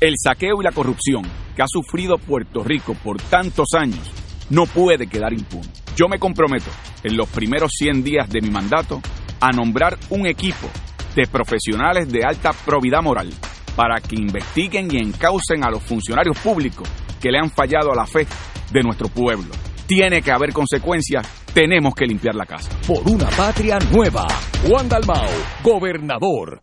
El 0.00 0.14
saqueo 0.18 0.60
y 0.60 0.64
la 0.64 0.72
corrupción 0.72 1.22
que 1.54 1.62
ha 1.62 1.68
sufrido 1.68 2.18
Puerto 2.18 2.64
Rico 2.64 2.94
por 2.94 3.22
tantos 3.22 3.68
años 3.74 4.10
no 4.50 4.66
puede 4.66 5.06
quedar 5.06 5.32
impune. 5.32 5.68
Yo 5.94 6.08
me 6.08 6.18
comprometo 6.18 6.68
en 7.04 7.16
los 7.16 7.28
primeros 7.28 7.70
100 7.78 8.02
días 8.02 8.28
de 8.28 8.40
mi 8.40 8.50
mandato 8.50 9.00
a 9.40 9.52
nombrar 9.52 9.96
un 10.10 10.26
equipo 10.26 10.68
de 11.14 11.28
profesionales 11.28 12.08
de 12.08 12.24
alta 12.24 12.52
probidad 12.52 13.02
moral 13.02 13.32
para 13.76 14.00
que 14.00 14.16
investiguen 14.16 14.88
y 14.90 14.98
encaucen 14.98 15.64
a 15.64 15.70
los 15.70 15.84
funcionarios 15.84 16.36
públicos 16.38 16.88
que 17.20 17.30
le 17.30 17.38
han 17.38 17.52
fallado 17.52 17.92
a 17.92 17.96
la 17.96 18.06
fe 18.06 18.26
de 18.72 18.82
nuestro 18.82 19.08
pueblo. 19.08 19.54
Tiene 19.86 20.20
que 20.20 20.30
haber 20.30 20.52
consecuencias, 20.52 21.26
tenemos 21.58 21.92
que 21.92 22.06
limpiar 22.06 22.36
la 22.36 22.46
casa. 22.46 22.70
Por 22.86 23.00
una 23.10 23.28
patria 23.30 23.80
nueva. 23.92 24.28
Juan 24.64 24.88
Dalmao, 24.88 25.26
gobernador. 25.64 26.62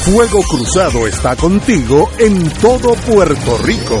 Fuego 0.00 0.42
Cruzado 0.42 1.06
está 1.06 1.36
contigo 1.36 2.08
en 2.18 2.50
todo 2.54 2.94
Puerto 2.94 3.58
Rico. 3.58 4.00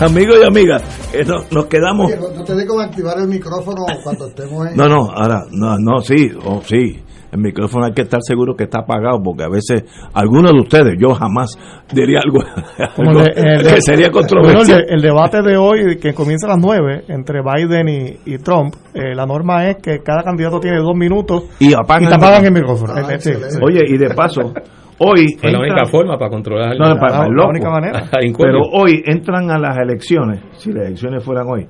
Amigos 0.00 0.36
y 0.42 0.46
amigas, 0.46 0.82
que 1.10 1.24
no- 1.24 1.44
nos 1.50 1.66
quedamos. 1.66 2.06
Oye, 2.12 2.16
no 2.36 2.44
te 2.44 2.66
con 2.66 2.80
activar 2.82 3.18
el 3.18 3.28
micrófono 3.28 3.84
cuando 4.04 4.26
estemos 4.28 4.66
en... 4.68 4.76
No, 4.76 4.88
no, 4.88 5.10
ahora, 5.10 5.44
no, 5.50 5.76
no, 5.78 5.98
sí, 6.00 6.30
oh, 6.44 6.60
sí. 6.62 7.02
El 7.32 7.40
micrófono 7.40 7.86
hay 7.86 7.92
que 7.92 8.02
estar 8.02 8.20
seguro 8.22 8.54
que 8.54 8.64
está 8.64 8.80
apagado 8.80 9.20
porque 9.22 9.42
a 9.44 9.48
veces 9.48 9.84
algunos 10.14 10.52
de 10.52 10.60
ustedes, 10.60 10.94
yo 10.98 11.12
jamás 11.14 11.50
diría 11.92 12.20
algo, 12.24 12.38
Como 12.96 13.10
algo 13.10 13.22
el 13.34 13.62
que 13.62 13.82
sería 13.82 14.08
Bueno, 14.10 14.20
el, 14.20 14.30
controversial. 14.30 14.84
el 14.88 15.02
debate 15.02 15.42
de 15.42 15.56
hoy, 15.56 15.96
que 15.98 16.14
comienza 16.14 16.46
a 16.46 16.50
las 16.50 16.58
9 16.60 17.04
entre 17.08 17.40
Biden 17.42 17.88
y, 17.88 18.32
y 18.34 18.38
Trump, 18.38 18.74
eh, 18.94 19.14
la 19.14 19.26
norma 19.26 19.68
es 19.68 19.76
que 19.82 19.98
cada 20.04 20.22
candidato 20.22 20.60
tiene 20.60 20.78
dos 20.78 20.94
minutos 20.94 21.44
Y 21.58 21.74
apagan 21.74 22.08
te 22.08 22.14
apagan 22.14 22.44
el 22.46 22.52
micrófono. 22.52 22.92
Ah, 22.96 23.00
Eh, 23.10 23.14
eh, 23.16 23.20
sí, 23.20 23.32
sí. 23.50 23.58
Oye, 23.62 23.80
y 23.86 23.98
de 23.98 24.14
paso, 24.14 24.52
hoy. 24.98 25.26
Fue 25.38 25.50
la 25.52 25.58
entra- 25.58 25.60
única 25.60 25.84
forma 25.86 26.18
para 26.18 26.30
controlar 26.30 26.76
No, 26.78 26.84
para, 26.84 26.98
para 27.00 27.14
el 27.26 27.30
la 27.30 27.36
loco. 27.36 27.48
única 27.50 27.70
manera. 27.70 28.04
Pero 28.38 28.60
hoy 28.72 29.02
entran 29.06 29.50
a 29.50 29.58
las 29.58 29.76
elecciones, 29.78 30.40
si 30.58 30.72
las 30.72 30.86
elecciones 30.86 31.22
fueran 31.24 31.46
hoy. 31.48 31.66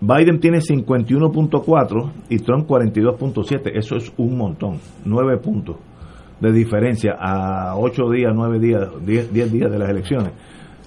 Biden 0.00 0.40
tiene 0.40 0.60
51.4 0.60 2.12
y 2.28 2.38
Trump 2.38 2.66
42.7. 2.68 3.70
Eso 3.74 3.96
es 3.96 4.12
un 4.18 4.36
montón. 4.36 4.78
9 5.04 5.38
puntos 5.38 5.76
de 6.40 6.52
diferencia 6.52 7.16
a 7.18 7.76
8 7.78 8.10
días, 8.10 8.32
9 8.34 8.58
días, 8.58 8.88
10, 9.04 9.32
10 9.32 9.52
días 9.52 9.70
de 9.70 9.78
las 9.78 9.88
elecciones. 9.88 10.32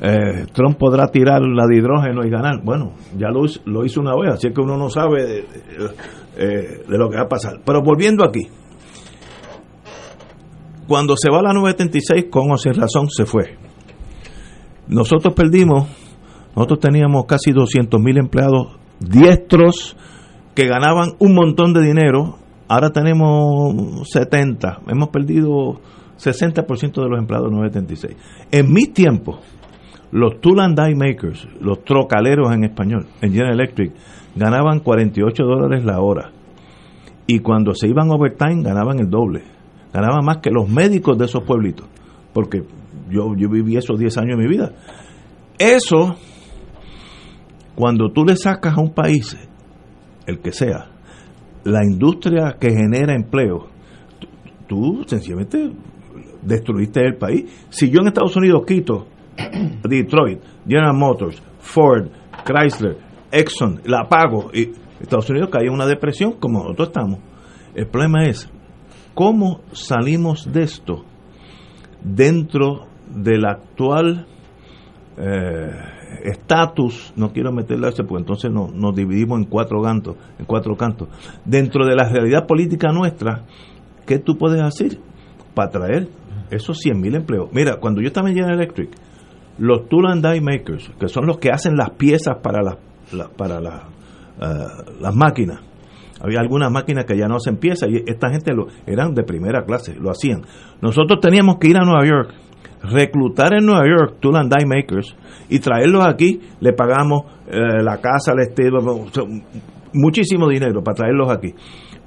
eh, 0.01 0.45
Trump 0.53 0.77
podrá 0.77 1.07
tirar 1.07 1.41
la 1.41 1.65
de 1.67 1.75
hidrógeno 1.77 2.23
y 2.23 2.29
ganar. 2.29 2.61
Bueno, 2.63 2.93
ya 3.17 3.29
lo, 3.29 3.41
lo 3.65 3.83
hizo 3.83 3.99
una 3.99 4.15
vez, 4.15 4.33
así 4.35 4.49
que 4.53 4.61
uno 4.61 4.77
no 4.77 4.89
sabe 4.89 5.25
de, 5.25 5.39
eh, 6.37 6.83
de, 6.87 6.97
lo 6.97 7.09
que 7.09 7.17
va 7.17 7.23
a 7.23 7.27
pasar. 7.27 7.55
Pero 7.65 7.81
volviendo 7.81 8.23
aquí, 8.23 8.47
cuando 10.89 11.13
se 11.15 11.29
va 11.29 11.43
la 11.43 11.53
976, 11.53 12.25
con 12.31 12.51
o 12.51 12.57
sin 12.57 12.73
razón, 12.73 13.09
se 13.09 13.27
fue. 13.27 13.57
Nosotros 14.87 15.35
perdimos, 15.35 15.87
nosotros 16.55 16.79
teníamos 16.79 17.25
casi 17.27 17.51
200 17.51 18.01
mil 18.01 18.17
empleados 18.17 18.79
diestros 18.99 19.95
que 20.55 20.65
ganaban 20.65 21.11
un 21.19 21.35
montón 21.35 21.73
de 21.73 21.83
dinero, 21.83 22.39
ahora 22.67 22.89
tenemos 22.89 24.09
70, 24.09 24.79
hemos 24.87 25.09
perdido 25.09 25.79
60% 26.17 27.03
de 27.03 27.07
los 27.07 27.19
empleados 27.19 27.51
976. 27.51 28.17
En 28.51 28.73
mi 28.73 28.87
tiempo, 28.87 29.41
los 30.11 30.41
tool 30.41 30.59
and 30.59 30.75
makers, 30.97 31.47
los 31.61 31.83
trocaleros 31.83 32.51
en 32.51 32.63
español, 32.63 33.05
en 33.21 33.31
General 33.31 33.53
Electric, 33.53 33.93
ganaban 34.35 34.79
48 34.79 35.43
dólares 35.43 35.85
la 35.85 36.01
hora. 36.01 36.31
Y 37.27 37.41
cuando 37.41 37.75
se 37.75 37.87
iban 37.87 38.09
overtime 38.09 38.63
ganaban 38.63 38.99
el 38.99 39.07
doble. 39.11 39.58
Ganaban 39.93 40.23
más 40.23 40.37
que 40.37 40.51
los 40.51 40.69
médicos 40.69 41.17
de 41.17 41.25
esos 41.25 41.43
pueblitos. 41.43 41.87
Porque 42.33 42.63
yo, 43.09 43.35
yo 43.35 43.49
viví 43.49 43.75
esos 43.75 43.97
10 43.99 44.17
años 44.17 44.37
de 44.37 44.43
mi 44.43 44.49
vida. 44.49 44.71
Eso, 45.57 46.15
cuando 47.75 48.11
tú 48.11 48.23
le 48.23 48.35
sacas 48.35 48.77
a 48.77 48.81
un 48.81 48.93
país, 48.93 49.37
el 50.25 50.39
que 50.39 50.51
sea, 50.51 50.87
la 51.63 51.83
industria 51.83 52.57
que 52.59 52.71
genera 52.71 53.15
empleo, 53.15 53.67
tú 54.67 55.03
sencillamente 55.07 55.71
destruiste 56.41 57.01
el 57.01 57.17
país. 57.17 57.67
Si 57.69 57.89
yo 57.89 58.01
en 58.01 58.07
Estados 58.07 58.35
Unidos 58.37 58.63
quito 58.65 59.07
Detroit, 59.83 60.39
General 60.67 60.95
Motors, 60.95 61.41
Ford, 61.59 62.07
Chrysler, 62.45 62.97
Exxon, 63.31 63.81
la 63.85 64.07
pago 64.07 64.49
y 64.53 64.71
Estados 65.01 65.29
Unidos 65.29 65.49
cae 65.51 65.65
en 65.65 65.73
una 65.73 65.85
depresión 65.85 66.33
como 66.33 66.59
nosotros 66.59 66.89
estamos. 66.89 67.19
El 67.75 67.87
problema 67.87 68.23
es 68.23 68.49
cómo 69.19 69.59
salimos 69.73 70.49
de 70.49 70.63
esto 70.63 71.03
dentro 72.01 72.87
del 73.13 73.43
actual 73.43 74.25
eh, 75.17 75.71
estatus, 76.23 77.11
no 77.17 77.33
quiero 77.33 77.51
meterle 77.51 77.87
a 77.87 77.89
ese 77.89 78.05
porque 78.05 78.21
entonces 78.21 78.49
no, 78.49 78.69
nos 78.69 78.95
dividimos 78.95 79.39
en 79.39 79.43
cuatro 79.47 79.81
cantos, 79.81 80.15
en 80.39 80.45
cuatro 80.45 80.77
cantos. 80.77 81.09
Dentro 81.43 81.85
de 81.85 81.97
la 81.97 82.07
realidad 82.07 82.47
política 82.47 82.93
nuestra, 82.93 83.43
¿qué 84.05 84.19
tú 84.19 84.37
puedes 84.37 84.61
hacer 84.61 84.97
para 85.53 85.69
traer 85.69 86.07
esos 86.49 86.77
100.000 86.77 87.17
empleos? 87.17 87.49
Mira, 87.51 87.75
cuando 87.81 87.99
yo 87.99 88.07
estaba 88.07 88.29
en 88.29 88.35
General 88.35 88.55
Electric, 88.55 88.89
los 89.57 89.89
tool 89.89 90.07
and 90.07 90.25
die 90.25 90.39
makers, 90.39 90.89
que 90.97 91.09
son 91.09 91.25
los 91.25 91.39
que 91.39 91.49
hacen 91.51 91.75
las 91.75 91.89
piezas 91.89 92.37
para 92.41 92.61
las 92.63 92.77
para 93.35 93.57
eh, 93.59 94.93
las 95.01 95.13
máquinas. 95.13 95.68
Había 96.21 96.39
algunas 96.39 96.71
máquinas 96.71 97.05
que 97.05 97.17
ya 97.17 97.27
no 97.27 97.37
hacen 97.37 97.57
piezas 97.57 97.89
y 97.89 98.03
esta 98.05 98.29
gente 98.29 98.51
eran 98.85 99.13
de 99.13 99.23
primera 99.23 99.63
clase, 99.63 99.95
lo 99.95 100.11
hacían. 100.11 100.41
Nosotros 100.81 101.19
teníamos 101.21 101.57
que 101.59 101.69
ir 101.69 101.77
a 101.77 101.85
Nueva 101.85 102.05
York, 102.05 102.33
reclutar 102.83 103.53
en 103.53 103.65
Nueva 103.65 103.85
York 103.85 104.17
tool 104.19 104.35
and 104.35 104.53
makers 104.67 105.15
y 105.49 105.59
traerlos 105.59 106.05
aquí. 106.05 106.41
Le 106.59 106.73
pagamos 106.73 107.23
eh, 107.47 107.81
la 107.83 107.97
casa, 107.97 108.33
el 108.33 108.39
estilo, 108.39 108.79
muchísimo 109.93 110.47
dinero 110.49 110.83
para 110.83 110.95
traerlos 110.95 111.29
aquí 111.31 111.53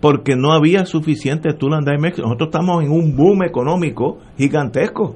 porque 0.01 0.35
no 0.35 0.53
había 0.53 0.85
suficientes 0.85 1.57
tool 1.57 1.75
and 1.75 1.87
makers. 2.01 2.19
Nosotros 2.19 2.49
estamos 2.53 2.83
en 2.83 2.91
un 2.91 3.17
boom 3.17 3.45
económico 3.45 4.19
gigantesco 4.37 5.15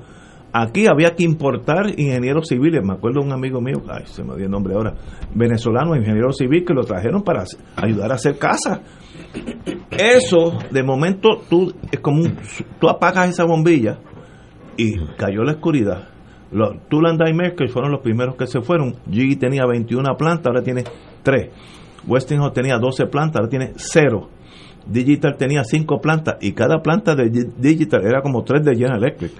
Aquí 0.58 0.86
había 0.86 1.14
que 1.14 1.22
importar 1.22 1.90
ingenieros 1.98 2.48
civiles. 2.48 2.82
Me 2.82 2.94
acuerdo 2.94 3.20
de 3.20 3.26
un 3.26 3.32
amigo 3.34 3.60
mío, 3.60 3.82
ay, 3.90 4.04
se 4.06 4.24
me 4.24 4.34
dio 4.36 4.46
el 4.46 4.50
nombre 4.50 4.74
ahora, 4.74 4.94
venezolano, 5.34 5.94
ingeniero 5.94 6.32
civil, 6.32 6.64
que 6.64 6.72
lo 6.72 6.82
trajeron 6.82 7.22
para 7.22 7.44
ayudar 7.76 8.10
a 8.10 8.14
hacer 8.14 8.38
casa. 8.38 8.80
Eso, 9.90 10.58
de 10.70 10.82
momento, 10.82 11.42
tú 11.50 11.74
es 11.92 12.00
como 12.00 12.22
tú 12.80 12.88
apagas 12.88 13.28
esa 13.28 13.44
bombilla 13.44 13.98
y 14.78 14.96
cayó 15.18 15.42
la 15.42 15.52
oscuridad. 15.52 16.08
Los 16.50 16.88
Tuland 16.88 17.20
que 17.54 17.68
fueron 17.68 17.92
los 17.92 18.00
primeros 18.00 18.36
que 18.36 18.46
se 18.46 18.62
fueron. 18.62 18.94
GE 19.10 19.36
tenía 19.36 19.66
21 19.66 20.16
plantas, 20.16 20.46
ahora 20.46 20.62
tiene 20.62 20.84
3. 21.22 21.50
Westinghouse 22.06 22.54
tenía 22.54 22.78
12 22.78 23.06
plantas, 23.08 23.40
ahora 23.40 23.50
tiene 23.50 23.72
0. 23.76 24.30
Digital 24.86 25.36
tenía 25.36 25.64
5 25.64 26.00
plantas 26.00 26.36
y 26.40 26.52
cada 26.52 26.80
planta 26.80 27.14
de 27.14 27.28
Digital 27.58 28.06
era 28.06 28.22
como 28.22 28.44
3 28.44 28.64
de 28.64 28.74
General 28.74 29.02
Electric 29.02 29.32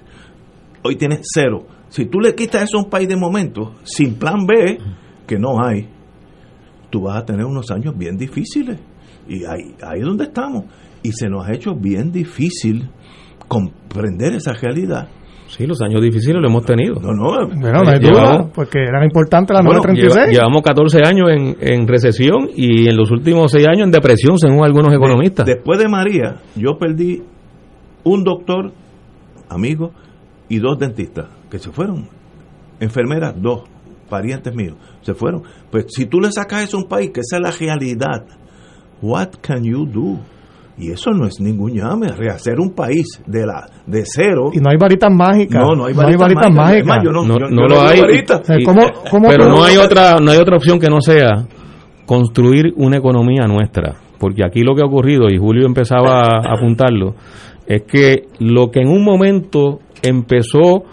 hoy 0.87 0.95
tiene 0.95 1.19
cero. 1.21 1.65
Si 1.89 2.05
tú 2.05 2.19
le 2.19 2.35
quitas 2.35 2.63
eso 2.63 2.77
a 2.77 2.83
un 2.83 2.89
país 2.89 3.07
de 3.07 3.15
momento, 3.15 3.75
sin 3.83 4.15
plan 4.15 4.45
B, 4.45 4.77
que 5.25 5.37
no 5.37 5.63
hay, 5.63 5.87
tú 6.89 7.01
vas 7.01 7.17
a 7.17 7.25
tener 7.25 7.45
unos 7.45 7.69
años 7.71 7.97
bien 7.97 8.17
difíciles. 8.17 8.79
Y 9.27 9.45
ahí, 9.45 9.75
ahí 9.83 9.99
es 9.99 10.05
donde 10.05 10.25
estamos. 10.25 10.65
Y 11.03 11.11
se 11.11 11.29
nos 11.29 11.47
ha 11.47 11.53
hecho 11.53 11.75
bien 11.75 12.11
difícil 12.11 12.89
comprender 13.47 14.33
esa 14.33 14.53
realidad. 14.53 15.07
Sí, 15.47 15.65
los 15.65 15.81
años 15.81 16.01
difíciles 16.01 16.41
lo 16.41 16.47
hemos 16.49 16.65
tenido. 16.65 16.95
No, 16.95 17.13
no, 17.13 17.47
no, 17.47 17.89
hay 17.89 17.99
duda, 17.99 18.49
porque 18.53 18.79
eran 18.79 19.05
importantes 19.05 19.53
las 19.53 19.63
bueno, 19.63 19.79
936. 19.79 20.37
llevamos 20.37 20.61
14 20.61 20.97
años 21.05 21.29
en, 21.29 21.55
en, 21.61 21.87
recesión 21.87 22.49
y 22.53 22.89
en 22.89 22.97
los 22.97 23.11
últimos 23.11 23.51
6 23.51 23.65
años 23.67 23.85
en 23.85 23.91
depresión, 23.91 24.37
según 24.37 24.65
algunos 24.65 24.93
economistas. 24.93 25.45
después 25.45 25.79
de 25.79 25.87
María, 25.87 26.41
yo 26.55 26.77
perdí 26.77 27.23
un 28.03 28.23
doctor, 28.23 28.73
amigo, 29.49 29.91
y 30.49 30.59
dos 30.59 30.77
dentistas 30.79 31.27
que 31.49 31.59
se 31.59 31.71
fueron. 31.71 32.09
Enfermeras, 32.79 33.33
dos, 33.37 33.63
parientes 34.09 34.53
míos, 34.53 34.75
se 35.01 35.13
fueron. 35.13 35.43
Pues 35.69 35.85
si 35.89 36.05
tú 36.05 36.19
le 36.19 36.31
sacas 36.31 36.63
eso 36.63 36.77
a 36.77 36.81
un 36.81 36.87
país, 36.87 37.11
que 37.11 37.21
esa 37.21 37.37
es 37.37 37.41
la 37.41 37.51
realidad, 37.51 38.25
what 39.01 39.29
can 39.41 39.63
you 39.63 39.85
do? 39.85 40.19
Y 40.79 40.91
eso 40.91 41.09
no 41.09 41.25
es 41.25 41.39
ningún 41.39 41.73
llame, 41.73 42.07
rehacer 42.09 42.59
un 42.59 42.71
país 42.71 43.21
de 43.25 43.47
la 43.47 43.67
de 43.87 44.03
cero. 44.05 44.51
Y 44.53 44.59
no 44.59 44.69
hay 44.69 44.77
varitas 44.77 45.11
mágicas. 45.11 45.59
No, 45.59 45.75
no 45.75 45.85
hay 45.85 45.93
varitas, 45.93 46.51
mágicas. 46.51 47.03
no, 47.03 47.67
lo 47.67 47.81
hay. 47.81 48.01
pero 49.27 49.49
no 49.49 49.63
hay 49.63 49.77
otra 49.77 50.17
no 50.21 50.31
hay 50.31 50.37
otra 50.37 50.55
opción 50.55 50.79
que 50.79 50.87
no 50.87 51.01
sea 51.01 51.47
construir 52.05 52.73
una 52.75 52.97
economía 52.97 53.47
nuestra, 53.47 53.95
porque 54.19 54.45
aquí 54.45 54.61
lo 54.61 54.75
que 54.75 54.83
ha 54.83 54.85
ocurrido 54.85 55.29
y 55.29 55.37
Julio 55.37 55.65
empezaba 55.65 56.21
a 56.21 56.53
apuntarlo 56.55 57.15
es 57.67 57.83
que 57.83 58.23
lo 58.39 58.71
que 58.71 58.79
en 58.81 58.87
un 58.87 59.03
momento 59.03 59.79
empezó 60.01 60.83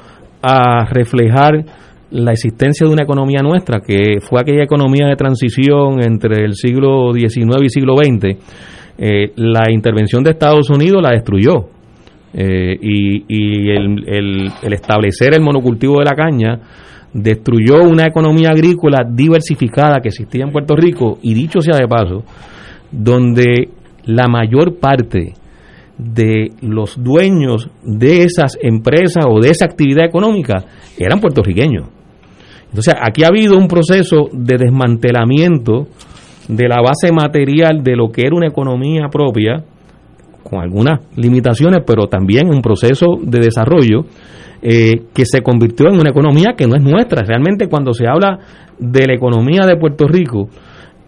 a 0.43 0.85
reflejar 0.87 1.65
la 2.11 2.33
existencia 2.33 2.87
de 2.87 2.93
una 2.93 3.05
economía 3.05 3.41
nuestra, 3.43 3.81
que 3.81 4.19
fue 4.21 4.41
aquella 4.41 4.63
economía 4.63 5.07
de 5.07 5.17
transición 5.17 6.03
entre 6.03 6.45
el 6.45 6.55
siglo 6.55 7.13
XIX 7.13 7.63
y 7.63 7.69
siglo 7.69 7.97
XX, 7.97 8.39
eh, 8.99 9.33
la 9.37 9.71
intervención 9.71 10.23
de 10.23 10.31
Estados 10.31 10.71
Unidos 10.71 11.03
la 11.03 11.11
destruyó. 11.11 11.69
Eh, 12.37 12.77
y, 12.81 13.71
el, 13.71 14.51
establecer 14.73 15.35
el 15.35 15.43
monocultivo 15.43 16.01
de 16.01 16.05
la 16.05 16.17
caña 16.17 16.59
destruyó 17.13 17.83
una 17.83 18.07
economía 18.07 18.51
agrícola 18.51 19.07
diversificada 19.09 20.01
que 20.01 20.09
existía 20.09 20.45
en 20.45 20.51
Puerto 20.51 20.75
Rico, 20.75 21.19
y 21.23 21.35
dicho 21.35 21.61
sea 21.61 21.77
de 21.79 21.87
paso, 21.87 22.25
donde 22.91 23.69
la 24.05 24.27
mayor 24.29 24.79
parte 24.79 25.35
de 25.99 26.53
los 26.61 27.03
dueños 27.03 27.69
de 27.83 28.23
esas 28.23 28.59
empresas 28.61 29.25
o 29.29 29.41
de 29.41 29.51
esa 29.51 29.67
actividad 29.67 30.05
económica 30.05 30.65
eran 30.99 31.21
puertorriqueños. 31.21 31.87
Entonces, 32.69 32.95
aquí 33.01 33.23
ha 33.23 33.29
habido 33.29 33.57
un 33.57 33.69
proceso 33.69 34.29
de 34.33 34.57
desmantelamiento 34.59 35.87
de 36.49 36.69
la 36.69 36.83
base 36.83 37.13
material 37.13 37.85
de 37.85 37.97
lo 37.97 38.11
que 38.11 38.23
era 38.23 38.35
una 38.35 38.49
economía 38.49 39.09
propia, 39.11 39.65
con 40.43 40.61
algunas 40.61 41.01
limitaciones, 41.17 41.83
pero 41.87 42.09
también 42.09 42.49
un 42.49 42.61
proceso 42.61 43.17
de 43.23 43.39
desarrollo 43.39 44.07
eh, 44.61 45.05
que 45.15 45.25
se 45.25 45.41
convirtió 45.41 45.89
en 45.89 46.01
una 46.01 46.11
economía 46.11 46.55
que 46.57 46.67
no 46.67 46.75
es 46.75 46.83
nuestra. 46.83 47.23
Realmente 47.23 47.69
cuando 47.69 47.95
se 47.95 48.07
habla 48.09 48.39
de 48.79 49.07
la 49.07 49.15
economía 49.15 49.67
de 49.67 49.77
Puerto 49.77 50.07
Rico, 50.07 50.49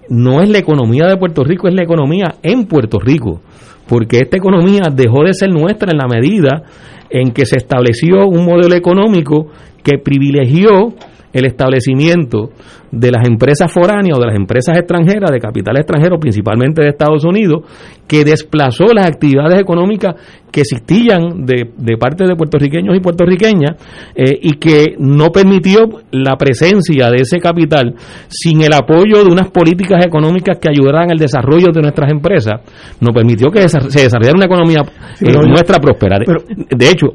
no 0.08 0.40
es 0.40 0.48
la 0.48 0.58
economía 0.58 1.06
de 1.06 1.16
Puerto 1.16 1.42
Rico, 1.42 1.66
es 1.68 1.74
la 1.74 1.82
economía 1.82 2.36
en 2.42 2.66
Puerto 2.66 2.98
Rico 2.98 3.40
porque 3.88 4.18
esta 4.18 4.36
economía 4.36 4.84
dejó 4.92 5.24
de 5.24 5.34
ser 5.34 5.50
nuestra 5.50 5.92
en 5.92 5.98
la 5.98 6.08
medida 6.08 6.62
en 7.10 7.32
que 7.32 7.46
se 7.46 7.56
estableció 7.56 8.26
un 8.26 8.44
modelo 8.44 8.74
económico 8.74 9.48
que 9.82 9.98
privilegió 9.98 10.94
el 11.36 11.44
establecimiento 11.44 12.48
de 12.90 13.10
las 13.10 13.28
empresas 13.28 13.70
foráneas 13.70 14.16
o 14.16 14.20
de 14.20 14.26
las 14.26 14.36
empresas 14.36 14.76
extranjeras, 14.78 15.30
de 15.30 15.38
capital 15.38 15.76
extranjero, 15.76 16.18
principalmente 16.18 16.80
de 16.80 16.88
Estados 16.88 17.24
Unidos, 17.24 17.62
que 18.06 18.24
desplazó 18.24 18.86
las 18.94 19.06
actividades 19.06 19.60
económicas 19.60 20.14
que 20.50 20.62
existían 20.62 21.44
de, 21.44 21.72
de 21.76 21.98
parte 21.98 22.24
de 22.26 22.34
puertorriqueños 22.36 22.96
y 22.96 23.00
puertorriqueñas 23.00 23.76
eh, 24.14 24.38
y 24.40 24.52
que 24.52 24.94
no 24.98 25.30
permitió 25.30 25.80
la 26.10 26.36
presencia 26.36 27.10
de 27.10 27.18
ese 27.20 27.38
capital 27.38 27.94
sin 28.28 28.62
el 28.62 28.72
apoyo 28.72 29.22
de 29.22 29.30
unas 29.30 29.50
políticas 29.50 30.06
económicas 30.06 30.58
que 30.58 30.70
ayudaran 30.70 31.10
al 31.10 31.18
desarrollo 31.18 31.66
de 31.74 31.82
nuestras 31.82 32.10
empresas, 32.10 32.62
no 33.00 33.12
permitió 33.12 33.50
que 33.50 33.68
se 33.68 34.02
desarrollara 34.04 34.36
una 34.36 34.46
economía 34.46 34.80
eh, 35.20 35.32
nuestra 35.46 35.78
próspera. 35.78 36.18
de 36.18 36.88
hecho, 36.88 37.08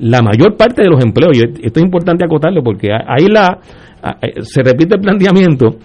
la 0.00 0.22
mayor 0.22 0.56
parte 0.56 0.82
de 0.82 0.88
los 0.88 1.02
empleos, 1.02 1.36
y 1.36 1.66
esto 1.66 1.80
es 1.80 1.84
importante 1.84 2.24
acotarlo 2.24 2.62
porque 2.62 2.90
ahí 2.92 3.26
la, 3.28 3.58
eh, 4.22 4.42
se 4.42 4.62
repite 4.62 4.94
el 4.94 5.00
planteamiento 5.00 5.76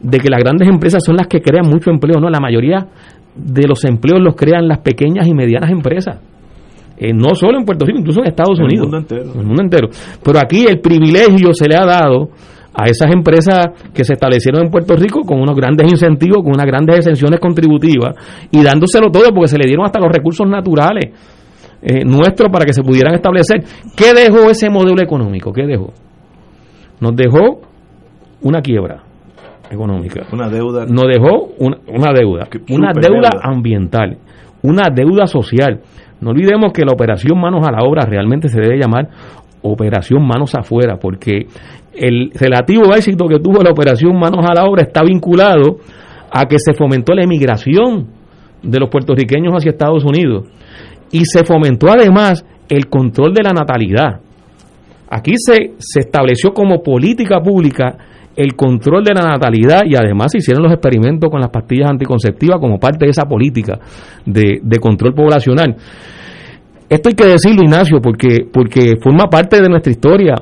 de 0.00 0.18
que 0.18 0.28
las 0.28 0.40
grandes 0.40 0.68
empresas 0.68 1.02
son 1.04 1.16
las 1.16 1.26
que 1.26 1.40
crean 1.40 1.68
mucho 1.68 1.90
empleo, 1.90 2.20
no, 2.20 2.28
la 2.28 2.40
mayoría 2.40 2.86
de 3.34 3.66
los 3.66 3.84
empleos 3.84 4.20
los 4.20 4.34
crean 4.34 4.68
las 4.68 4.78
pequeñas 4.78 5.26
y 5.26 5.34
medianas 5.34 5.70
empresas. 5.70 6.20
Eh, 6.98 7.12
no 7.14 7.34
solo 7.34 7.58
en 7.58 7.64
Puerto 7.64 7.86
Rico, 7.86 7.98
incluso 7.98 8.20
en 8.20 8.26
Estados 8.26 8.60
Unidos. 8.60 8.86
En 9.10 9.40
el 9.40 9.46
mundo 9.46 9.62
entero. 9.62 9.88
Pero 10.22 10.38
aquí 10.38 10.64
el 10.68 10.80
privilegio 10.80 11.52
se 11.54 11.68
le 11.68 11.76
ha 11.76 11.84
dado 11.84 12.28
a 12.74 12.84
esas 12.86 13.12
empresas 13.12 13.68
que 13.92 14.04
se 14.04 14.14
establecieron 14.14 14.64
en 14.64 14.70
Puerto 14.70 14.94
Rico 14.94 15.20
con 15.22 15.40
unos 15.40 15.56
grandes 15.56 15.90
incentivos, 15.90 16.42
con 16.42 16.52
unas 16.54 16.66
grandes 16.66 16.98
exenciones 16.98 17.40
contributivas 17.40 18.14
y 18.50 18.62
dándoselo 18.62 19.10
todo 19.10 19.24
porque 19.34 19.48
se 19.48 19.58
le 19.58 19.66
dieron 19.66 19.84
hasta 19.84 20.00
los 20.00 20.10
recursos 20.10 20.46
naturales 20.48 21.12
eh, 21.82 22.04
nuestros 22.04 22.50
para 22.52 22.64
que 22.64 22.72
se 22.72 22.82
pudieran 22.82 23.14
establecer. 23.14 23.64
¿Qué 23.96 24.14
dejó 24.14 24.50
ese 24.50 24.70
modelo 24.70 25.02
económico? 25.02 25.52
¿Qué 25.52 25.66
dejó? 25.66 25.92
Nos 27.00 27.16
dejó 27.16 27.60
una 28.42 28.60
quiebra 28.60 29.02
económica. 29.70 30.26
Una 30.32 30.48
deuda. 30.48 30.86
Nos 30.86 31.04
dejó 31.08 31.50
una, 31.58 31.78
una 31.88 32.12
deuda. 32.12 32.48
Una 32.70 32.92
deuda 32.94 33.30
ambiental. 33.42 34.18
Una 34.62 34.90
deuda 34.94 35.26
social. 35.26 35.80
No 36.20 36.30
olvidemos 36.30 36.72
que 36.72 36.84
la 36.84 36.92
operación 36.92 37.40
manos 37.40 37.66
a 37.66 37.72
la 37.72 37.82
obra 37.82 38.06
realmente 38.06 38.48
se 38.48 38.60
debe 38.60 38.78
llamar 38.78 39.08
operación 39.62 40.26
manos 40.26 40.54
afuera, 40.54 40.96
porque 41.00 41.46
el 41.94 42.30
relativo 42.34 42.94
éxito 42.94 43.26
que 43.26 43.38
tuvo 43.38 43.62
la 43.62 43.70
operación 43.70 44.18
manos 44.18 44.44
a 44.48 44.54
la 44.54 44.64
obra 44.64 44.82
está 44.82 45.02
vinculado 45.02 45.78
a 46.30 46.44
que 46.46 46.58
se 46.58 46.74
fomentó 46.74 47.14
la 47.14 47.24
emigración 47.24 48.06
de 48.62 48.78
los 48.78 48.88
puertorriqueños 48.88 49.52
hacia 49.54 49.70
Estados 49.70 50.04
Unidos 50.04 50.46
y 51.12 51.24
se 51.24 51.44
fomentó 51.44 51.90
además 51.90 52.44
el 52.68 52.88
control 52.88 53.32
de 53.34 53.42
la 53.42 53.52
natalidad. 53.52 54.20
Aquí 55.10 55.32
se, 55.36 55.74
se 55.78 56.00
estableció 56.00 56.52
como 56.52 56.82
política 56.82 57.40
pública 57.40 57.96
el 58.34 58.54
control 58.54 59.04
de 59.04 59.14
la 59.14 59.22
natalidad 59.22 59.82
y 59.84 59.94
además 59.94 60.32
se 60.32 60.38
hicieron 60.38 60.62
los 60.62 60.72
experimentos 60.72 61.30
con 61.30 61.40
las 61.40 61.50
pastillas 61.50 61.90
anticonceptivas 61.90 62.58
como 62.58 62.78
parte 62.78 63.04
de 63.04 63.10
esa 63.10 63.26
política 63.26 63.78
de, 64.24 64.60
de 64.62 64.78
control 64.78 65.14
poblacional. 65.14 65.76
Esto 66.88 67.08
hay 67.08 67.14
que 67.14 67.26
decirlo, 67.26 67.62
Ignacio, 67.62 68.00
porque, 68.02 68.46
porque 68.50 68.94
forma 69.02 69.26
parte 69.26 69.60
de 69.60 69.68
nuestra 69.68 69.92
historia 69.92 70.34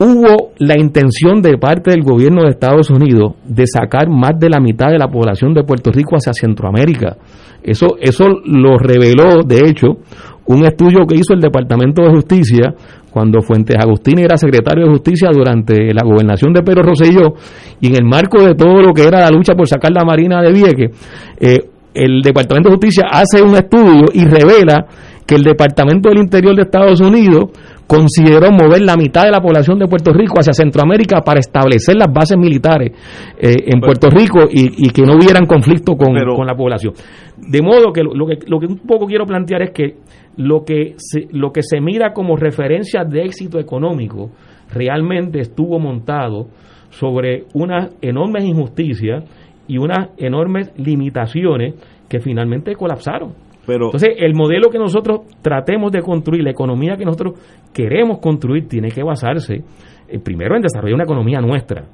hubo 0.00 0.52
la 0.58 0.78
intención 0.78 1.42
de 1.42 1.58
parte 1.58 1.90
del 1.90 2.02
gobierno 2.02 2.42
de 2.42 2.50
Estados 2.50 2.88
Unidos 2.88 3.34
de 3.44 3.64
sacar 3.66 4.08
más 4.08 4.32
de 4.38 4.48
la 4.48 4.58
mitad 4.58 4.88
de 4.88 4.98
la 4.98 5.08
población 5.08 5.52
de 5.52 5.62
Puerto 5.62 5.92
Rico 5.92 6.16
hacia 6.16 6.32
Centroamérica. 6.32 7.18
Eso, 7.62 7.96
eso 8.00 8.24
lo 8.46 8.78
reveló, 8.78 9.42
de 9.44 9.60
hecho, 9.68 9.98
un 10.46 10.64
estudio 10.64 11.06
que 11.06 11.16
hizo 11.16 11.34
el 11.34 11.40
Departamento 11.40 12.02
de 12.02 12.10
Justicia 12.10 12.74
cuando 13.10 13.42
Fuentes 13.42 13.76
Agustín 13.78 14.20
era 14.20 14.38
secretario 14.38 14.86
de 14.86 14.90
Justicia 14.90 15.28
durante 15.32 15.92
la 15.92 16.02
gobernación 16.02 16.54
de 16.54 16.62
Pedro 16.62 16.82
Rosselló 16.82 17.34
y 17.80 17.88
en 17.88 17.96
el 17.96 18.04
marco 18.04 18.42
de 18.42 18.54
todo 18.54 18.80
lo 18.80 18.94
que 18.94 19.02
era 19.02 19.20
la 19.20 19.30
lucha 19.30 19.54
por 19.54 19.68
sacar 19.68 19.92
la 19.92 20.04
Marina 20.04 20.40
de 20.40 20.52
Vieques, 20.52 20.90
eh, 21.38 21.58
el 21.92 22.22
Departamento 22.22 22.70
de 22.70 22.76
Justicia 22.76 23.04
hace 23.10 23.42
un 23.42 23.54
estudio 23.54 24.04
y 24.14 24.24
revela 24.24 24.86
que 25.30 25.36
el 25.36 25.44
Departamento 25.44 26.08
del 26.08 26.18
Interior 26.18 26.56
de 26.56 26.62
Estados 26.62 27.00
Unidos 27.00 27.50
consideró 27.86 28.50
mover 28.50 28.82
la 28.82 28.96
mitad 28.96 29.26
de 29.26 29.30
la 29.30 29.40
población 29.40 29.78
de 29.78 29.86
Puerto 29.86 30.12
Rico 30.12 30.40
hacia 30.40 30.52
Centroamérica 30.52 31.20
para 31.20 31.38
establecer 31.38 31.94
las 31.94 32.12
bases 32.12 32.36
militares 32.36 32.90
eh, 33.38 33.54
en 33.66 33.80
Puerto 33.80 34.10
Rico 34.10 34.40
y, 34.50 34.90
que 34.90 35.02
no 35.02 35.14
hubieran 35.14 35.46
conflicto 35.46 35.94
con, 35.94 36.14
la 36.14 36.56
población. 36.56 36.94
De 37.36 37.62
modo 37.62 37.92
que 37.92 38.02
lo, 38.02 38.26
que 38.26 38.38
lo 38.48 38.58
que 38.58 38.66
un 38.66 38.78
poco 38.78 39.06
quiero 39.06 39.24
plantear 39.24 39.62
es 39.62 39.70
que 39.70 39.98
lo 40.36 40.64
que 40.64 40.94
se, 40.96 41.28
lo 41.30 41.52
que 41.52 41.62
se 41.62 41.80
mira 41.80 42.12
como 42.12 42.34
referencia 42.34 43.04
de 43.04 43.22
éxito 43.22 43.60
económico 43.60 44.32
realmente 44.74 45.38
estuvo 45.38 45.78
montado 45.78 46.48
sobre 46.90 47.44
unas 47.54 47.94
enormes 48.02 48.42
injusticias 48.42 49.22
y 49.68 49.78
unas 49.78 50.08
enormes 50.18 50.72
limitaciones 50.76 51.74
que 52.08 52.18
finalmente 52.18 52.74
colapsaron. 52.74 53.49
Entonces, 53.66 54.10
el 54.18 54.34
modelo 54.34 54.68
que 54.70 54.78
nosotros 54.78 55.20
tratemos 55.42 55.92
de 55.92 56.00
construir, 56.00 56.42
la 56.42 56.50
economía 56.50 56.96
que 56.96 57.04
nosotros 57.04 57.38
queremos 57.72 58.18
construir, 58.18 58.66
tiene 58.66 58.90
que 58.90 59.02
basarse 59.02 59.62
eh, 60.08 60.18
primero 60.18 60.56
en 60.56 60.62
desarrollar 60.62 60.94
una 60.94 61.04
economía 61.04 61.40
nuestra. 61.40 61.84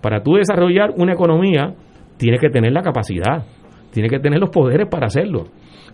Para 0.00 0.22
tú 0.22 0.34
desarrollar 0.34 0.90
una 0.96 1.12
economía, 1.12 1.74
tienes 2.18 2.40
que 2.40 2.50
tener 2.50 2.72
la 2.72 2.82
capacidad, 2.82 3.44
tienes 3.92 4.10
que 4.10 4.18
tener 4.18 4.40
los 4.40 4.50
poderes 4.50 4.88
para 4.88 5.06
hacerlo. 5.06 5.44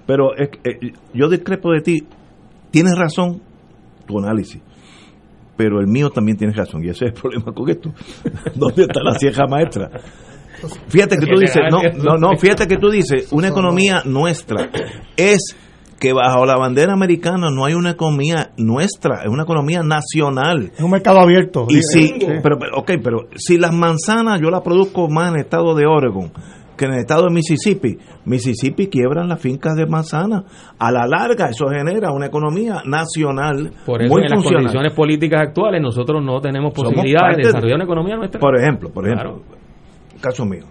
Pero 0.06 0.36
eh, 0.36 0.48
yo 1.12 1.28
discrepo 1.28 1.70
de 1.72 1.80
ti. 1.80 1.98
Tienes 2.70 2.98
razón 2.98 3.40
tu 4.06 4.18
análisis 4.18 4.62
pero 5.58 5.80
el 5.80 5.88
mío 5.88 6.08
también 6.10 6.38
tiene 6.38 6.54
razón 6.54 6.84
y 6.84 6.88
ese 6.88 7.06
es 7.06 7.12
el 7.12 7.12
problema 7.20 7.52
con 7.52 7.68
esto. 7.68 7.92
¿Dónde 8.54 8.82
está 8.82 9.02
la 9.02 9.14
cieja 9.14 9.44
maestra? 9.46 9.90
Fíjate 10.88 11.16
que 11.16 11.26
tú 11.26 11.38
dices, 11.38 11.62
no, 11.70 11.80
no, 12.02 12.16
no, 12.18 12.36
fíjate 12.36 12.66
que 12.66 12.76
tú 12.76 12.90
dices, 12.90 13.32
una 13.32 13.48
economía 13.48 14.02
nuestra 14.04 14.70
es 15.16 15.56
que 15.98 16.12
bajo 16.12 16.46
la 16.46 16.56
bandera 16.56 16.92
americana 16.92 17.50
no 17.50 17.64
hay 17.64 17.74
una 17.74 17.90
economía 17.90 18.50
nuestra, 18.56 19.22
es 19.22 19.28
una 19.28 19.42
economía 19.42 19.82
nacional. 19.82 20.70
Es 20.74 20.80
un 20.80 20.90
mercado 20.90 21.20
abierto. 21.20 21.66
Y 21.68 21.82
si, 21.82 22.14
pero, 22.42 22.58
ok, 22.74 22.92
pero 23.02 23.28
si 23.34 23.58
las 23.58 23.72
manzanas 23.72 24.40
yo 24.40 24.50
las 24.50 24.62
produzco 24.62 25.08
más 25.08 25.30
en 25.30 25.34
el 25.36 25.40
estado 25.42 25.74
de 25.74 25.86
Oregon 25.86 26.32
que 26.78 26.84
en 26.84 26.92
el 26.92 27.00
estado 27.00 27.24
de 27.24 27.34
Mississippi, 27.34 27.98
Mississippi 28.24 28.86
quiebran 28.86 29.28
las 29.28 29.40
fincas 29.40 29.74
de 29.74 29.84
manzana. 29.86 30.44
A 30.78 30.92
la 30.92 31.06
larga 31.06 31.48
eso 31.50 31.66
genera 31.66 32.12
una 32.12 32.26
economía 32.26 32.82
nacional. 32.86 33.72
Por 33.84 34.00
eso 34.00 34.16
en 34.16 34.30
las 34.30 34.44
condiciones 34.44 34.92
políticas 34.94 35.42
actuales 35.48 35.82
nosotros 35.82 36.22
no 36.24 36.40
tenemos 36.40 36.72
posibilidad 36.72 37.30
de 37.36 37.42
desarrollar 37.42 37.74
una 37.74 37.84
economía 37.84 38.16
nuestra. 38.16 38.40
Por 38.40 38.56
ejemplo, 38.56 38.90
por 38.90 39.06
ejemplo, 39.06 39.42
caso 40.20 40.44
mío, 40.44 40.64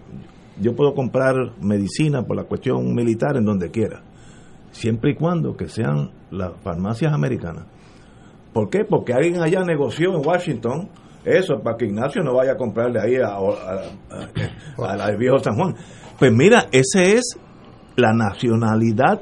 yo 0.60 0.76
puedo 0.76 0.94
comprar 0.94 1.36
medicina 1.62 2.24
por 2.24 2.36
la 2.36 2.44
cuestión 2.44 2.94
militar 2.94 3.38
en 3.38 3.46
donde 3.46 3.72
quiera, 3.72 4.02
siempre 4.72 5.12
y 5.12 5.16
cuando 5.16 5.56
que 5.56 5.68
sean 5.68 6.12
las 6.32 6.52
farmacias 6.62 7.14
americanas. 7.14 7.66
¿Por 8.54 8.70
qué? 8.70 8.86
Porque 8.86 9.14
alguien 9.14 9.42
allá 9.42 9.64
negoció 9.64 10.16
en 10.16 10.26
Washington 10.26 10.90
eso 11.28 11.60
para 11.62 11.76
que 11.76 11.86
Ignacio 11.86 12.24
no 12.24 12.34
vaya 12.34 12.54
a 12.54 12.58
comprarle 12.58 13.02
ahí 13.02 13.16
al 14.78 15.18
viejo 15.18 15.40
San 15.40 15.56
Juan. 15.56 15.76
Pues 16.18 16.32
mira, 16.32 16.68
ese 16.72 17.16
es 17.16 17.38
la 17.98 18.14
nacionalidad 18.14 19.22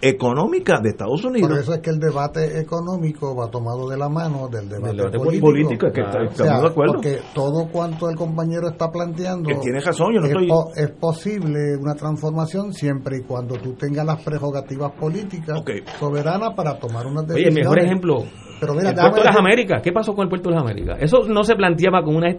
económica 0.00 0.80
de 0.80 0.90
Estados 0.90 1.24
Unidos. 1.24 1.50
Por 1.50 1.58
eso 1.58 1.74
es 1.74 1.80
que 1.80 1.90
el 1.90 1.98
debate 1.98 2.60
económico 2.60 3.34
va 3.34 3.50
tomado 3.50 3.88
de 3.88 3.96
la 3.96 4.08
mano 4.08 4.48
del 4.48 4.68
debate, 4.68 5.18
político. 5.18 5.90
que 5.92 6.02
de 6.02 6.66
acuerdo. 6.66 6.94
Porque 6.94 7.20
todo 7.34 7.68
cuanto 7.70 8.08
el 8.10 8.16
compañero 8.16 8.68
está 8.68 8.90
planteando. 8.90 9.48
Que 9.48 9.56
tiene 9.56 9.80
razón, 9.80 10.14
yo 10.14 10.20
no 10.20 10.26
es, 10.26 10.32
estoy... 10.32 10.48
es 10.76 10.90
posible 10.92 11.76
una 11.80 11.94
transformación 11.94 12.72
siempre 12.72 13.18
y 13.18 13.22
cuando 13.22 13.56
tú 13.56 13.74
tengas 13.74 14.04
las 14.04 14.22
prerrogativas 14.22 14.92
políticas 14.92 15.62
soberanas 15.98 16.54
para 16.54 16.78
tomar 16.78 17.06
una 17.06 17.22
decisión. 17.22 17.52
Oye, 17.52 17.62
mejor 17.62 17.78
ejemplo. 17.78 18.24
Pero 18.60 18.74
mira, 18.74 18.90
el 18.90 18.94
puerto 18.96 19.18
de 19.18 19.24
las 19.24 19.36
Américas. 19.36 19.82
¿Qué 19.82 19.92
pasó 19.92 20.14
con 20.14 20.24
el 20.24 20.28
puerto 20.28 20.48
de 20.48 20.56
las 20.56 20.64
Américas? 20.64 20.98
Eso 21.00 21.28
no 21.28 21.42
se 21.44 21.54
planteaba 21.54 22.02
con 22.02 22.16
una 22.16 22.30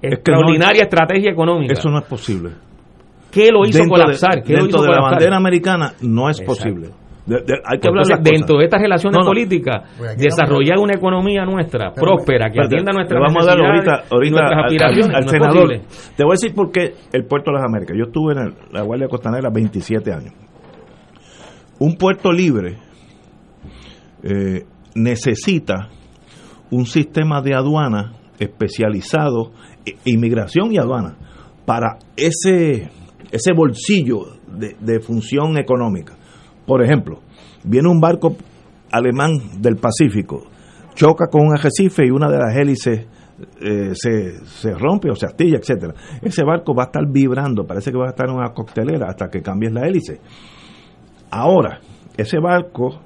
extraordinaria 0.00 0.84
estrategia 0.84 1.30
económica. 1.30 1.72
Eso 1.72 1.90
no 1.90 1.98
es 1.98 2.06
posible. 2.06 2.67
¿Qué 3.44 3.52
lo 3.52 3.64
hizo 3.64 3.84
colapsar? 3.88 4.42
¿Qué 4.42 4.54
dentro 4.54 4.82
de 4.82 4.90
la 4.90 5.00
bandera 5.00 5.36
americana 5.36 5.92
no 6.00 6.28
es 6.28 6.40
posible 6.40 6.90
hay 7.64 7.78
que 7.78 7.88
hablar 7.88 8.06
dentro 8.22 8.58
de 8.58 8.64
estas 8.64 8.80
relaciones 8.80 9.24
políticas, 9.24 9.82
pues 9.98 10.16
desarrollar 10.16 10.78
una 10.78 10.94
economía 10.94 11.44
nuestra, 11.44 11.92
próspera, 11.92 12.50
que 12.50 12.60
atienda 12.60 12.92
nuestras 12.92 13.20
vamos 13.20 13.46
a 13.46 13.52
ahorita, 13.52 14.04
nuestras 14.10 14.64
aspiraciones. 14.64 15.16
Al, 15.16 15.28
senador, 15.28 15.68
te 16.16 16.24
voy 16.24 16.32
a 16.32 16.36
decir 16.40 16.54
por 16.54 16.70
qué 16.70 16.94
el 17.12 17.24
puerto 17.24 17.50
de 17.50 17.58
las 17.58 17.64
Américas. 17.64 17.96
Yo 17.98 18.04
estuve 18.06 18.32
en 18.32 18.54
la 18.72 18.82
Guardia 18.82 19.08
Costanera 19.08 19.50
27 19.52 20.12
años. 20.12 20.34
Un 21.78 21.96
puerto 21.96 22.32
libre 22.32 22.76
eh, 24.22 24.64
necesita 24.94 25.88
un 26.70 26.86
sistema 26.86 27.40
de 27.40 27.54
aduana 27.54 28.14
especializado, 28.38 29.52
e, 29.84 29.96
inmigración 30.04 30.72
y 30.72 30.78
aduana, 30.78 31.16
para 31.64 31.98
ese, 32.16 32.88
ese 33.30 33.52
bolsillo 33.52 34.20
de 34.48 35.00
función 35.00 35.58
económica. 35.58 36.14
Por 36.66 36.82
ejemplo, 36.82 37.20
viene 37.64 37.88
un 37.88 37.98
barco 37.98 38.36
alemán 38.90 39.60
del 39.60 39.76
Pacífico, 39.76 40.44
choca 40.94 41.28
con 41.28 41.46
un 41.46 41.54
arrecife 41.54 42.06
y 42.06 42.10
una 42.10 42.30
de 42.30 42.38
las 42.38 42.56
hélices 42.56 43.06
eh, 43.60 43.92
se, 43.94 44.72
rompe 44.74 45.10
o 45.10 45.14
se 45.14 45.26
astilla, 45.26 45.58
etcétera. 45.58 45.94
Ese 46.20 46.44
barco 46.44 46.74
va 46.74 46.84
a 46.84 46.86
estar 46.86 47.04
vibrando, 47.08 47.66
parece 47.66 47.90
que 47.90 47.96
va 47.96 48.06
a 48.06 48.10
estar 48.10 48.28
en 48.28 48.34
una 48.34 48.52
coctelera 48.52 49.06
hasta 49.08 49.28
que 49.28 49.40
cambies 49.40 49.72
la 49.72 49.86
hélice. 49.86 50.20
Ahora, 51.30 51.80
ese 52.16 52.38
barco, 52.38 53.00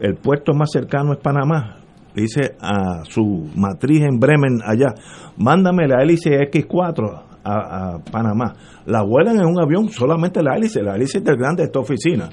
el 0.00 0.16
puerto 0.16 0.52
más 0.54 0.70
cercano 0.72 1.12
es 1.12 1.18
Panamá. 1.18 1.78
dice 2.14 2.56
a 2.60 3.04
su 3.04 3.48
matriz 3.54 4.02
en 4.02 4.18
Bremen 4.18 4.60
allá, 4.64 4.92
mándame 5.36 5.86
la 5.86 6.02
hélice 6.02 6.30
X4 6.50 7.25
a, 7.46 7.98
Panamá. 8.10 8.54
La 8.86 9.02
vuelan 9.02 9.38
en 9.38 9.46
un 9.46 9.60
avión, 9.60 9.88
solamente 9.88 10.42
la 10.42 10.56
hélice, 10.56 10.82
la 10.82 10.96
hélice 10.96 11.20
del 11.20 11.36
grande 11.36 11.62
de 11.62 11.66
esta 11.66 11.80
oficina 11.80 12.28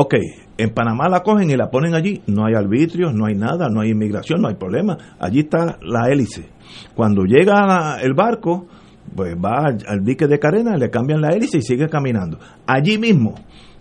Ok, 0.00 0.14
en 0.58 0.70
Panamá 0.70 1.08
la 1.08 1.24
cogen 1.24 1.50
y 1.50 1.56
la 1.56 1.70
ponen 1.70 1.94
allí, 1.94 2.22
no 2.28 2.46
hay 2.46 2.54
arbitrios, 2.54 3.12
no 3.14 3.26
hay 3.26 3.34
nada, 3.34 3.68
no 3.68 3.80
hay 3.80 3.90
inmigración, 3.90 4.40
no 4.40 4.46
hay 4.46 4.54
problema. 4.54 4.96
Allí 5.18 5.40
está 5.40 5.76
la 5.82 6.08
hélice. 6.08 6.48
Cuando 6.94 7.24
llega 7.24 7.98
el 8.00 8.14
barco, 8.14 8.68
pues 9.16 9.34
va 9.34 9.64
al, 9.64 10.04
dique 10.04 10.28
de 10.28 10.38
carena, 10.38 10.76
le 10.76 10.88
cambian 10.88 11.20
la 11.20 11.30
hélice 11.30 11.58
y 11.58 11.62
sigue 11.62 11.88
caminando. 11.88 12.38
Allí 12.64 12.96
mismo, 12.96 13.34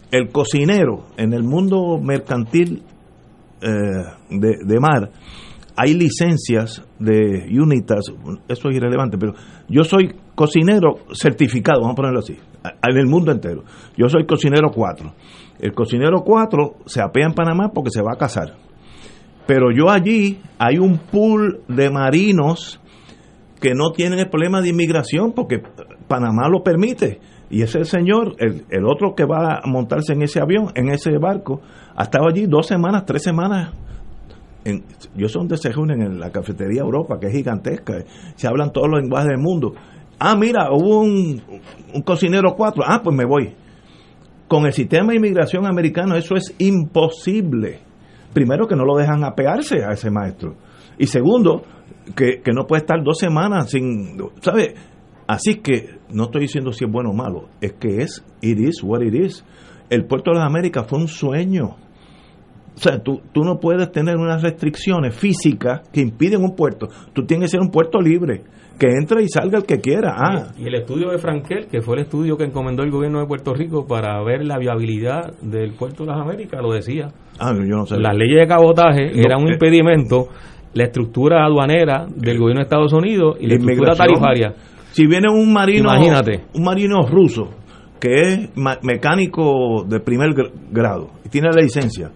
el 0.10 0.30
cocinero 0.32 1.06
en 1.18 1.34
el 1.34 1.44
mundo 1.44 2.00
mercantil 2.02 2.82
eh, 3.62 3.70
de, 4.32 4.80
mar, 4.80 5.12
hay 5.80 5.94
licencias 5.94 6.84
de 6.98 7.48
UNITAS, 7.52 8.12
eso 8.48 8.70
es 8.70 8.76
irrelevante, 8.76 9.16
pero 9.20 9.34
yo 9.70 9.84
soy 9.84 10.16
cocinero 10.34 10.96
certificado, 11.14 11.82
vamos 11.82 11.94
a 11.94 11.98
ponerlo 11.98 12.20
así, 12.20 12.36
en 12.64 12.98
el 12.98 13.06
mundo 13.06 13.32
entero. 13.32 13.64
Yo 13.96 14.10
soy 14.10 14.26
cocinero 14.26 14.72
4. 14.74 15.14
El 15.60 15.74
cocinero 15.74 16.24
4 16.26 16.78
se 16.88 17.02
apea 17.02 17.28
en 17.28 17.34
Panamá 17.34 17.70
porque 17.74 17.92
se 17.92 18.02
va 18.02 18.14
a 18.14 18.18
casar. 18.18 18.56
Pero 19.46 19.68
yo 19.72 19.92
allí 19.92 20.40
hay 20.58 20.80
un 20.80 20.98
pool 20.98 21.62
de 21.68 21.92
marinos 21.92 22.82
que 23.62 23.76
no 23.76 23.92
tienen 23.92 24.18
el 24.18 24.30
problema 24.30 24.62
de 24.62 24.70
inmigración 24.70 25.32
porque 25.34 25.62
Panamá 26.08 26.50
lo 26.50 26.64
permite. 26.64 27.20
Y 27.52 27.62
ese 27.62 27.86
señor, 27.86 28.36
el, 28.40 28.66
el 28.72 28.86
otro 28.86 29.14
que 29.16 29.26
va 29.26 29.62
a 29.64 29.68
montarse 29.68 30.14
en 30.14 30.24
ese 30.24 30.42
avión, 30.42 30.72
en 30.74 30.90
ese 30.90 31.18
barco, 31.20 31.62
ha 31.96 32.04
estado 32.04 32.28
allí 32.28 32.48
dos 32.48 32.66
semanas, 32.66 33.06
tres 33.06 33.22
semanas. 33.22 33.74
En, 34.68 34.84
yo 35.16 35.30
soy 35.30 35.42
donde 35.42 35.58
se 35.58 35.70
reúnen 35.72 36.02
en 36.02 36.20
la 36.20 36.30
cafetería 36.32 36.82
Europa, 36.82 37.20
que 37.20 37.28
es 37.28 37.34
gigantesca. 37.34 38.04
Se 38.36 38.48
hablan 38.48 38.72
todos 38.72 38.90
los 38.90 39.02
lenguajes 39.02 39.30
del 39.30 39.40
mundo. 39.40 39.74
Ah, 40.20 40.36
mira, 40.36 40.70
hubo 40.72 41.02
un, 41.02 41.42
un 41.94 42.02
cocinero 42.02 42.54
cuatro. 42.56 42.84
Ah, 42.86 43.02
pues 43.04 43.16
me 43.16 43.26
voy. 43.26 43.54
Con 44.48 44.66
el 44.66 44.74
sistema 44.74 45.10
de 45.10 45.18
inmigración 45.18 45.66
americano 45.66 46.16
eso 46.16 46.36
es 46.36 46.54
imposible. 46.58 47.80
Primero 48.34 48.68
que 48.68 48.76
no 48.76 48.84
lo 48.84 48.98
dejan 48.98 49.24
apearse 49.24 49.84
a 49.84 49.94
ese 49.94 50.10
maestro. 50.12 50.56
Y 50.98 51.08
segundo, 51.08 51.64
que, 52.16 52.42
no 52.54 52.66
puede 52.66 52.82
estar 52.82 53.04
dos 53.04 53.18
semanas 53.18 53.70
sin... 53.70 54.18
¿Sabe? 54.42 54.76
Así 55.28 55.56
que 55.56 56.00
no 56.10 56.26
estoy 56.26 56.42
diciendo 56.42 56.72
si 56.72 56.86
es 56.86 56.92
bueno 56.92 57.12
o 57.12 57.14
malo, 57.14 57.50
es 57.60 57.74
que 57.74 58.02
es, 58.02 58.24
it 58.42 58.60
is 58.60 58.82
what 58.84 59.02
it 59.02 59.14
is. 59.14 59.44
El 59.90 60.06
puerto 60.06 60.32
de 60.32 60.38
las 60.38 60.48
Américas 60.48 60.86
fue 60.88 61.00
un 61.00 61.08
sueño. 61.08 61.76
O 62.78 62.80
sea, 62.80 63.00
tú, 63.00 63.22
tú 63.34 63.44
no 63.44 63.60
puedes 63.60 63.92
tener 63.92 64.18
unas 64.18 64.44
restricciones 64.44 65.16
físicas 65.16 65.82
que 65.92 66.00
impiden 66.00 66.44
un 66.44 66.56
puerto. 66.56 66.88
Tú 67.12 67.26
tienes 67.26 67.48
que 67.48 67.58
ser 67.58 67.60
un 67.60 67.72
puerto 67.72 68.00
libre 68.00 68.44
que 68.78 68.88
entre 68.88 69.24
y 69.24 69.30
salga 69.30 69.58
el 69.58 69.66
que 69.66 69.80
quiera. 69.80 70.14
Ah. 70.16 70.52
Y 70.60 70.68
el 70.68 70.76
estudio 70.76 71.10
de 71.10 71.18
Frankel, 71.18 71.68
que 71.68 71.82
fue 71.82 71.96
el 71.96 72.04
estudio 72.04 72.38
que 72.38 72.44
encomendó 72.44 72.84
el 72.84 72.92
gobierno 72.92 73.20
de 73.20 73.26
Puerto 73.26 73.56
Rico 73.56 73.88
para 73.88 74.24
ver 74.24 74.46
la 74.46 74.60
viabilidad 74.60 75.34
del 75.42 75.74
puerto 75.74 76.04
de 76.04 76.12
las 76.12 76.22
Américas, 76.22 76.62
lo 76.62 76.72
decía. 76.72 77.08
Ah, 77.40 77.52
yo 77.54 77.78
no 77.78 77.86
sé. 77.88 77.98
Las 77.98 78.16
leyes 78.16 78.42
de 78.42 78.48
cabotaje 78.48 79.20
eran 79.20 79.42
un 79.42 79.50
eh. 79.50 79.54
impedimento, 79.54 80.28
la 80.76 80.84
estructura 80.84 81.46
aduanera 81.46 82.06
del 82.08 82.38
gobierno 82.38 82.60
de 82.60 82.66
Estados 82.66 82.94
Unidos 82.94 83.38
y 83.40 83.48
la 83.48 83.56
estructura 83.56 83.96
tarifaria. 83.96 84.54
Si 84.92 85.08
viene 85.08 85.32
un 85.32 85.52
marino, 85.52 85.90
Imagínate. 85.90 86.46
un 86.54 86.64
marino 86.64 87.08
ruso 87.08 87.50
que 88.00 88.22
es 88.22 88.50
mecánico 88.84 89.84
de 89.88 90.00
primer 90.00 90.30
grado 90.72 91.10
y 91.26 91.30
tiene 91.30 91.50
la 91.50 91.62
licencia, 91.62 92.12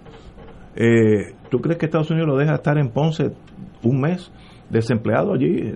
eh, 0.76 1.34
¿tú 1.50 1.60
crees 1.60 1.78
que 1.78 1.86
Estados 1.86 2.12
Unidos 2.12 2.30
lo 2.30 2.38
deja 2.38 2.56
estar 2.56 2.78
en 2.78 2.90
Ponce 2.90 3.32
un 3.84 4.02
mes? 4.02 4.32
desempleado 4.72 5.34
allí, 5.34 5.74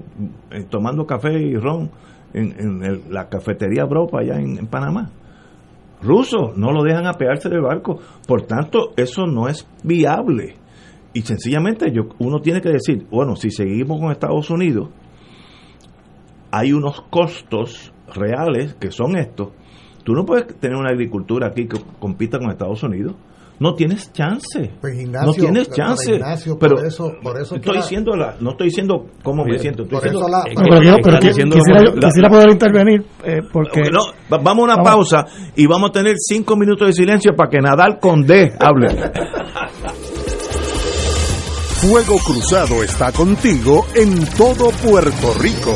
eh, 0.52 0.66
tomando 0.70 1.06
café 1.06 1.34
y 1.34 1.56
ron 1.56 1.92
en, 2.34 2.82
la 3.12 3.30
cafetería 3.30 3.86
Bropa 3.86 4.22
allá 4.22 4.40
en, 4.40 4.68
Panamá. 4.68 5.12
Rusos 6.02 6.58
no 6.58 6.72
lo 6.72 6.84
dejan 6.84 7.08
apearse 7.08 7.50
del 7.50 7.62
barco. 7.62 8.00
Por 8.28 8.44
tanto, 8.44 8.94
eso 8.98 9.26
no 9.26 9.48
es 9.48 9.68
viable. 9.84 10.56
Y 11.14 11.22
sencillamente 11.22 11.92
yo, 11.92 12.10
uno 12.20 12.40
tiene 12.40 12.62
que 12.62 12.70
decir, 12.70 13.06
bueno, 13.10 13.36
si 13.36 13.50
seguimos 13.50 14.00
con 14.00 14.12
Estados 14.12 14.50
Unidos, 14.50 14.90
hay 16.52 16.74
unos 16.74 17.02
costos 17.10 17.94
reales 18.14 18.76
que 18.76 18.92
son 18.92 19.18
estos. 19.18 19.50
Tú 20.04 20.14
no 20.14 20.26
puedes 20.26 20.48
tener 20.60 20.78
una 20.78 20.92
agricultura 20.92 21.48
aquí 21.48 21.68
que 21.68 21.80
compita 22.00 22.38
con 22.38 22.52
Estados 22.52 22.84
Unidos 22.84 23.16
no 23.60 23.74
tienes 23.74 24.12
chance. 24.12 24.72
Pues, 24.82 25.08
no 25.08 25.34
tienes 25.34 25.70
chance. 25.72 26.20
pero 26.60 26.76
por 26.76 26.86
eso, 26.86 27.12
por 27.22 27.40
eso 27.40 27.56
estoy 27.56 27.78
diciendo 27.78 28.16
la, 28.16 28.36
no 28.40 28.52
estoy 28.52 28.68
diciendo 28.68 29.06
cómo 29.24 29.46
me 29.46 29.58
siento. 29.60 29.84
Estoy 29.84 30.00
diciendo, 30.00 30.28
la, 30.28 30.44
pero 30.44 30.82
yo, 30.82 30.96
pero 31.04 31.20
quisiera, 31.20 31.50
quisiera, 31.50 32.30
poder 32.30 32.50
intervenir 32.52 33.06
eh, 33.24 33.42
porque 33.52 33.84
no, 33.92 34.02
vamos 34.30 34.70
a 34.70 34.74
una 34.74 34.84
pausa 34.84 35.26
y 35.56 35.66
vamos 35.68 35.90
a 35.90 35.94
tener 35.94 36.16
cinco 36.18 36.56
minutos 36.56 36.88
de 36.88 36.94
silencio 36.94 37.34
para 37.36 37.50
que 37.50 37.60
Nadal 37.60 38.00
con 38.00 38.26
D 38.26 38.54
hable. 38.60 38.88
Fuego 41.76 42.16
Cruzado 42.26 42.84
está 42.84 43.12
contigo 43.12 43.86
en 43.96 44.26
todo 44.38 44.72
Puerto 44.72 45.34
Rico. 45.40 45.76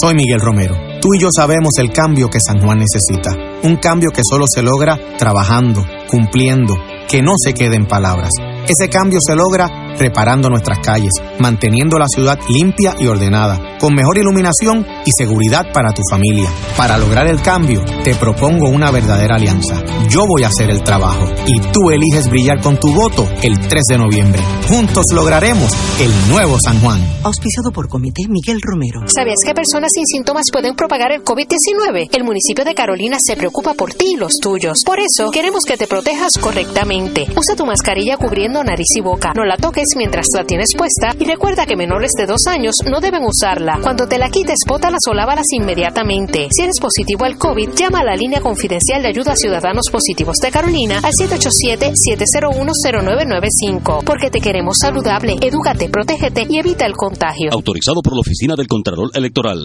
soy 0.01 0.15
Miguel 0.15 0.39
Romero. 0.39 0.75
Tú 0.99 1.09
y 1.13 1.19
yo 1.21 1.27
sabemos 1.35 1.73
el 1.77 1.91
cambio 1.91 2.27
que 2.27 2.39
San 2.39 2.59
Juan 2.59 2.79
necesita. 2.79 3.35
Un 3.63 3.75
cambio 3.75 4.09
que 4.09 4.23
solo 4.27 4.45
se 4.47 4.63
logra 4.63 4.97
trabajando, 5.17 5.85
cumpliendo, 6.09 6.73
que 7.07 7.21
no 7.21 7.33
se 7.37 7.53
quede 7.53 7.75
en 7.75 7.85
palabras. 7.85 8.31
Ese 8.67 8.89
cambio 8.89 9.19
se 9.25 9.35
logra 9.35 9.95
reparando 9.97 10.49
nuestras 10.49 10.79
calles, 10.79 11.11
manteniendo 11.39 11.97
la 11.97 12.07
ciudad 12.07 12.39
limpia 12.49 12.95
y 12.99 13.07
ordenada, 13.07 13.77
con 13.79 13.93
mejor 13.93 14.17
iluminación 14.17 14.85
y 15.05 15.11
seguridad 15.11 15.71
para 15.73 15.91
tu 15.91 16.01
familia. 16.09 16.49
Para 16.77 16.97
lograr 16.97 17.27
el 17.27 17.41
cambio, 17.41 17.83
te 18.03 18.15
propongo 18.15 18.69
una 18.69 18.91
verdadera 18.91 19.35
alianza. 19.35 19.81
Yo 20.09 20.25
voy 20.27 20.43
a 20.43 20.47
hacer 20.47 20.69
el 20.69 20.83
trabajo 20.83 21.27
y 21.45 21.59
tú 21.71 21.89
eliges 21.91 22.29
brillar 22.29 22.61
con 22.61 22.79
tu 22.79 22.93
voto 22.93 23.27
el 23.43 23.59
3 23.59 23.83
de 23.89 23.97
noviembre. 23.97 24.41
Juntos 24.67 25.05
lograremos 25.13 25.71
el 25.99 26.11
nuevo 26.29 26.59
San 26.59 26.79
Juan. 26.81 27.01
Auspiciado 27.23 27.71
por 27.71 27.87
Comité 27.87 28.23
Miguel 28.27 28.59
Romero. 28.61 29.01
¿Sabías 29.07 29.43
que 29.45 29.53
personas 29.53 29.91
sin 29.93 30.05
síntomas 30.05 30.45
pueden 30.51 30.75
propagar 30.75 31.11
el 31.11 31.23
COVID-19? 31.23 32.09
El 32.11 32.23
municipio 32.23 32.65
de 32.65 32.73
Carolina 32.73 33.17
se 33.19 33.35
preocupa 33.35 33.73
por 33.73 33.93
ti 33.93 34.13
y 34.13 34.17
los 34.17 34.37
tuyos. 34.37 34.83
Por 34.83 34.99
eso, 34.99 35.31
queremos 35.31 35.65
que 35.65 35.77
te 35.77 35.87
protejas 35.87 36.37
correctamente. 36.39 37.27
Usa 37.35 37.55
tu 37.55 37.65
mascarilla 37.65 38.17
cubriendo 38.17 38.50
nariz 38.51 38.87
y 38.95 39.01
boca. 39.01 39.33
No 39.35 39.45
la 39.45 39.57
toques 39.57 39.87
mientras 39.97 40.27
la 40.35 40.43
tienes 40.43 40.69
puesta 40.77 41.15
y 41.17 41.25
recuerda 41.25 41.65
que 41.65 41.75
menores 41.75 42.11
de 42.17 42.25
dos 42.25 42.45
años 42.47 42.75
no 42.85 42.99
deben 42.99 43.23
usarla. 43.23 43.79
Cuando 43.81 44.07
te 44.07 44.17
la 44.17 44.29
quites, 44.29 44.59
bótalas 44.67 45.01
o 45.09 45.13
lávalas 45.13 45.47
inmediatamente. 45.51 46.47
Si 46.51 46.61
eres 46.61 46.79
positivo 46.79 47.25
al 47.25 47.37
COVID, 47.37 47.71
llama 47.73 47.99
a 47.99 48.03
la 48.03 48.15
línea 48.15 48.41
confidencial 48.41 49.01
de 49.01 49.07
ayuda 49.07 49.33
a 49.33 49.35
ciudadanos 49.35 49.85
positivos 49.91 50.37
de 50.37 50.51
Carolina 50.51 50.99
al 51.01 51.13
787-701-0995. 51.13 54.03
Porque 54.03 54.29
te 54.29 54.41
queremos 54.41 54.77
saludable, 54.81 55.35
edúcate, 55.41 55.89
protégete 55.89 56.45
y 56.49 56.59
evita 56.59 56.85
el 56.85 56.93
contagio. 56.93 57.49
Autorizado 57.51 58.01
por 58.01 58.13
la 58.13 58.21
Oficina 58.21 58.55
del 58.55 58.67
Contralor 58.67 59.11
Electoral. 59.13 59.59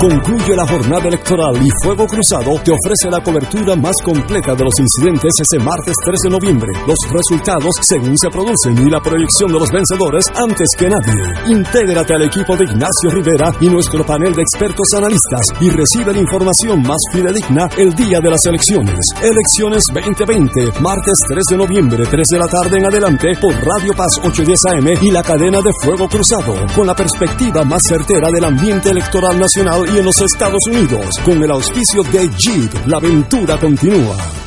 Concluye 0.00 0.54
la 0.54 0.66
jornada 0.66 1.08
electoral 1.08 1.56
y 1.64 1.70
Fuego 1.82 2.06
Cruzado 2.06 2.60
te 2.62 2.72
ofrece 2.72 3.10
la 3.10 3.22
cobertura 3.22 3.76
más 3.76 3.96
completa 4.02 4.54
de 4.54 4.64
los 4.64 4.78
incidentes 4.78 5.32
ese 5.40 5.58
martes 5.58 5.96
3 6.04 6.20
de 6.24 6.30
noviembre. 6.30 6.72
Los 6.86 6.98
resultados 7.10 7.74
según 7.80 8.15
se 8.16 8.30
producen 8.30 8.86
y 8.86 8.90
la 8.90 9.00
proyección 9.00 9.52
de 9.52 9.58
los 9.58 9.70
vencedores 9.70 10.26
antes 10.34 10.70
que 10.76 10.88
nadie. 10.88 11.22
Intégrate 11.46 12.14
al 12.14 12.22
equipo 12.22 12.56
de 12.56 12.64
Ignacio 12.64 13.10
Rivera 13.10 13.52
y 13.60 13.68
nuestro 13.68 14.04
panel 14.04 14.34
de 14.34 14.42
expertos 14.42 14.94
analistas 14.94 15.46
y 15.60 15.70
recibe 15.70 16.12
la 16.12 16.20
información 16.20 16.82
más 16.82 17.00
fidedigna 17.12 17.68
el 17.76 17.94
día 17.94 18.20
de 18.20 18.30
las 18.30 18.44
elecciones. 18.46 19.00
Elecciones 19.22 19.84
2020, 19.92 20.80
martes 20.80 21.24
3 21.28 21.44
de 21.50 21.56
noviembre, 21.56 22.04
3 22.06 22.28
de 22.28 22.38
la 22.38 22.48
tarde 22.48 22.78
en 22.78 22.86
adelante 22.86 23.28
por 23.40 23.54
Radio 23.54 23.94
Paz 23.94 24.18
810 24.22 24.64
AM 24.66 24.88
y 25.02 25.10
la 25.10 25.22
cadena 25.22 25.60
de 25.60 25.72
Fuego 25.82 26.08
Cruzado, 26.08 26.54
con 26.74 26.86
la 26.86 26.94
perspectiva 26.94 27.64
más 27.64 27.82
certera 27.84 28.30
del 28.30 28.44
ambiente 28.44 28.90
electoral 28.90 29.38
nacional 29.38 29.84
y 29.94 29.98
en 29.98 30.04
los 30.04 30.20
Estados 30.20 30.66
Unidos, 30.66 31.18
con 31.24 31.42
el 31.42 31.50
auspicio 31.50 32.02
de 32.04 32.28
Jeep. 32.28 32.86
La 32.86 32.98
aventura 32.98 33.58
continúa. 33.58 34.45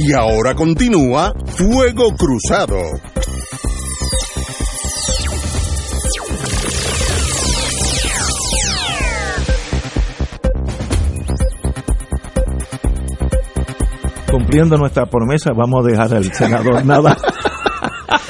Y 0.00 0.12
ahora 0.12 0.54
continúa 0.54 1.32
Fuego 1.46 2.14
Cruzado. 2.16 2.76
Cumpliendo 14.30 14.76
nuestra 14.76 15.06
promesa, 15.06 15.50
vamos 15.52 15.84
a 15.84 15.88
dejar 15.88 16.14
al 16.14 16.24
senador 16.32 16.84
nada. 16.86 17.16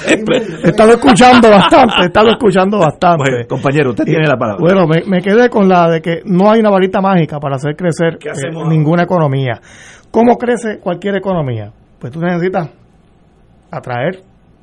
he 0.07 0.69
estado 0.71 0.93
escuchando 0.93 1.51
bastante, 1.51 1.95
he 2.01 2.07
estado 2.07 2.31
escuchando 2.31 2.79
bastante. 2.79 3.31
Bueno, 3.31 3.47
compañero, 3.47 3.91
usted 3.91 4.05
tiene 4.05 4.27
la 4.27 4.39
palabra. 4.39 4.59
Bueno, 4.59 4.87
me, 4.87 5.21
quedé 5.21 5.51
con 5.51 5.69
la 5.69 5.91
de 5.91 6.01
que 6.01 6.23
no 6.25 6.51
hay 6.51 6.61
una 6.61 6.71
varita 6.71 7.03
mágica 7.03 7.39
para 7.39 7.57
hacer 7.57 7.77
crecer 7.77 8.19
eh, 8.25 8.51
ninguna 8.69 9.03
economía. 9.03 9.61
¿Cómo 10.11 10.37
crece 10.37 10.79
cualquier 10.81 11.17
economía? 11.17 11.73
Pues 11.99 12.13
tú 12.13 12.21
necesitas 12.21 12.71
atraer 13.71 14.21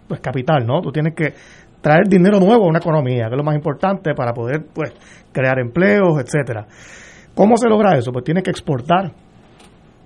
pues 0.07 0.19
capital, 0.19 0.65
¿no? 0.65 0.81
Tú 0.81 0.91
tienes 0.91 1.13
que 1.13 1.33
traer 1.81 2.07
dinero 2.07 2.39
nuevo 2.39 2.65
a 2.65 2.67
una 2.67 2.79
economía, 2.79 3.27
que 3.27 3.35
es 3.35 3.37
lo 3.37 3.43
más 3.43 3.55
importante 3.55 4.13
para 4.15 4.33
poder 4.33 4.65
pues 4.73 4.91
crear 5.31 5.59
empleos, 5.59 6.19
etcétera. 6.19 6.65
¿Cómo 7.35 7.57
se 7.57 7.67
logra 7.67 7.97
eso? 7.97 8.11
Pues 8.11 8.23
tienes 8.23 8.43
que 8.43 8.49
exportar 8.49 9.11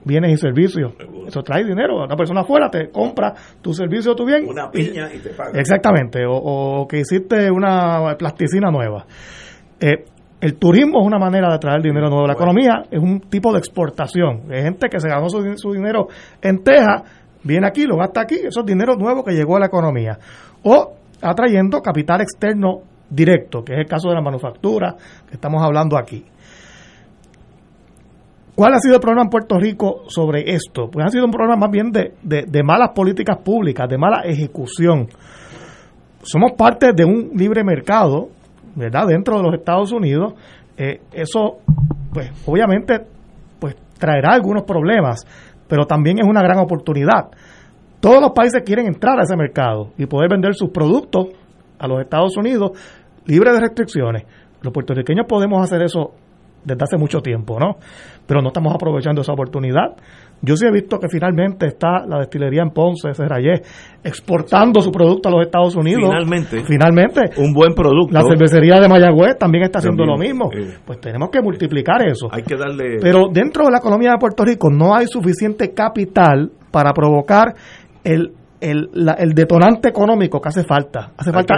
bienes 0.04 0.34
y 0.34 0.38
servicios. 0.38 0.94
Eso 1.28 1.42
trae 1.44 1.64
dinero. 1.64 2.04
Una 2.04 2.16
persona 2.16 2.42
afuera 2.42 2.70
te 2.70 2.90
compra 2.90 3.34
tu 3.62 3.74
servicio 3.74 4.14
o 4.14 4.16
tu 4.16 4.26
bien. 4.26 4.48
Una 4.48 4.70
piña 4.70 5.14
y, 5.14 5.20
te 5.20 5.30
paga. 5.30 5.52
Exactamente. 5.60 6.24
O, 6.28 6.88
que 6.90 7.00
hiciste 7.00 7.52
una 7.52 8.16
plasticina 8.18 8.72
nueva. 8.72 9.06
Eh, 9.80 10.06
el 10.42 10.56
turismo 10.56 11.02
es 11.02 11.08
una 11.08 11.20
manera 11.20 11.52
de 11.52 11.60
traer 11.60 11.82
dinero 11.82 12.10
nuevo. 12.10 12.26
La 12.26 12.34
economía 12.34 12.84
es 12.90 13.00
un 13.00 13.20
tipo 13.22 13.52
de 13.52 13.60
exportación. 13.60 14.44
Hay 14.52 14.64
gente 14.64 14.88
que 14.90 15.00
se 15.00 15.10
ganó 15.10 15.30
su, 15.30 15.42
su 15.58 15.74
dinero 15.74 16.08
en 16.42 16.64
Texas, 16.64 17.04
viene 17.44 17.68
aquí, 17.68 17.86
lo 17.86 17.98
gasta 17.98 18.22
aquí. 18.22 18.36
Eso 18.36 18.62
es 18.62 18.66
dinero 18.66 18.96
nuevo 18.96 19.24
que 19.24 19.34
llegó 19.34 19.58
a 19.58 19.60
la 19.60 19.66
economía. 19.66 20.18
O 20.64 20.94
atrayendo 21.22 21.82
capital 21.82 22.22
externo 22.22 22.82
directo, 23.10 23.64
que 23.64 23.74
es 23.74 23.80
el 23.80 23.88
caso 23.88 24.10
de 24.10 24.16
la 24.16 24.22
manufactura 24.22 24.96
que 25.28 25.36
estamos 25.36 25.62
hablando 25.62 25.98
aquí. 25.98 26.26
¿Cuál 28.56 28.74
ha 28.74 28.80
sido 28.80 28.96
el 28.96 29.00
problema 29.00 29.24
en 29.24 29.30
Puerto 29.30 29.58
Rico 29.58 30.04
sobre 30.10 30.54
esto? 30.54 30.90
Pues 30.92 31.06
ha 31.06 31.10
sido 31.10 31.24
un 31.24 31.32
problema 31.32 31.56
más 31.56 31.72
bien 31.72 31.92
de, 31.92 32.14
de, 32.22 32.64
malas 32.64 32.90
políticas 32.94 33.38
públicas, 33.38 33.88
de 33.88 33.98
mala 33.98 34.24
ejecución. 34.26 35.08
Somos 36.24 36.52
parte 36.58 36.92
de 36.92 37.06
un 37.06 37.32
libre 37.36 37.64
mercado, 37.64 38.28
¿verdad? 38.80 39.08
Dentro 39.08 39.38
de 39.38 39.44
los 39.44 39.54
Estados 39.54 39.92
Unidos. 39.92 40.34
Eh, 40.78 41.02
eso, 41.12 41.58
pues, 42.14 42.32
obviamente, 42.46 43.02
pues, 43.60 43.76
traerá 43.98 44.34
algunos 44.34 44.64
problemas, 44.64 45.28
pero 45.68 45.86
también 45.86 46.20
es 46.20 46.26
una 46.26 46.42
gran 46.42 46.60
oportunidad. 46.60 47.30
Todos 48.00 48.22
los 48.22 48.32
países 48.32 48.64
quieren 48.66 48.88
entrar 48.88 49.20
a 49.20 49.24
ese 49.24 49.36
mercado 49.36 49.92
y 49.98 50.06
poder 50.06 50.30
vender 50.30 50.56
sus 50.56 50.70
productos 50.70 51.28
a 51.78 51.88
los 51.88 52.00
Estados 52.00 52.38
Unidos 52.38 52.72
libre 53.26 53.52
de 53.52 53.60
restricciones. 53.60 54.24
Los 54.62 54.74
puertorriqueños 54.74 55.26
podemos 55.28 55.62
hacer 55.62 55.82
eso 55.82 56.14
desde 56.64 56.84
hace 56.84 56.98
mucho 56.98 57.20
tiempo, 57.20 57.60
¿no? 57.60 57.76
Pero 58.26 58.42
no 58.42 58.48
estamos 58.48 58.74
aprovechando 58.74 59.22
esa 59.22 59.34
oportunidad. 59.34 59.98
Yo 60.42 60.56
sí 60.56 60.66
he 60.66 60.72
visto 60.72 60.98
que 61.00 61.08
finalmente 61.10 61.68
está 61.68 62.06
la 62.08 62.20
destilería 62.20 62.62
en 62.62 62.72
Ponce, 62.72 63.14
Serrayé, 63.14 63.62
exportando 64.04 64.82
su 64.82 64.92
producto 64.92 65.30
a 65.30 65.32
los 65.34 65.42
Estados 65.46 65.76
Unidos. 65.76 66.10
Finalmente. 66.10 66.64
Finalmente. 66.66 67.22
Un 67.38 67.54
buen 67.54 67.74
producto. 67.74 68.14
La 68.14 68.24
cervecería 68.24 68.80
de 68.80 68.88
Mayagüez 68.88 69.38
también 69.38 69.66
está 69.66 69.80
haciendo 69.80 70.06
lo 70.06 70.18
mismo. 70.18 70.50
Eh. 70.54 70.78
Pues 70.86 71.00
tenemos 71.02 71.30
que 71.30 71.42
multiplicar 71.42 72.08
eso. 72.08 72.30
Hay 72.32 72.44
que 72.44 72.56
darle. 72.56 72.98
Pero 73.02 73.28
dentro 73.32 73.66
de 73.66 73.72
la 73.72 73.80
economía 73.80 74.12
de 74.12 74.18
Puerto 74.18 74.46
Rico 74.46 74.70
no 74.70 74.96
hay 74.96 75.08
suficiente 75.08 75.74
capital 75.74 76.52
para 76.72 76.94
provocar 76.94 77.56
el 78.04 78.34
el, 78.62 78.90
el 79.18 79.34
detonante 79.34 79.90
económico 79.90 80.42
que 80.42 80.50
hace 80.50 80.64
falta. 80.64 81.12
Hace 81.18 81.32
falta, 81.32 81.56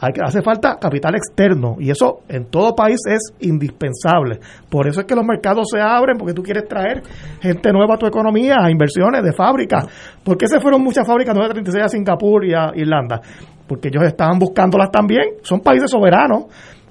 hay 0.00 0.12
que, 0.12 0.20
hace 0.22 0.42
falta 0.42 0.76
capital 0.80 1.14
externo 1.14 1.76
y 1.78 1.90
eso 1.90 2.20
en 2.28 2.46
todo 2.46 2.74
país 2.74 2.98
es 3.08 3.34
indispensable. 3.40 4.38
Por 4.68 4.86
eso 4.86 5.00
es 5.00 5.06
que 5.06 5.14
los 5.14 5.24
mercados 5.24 5.66
se 5.70 5.80
abren 5.80 6.16
porque 6.16 6.34
tú 6.34 6.42
quieres 6.42 6.68
traer 6.68 7.02
gente 7.40 7.72
nueva 7.72 7.94
a 7.94 7.98
tu 7.98 8.06
economía, 8.06 8.56
a 8.60 8.70
inversiones 8.70 9.22
de 9.22 9.32
fábricas. 9.32 9.86
¿Por 10.22 10.36
qué 10.36 10.46
se 10.46 10.60
fueron 10.60 10.82
muchas 10.82 11.06
fábricas 11.06 11.34
936 11.34 11.84
a 11.84 11.88
Singapur 11.88 12.44
y 12.44 12.54
a 12.54 12.72
Irlanda? 12.74 13.20
Porque 13.66 13.88
ellos 13.88 14.04
estaban 14.04 14.38
buscándolas 14.38 14.90
también. 14.90 15.38
Son 15.42 15.60
países 15.60 15.90
soberanos, 15.90 16.44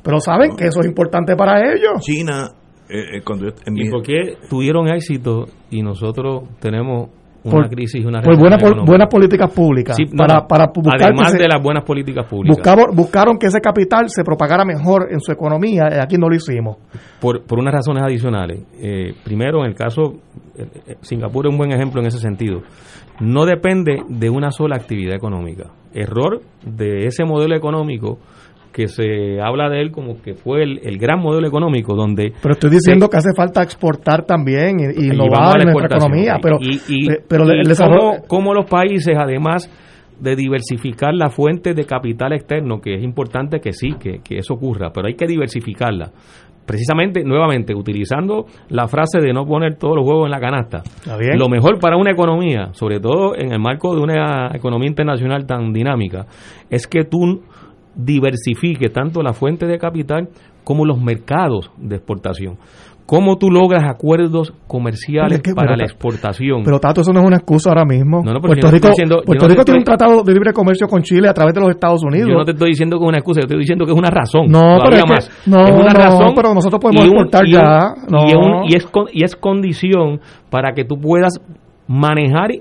pero 0.04 0.20
saben 0.20 0.56
que 0.56 0.66
eso 0.66 0.82
es 0.82 0.88
importante 0.88 1.36
para 1.36 1.62
ellos. 1.74 2.02
China, 2.02 2.52
eh, 2.90 3.18
eh, 3.18 3.24
¿Y 3.74 3.90
por 3.90 4.04
qué 4.04 4.38
tuvieron 4.50 4.88
éxito 4.90 5.46
y 5.72 5.82
nosotros 5.82 6.44
tenemos 6.60 7.10
una 7.54 7.70
crisis 7.70 8.04
una 8.04 8.22
por 8.22 8.38
buenas 8.38 8.60
buenas 8.86 9.08
políticas 9.08 9.52
públicas 9.52 9.98
para, 10.18 10.48
para 10.48 10.68
buscar 10.74 11.02
además 11.02 11.34
de 11.34 11.48
las 11.48 11.62
buenas 11.62 11.84
políticas 11.84 12.26
públicas. 12.26 12.58
Buscaron, 12.94 13.38
que 13.38 13.48
ese 13.48 13.62
capital 13.62 14.10
se 14.10 14.24
propagara 14.24 14.66
mejor 14.66 15.08
en 15.12 15.20
su 15.20 15.32
economía 15.32 15.90
y 15.92 16.00
aquí 16.00 16.18
no 16.18 16.30
lo 16.30 16.36
hicimos. 16.36 16.78
Por, 17.20 17.44
por 17.44 17.60
unas 17.60 17.74
razones 17.74 18.04
adicionales. 18.04 18.64
Eh, 18.80 19.14
primero 19.24 19.60
en 19.64 19.72
el 19.72 19.76
caso 19.76 20.16
eh, 20.58 20.68
eh, 20.88 20.96
Singapur 21.02 21.48
es 21.48 21.52
un 21.52 21.58
buen 21.58 21.72
ejemplo 21.72 22.02
en 22.02 22.08
ese 22.08 22.20
sentido. 22.20 22.62
No 23.20 23.46
depende 23.46 23.98
de 24.08 24.30
una 24.30 24.52
sola 24.52 24.76
actividad 24.76 25.16
económica. 25.16 25.72
Error 25.94 26.42
de 26.66 27.06
ese 27.06 27.24
modelo 27.26 27.56
económico 27.56 28.20
que 28.76 28.90
se 28.90 29.40
habla 29.42 29.70
de 29.70 29.80
él 29.80 29.92
como 29.92 30.22
que 30.22 30.34
fue 30.34 30.64
el, 30.64 30.98
gran 30.98 31.22
modelo 31.22 31.48
económico 31.48 31.96
donde 31.96 32.34
pero 32.42 32.56
estoy 32.56 32.72
diciendo 32.72 33.10
que 33.10 33.16
hace 33.16 33.30
falta 33.34 33.64
exportar 33.64 34.26
también 34.26 34.82
y, 34.82 35.06
innovar 35.06 35.62
en 35.62 35.72
nuestra 35.72 35.96
economía 35.96 36.40
pero 36.42 36.58
y, 36.60 37.10
eh, 37.10 37.24
pero 37.26 37.50
el 37.50 37.66
desarrollo 37.66 38.24
como, 38.28 38.54
los 38.54 38.70
países 38.70 39.16
además 39.18 39.72
de 40.20 40.36
diversificar 40.36 41.14
la 41.14 41.30
fuente 41.30 41.74
de 41.74 41.86
capital 41.86 42.34
externo 42.34 42.82
que 42.82 42.96
es 42.96 43.04
importante 43.04 43.62
que 43.62 43.72
sí 43.72 43.94
que, 43.98 44.20
que 44.20 44.40
eso 44.40 44.56
ocurra 44.56 44.92
pero 44.94 45.08
hay 45.08 45.16
que 45.16 45.26
diversificarla. 45.26 46.12
Precisamente, 46.66 47.24
nuevamente, 47.24 47.76
utilizando 47.76 48.48
la 48.70 48.88
frase 48.88 49.20
de 49.22 49.32
no 49.34 49.46
poner 49.46 49.76
todos 49.76 49.98
los 49.98 50.08
huevos 50.08 50.26
en 50.26 50.32
la 50.32 50.40
canasta. 50.40 50.82
Lo 51.38 51.48
mejor 51.48 51.80
para 51.80 51.96
una 51.96 52.10
economía, 52.10 52.74
sobre 52.74 53.00
todo 53.00 53.36
en 53.38 53.52
el 53.52 53.60
marco 53.60 53.96
de 53.96 54.02
una 54.02 54.50
economía 54.52 54.88
internacional 54.88 55.46
tan 55.46 55.72
dinámica, 55.74 56.26
es 56.72 56.88
que 56.88 57.04
tú 57.04 57.44
diversifique 57.96 58.90
tanto 58.90 59.22
la 59.22 59.34
fuente 59.34 59.66
de 59.66 59.78
capital 59.78 60.30
como 60.64 60.86
los 60.86 61.02
mercados 61.02 61.72
de 61.78 61.96
exportación. 61.96 62.58
¿Cómo 63.06 63.38
tú 63.38 63.52
logras 63.52 63.84
acuerdos 63.88 64.52
comerciales 64.66 65.40
para 65.56 65.78
la 65.78 65.84
exportación? 65.84 66.64
Pero 66.66 66.80
Tato, 66.80 67.02
eso 67.02 67.14
no 67.14 67.20
es 67.20 67.28
una 67.28 67.36
excusa 67.36 67.70
ahora 67.70 67.86
mismo. 67.86 68.24
Puerto 68.42 68.72
Rico, 68.72 68.90
Puerto 69.24 69.48
Rico 69.48 69.64
tiene 69.64 69.78
un 69.78 69.84
tratado 69.84 70.24
de 70.24 70.34
libre 70.34 70.52
comercio 70.54 70.88
con 70.88 71.04
Chile 71.04 71.30
a 71.30 71.34
través 71.34 71.54
de 71.54 71.62
los 71.62 71.70
Estados 71.70 72.02
Unidos. 72.04 72.30
Yo 72.32 72.36
no 72.36 72.44
te 72.44 72.54
estoy 72.54 72.70
diciendo 72.70 72.98
que 72.98 73.04
es 73.04 73.10
una 73.10 73.18
excusa, 73.20 73.42
yo 73.42 73.46
estoy 73.46 73.60
diciendo 73.60 73.86
que 73.86 73.92
es 73.92 73.98
una 73.98 74.10
razón. 74.10 74.48
No, 74.50 74.80
pero 74.84 74.96
es, 74.98 75.04
más. 75.08 75.32
no, 75.46 75.68
es 75.68 75.72
una 75.72 75.94
razón. 75.94 76.34
pero 76.36 76.56
nosotros 76.56 76.82
podemos 76.82 77.06
exportar 77.06 77.44
ya. 77.48 77.94
y, 78.68 78.76
es, 78.76 78.88
y 79.14 79.24
es 79.24 79.36
condición 79.36 80.20
para 80.50 80.74
que 80.74 80.84
tú 80.84 80.96
puedas 80.98 81.40
manejar 81.88 82.54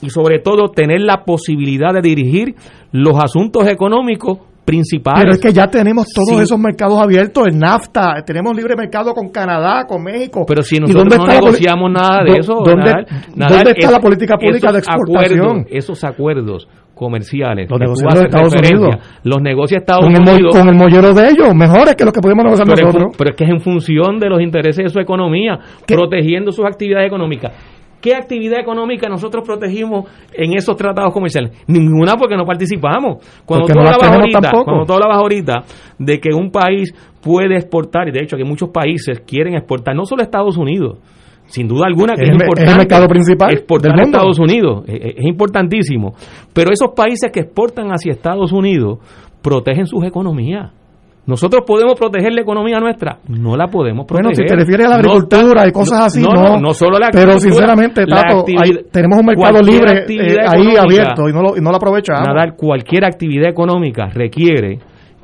y 0.00 0.08
sobre 0.08 0.38
todo 0.38 0.70
tener 0.70 1.02
la 1.02 1.24
posibilidad 1.24 1.92
de 1.92 2.00
dirigir 2.00 2.54
los 2.90 3.22
asuntos 3.22 3.68
económicos 3.68 4.38
principales. 4.70 5.22
Pero 5.22 5.32
es 5.32 5.40
que 5.40 5.52
ya 5.52 5.66
tenemos 5.66 6.06
todos 6.14 6.40
esos 6.40 6.58
mercados 6.58 7.00
abiertos, 7.00 7.46
el 7.48 7.58
NAFTA, 7.58 8.22
tenemos 8.24 8.56
libre 8.56 8.76
mercado 8.76 9.12
con 9.14 9.28
Canadá, 9.28 9.84
con 9.86 10.02
México. 10.02 10.44
Pero 10.46 10.62
si 10.62 10.78
nosotros 10.78 11.18
no 11.18 11.26
negociamos 11.26 11.90
nada 11.90 12.22
de 12.24 12.38
eso, 12.38 12.54
¿dónde, 12.64 12.92
¿dónde 13.34 13.70
está 13.76 13.90
la 13.90 14.00
política 14.00 14.36
pública 14.36 14.72
de 14.72 14.78
exportación? 14.78 15.66
esos 15.70 16.04
acuerdos 16.04 16.68
comerciales, 16.94 17.68
los 17.70 17.80
negocios 17.80 18.14
de 18.14 18.26
Estados 18.26 18.54
Unidos, 18.54 18.96
los 19.24 19.40
negocios 19.40 19.80
Estados 19.80 20.04
con 20.04 20.14
Unidos, 20.14 20.54
con 20.54 20.68
el 20.68 20.74
mollero 20.74 21.14
de 21.14 21.30
ellos, 21.30 21.54
mejores 21.54 21.96
que 21.96 22.04
los 22.04 22.12
que 22.12 22.20
podemos 22.20 22.44
negociar 22.44 22.68
nosotros. 22.68 23.14
pero 23.16 23.30
es 23.30 23.36
que 23.36 23.44
es 23.44 23.50
en 23.50 23.60
función 23.60 24.18
de 24.18 24.28
los 24.28 24.40
intereses 24.40 24.84
de 24.84 24.88
su 24.90 25.00
economía, 25.00 25.58
protegiendo 25.86 26.52
sus 26.52 26.66
actividades 26.66 27.06
económicas. 27.06 27.52
¿Qué 28.00 28.14
actividad 28.14 28.60
económica 28.60 29.08
nosotros 29.08 29.44
protegimos 29.46 30.10
en 30.32 30.54
esos 30.54 30.76
tratados 30.76 31.12
comerciales? 31.12 31.52
Ninguna 31.66 32.16
porque 32.16 32.36
no 32.36 32.44
participamos. 32.44 33.18
Cuando, 33.44 33.66
tú, 33.66 33.78
hablabas 33.78 34.10
ahorita, 34.10 34.50
cuando 34.64 34.84
tú 34.84 34.92
hablabas 34.92 35.18
ahorita 35.18 35.54
de 35.98 36.18
que 36.18 36.30
un 36.34 36.50
país 36.50 36.94
puede 37.20 37.56
exportar, 37.56 38.08
y 38.08 38.12
de 38.12 38.20
hecho 38.22 38.36
que 38.36 38.44
muchos 38.44 38.70
países 38.70 39.20
quieren 39.20 39.54
exportar, 39.54 39.94
no 39.94 40.04
solo 40.04 40.22
Estados 40.22 40.56
Unidos, 40.56 40.98
sin 41.46 41.66
duda 41.66 41.86
alguna 41.86 42.14
que 42.14 42.22
es, 42.22 42.30
importante 42.30 42.70
el 42.70 42.78
mercado 42.78 43.08
principal 43.08 43.52
exportar 43.52 43.98
a 43.98 44.02
Estados 44.04 44.38
Unidos, 44.38 44.84
es, 44.86 45.16
es 45.16 45.24
importantísimo. 45.24 46.14
Pero 46.52 46.72
esos 46.72 46.90
países 46.94 47.30
que 47.32 47.40
exportan 47.40 47.88
hacia 47.88 48.12
Estados 48.12 48.52
Unidos 48.52 48.98
protegen 49.42 49.86
sus 49.86 50.04
economías. 50.04 50.72
¿Nosotros 51.26 51.62
podemos 51.66 51.94
proteger 51.94 52.32
la 52.32 52.42
economía 52.42 52.80
nuestra? 52.80 53.18
No 53.28 53.56
la 53.56 53.68
podemos 53.68 54.06
proteger. 54.06 54.24
Bueno, 54.24 54.34
si 54.34 54.44
te 54.44 54.56
refieres 54.56 54.86
a 54.86 54.90
la 54.90 54.96
agricultura 54.96 55.68
y 55.68 55.72
cosas 55.72 56.06
así, 56.06 56.22
no. 56.22 56.58
No, 56.58 56.72
solo 56.72 56.98
la 56.98 57.06
agricultura. 57.06 57.12
Pero 57.12 57.38
sinceramente, 57.38 58.06
Tato, 58.06 58.44
tenemos 58.90 59.20
un 59.20 59.26
mercado 59.26 59.62
libre 59.62 60.04
eh, 60.08 60.36
ahí 60.46 60.76
abierto 60.76 61.28
y 61.28 61.32
no, 61.32 61.42
lo, 61.42 61.56
y 61.56 61.60
no 61.60 61.70
lo 61.70 61.76
aprovechamos. 61.76 62.26
Nada, 62.26 62.52
cualquier 62.56 63.04
actividad 63.04 63.48
económica 63.48 64.06
requiere 64.06 64.78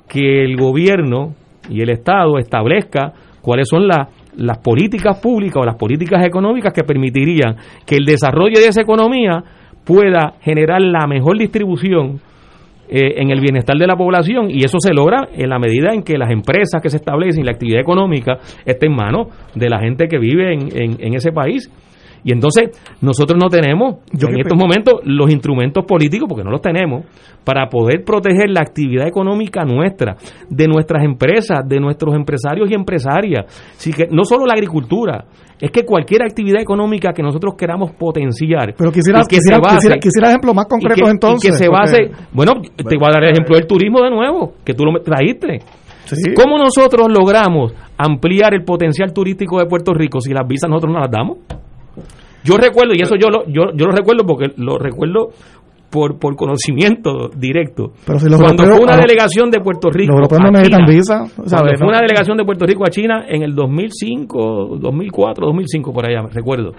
que 0.08 0.44
el 0.44 0.56
gobierno 0.56 1.34
y 1.68 1.80
el 1.80 1.90
Estado 1.90 2.38
establezca 2.38 3.12
cuáles 3.40 3.68
son 3.68 3.88
las 3.88 4.08
las 4.36 4.58
políticas 4.58 5.18
públicas 5.18 5.56
o 5.62 5.64
las 5.64 5.76
políticas 5.76 6.24
económicas 6.24 6.72
que 6.72 6.84
permitirían 6.84 7.56
que 7.86 7.96
el 7.96 8.04
desarrollo 8.04 8.60
de 8.60 8.68
esa 8.68 8.82
economía 8.82 9.42
pueda 9.84 10.34
generar 10.40 10.80
la 10.82 11.06
mejor 11.06 11.38
distribución 11.38 12.20
eh, 12.88 13.20
en 13.20 13.30
el 13.30 13.40
bienestar 13.40 13.76
de 13.76 13.86
la 13.86 13.96
población 13.96 14.50
y 14.50 14.64
eso 14.64 14.78
se 14.80 14.94
logra 14.94 15.28
en 15.32 15.48
la 15.48 15.58
medida 15.58 15.92
en 15.92 16.02
que 16.02 16.16
las 16.16 16.30
empresas 16.30 16.80
que 16.82 16.90
se 16.90 16.98
establecen 16.98 17.42
y 17.42 17.44
la 17.44 17.52
actividad 17.52 17.80
económica 17.80 18.38
esté 18.64 18.86
en 18.86 18.94
manos 18.94 19.28
de 19.54 19.68
la 19.68 19.80
gente 19.80 20.06
que 20.08 20.18
vive 20.18 20.54
en, 20.54 20.96
en, 21.00 21.14
ese 21.14 21.32
país. 21.32 21.70
Y 22.24 22.32
entonces 22.32 22.70
nosotros 23.00 23.38
no 23.40 23.48
tenemos 23.48 23.98
en 24.12 24.40
estos 24.40 24.58
momentos 24.58 24.94
los 25.04 25.30
instrumentos 25.30 25.84
políticos, 25.84 26.26
porque 26.28 26.42
no 26.42 26.50
los 26.50 26.60
tenemos, 26.60 27.04
para 27.44 27.68
poder 27.68 28.02
proteger 28.04 28.50
la 28.50 28.62
actividad 28.62 29.06
económica 29.06 29.64
nuestra, 29.64 30.16
de 30.50 30.66
nuestras 30.66 31.04
empresas, 31.04 31.60
de 31.66 31.78
nuestros 31.78 32.16
empresarios 32.16 32.68
y 32.70 32.74
empresarias. 32.74 33.44
Así 33.76 33.92
que 33.92 34.06
no 34.10 34.24
solo 34.24 34.44
la 34.44 34.54
agricultura, 34.54 35.26
es 35.60 35.70
que 35.70 35.84
cualquier 35.84 36.22
actividad 36.22 36.60
económica 36.60 37.12
que 37.12 37.22
nosotros 37.22 37.54
queramos 37.56 37.92
potenciar. 37.92 38.74
Pero 38.76 38.92
quisiera, 38.92 39.22
que 39.22 39.36
quisiera, 39.36 39.60
quisiera, 39.60 39.96
quisiera, 39.96 40.28
ejemplos 40.28 40.54
más 40.54 40.66
concretos 40.66 41.08
entonces. 41.10 41.50
que 41.50 41.56
se 41.56 41.68
base, 41.68 42.10
bueno, 42.32 42.52
te 42.76 42.96
voy 42.96 43.08
a 43.08 43.12
dar 43.12 43.24
el 43.24 43.30
ejemplo 43.30 43.56
del 43.56 43.66
turismo 43.66 44.02
de 44.02 44.10
nuevo, 44.10 44.54
que 44.64 44.74
tú 44.74 44.84
lo 44.84 45.00
trajiste. 45.00 45.60
¿Cómo 46.36 46.58
nosotros 46.58 47.08
logramos 47.08 47.72
ampliar 47.96 48.54
el 48.54 48.64
potencial 48.64 49.12
turístico 49.12 49.58
de 49.58 49.66
Puerto 49.66 49.92
Rico 49.92 50.20
si 50.20 50.32
las 50.32 50.46
visas 50.46 50.70
nosotros 50.70 50.92
no 50.92 51.00
las 51.00 51.10
damos? 51.10 51.38
Yo 52.44 52.56
recuerdo, 52.56 52.92
y 52.94 53.02
eso 53.02 53.16
yo 53.16 53.28
lo, 53.28 53.44
yo, 53.46 53.72
yo 53.74 53.86
lo 53.86 53.92
recuerdo 53.92 54.24
porque 54.24 54.52
lo 54.56 54.78
recuerdo 54.78 55.30
por, 55.90 56.18
por 56.18 56.36
conocimiento 56.36 57.28
directo. 57.36 57.92
Pero 58.04 58.18
Cuando 58.38 58.64
fue 58.64 58.80
una 58.80 58.96
delegación 58.96 59.50
de 59.50 59.60
Puerto 59.60 59.90
Rico. 59.90 60.18
Los 60.18 60.30
no 60.30 60.50
necesitan 60.50 60.86
visa. 60.86 61.26
fue 61.26 61.88
una 61.88 62.00
delegación 62.00 62.36
de 62.36 62.44
Puerto 62.44 62.66
Rico 62.66 62.84
a 62.84 62.90
China 62.90 63.24
en 63.28 63.42
el 63.42 63.54
2005, 63.54 64.78
2004, 64.80 65.46
2005, 65.46 65.92
por 65.92 66.06
allá, 66.06 66.26
recuerdo. 66.32 66.72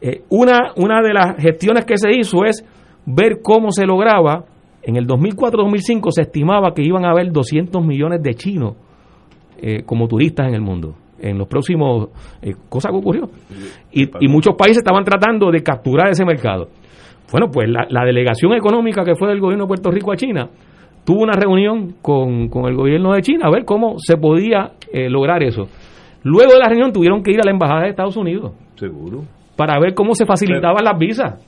Eh, 0.00 0.22
una, 0.30 0.72
una 0.76 1.02
de 1.02 1.12
las 1.12 1.36
gestiones 1.36 1.84
que 1.84 1.98
se 1.98 2.10
hizo 2.10 2.44
es 2.44 2.64
ver 3.06 3.40
cómo 3.42 3.70
se 3.70 3.86
lograba. 3.86 4.44
En 4.82 4.96
el 4.96 5.06
2004-2005 5.06 6.10
se 6.10 6.22
estimaba 6.22 6.72
que 6.72 6.82
iban 6.82 7.04
a 7.04 7.10
haber 7.10 7.30
200 7.30 7.84
millones 7.84 8.22
de 8.22 8.34
chinos 8.34 8.76
eh, 9.60 9.82
como 9.84 10.08
turistas 10.08 10.48
en 10.48 10.54
el 10.54 10.62
mundo 10.62 10.94
en 11.22 11.36
los 11.36 11.46
próximos 11.48 12.08
eh, 12.40 12.54
cosas 12.70 12.90
que 12.92 12.96
ocurrió 12.96 13.28
y, 13.92 14.08
y, 14.20 14.28
muchos 14.28 14.54
países 14.56 14.78
estaban 14.78 15.04
tratando 15.04 15.50
de 15.50 15.62
capturar 15.62 16.08
ese 16.08 16.24
mercado 16.24 16.68
bueno 17.32 17.48
pues 17.52 17.68
la, 17.68 18.04
delegación 18.04 18.52
económica 18.54 19.04
que 19.04 19.14
fue 19.14 19.28
del 19.28 19.40
gobierno 19.40 19.64
de 19.64 19.68
Puerto 19.68 19.90
Rico 19.90 20.12
a 20.12 20.16
China 20.16 20.48
tuvo 21.04 21.22
una 21.22 21.32
reunión 21.32 21.94
con, 22.02 22.50
el 22.66 22.76
gobierno 22.76 23.12
de 23.12 23.22
China 23.22 23.46
a 23.46 23.50
ver 23.50 23.64
cómo 23.64 23.96
se 23.98 24.16
podía 24.16 24.72
eh, 24.92 25.08
lograr 25.08 25.42
eso. 25.42 25.68
Luego 26.22 26.52
de 26.52 26.58
la 26.58 26.68
reunión 26.68 26.92
tuvieron 26.92 27.22
que 27.22 27.32
ir 27.32 27.40
a 27.40 27.44
la 27.44 27.50
embajada 27.50 27.82
de 27.82 27.90
Estados 27.90 28.16
Unidos 28.16 28.52
seguro. 28.74 29.22
para 29.56 29.78
ver 29.80 29.94
cómo 29.94 30.14
se 30.14 30.26
facilitaban 30.26 30.84
las 30.84 30.98
visas. 30.98 31.42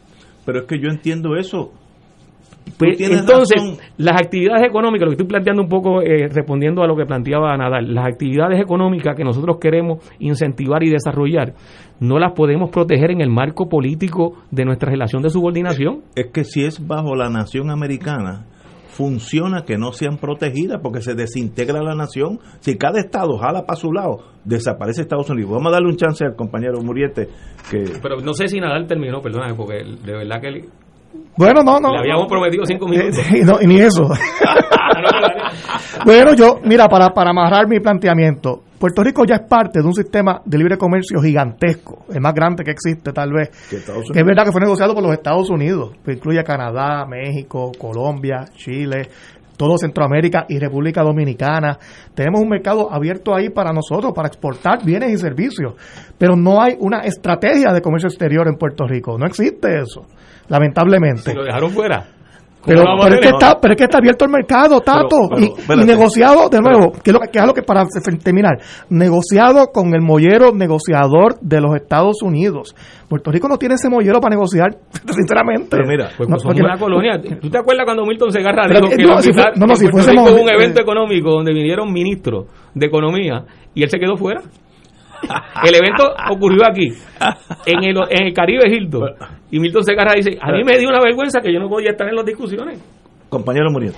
pero 0.46 0.60
es 0.60 0.64
que 0.66 0.78
yo 0.78 0.88
entiendo 0.88 1.36
eso 1.36 1.72
pues, 2.78 3.01
entonces, 3.01 3.80
las 3.97 4.20
actividades 4.20 4.66
económicas, 4.66 5.05
lo 5.05 5.10
que 5.10 5.14
estoy 5.14 5.28
planteando 5.28 5.62
un 5.62 5.68
poco, 5.68 6.02
eh, 6.02 6.28
respondiendo 6.28 6.82
a 6.82 6.86
lo 6.86 6.97
que 6.97 7.05
planteaba 7.05 7.56
Nadal, 7.56 7.94
las 7.94 8.06
actividades 8.06 8.60
económicas 8.60 9.16
que 9.16 9.24
nosotros 9.24 9.59
queremos 9.60 9.98
incentivar 10.18 10.82
y 10.82 10.90
desarrollar, 10.90 11.55
no 12.01 12.18
las 12.18 12.32
podemos 12.32 12.70
proteger 12.70 13.10
en 13.10 13.20
el 13.20 13.30
marco 13.30 13.68
político 13.68 14.34
de 14.51 14.64
nuestra 14.64 14.90
relación 14.90 15.22
de 15.22 15.30
subordinación. 15.30 16.02
Es 16.16 16.30
que 16.32 16.44
si 16.44 16.64
es 16.64 16.84
bajo 16.86 17.14
la 17.14 17.30
nación 17.30 17.70
americana, 17.70 18.47
funciona 18.93 19.62
que 19.64 19.78
no 19.78 19.93
sean 19.93 20.18
protegidas 20.18 20.80
porque 20.82 21.01
se 21.01 21.14
desintegra 21.14 21.82
la 21.82 21.94
nación. 21.94 22.40
Si 22.60 22.76
cada 22.76 23.01
estado 23.01 23.39
jala 23.39 23.64
para 23.64 23.80
su 23.80 23.93
lado, 23.93 24.18
desaparece 24.44 25.02
Estados 25.02 25.30
Unidos. 25.30 25.52
Vamos 25.52 25.68
a 25.68 25.74
darle 25.74 25.89
un 25.89 25.97
chance 25.97 26.24
al 26.24 26.36
compañero 26.36 26.80
Muriete. 26.82 27.28
Que... 27.70 27.84
Pero 28.02 28.20
no 28.20 28.34
sé 28.34 28.48
si 28.48 28.60
Nadal 28.60 28.86
terminó, 28.86 29.20
perdóname, 29.22 29.55
porque 29.55 29.82
de 29.84 30.12
verdad 30.12 30.40
que 30.40 30.68
bueno, 31.36 31.62
no, 31.62 31.80
no. 31.80 31.93
Le 31.93 32.01
habíamos 32.01 32.26
prometido 32.28 32.64
cinco 32.66 32.86
minutos. 32.86 33.18
y 33.62 33.66
ni 33.66 33.80
eso. 33.80 34.09
bueno, 36.05 36.34
yo, 36.34 36.60
mira, 36.64 36.89
para, 36.89 37.09
para 37.10 37.30
amarrar 37.30 37.66
mi 37.68 37.80
planteamiento, 37.80 38.62
Puerto 38.78 39.02
Rico 39.02 39.24
ya 39.24 39.36
es 39.36 39.48
parte 39.48 39.80
de 39.80 39.86
un 39.86 39.94
sistema 39.94 40.43
de 40.44 40.59
libre 40.59 40.76
comercio 40.76 41.20
gigantesco, 41.22 42.05
el 42.12 42.20
más 42.20 42.34
grande 42.34 42.64
que 42.64 42.72
existe 42.72 43.12
tal 43.12 43.32
vez. 43.32 43.51
es 43.70 44.24
verdad 44.24 44.44
que 44.44 44.52
fue 44.52 44.60
negociado 44.60 44.94
por 44.94 45.02
los 45.02 45.12
Estados 45.12 45.48
Unidos, 45.51 45.93
que 46.05 46.12
incluye 46.12 46.43
Canadá, 46.44 47.06
México, 47.06 47.72
Colombia, 47.78 48.44
Chile, 48.55 49.09
todo 49.56 49.78
Centroamérica 49.78 50.47
y 50.48 50.59
República 50.59 51.02
Dominicana. 51.02 51.78
Tenemos 52.14 52.40
un 52.40 52.48
mercado 52.48 52.93
abierto 52.93 53.34
ahí 53.34 53.51
para 53.51 53.72
nosotros, 53.72 54.12
para 54.14 54.28
exportar 54.28 54.84
bienes 54.84 55.12
y 55.12 55.16
servicios, 55.16 55.74
pero 56.18 56.34
no 56.36 56.60
hay 56.60 56.76
una 56.78 57.02
estrategia 57.02 57.72
de 57.72 57.80
comercio 57.80 58.09
exterior 58.09 58.48
en 58.48 58.56
Puerto 58.56 58.86
Rico, 58.86 59.16
no 59.16 59.26
existe 59.26 59.78
eso 59.80 60.06
lamentablemente. 60.48 61.35
Lo 61.35 61.44
dejaron 61.44 61.70
fuera. 61.70 62.05
Pero, 62.64 62.85
pero, 63.02 63.14
es 63.16 63.20
que 63.20 63.28
está, 63.28 63.60
pero 63.60 63.74
es 63.74 63.78
que 63.78 63.85
está 63.85 63.98
abierto 63.98 64.24
el 64.24 64.31
mercado, 64.31 64.81
Tato, 64.81 65.28
y, 65.36 65.85
negociado, 65.85 66.48
de 66.48 66.60
nuevo, 66.60 66.93
que 66.93 67.10
es, 67.10 67.12
lo, 67.12 67.20
que 67.20 67.39
es 67.39 67.44
lo 67.44 67.55
que 67.55 67.62
para 67.62 67.85
terminar, 68.23 68.59
negociado 68.89 69.66
con 69.73 69.93
el 69.94 70.01
mollero 70.01 70.52
negociador 70.52 71.40
de 71.40 71.60
los 71.60 71.74
Estados 71.74 72.23
Unidos. 72.23 72.77
Puerto 73.09 73.32
Rico 73.32 73.48
no 73.48 73.59
tiene 73.59 73.74
ese 73.74 73.90
mollero 73.90 74.20
para 74.20 74.36
negociar, 74.36 74.77
sinceramente. 75.10 75.69
Pero 75.70 75.89
mira, 75.89 76.10
pues 76.16 76.28
no, 76.28 76.39
somos 76.39 76.60
una 76.60 76.78
colonia. 76.78 77.20
¿Tú 77.20 77.51
te 77.51 77.59
acuerdas 77.59 77.85
cuando 77.85 78.06
Milton 78.06 78.31
Segarra 78.31 78.69
dijo 78.69 78.89
que 78.97 79.02
no, 79.02 79.19
si 79.20 79.32
fue, 79.32 79.44
no, 79.56 79.66
no, 79.66 79.74
si 79.74 79.86
un 79.86 80.48
evento 80.48 80.81
económico 80.81 81.31
donde 81.31 81.52
vinieron 81.52 81.93
ministros 81.93 82.47
de 82.74 82.86
economía 82.86 83.44
y 83.74 83.82
él 83.82 83.90
se 83.90 83.98
quedó 83.98 84.16
fuera? 84.16 84.40
El 85.65 85.74
evento 85.74 86.05
ocurrió 86.31 86.62
aquí, 86.69 86.89
en 87.66 87.85
el, 87.85 87.97
en 88.11 88.27
el 88.27 88.35
Caribe 88.35 88.69
Hilton. 88.69 89.11
Y 89.51 89.61
Milton 89.61 89.85
Segarra 89.85 90.15
dice, 90.15 90.39
a 90.40 90.51
mí 90.53 90.65
me 90.65 90.78
dio 90.78 90.89
una 90.89 91.01
vergüenza 91.01 91.40
que 91.40 91.53
yo 91.53 91.61
no 91.61 91.69
podía 91.69 91.90
estar 91.90 92.09
en 92.09 92.16
las 92.16 92.24
discusiones. 92.24 92.81
Compañero 93.28 93.70
Muriel. 93.70 93.94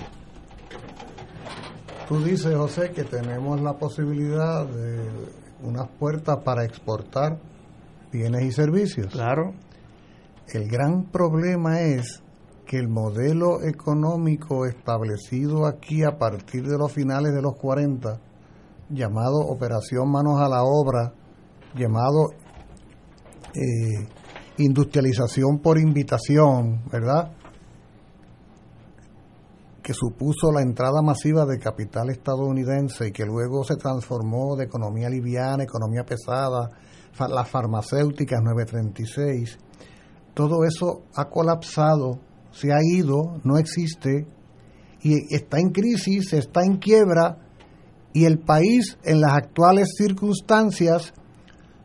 Tú 2.09 2.23
dices, 2.23 2.55
José, 2.55 2.93
que 2.93 3.05
tenemos 3.05 3.61
la 3.61 3.73
posibilidad 3.75 4.67
de 4.67 5.09
unas 5.63 5.89
puertas 5.99 6.39
para 6.45 6.65
exportar 6.65 7.39
bienes 8.13 8.45
y 8.45 8.53
servicios. 8.53 9.07
Claro. 9.07 9.55
El 10.53 10.69
gran 10.69 11.05
problema 11.05 11.81
es 11.81 12.23
que 12.67 12.79
el 12.79 12.89
modelo 12.89 13.63
económico 13.63 14.67
establecido 14.67 15.67
aquí 15.67 16.03
a 16.03 16.19
partir 16.19 16.65
de 16.67 16.77
los 16.79 16.93
finales 16.93 17.33
de 17.35 17.43
los 17.43 17.57
40 17.57 18.21
llamado 18.95 19.41
Operación 19.49 20.11
Manos 20.11 20.41
a 20.41 20.49
la 20.49 20.63
Obra, 20.63 21.13
llamado 21.75 22.31
eh, 23.55 24.09
Industrialización 24.59 25.59
por 25.59 25.79
Invitación, 25.79 26.85
¿verdad? 26.91 27.33
que 29.85 29.93
supuso 29.93 30.51
la 30.51 30.63
entrada 30.63 31.03
masiva 31.03 31.45
de 31.45 31.59
capital 31.59 32.09
estadounidense 32.09 33.09
y 33.09 33.13
que 33.13 33.27
luego 33.27 33.65
se 33.65 33.77
transformó 33.77 34.57
de 34.57 34.65
economía 34.65 35.11
liviana, 35.11 35.63
economía 35.63 36.05
pesada, 36.05 36.71
las 37.29 37.51
farmacéuticas 37.51 38.41
936, 38.43 39.59
todo 40.33 40.65
eso 40.65 41.05
ha 41.15 41.29
colapsado, 41.29 42.19
se 42.51 42.73
ha 42.73 42.79
ido, 42.83 43.41
no 43.45 43.59
existe 43.59 44.27
y 45.03 45.35
está 45.35 45.59
en 45.59 45.69
crisis, 45.69 46.33
está 46.33 46.65
en 46.65 46.79
quiebra 46.79 47.44
y 48.15 48.25
el 48.25 48.39
país 48.39 48.97
en 49.03 49.21
las 49.21 49.33
actuales 49.33 49.97
circunstancias 49.99 51.13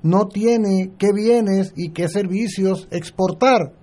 no 0.03 0.27
tiene 0.27 0.93
qué 0.97 1.11
bienes 1.11 1.73
y 1.76 1.89
qué 1.89 2.07
servicios 2.07 2.88
exportar. 2.91 3.73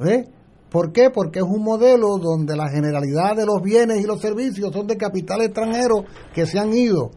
¿eh? 0.00 0.24
¿Por 0.70 0.90
qué? 0.92 1.10
Porque 1.10 1.40
es 1.40 1.44
un 1.44 1.62
modelo 1.62 2.16
donde 2.18 2.56
la 2.56 2.70
generalidad 2.70 3.36
de 3.36 3.44
los 3.44 3.62
bienes 3.62 4.00
y 4.00 4.06
los 4.06 4.20
servicios 4.20 4.72
son 4.72 4.86
de 4.86 4.96
capital 4.96 5.42
extranjero 5.42 6.04
que 6.34 6.46
se 6.46 6.58
han 6.58 6.72
ido. 6.72 7.10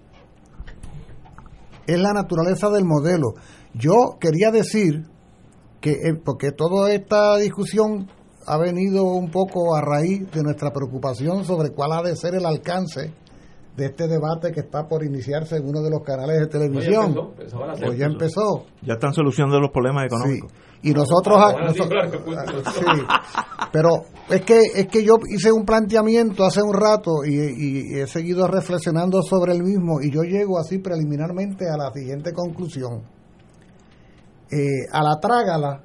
Es 1.87 1.99
la 1.99 2.11
naturaleza 2.13 2.69
del 2.69 2.83
modelo. 2.83 3.35
Yo 3.73 4.17
quería 4.19 4.51
decir 4.51 5.07
que, 5.79 5.91
eh, 5.91 6.15
porque 6.23 6.51
toda 6.51 6.93
esta 6.93 7.37
discusión 7.37 8.09
ha 8.45 8.57
venido 8.57 9.05
un 9.05 9.31
poco 9.31 9.73
a 9.73 9.81
raíz 9.81 10.29
de 10.31 10.43
nuestra 10.43 10.73
preocupación 10.73 11.45
sobre 11.45 11.69
cuál 11.71 11.93
ha 11.93 12.01
de 12.01 12.17
ser 12.17 12.35
el 12.35 12.45
alcance 12.45 13.13
de 13.75 13.85
este 13.85 14.07
debate 14.07 14.51
que 14.51 14.61
está 14.61 14.87
por 14.87 15.03
iniciarse 15.03 15.57
en 15.57 15.67
uno 15.67 15.81
de 15.81 15.89
los 15.89 16.03
canales 16.03 16.39
de 16.39 16.47
televisión. 16.47 17.33
Pues 17.35 17.97
ya 17.97 18.05
empezó. 18.05 18.65
Ya 18.81 18.93
están 18.93 19.13
solucionando 19.13 19.59
los 19.59 19.71
problemas 19.71 20.05
económicos. 20.05 20.51
Y 20.83 20.91
nosotros, 20.91 21.37
ah, 21.39 21.53
pero 23.71 23.89
es 24.29 24.41
que 24.41 24.59
es 24.75 24.87
que 24.87 25.03
yo 25.03 25.13
hice 25.33 25.49
un 25.49 25.63
planteamiento 25.63 26.43
hace 26.43 26.61
un 26.61 26.73
rato 26.73 27.23
y, 27.25 27.99
he 27.99 28.05
seguido 28.05 28.47
reflexionando 28.47 29.21
sobre 29.21 29.53
el 29.53 29.63
mismo 29.63 30.01
y 30.01 30.11
yo 30.11 30.23
llego 30.23 30.59
así 30.59 30.79
preliminarmente 30.79 31.69
a 31.69 31.77
la 31.77 31.89
siguiente 31.93 32.33
conclusión. 32.33 33.03
Eh, 34.51 34.89
a 34.91 35.01
la 35.01 35.19
trágala, 35.21 35.83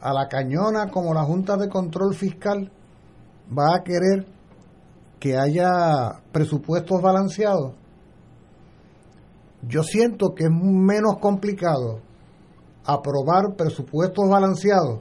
a 0.00 0.12
la 0.12 0.28
cañona 0.28 0.90
como 0.90 1.14
la 1.14 1.22
Junta 1.22 1.56
de 1.56 1.70
Control 1.70 2.14
Fiscal 2.14 2.70
va 3.50 3.76
a 3.76 3.82
querer 3.82 4.26
que 5.24 5.38
haya 5.38 6.20
presupuestos 6.32 7.00
balanceados, 7.00 7.72
yo 9.66 9.82
siento 9.82 10.34
que 10.34 10.44
es 10.44 10.50
menos 10.50 11.16
complicado 11.18 12.00
aprobar 12.84 13.56
presupuestos 13.56 14.28
balanceados 14.28 15.00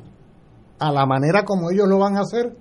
a 0.80 0.94
la 0.94 1.06
manera 1.06 1.44
como 1.44 1.70
ellos 1.72 1.90
lo 1.90 2.00
van 2.00 2.16
a 2.16 2.22
hacer 2.22 2.56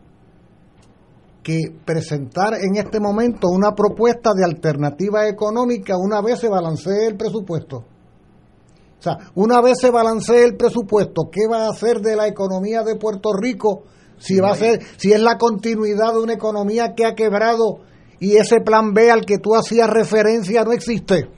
que 1.45 1.61
presentar 1.85 2.55
en 2.55 2.85
este 2.85 2.99
momento 2.99 3.47
una 3.49 3.77
propuesta 3.77 4.33
de 4.35 4.45
alternativa 4.45 5.29
económica 5.29 5.95
una 5.97 6.21
vez 6.21 6.41
se 6.41 6.49
balancee 6.49 7.07
el 7.07 7.17
presupuesto. 7.17 7.77
O 7.77 9.03
sea, 9.03 9.19
una 9.37 9.61
vez 9.61 9.79
se 9.79 9.93
balancee 9.93 10.43
el 10.43 10.57
presupuesto, 10.57 11.31
¿qué 11.31 11.47
va 11.49 11.67
a 11.67 11.71
hacer 11.71 12.01
de 12.01 12.17
la 12.17 12.27
economía 12.27 12.83
de 12.83 12.97
Puerto 12.97 13.31
Rico? 13.41 13.85
Si 14.23 14.39
va 14.39 14.53
a 14.53 14.55
ser, 14.55 14.81
si 14.97 15.13
es 15.13 15.21
la 15.21 15.37
continuidad 15.37 16.13
de 16.13 16.21
una 16.21 16.35
economía 16.35 16.95
que 16.95 17.05
ha 17.05 17.15
quebrado 17.15 17.81
y 18.21 18.37
ese 18.37 18.61
plan 18.61 18.95
B 18.95 19.11
al 19.11 19.25
que 19.25 19.39
tú 19.39 19.57
hacías 19.57 19.91
referencia 19.91 20.63
no 20.63 20.73
existe. 20.73 21.29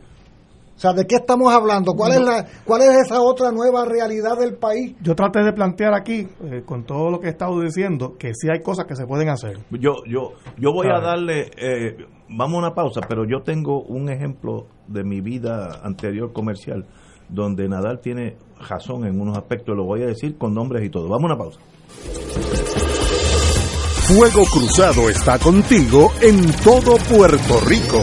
O 0.77 0.79
sea, 0.79 0.93
¿de 0.93 1.07
qué 1.07 1.15
estamos 1.15 1.51
hablando? 1.53 1.93
¿Cuál 1.95 2.13
es 2.13 2.21
la 2.21 2.47
cuál 2.65 2.83
es 2.83 3.07
esa 3.07 3.23
otra 3.23 3.53
nueva 3.53 3.87
realidad 3.87 4.37
del 4.39 4.57
país? 4.57 4.95
Yo 5.01 5.15
traté 5.15 5.43
de 5.43 5.53
plantear 5.53 5.95
aquí, 5.95 6.27
eh, 6.43 6.63
con 6.67 6.85
todo 6.85 7.11
lo 7.11 7.21
que 7.21 7.29
he 7.29 7.31
estado 7.31 7.59
diciendo, 7.61 8.17
que 8.19 8.33
sí 8.35 8.49
hay 8.53 8.61
cosas 8.61 8.85
que 8.87 8.97
se 8.97 9.07
pueden 9.07 9.31
hacer. 9.31 9.57
Yo 9.71 9.95
yo 10.07 10.33
yo 10.59 10.73
voy 10.73 10.89
a 10.89 11.01
darle, 11.01 11.51
eh, 11.57 11.97
vamos 12.29 12.57
a 12.57 12.59
una 12.67 12.75
pausa, 12.75 13.01
pero 13.09 13.25
yo 13.25 13.43
tengo 13.43 13.83
un 13.85 14.11
ejemplo 14.11 14.67
de 14.89 15.05
mi 15.05 15.23
vida 15.23 15.81
anterior 15.83 16.33
comercial 16.33 16.85
donde 17.29 17.69
Nadal 17.69 18.01
tiene 18.01 18.37
razón 18.69 19.07
en 19.07 19.21
unos 19.21 19.39
aspectos, 19.39 19.75
lo 19.77 19.85
voy 19.85 20.03
a 20.03 20.07
decir 20.07 20.37
con 20.37 20.53
nombres 20.53 20.85
y 20.85 20.91
todo. 20.91 21.09
Vamos 21.09 21.31
a 21.31 21.35
una 21.35 21.39
pausa. 21.39 21.61
Fuego 24.07 24.45
Cruzado 24.45 25.09
está 25.09 25.39
contigo 25.39 26.13
en 26.21 26.53
todo 26.63 26.97
Puerto 26.97 27.61
Rico. 27.61 28.03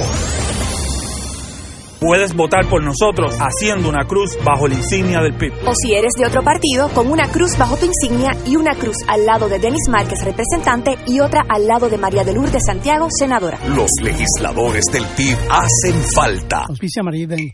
Puedes 1.99 2.33
votar 2.33 2.67
por 2.67 2.83
nosotros 2.83 3.35
haciendo 3.39 3.87
una 3.87 4.07
cruz 4.07 4.35
bajo 4.43 4.67
la 4.67 4.73
insignia 4.73 5.21
del 5.21 5.35
PIB. 5.35 5.53
O 5.67 5.73
si 5.75 5.93
eres 5.93 6.13
de 6.17 6.25
otro 6.25 6.41
partido, 6.41 6.89
con 6.95 7.11
una 7.11 7.29
cruz 7.31 7.55
bajo 7.59 7.77
tu 7.77 7.85
insignia 7.85 8.35
y 8.47 8.55
una 8.55 8.73
cruz 8.73 8.95
al 9.07 9.23
lado 9.23 9.47
de 9.47 9.59
Denis 9.59 9.87
Márquez, 9.87 10.17
representante, 10.25 10.97
y 11.05 11.19
otra 11.19 11.43
al 11.47 11.67
lado 11.67 11.91
de 11.91 11.99
María 11.99 12.23
de 12.23 12.33
Lourdes 12.33 12.63
Santiago, 12.65 13.07
senadora. 13.11 13.59
Los 13.75 13.91
legisladores 14.01 14.85
del 14.91 15.05
PIB 15.15 15.37
hacen 15.51 16.01
falta. 16.15 16.63
Auspicia 16.67 17.03
María 17.03 17.27
De 17.27 17.53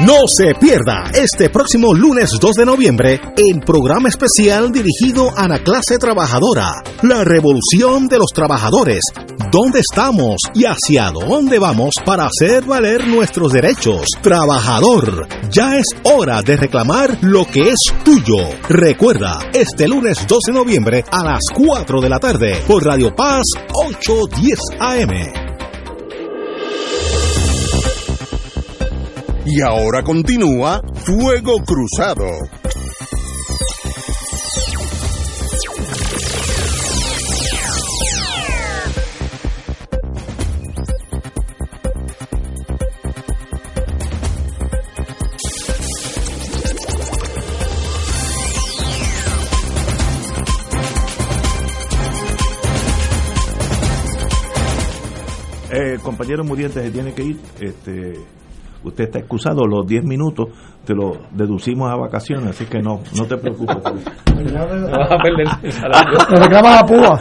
No 0.00 0.28
se 0.28 0.54
pierda 0.54 1.10
este 1.12 1.50
próximo 1.50 1.92
lunes 1.92 2.30
2 2.40 2.54
de 2.54 2.64
noviembre 2.64 3.20
el 3.36 3.58
programa 3.58 4.08
especial 4.08 4.70
dirigido 4.70 5.36
a 5.36 5.48
la 5.48 5.58
clase 5.58 5.98
trabajadora, 5.98 6.84
la 7.02 7.24
revolución 7.24 8.06
de 8.06 8.18
los 8.18 8.30
trabajadores, 8.32 9.00
dónde 9.50 9.80
estamos 9.80 10.36
y 10.54 10.66
hacia 10.66 11.10
dónde 11.10 11.58
vamos 11.58 11.94
para 12.04 12.26
hacer 12.26 12.62
valer 12.62 13.08
nuestros 13.08 13.52
derechos. 13.52 14.06
Trabajador, 14.22 15.26
ya 15.50 15.76
es 15.78 15.86
hora 16.04 16.42
de 16.42 16.56
reclamar 16.56 17.18
lo 17.22 17.44
que 17.44 17.70
es 17.70 17.80
tuyo. 18.04 18.36
Recuerda, 18.68 19.50
este 19.52 19.88
lunes 19.88 20.24
2 20.28 20.38
de 20.46 20.52
noviembre 20.52 21.04
a 21.10 21.24
las 21.24 21.40
4 21.52 22.00
de 22.00 22.08
la 22.08 22.20
tarde 22.20 22.62
por 22.68 22.84
Radio 22.84 23.12
Paz 23.16 23.42
810 23.74 24.60
AM. 24.78 25.47
Y 29.44 29.62
ahora 29.62 30.02
continúa 30.02 30.82
Fuego 30.94 31.62
Cruzado. 31.64 32.26
Eh, 55.70 55.98
compañero 56.02 56.44
Muriente 56.44 56.82
se 56.82 56.90
tiene 56.90 57.12
que 57.12 57.22
ir. 57.22 57.40
Este, 57.60 58.14
usted 58.84 59.04
está 59.04 59.18
excusado 59.18 59.66
los 59.66 59.86
10 59.86 60.04
minutos, 60.04 60.48
te 60.84 60.94
lo 60.94 61.12
deducimos 61.32 61.90
a 61.90 61.96
vacaciones, 61.96 62.50
así 62.50 62.64
que 62.66 62.80
no 62.80 63.00
no 63.16 63.24
te 63.26 63.36
preocupes. 63.36 63.76
vas 63.82 65.10
a 65.10 65.18
perder 65.18 65.46
el 65.62 65.72
salario. 65.72 66.18
Me 66.30 66.36
reclamas 66.36 66.82
a 66.82 66.86
Púa. 66.86 67.20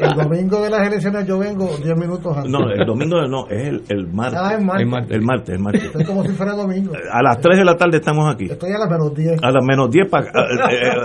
El 0.00 0.14
domingo 0.14 0.62
de 0.62 0.70
las 0.70 0.86
elecciones 0.86 1.26
yo 1.26 1.38
vengo 1.38 1.68
10 1.82 1.96
minutos 1.96 2.36
antes. 2.36 2.50
No, 2.50 2.70
el 2.70 2.86
domingo 2.86 3.20
no, 3.28 3.46
es 3.48 3.68
el, 3.68 3.82
el 3.88 4.06
martes. 4.08 4.38
Ah, 4.42 4.54
el 4.54 4.64
martes. 4.64 5.10
El 5.10 5.22
martes, 5.22 5.54
el 5.54 5.60
martes. 5.60 5.84
Estoy 5.84 6.04
como 6.04 6.22
si 6.24 6.30
fuera 6.30 6.54
domingo. 6.54 6.92
A 7.12 7.22
las 7.22 7.38
3 7.40 7.58
de 7.58 7.64
la 7.64 7.76
tarde 7.76 7.98
estamos 7.98 8.32
aquí. 8.32 8.46
Estoy 8.46 8.72
a 8.72 8.78
las 8.78 8.90
menos 8.90 9.14
10. 9.14 9.42
A 9.42 9.50
las 9.50 9.64
menos 9.64 9.90
10 9.90 10.08
para, 10.08 10.32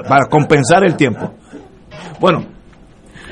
para 0.08 0.26
compensar 0.30 0.84
el 0.84 0.96
tiempo. 0.96 1.32
Bueno, 2.20 2.46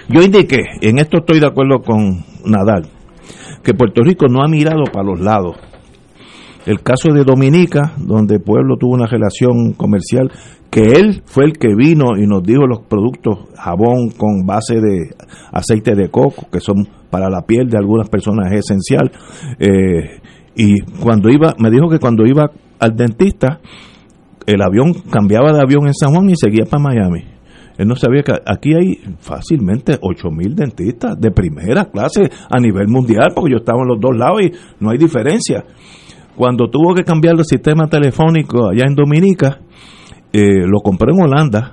yo 0.10 0.22
indiqué, 0.22 0.60
en 0.82 1.00
esto 1.00 1.20
estoy 1.20 1.40
de 1.40 1.48
acuerdo 1.48 1.80
con 1.80 2.24
Nadal, 2.46 2.88
que 3.64 3.74
Puerto 3.74 4.02
Rico 4.04 4.28
no 4.28 4.44
ha 4.44 4.48
mirado 4.48 4.84
para 4.92 5.06
los 5.06 5.20
lados. 5.20 5.58
El 6.66 6.82
caso 6.82 7.12
de 7.12 7.24
Dominica, 7.24 7.94
donde 7.98 8.36
el 8.36 8.42
pueblo 8.42 8.78
tuvo 8.78 8.94
una 8.94 9.08
relación 9.08 9.74
comercial, 9.74 10.32
que 10.70 10.82
él 10.82 11.24
fue 11.26 11.46
el 11.46 11.54
que 11.54 11.76
vino 11.76 12.18
y 12.18 12.28
nos 12.28 12.44
dijo 12.44 12.68
los 12.68 12.82
productos 12.82 13.50
jabón 13.58 14.12
con 14.16 14.46
base 14.46 14.76
de 14.76 15.10
aceite 15.52 15.96
de 15.96 16.10
coco, 16.10 16.48
que 16.52 16.60
son 16.60 16.88
para 17.10 17.30
la 17.30 17.42
piel 17.42 17.68
de 17.68 17.78
algunas 17.78 18.10
personas 18.10 18.52
es 18.54 18.60
esencial. 18.60 19.12
Eh, 19.60 20.22
y 20.56 20.80
cuando 21.02 21.30
iba, 21.30 21.56
me 21.58 21.70
dijo 21.72 21.90
que 21.90 22.00
cuando 22.00 22.26
iba 22.26 22.52
al 22.80 22.96
dentista, 22.96 23.60
el 24.46 24.62
avión 24.62 24.94
cambiaba 25.12 25.52
de 25.52 25.62
avión 25.62 25.88
en 25.88 25.94
San 25.94 26.14
Juan 26.14 26.30
y 26.30 26.36
seguía 26.36 26.66
para 26.66 26.84
Miami. 26.84 27.26
Él 27.82 27.88
no 27.88 27.96
sabía 27.96 28.22
que 28.22 28.34
aquí 28.46 28.76
hay 28.76 29.00
fácilmente 29.22 30.00
8.000 30.00 30.54
dentistas 30.54 31.20
de 31.20 31.32
primera 31.32 31.86
clase 31.86 32.30
a 32.48 32.60
nivel 32.60 32.88
mundial, 32.88 33.30
porque 33.34 33.54
yo 33.54 33.58
estaba 33.58 33.82
en 33.82 33.88
los 33.88 34.00
dos 34.00 34.16
lados 34.16 34.40
y 34.44 34.52
no 34.80 34.92
hay 34.92 35.00
diferencia. 35.00 35.66
Cuando 36.36 36.70
tuvo 36.70 36.94
que 36.94 37.04
cambiar 37.04 37.34
el 37.40 37.44
sistema 37.44 37.88
telefónico 37.88 38.70
allá 38.70 38.84
en 38.88 38.94
Dominica, 38.94 39.62
eh, 40.32 40.68
lo 40.68 40.82
compré 40.82 41.12
en 41.12 41.24
Holanda. 41.24 41.72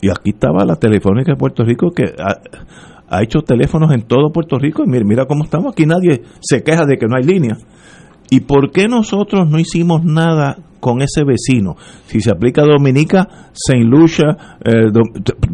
Y 0.00 0.08
aquí 0.10 0.30
estaba 0.30 0.64
la 0.64 0.76
telefónica 0.76 1.32
de 1.32 1.38
Puerto 1.38 1.64
Rico 1.64 1.90
que 1.90 2.14
ha, 2.16 3.20
hecho 3.20 3.40
teléfonos 3.40 3.92
en 3.92 4.02
todo 4.02 4.30
Puerto 4.30 4.60
Rico. 4.60 4.84
Y 4.86 4.88
mira, 4.88 5.04
mira 5.04 5.26
cómo 5.26 5.42
estamos. 5.42 5.72
Aquí 5.72 5.86
nadie 5.86 6.22
se 6.40 6.62
queja 6.62 6.86
de 6.86 6.98
que 6.98 7.06
no 7.08 7.16
hay 7.16 7.24
línea. 7.24 7.56
¿Y 8.32 8.40
por 8.40 8.70
qué 8.70 8.88
nosotros 8.88 9.46
no 9.50 9.58
hicimos 9.58 10.04
nada 10.04 10.56
con 10.80 11.02
ese 11.02 11.22
vecino? 11.22 11.76
Si 12.06 12.22
se 12.22 12.30
aplica 12.30 12.62
a 12.62 12.64
Dominica, 12.64 13.28
Saint 13.52 13.84
Lucia, 13.84 14.56
eh, 14.64 14.90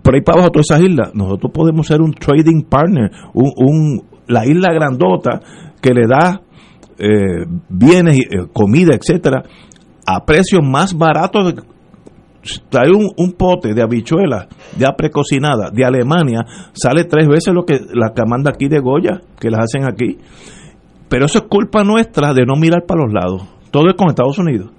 por 0.00 0.14
ahí 0.14 0.20
para 0.20 0.38
abajo, 0.38 0.52
todas 0.52 0.70
esas 0.70 0.82
islas, 0.82 1.12
nosotros 1.12 1.50
podemos 1.52 1.88
ser 1.88 2.00
un 2.00 2.12
trading 2.12 2.62
partner, 2.62 3.10
un, 3.34 3.50
un 3.56 4.04
la 4.28 4.46
isla 4.46 4.72
grandota 4.72 5.40
que 5.82 5.92
le 5.92 6.06
da 6.06 6.40
eh, 7.00 7.46
bienes, 7.68 8.16
eh, 8.16 8.46
comida, 8.52 8.94
etcétera, 8.94 9.42
a 10.06 10.24
precios 10.24 10.60
más 10.62 10.96
baratos. 10.96 11.54
Trae 12.70 12.92
un, 12.92 13.10
un, 13.16 13.32
pote 13.32 13.74
de 13.74 13.82
habichuelas 13.82 14.46
ya 14.78 14.92
precocinadas 14.96 15.72
de 15.72 15.84
Alemania, 15.84 16.46
sale 16.74 17.02
tres 17.06 17.26
veces 17.26 17.52
lo 17.52 17.64
que 17.64 17.80
la 17.92 18.12
que 18.14 18.22
manda 18.24 18.52
aquí 18.54 18.68
de 18.68 18.78
Goya, 18.78 19.20
que 19.40 19.50
las 19.50 19.64
hacen 19.64 19.84
aquí 19.84 20.16
Pero 21.08 21.26
eso 21.26 21.38
es 21.38 21.44
culpa 21.44 21.84
nuestra 21.84 22.32
de 22.34 22.44
no 22.44 22.54
mirar 22.56 22.84
para 22.86 23.04
los 23.04 23.12
lados. 23.12 23.42
Todo 23.70 23.88
es 23.88 23.94
con 23.94 24.08
Estados 24.08 24.38
Unidos. 24.38 24.70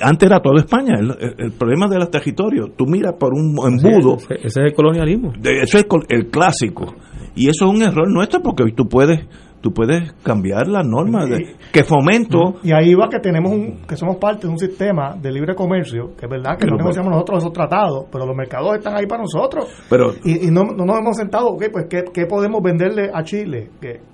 Antes 0.00 0.28
era 0.28 0.40
todo 0.40 0.56
España. 0.56 0.94
El, 0.98 1.52
problema 1.52 1.88
de 1.88 1.98
los 1.98 2.10
territorios, 2.10 2.70
tú 2.76 2.86
miras 2.86 3.14
por 3.18 3.32
un 3.32 3.56
embudo. 3.66 4.16
ese, 4.16 4.44
es 4.44 4.56
el 4.56 4.74
colonialismo. 4.74 5.32
Eso 5.42 5.78
es 5.78 5.86
el 6.08 6.28
clásico. 6.28 6.94
Y 7.34 7.48
eso 7.48 7.66
es 7.66 7.70
un 7.70 7.82
error 7.82 8.10
nuestro 8.10 8.40
porque 8.40 8.64
tú 8.72 8.88
puedes 8.88 9.20
tú 9.60 9.72
puedes 9.72 10.12
cambiar 10.22 10.68
las 10.68 10.86
normas 10.86 11.28
de, 11.28 11.56
que 11.72 11.82
fomento 11.82 12.56
y 12.62 12.72
ahí 12.72 12.94
va 12.94 13.08
que 13.08 13.18
tenemos 13.18 13.50
un 13.50 13.78
que 13.86 13.96
somos 13.96 14.16
parte 14.16 14.46
de 14.46 14.52
un 14.52 14.58
sistema 14.58 15.16
de 15.20 15.32
libre 15.32 15.54
comercio 15.54 16.14
que 16.16 16.26
es 16.26 16.30
verdad 16.30 16.56
que 16.56 16.66
no 16.66 16.76
negociamos 16.76 17.10
nosotros 17.10 17.38
esos 17.38 17.52
tratados 17.52 18.04
pero 18.12 18.26
los 18.26 18.36
mercados 18.36 18.76
están 18.76 18.94
ahí 18.96 19.06
para 19.06 19.22
nosotros 19.22 19.66
pero 19.88 20.12
y, 20.24 20.50
no, 20.52 20.62
no, 20.64 20.84
nos 20.84 20.98
hemos 20.98 21.16
sentado 21.16 21.48
ok 21.48 21.64
pues 21.72 21.86
¿qué, 21.88 22.04
qué 22.12 22.26
podemos 22.26 22.62
venderle 22.62 23.10
a 23.12 23.24
Chile 23.24 23.70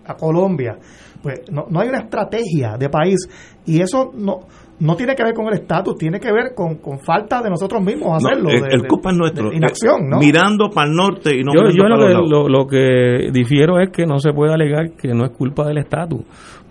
a 0.06 0.14
Colombia 0.14 0.78
pues 1.22 1.40
no, 1.50 1.66
no 1.70 1.80
hay 1.80 1.88
una 1.88 1.98
estrategia 1.98 2.76
de 2.78 2.88
país 2.88 3.28
y 3.64 3.80
eso 3.80 4.10
no 4.14 4.40
no 4.82 4.96
tiene 4.96 5.14
que 5.14 5.22
ver 5.22 5.32
con 5.32 5.46
el 5.46 5.54
estatus, 5.54 5.96
tiene 5.96 6.18
que 6.18 6.32
ver 6.32 6.54
con, 6.56 6.76
con, 6.78 6.98
falta 6.98 7.40
de 7.40 7.48
nosotros 7.48 7.80
mismos 7.80 8.16
hacerlo. 8.16 8.50
el, 8.50 8.82
culpa 8.88 9.10
es 9.10 9.16
nuestro. 9.16 9.52
inacción, 9.52 10.08
¿no? 10.08 10.18
Mirando 10.18 10.70
para 10.70 10.88
el 10.88 10.96
norte 10.96 11.36
y 11.36 11.44
no 11.44 11.52
Yo, 11.54 11.70
yo 11.70 11.84
lo, 11.84 11.98
que, 11.98 12.12
lo, 12.12 12.48
lo, 12.48 12.66
que 12.66 13.30
difiero 13.32 13.78
es 13.78 13.90
que 13.90 14.06
no 14.06 14.18
se 14.18 14.32
puede 14.32 14.52
alegar 14.52 14.90
que 15.00 15.14
no 15.14 15.24
es 15.24 15.30
culpa 15.30 15.68
del 15.68 15.78
estatus. 15.78 16.22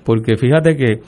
Porque 0.03 0.35
fíjate 0.35 0.75
que 0.75 0.99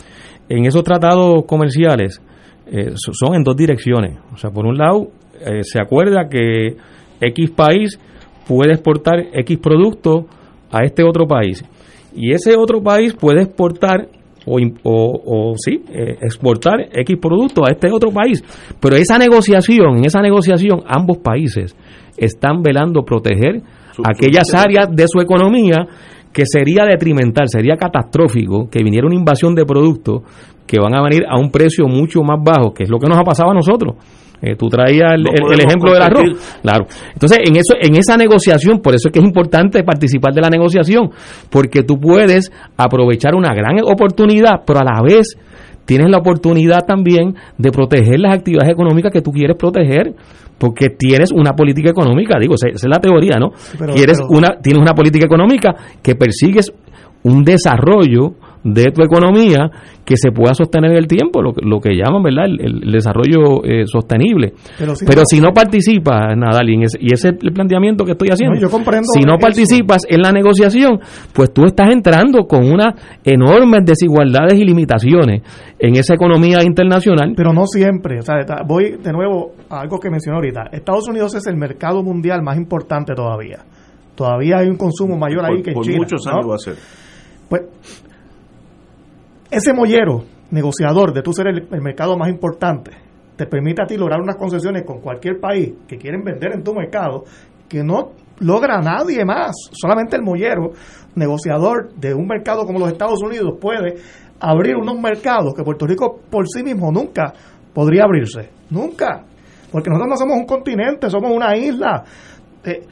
en 0.47 0.65
esos 0.65 0.83
tratados 0.83 1.43
comerciales 1.45 2.21
eh, 2.67 2.93
son 2.95 3.35
en 3.35 3.43
dos 3.43 3.57
direcciones. 3.57 4.19
O 4.33 4.37
sea, 4.37 4.51
por 4.51 4.65
un 4.65 4.77
lado, 4.77 5.07
eh, 5.45 5.63
se 5.63 5.81
acuerda 5.81 6.29
que 6.29 6.77
X 7.19 7.51
país 7.51 7.99
puede 8.47 8.73
exportar 8.73 9.15
X 9.33 9.57
producto 9.57 10.25
a 10.71 10.83
este 10.85 11.03
otro 11.03 11.27
país. 11.27 11.65
Y 12.15 12.33
ese 12.33 12.55
otro 12.57 12.81
país 12.81 13.13
puede 13.13 13.43
exportar 13.43 14.07
o, 14.45 14.59
o, 14.83 15.53
sí, 15.55 15.83
eh, 15.89 16.17
exportar 16.21 16.89
X 16.91 17.17
producto 17.21 17.65
a 17.65 17.71
este 17.71 17.89
otro 17.91 18.11
país. 18.11 18.43
Pero 18.79 18.95
esa 18.95 19.17
negociación, 19.17 19.97
en 19.97 20.05
esa 20.05 20.21
negociación, 20.21 20.81
ambos 20.85 21.19
países 21.19 21.75
están 22.17 22.61
velando 22.61 23.03
proteger 23.03 23.61
aquellas 24.03 24.53
áreas 24.53 24.87
de 24.91 25.05
su 25.07 25.19
economía 25.19 25.87
que 26.33 26.43
sería 26.45 26.83
detrimental, 26.85 27.47
sería 27.47 27.75
catastrófico 27.77 28.67
que 28.69 28.83
viniera 28.83 29.05
una 29.05 29.15
invasión 29.15 29.53
de 29.53 29.65
productos 29.65 30.23
que 30.65 30.79
van 30.79 30.95
a 30.95 31.03
venir 31.03 31.23
a 31.29 31.37
un 31.37 31.51
precio 31.51 31.87
mucho 31.87 32.21
más 32.23 32.39
bajo, 32.43 32.73
que 32.73 32.83
es 32.83 32.89
lo 32.89 32.97
que 32.97 33.07
nos 33.07 33.17
ha 33.17 33.23
pasado 33.23 33.51
a 33.51 33.53
nosotros. 33.53 33.95
Eh, 34.45 34.57
tú 34.57 34.67
traías 34.67 35.13
el, 35.13 35.25
ejemplo 35.61 35.93
del 35.93 36.01
arroz. 36.01 36.59
Claro. 36.61 36.85
Entonces, 37.13 37.39
en, 37.45 37.55
eso, 37.55 37.75
en 37.79 37.95
esa 37.95 38.17
negociación, 38.17 38.79
por 38.79 38.93
eso 38.93 39.07
es 39.07 39.13
que 39.13 39.19
es 39.19 39.25
importante 39.25 39.83
participar 39.83 40.33
de 40.33 40.41
la 40.41 40.49
negociación, 40.49 41.11
porque 41.49 41.83
tú 41.83 41.97
puedes 41.97 42.51
aprovechar 42.75 43.35
una 43.35 43.53
gran 43.53 43.77
oportunidad, 43.85 44.63
pero 44.67 44.79
a 44.79 44.83
la 44.83 45.01
vez 45.01 45.37
tienes 45.85 46.09
la 46.09 46.17
oportunidad 46.17 46.85
también 46.85 47.35
de 47.57 47.71
proteger 47.71 48.19
las 48.19 48.35
actividades 48.35 48.71
económicas 48.71 49.13
que 49.13 49.21
tú 49.21 49.31
quieres 49.31 49.55
proteger 49.57 50.13
porque 50.57 50.89
tienes 50.89 51.31
una 51.31 51.53
política 51.53 51.89
económica, 51.89 52.37
digo, 52.39 52.55
esa 52.55 52.67
es 52.67 52.83
la 52.83 52.99
teoría, 52.99 53.37
¿no? 53.37 53.51
quieres 53.93 54.19
una 54.29 54.59
tienes 54.61 54.81
una 54.81 54.93
política 54.93 55.25
económica 55.25 55.73
que 56.01 56.15
persigues 56.15 56.71
un 57.23 57.43
desarrollo 57.43 58.35
de 58.63 58.91
tu 58.91 59.03
economía 59.03 59.69
que 60.05 60.15
se 60.17 60.31
pueda 60.31 60.53
sostener 60.53 60.91
en 60.91 60.97
el 60.97 61.07
tiempo, 61.07 61.41
lo, 61.41 61.53
lo 61.61 61.79
que 61.79 61.95
llaman 61.95 62.23
¿verdad? 62.23 62.45
El, 62.45 62.91
desarrollo 62.91 63.63
eh, 63.63 63.85
sostenible. 63.85 64.53
Pero 64.77 65.23
si, 65.25 65.39
no, 65.39 65.49
participas, 65.53 66.35
Nadal, 66.37 66.69
y 66.69 66.83
ese, 66.83 66.97
es 67.01 67.25
el 67.25 67.53
planteamiento 67.53 68.05
que 68.05 68.11
estoy 68.11 68.29
haciendo, 68.29 68.55
si 69.13 69.21
no 69.21 69.37
participas 69.37 70.03
en 70.07 70.21
la 70.21 70.31
negociación, 70.31 70.99
pues 71.33 71.53
tú 71.53 71.65
estás 71.65 71.89
entrando 71.91 72.45
con 72.47 72.69
unas 72.69 72.95
enormes 73.23 73.85
desigualdades 73.85 74.59
y 74.59 74.65
limitaciones 74.65 75.41
en 75.79 75.95
esa 75.95 76.15
economía 76.15 76.63
internacional. 76.63 77.33
Pero 77.35 77.53
no 77.53 77.65
siempre, 77.65 78.19
o 78.19 78.21
sea, 78.21 78.37
voy 78.67 78.97
de 79.01 79.11
nuevo 79.11 79.53
a 79.69 79.81
algo 79.81 79.99
que 79.99 80.09
mencioné 80.09 80.35
ahorita, 80.37 80.69
Estados 80.71 81.07
Unidos 81.07 81.35
es 81.35 81.45
el 81.47 81.55
mercado 81.57 82.03
mundial 82.03 82.41
más 82.41 82.57
importante 82.57 83.13
todavía. 83.15 83.59
Todavía 84.15 84.57
hay 84.59 84.67
un 84.67 84.77
consumo 84.77 85.17
mayor 85.17 85.43
ahí 85.45 85.61
que 85.63 85.71
en 85.71 85.81
China. 85.81 85.97
muchos 85.97 86.27
años 86.27 86.49
va 86.49 86.55
a 86.55 86.59
ser. 86.59 86.75
Pues 87.49 87.63
ese 89.53 89.73
mollero 89.73 90.23
negociador 90.51 91.13
de 91.13 91.21
tú 91.21 91.31
ser 91.31 91.47
el, 91.47 91.67
mercado 91.81 92.17
más 92.17 92.29
importante 92.29 92.91
te 93.35 93.45
permite 93.45 93.83
a 93.83 93.85
ti 93.85 93.97
lograr 93.97 94.19
unas 94.19 94.35
concesiones 94.35 94.83
con 94.85 94.99
cualquier 94.99 95.39
país 95.39 95.73
que 95.87 95.97
quieren 95.97 96.23
vender 96.23 96.53
en 96.53 96.63
tu 96.63 96.73
mercado 96.73 97.23
que 97.67 97.83
no 97.83 98.11
logra 98.39 98.79
nadie 98.79 99.23
más. 99.25 99.55
Solamente 99.71 100.15
el 100.15 100.23
mollero 100.23 100.71
negociador 101.15 101.93
de 101.95 102.13
un 102.13 102.27
mercado 102.27 102.65
como 102.65 102.79
los 102.79 102.91
Estados 102.91 103.21
Unidos 103.23 103.57
puede 103.59 103.95
abrir 104.39 104.75
unos 104.75 104.99
mercados 104.99 105.53
que 105.55 105.63
Puerto 105.63 105.87
Rico 105.87 106.19
por 106.29 106.47
sí 106.47 106.63
mismo 106.63 106.91
nunca 106.91 107.33
podría 107.73 108.03
abrirse. 108.03 108.49
Nunca. 108.69 109.23
Porque 109.71 109.89
nosotros 109.89 110.09
no 110.09 110.17
somos 110.17 110.37
un 110.37 110.45
continente, 110.45 111.09
somos 111.09 111.31
una 111.31 111.55
isla. 111.55 112.03
Eh, 112.63 112.85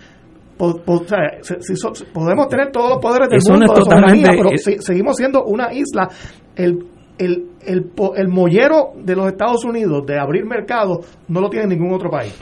podemos 2.14 2.48
tener 2.48 2.72
todos 2.72 2.90
los 2.90 3.00
poderes 3.00 3.30
del 3.30 3.42
mundo, 3.50 3.74
pero 3.74 4.50
seguimos 4.80 5.18
siendo 5.18 5.44
una 5.44 5.74
isla. 5.74 6.10
El, 6.56 6.86
el, 7.18 7.46
el, 7.66 7.92
el 8.16 8.28
mollero 8.28 8.94
de 8.96 9.16
los 9.16 9.28
Estados 9.28 9.64
Unidos 9.64 10.06
de 10.06 10.20
abrir 10.20 10.46
mercados 10.46 11.06
no 11.28 11.42
lo 11.42 11.50
tiene 11.50 11.68
ningún 11.68 11.94
otro 11.94 12.10
país. 12.10 12.36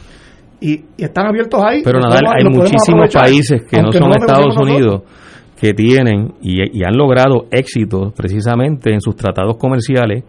Y, 0.61 0.83
están 0.97 1.27
abiertos 1.27 1.61
ahí. 1.63 1.81
Pero 1.83 1.99
nada, 1.99 2.19
hay 2.35 2.43
muchísimos 2.45 3.13
países 3.13 3.63
que 3.69 3.81
no 3.81 3.91
son 3.91 4.11
Estados 4.11 4.55
Unidos 4.57 5.03
que 5.59 5.73
tienen 5.73 6.33
y, 6.41 6.83
han 6.83 6.95
logrado 6.95 7.47
éxitos 7.51 8.13
precisamente 8.13 8.93
en 8.93 9.01
sus 9.01 9.15
tratados 9.15 9.57
comerciales 9.57 10.23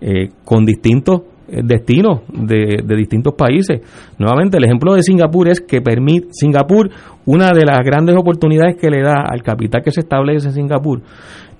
eh, 0.00 0.30
con 0.44 0.64
distintos 0.64 1.22
destinos 1.62 2.20
de, 2.28 2.82
de, 2.84 2.96
distintos 2.96 3.34
países. 3.34 3.80
Nuevamente, 4.18 4.56
el 4.56 4.64
ejemplo 4.64 4.94
de 4.94 5.02
Singapur 5.02 5.48
es 5.48 5.60
que 5.60 5.80
permite, 5.80 6.28
Singapur, 6.32 6.90
una 7.26 7.52
de 7.52 7.66
las 7.66 7.80
grandes 7.84 8.16
oportunidades 8.16 8.76
que 8.80 8.90
le 8.90 9.02
da 9.02 9.24
al 9.28 9.42
capital 9.42 9.82
que 9.82 9.90
se 9.90 10.00
establece 10.00 10.48
en 10.48 10.54
Singapur 10.54 11.02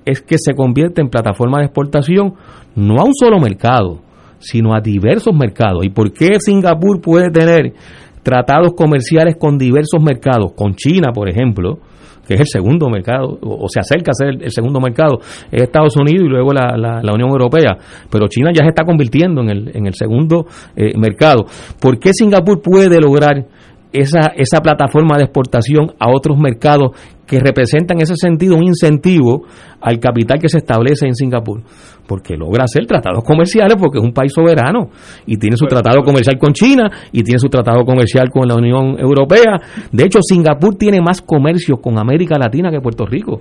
es 0.04 0.20
que 0.20 0.36
se 0.38 0.54
convierte 0.54 1.00
en 1.00 1.08
plataforma 1.08 1.58
de 1.58 1.66
exportación 1.66 2.34
no 2.74 2.96
a 2.96 3.04
un 3.04 3.14
solo 3.14 3.38
mercado, 3.38 4.00
sino 4.38 4.74
a 4.74 4.80
diversos 4.80 5.34
mercados. 5.34 5.84
¿Y 5.84 5.90
por 5.90 6.12
qué 6.12 6.40
Singapur 6.40 7.00
puede 7.00 7.30
tener 7.30 7.74
tratados 8.22 8.72
comerciales 8.74 9.36
con 9.38 9.58
diversos 9.58 10.02
mercados? 10.02 10.52
Con 10.56 10.74
China, 10.74 11.12
por 11.14 11.28
ejemplo, 11.28 11.78
que 12.26 12.34
es 12.34 12.40
el 12.40 12.46
segundo 12.46 12.88
mercado, 12.88 13.38
o, 13.42 13.68
se 13.68 13.80
acerca 13.80 14.12
a 14.12 14.14
ser 14.14 14.28
el, 14.42 14.50
segundo 14.50 14.80
mercado, 14.80 15.18
es 15.50 15.62
Estados 15.62 15.96
Unidos 15.96 16.26
y 16.26 16.28
luego 16.28 16.52
la, 16.52 16.76
la, 16.76 17.12
Unión 17.12 17.30
Europea, 17.30 17.76
pero 18.10 18.28
China 18.28 18.50
ya 18.54 18.62
se 18.62 18.70
está 18.70 18.84
convirtiendo 18.84 19.42
en 19.42 19.50
el, 19.50 19.76
en 19.76 19.86
el 19.86 19.94
segundo 19.94 20.46
eh, 20.76 20.96
mercado. 20.96 21.44
¿Por 21.80 21.98
qué 21.98 22.10
Singapur 22.12 22.60
puede 22.62 23.00
lograr 23.00 23.44
esa, 23.92 24.32
esa 24.36 24.60
plataforma 24.60 25.16
de 25.16 25.24
exportación 25.24 25.92
a 25.98 26.10
otros 26.10 26.38
mercados 26.38 26.92
que 27.26 27.40
representan 27.40 27.96
en 27.96 28.02
ese 28.02 28.16
sentido 28.16 28.56
un 28.56 28.64
incentivo 28.64 29.44
al 29.80 29.98
capital 29.98 30.38
que 30.38 30.48
se 30.48 30.58
establece 30.58 31.06
en 31.06 31.14
Singapur, 31.14 31.62
porque 32.06 32.36
logra 32.36 32.64
hacer 32.64 32.86
tratados 32.86 33.24
comerciales 33.24 33.76
porque 33.80 33.98
es 33.98 34.04
un 34.04 34.12
país 34.12 34.32
soberano 34.32 34.90
y 35.26 35.36
tiene 35.38 35.56
su 35.56 35.64
tratado 35.66 36.02
comercial 36.02 36.36
con 36.38 36.52
China 36.52 36.90
y 37.10 37.22
tiene 37.22 37.38
su 37.38 37.48
tratado 37.48 37.84
comercial 37.84 38.28
con 38.30 38.46
la 38.46 38.56
Unión 38.56 38.98
Europea. 38.98 39.58
De 39.90 40.04
hecho, 40.04 40.18
Singapur 40.20 40.74
tiene 40.76 41.00
más 41.00 41.22
comercio 41.22 41.76
con 41.76 41.98
América 41.98 42.36
Latina 42.38 42.70
que 42.70 42.80
Puerto 42.80 43.06
Rico. 43.06 43.40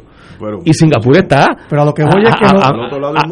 y 0.63 0.73
Singapur 0.73 1.17
está 1.17 1.47
pero 1.69 1.81
a 1.81 1.85
lo 1.85 1.93
que 1.93 2.03
voy 2.03 2.23
es 2.23 2.35
que 2.35 2.45
a, 2.45 2.71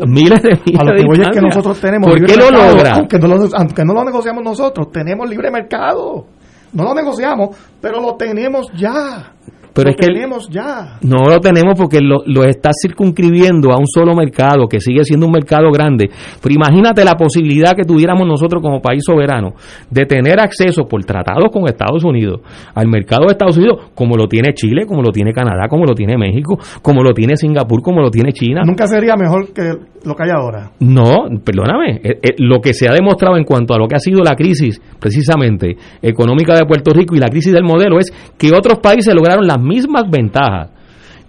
miles 0.05 0.43
de 0.43 0.51
a 0.77 0.83
lo 0.83 0.93
que 0.93 1.05
voy 1.05 1.21
es 1.21 1.29
que 1.29 1.41
nosotros 1.41 1.79
tenemos 1.79 2.11
¿Por 2.11 2.25
qué 2.25 2.35
lo 2.35 2.51
logra? 2.51 2.95
Aunque 2.95 3.17
no 3.17 3.27
lo, 3.27 3.35
aunque 3.55 3.85
no 3.85 3.93
lo 3.93 4.03
negociamos 4.03 4.43
nosotros, 4.43 4.91
tenemos 4.91 5.29
libre 5.29 5.49
mercado. 5.51 6.25
No 6.73 6.83
lo 6.83 6.93
negociamos, 6.93 7.55
pero 7.81 8.01
lo 8.01 8.15
tenemos 8.15 8.67
ya. 8.75 9.33
Pero 9.73 9.91
es 9.91 9.95
que 9.95 10.07
tenemos 10.07 10.49
ya. 10.49 10.97
No 11.01 11.29
lo 11.29 11.39
tenemos 11.39 11.75
porque 11.77 12.01
lo, 12.01 12.23
lo 12.25 12.43
está 12.43 12.71
circunscribiendo 12.73 13.71
a 13.71 13.77
un 13.77 13.87
solo 13.87 14.15
mercado, 14.15 14.67
que 14.67 14.79
sigue 14.79 15.03
siendo 15.03 15.25
un 15.27 15.31
mercado 15.31 15.71
grande. 15.71 16.09
Pero 16.41 16.55
imagínate 16.55 17.05
la 17.05 17.15
posibilidad 17.15 17.75
que 17.75 17.83
tuviéramos 17.83 18.27
nosotros 18.27 18.61
como 18.61 18.81
país 18.81 19.03
soberano 19.05 19.53
de 19.89 20.05
tener 20.05 20.39
acceso 20.39 20.85
por 20.85 21.03
tratados 21.05 21.45
con 21.51 21.65
Estados 21.65 22.03
Unidos 22.03 22.41
al 22.73 22.87
mercado 22.87 23.27
de 23.27 23.31
Estados 23.31 23.57
Unidos, 23.57 23.91
como 23.95 24.17
lo 24.17 24.27
tiene 24.27 24.53
Chile, 24.53 24.85
como 24.85 25.01
lo 25.01 25.11
tiene 25.11 25.33
Canadá, 25.33 25.67
como 25.69 25.85
lo 25.85 25.93
tiene 25.93 26.17
México, 26.17 26.57
como 26.81 27.01
lo 27.03 27.13
tiene 27.13 27.37
Singapur, 27.37 27.81
como 27.81 28.01
lo 28.01 28.09
tiene 28.09 28.33
China. 28.33 28.61
Nunca 28.65 28.87
sería 28.87 29.15
mejor 29.15 29.53
que 29.53 29.71
lo 30.03 30.15
que 30.15 30.23
hay 30.23 30.29
ahora. 30.29 30.71
No, 30.79 31.27
perdóname. 31.43 32.01
Eh, 32.03 32.19
eh, 32.21 32.35
lo 32.37 32.59
que 32.61 32.73
se 32.73 32.87
ha 32.87 32.93
demostrado 32.93 33.37
en 33.37 33.43
cuanto 33.43 33.73
a 33.73 33.77
lo 33.77 33.87
que 33.87 33.95
ha 33.95 33.99
sido 33.99 34.21
la 34.23 34.35
crisis, 34.35 34.81
precisamente, 34.99 35.75
económica 36.01 36.55
de 36.55 36.65
Puerto 36.65 36.91
Rico 36.91 37.15
y 37.15 37.19
la 37.19 37.29
crisis 37.29 37.53
del 37.53 37.63
modelo, 37.63 37.99
es 37.99 38.11
que 38.37 38.51
otros 38.53 38.79
países 38.79 39.13
lograron 39.13 39.45
las 39.45 39.61
mismas 39.61 40.09
ventajas 40.09 40.71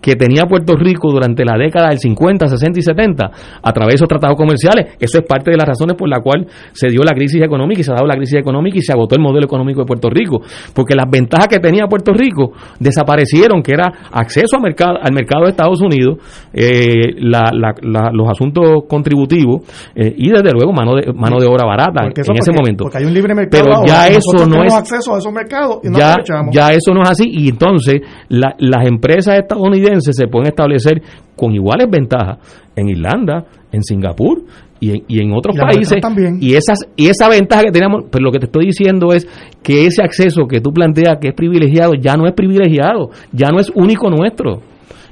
que 0.00 0.16
tenía 0.16 0.46
Puerto 0.46 0.74
Rico 0.76 1.10
durante 1.10 1.44
la 1.44 1.58
década 1.58 1.88
del 1.88 1.98
50, 1.98 2.48
60 2.48 2.78
y 2.78 2.82
70 2.82 3.30
a 3.62 3.72
través 3.72 3.92
de 3.92 3.96
esos 3.96 4.08
tratados 4.08 4.36
comerciales. 4.36 4.96
Eso 4.98 5.18
es 5.18 5.26
parte 5.26 5.50
de 5.50 5.56
las 5.56 5.68
razones 5.68 5.96
por 5.96 6.08
la 6.08 6.20
cual 6.20 6.46
se 6.72 6.88
dio 6.88 7.02
la 7.02 7.12
crisis 7.12 7.42
económica 7.42 7.80
y 7.80 7.84
se 7.84 7.92
ha 7.92 7.96
dado 7.96 8.06
la 8.06 8.16
crisis 8.16 8.38
económica 8.38 8.78
y 8.78 8.82
se 8.82 8.92
agotó 8.92 9.14
el 9.14 9.20
modelo 9.20 9.44
económico 9.44 9.80
de 9.80 9.86
Puerto 9.86 10.08
Rico. 10.08 10.40
Porque 10.74 10.94
las 10.94 11.08
ventajas 11.10 11.48
que 11.48 11.58
tenía 11.58 11.86
Puerto 11.86 12.12
Rico 12.12 12.52
desaparecieron, 12.78 13.62
que 13.62 13.72
era 13.72 13.92
acceso 14.12 14.56
al 14.56 14.62
mercado, 14.62 14.98
al 15.02 15.12
mercado 15.12 15.44
de 15.44 15.50
Estados 15.50 15.80
Unidos, 15.80 16.18
eh, 16.52 17.14
los 17.20 18.30
asuntos 18.30 18.84
contributivos 18.88 19.62
eh, 19.94 20.14
y 20.16 20.30
desde 20.30 20.52
luego 20.52 20.72
mano 20.72 20.94
de, 20.94 21.12
mano 21.12 21.38
de 21.38 21.46
obra 21.46 21.66
barata 21.66 22.06
en 22.06 22.36
ese 22.36 22.52
momento. 22.52 22.84
Porque 22.84 22.98
hay 22.98 23.04
un 23.04 23.14
libre 23.14 23.34
mercado. 23.34 23.64
Pero 23.64 23.86
ya 23.86 24.08
eso 24.08 24.46
no 24.46 24.64
es. 24.64 24.72
acceso 24.72 25.14
a 25.14 25.18
esos 25.18 25.32
mercados 25.32 25.80
y 25.82 25.92
ya, 25.92 26.16
ya 26.52 26.72
eso 26.72 26.94
no 26.94 27.02
es 27.02 27.10
así 27.10 27.24
y 27.28 27.48
entonces 27.48 28.00
las 28.28 28.86
empresas 28.86 29.36
estadounidenses 29.38 29.89
se 30.00 30.26
pueden 30.28 30.48
establecer 30.48 31.02
con 31.36 31.52
iguales 31.52 31.88
ventajas 31.90 32.38
en 32.76 32.88
Irlanda, 32.88 33.44
en 33.72 33.82
Singapur 33.82 34.42
y 34.78 34.90
en, 34.90 35.02
y 35.08 35.22
en 35.22 35.32
otros 35.32 35.56
países. 35.56 35.98
y 36.40 36.54
esas 36.54 36.88
y 36.96 37.08
esa 37.08 37.28
ventaja 37.28 37.64
que 37.64 37.72
tenemos 37.72 38.04
pero 38.10 38.24
lo 38.24 38.30
que 38.32 38.38
te 38.38 38.46
estoy 38.46 38.66
diciendo 38.66 39.12
es 39.12 39.26
que 39.62 39.86
ese 39.86 40.02
acceso 40.02 40.46
que 40.46 40.60
tú 40.60 40.72
planteas 40.72 41.18
que 41.20 41.28
es 41.28 41.34
privilegiado 41.34 41.92
ya 41.94 42.16
no 42.16 42.26
es 42.26 42.32
privilegiado 42.32 43.10
ya 43.32 43.48
no 43.48 43.60
es 43.60 43.70
único 43.74 44.10
nuestro. 44.10 44.62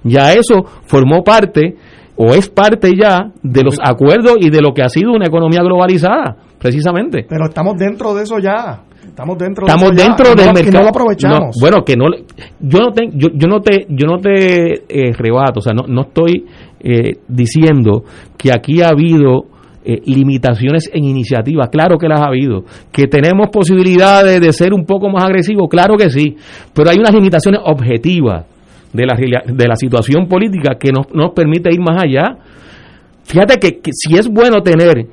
Ya 0.05 0.33
eso 0.33 0.65
formó 0.87 1.25
parte 1.25 1.77
o 2.17 2.35
es 2.35 2.49
parte 2.49 2.93
ya 2.97 3.33
de 3.43 3.63
los 3.63 3.79
acuerdos 3.83 4.37
y 4.41 4.51
de 4.51 4.61
lo 4.61 4.73
que 4.73 4.83
ha 4.83 4.89
sido 4.89 5.13
una 5.13 5.27
economía 5.27 5.63
globalizada 5.63 6.37
precisamente 6.59 7.27
pero 7.29 7.47
estamos 7.47 7.77
dentro 7.77 8.15
de 8.15 8.23
eso 8.23 8.39
ya 8.39 8.83
Estamos 9.09 9.39
dentro, 9.39 9.67
Estamos 9.67 9.97
dentro 9.97 10.35
del 10.35 10.53
mercado. 10.53 10.79
no 10.79 10.83
lo 10.83 10.89
aprovechamos. 10.91 11.57
bueno, 11.61 11.85
que 11.85 11.97
no 11.97 12.05
yo 12.61 12.79
no 12.79 12.93
te 12.93 13.09
yo, 13.15 13.29
yo 13.35 13.49
no 13.49 13.61
te 13.61 13.87
yo 13.89 14.07
no 14.07 14.19
te 14.19 14.85
eh, 14.89 15.13
rebato, 15.13 15.59
o 15.59 15.63
sea, 15.63 15.73
no, 15.73 15.85
no 15.89 16.03
estoy 16.03 16.45
eh, 16.81 17.19
diciendo 17.27 18.05
que 18.37 18.51
aquí 18.53 18.83
ha 18.83 18.89
habido 18.89 19.47
eh, 19.85 20.01
limitaciones 20.05 20.91
en 20.93 21.05
iniciativas, 21.05 21.69
claro 21.69 21.97
que 21.97 22.07
las 22.07 22.21
ha 22.21 22.27
habido, 22.27 22.65
que 22.93 23.07
tenemos 23.07 23.49
posibilidades 23.51 24.41
de 24.41 24.53
ser 24.53 24.75
un 24.75 24.85
poco 24.85 25.09
más 25.09 25.25
agresivos, 25.25 25.69
claro 25.69 25.97
que 25.97 26.11
sí, 26.11 26.37
pero 26.75 26.91
hay 26.91 26.99
unas 26.99 27.13
limitaciones 27.13 27.61
objetivas 27.65 28.45
de 28.93 29.07
la, 29.07 29.17
de 29.47 29.67
la 29.67 29.77
situación 29.77 30.29
política 30.29 30.77
que 30.79 30.93
nos, 30.93 31.07
nos 31.13 31.33
permite 31.33 31.73
ir 31.73 31.81
más 31.81 32.03
allá. 32.03 32.37
Fíjate 33.25 33.59
que 33.59 33.81
si 33.93 34.17
es 34.17 34.29
bueno 34.29 34.63
tener 34.63 35.07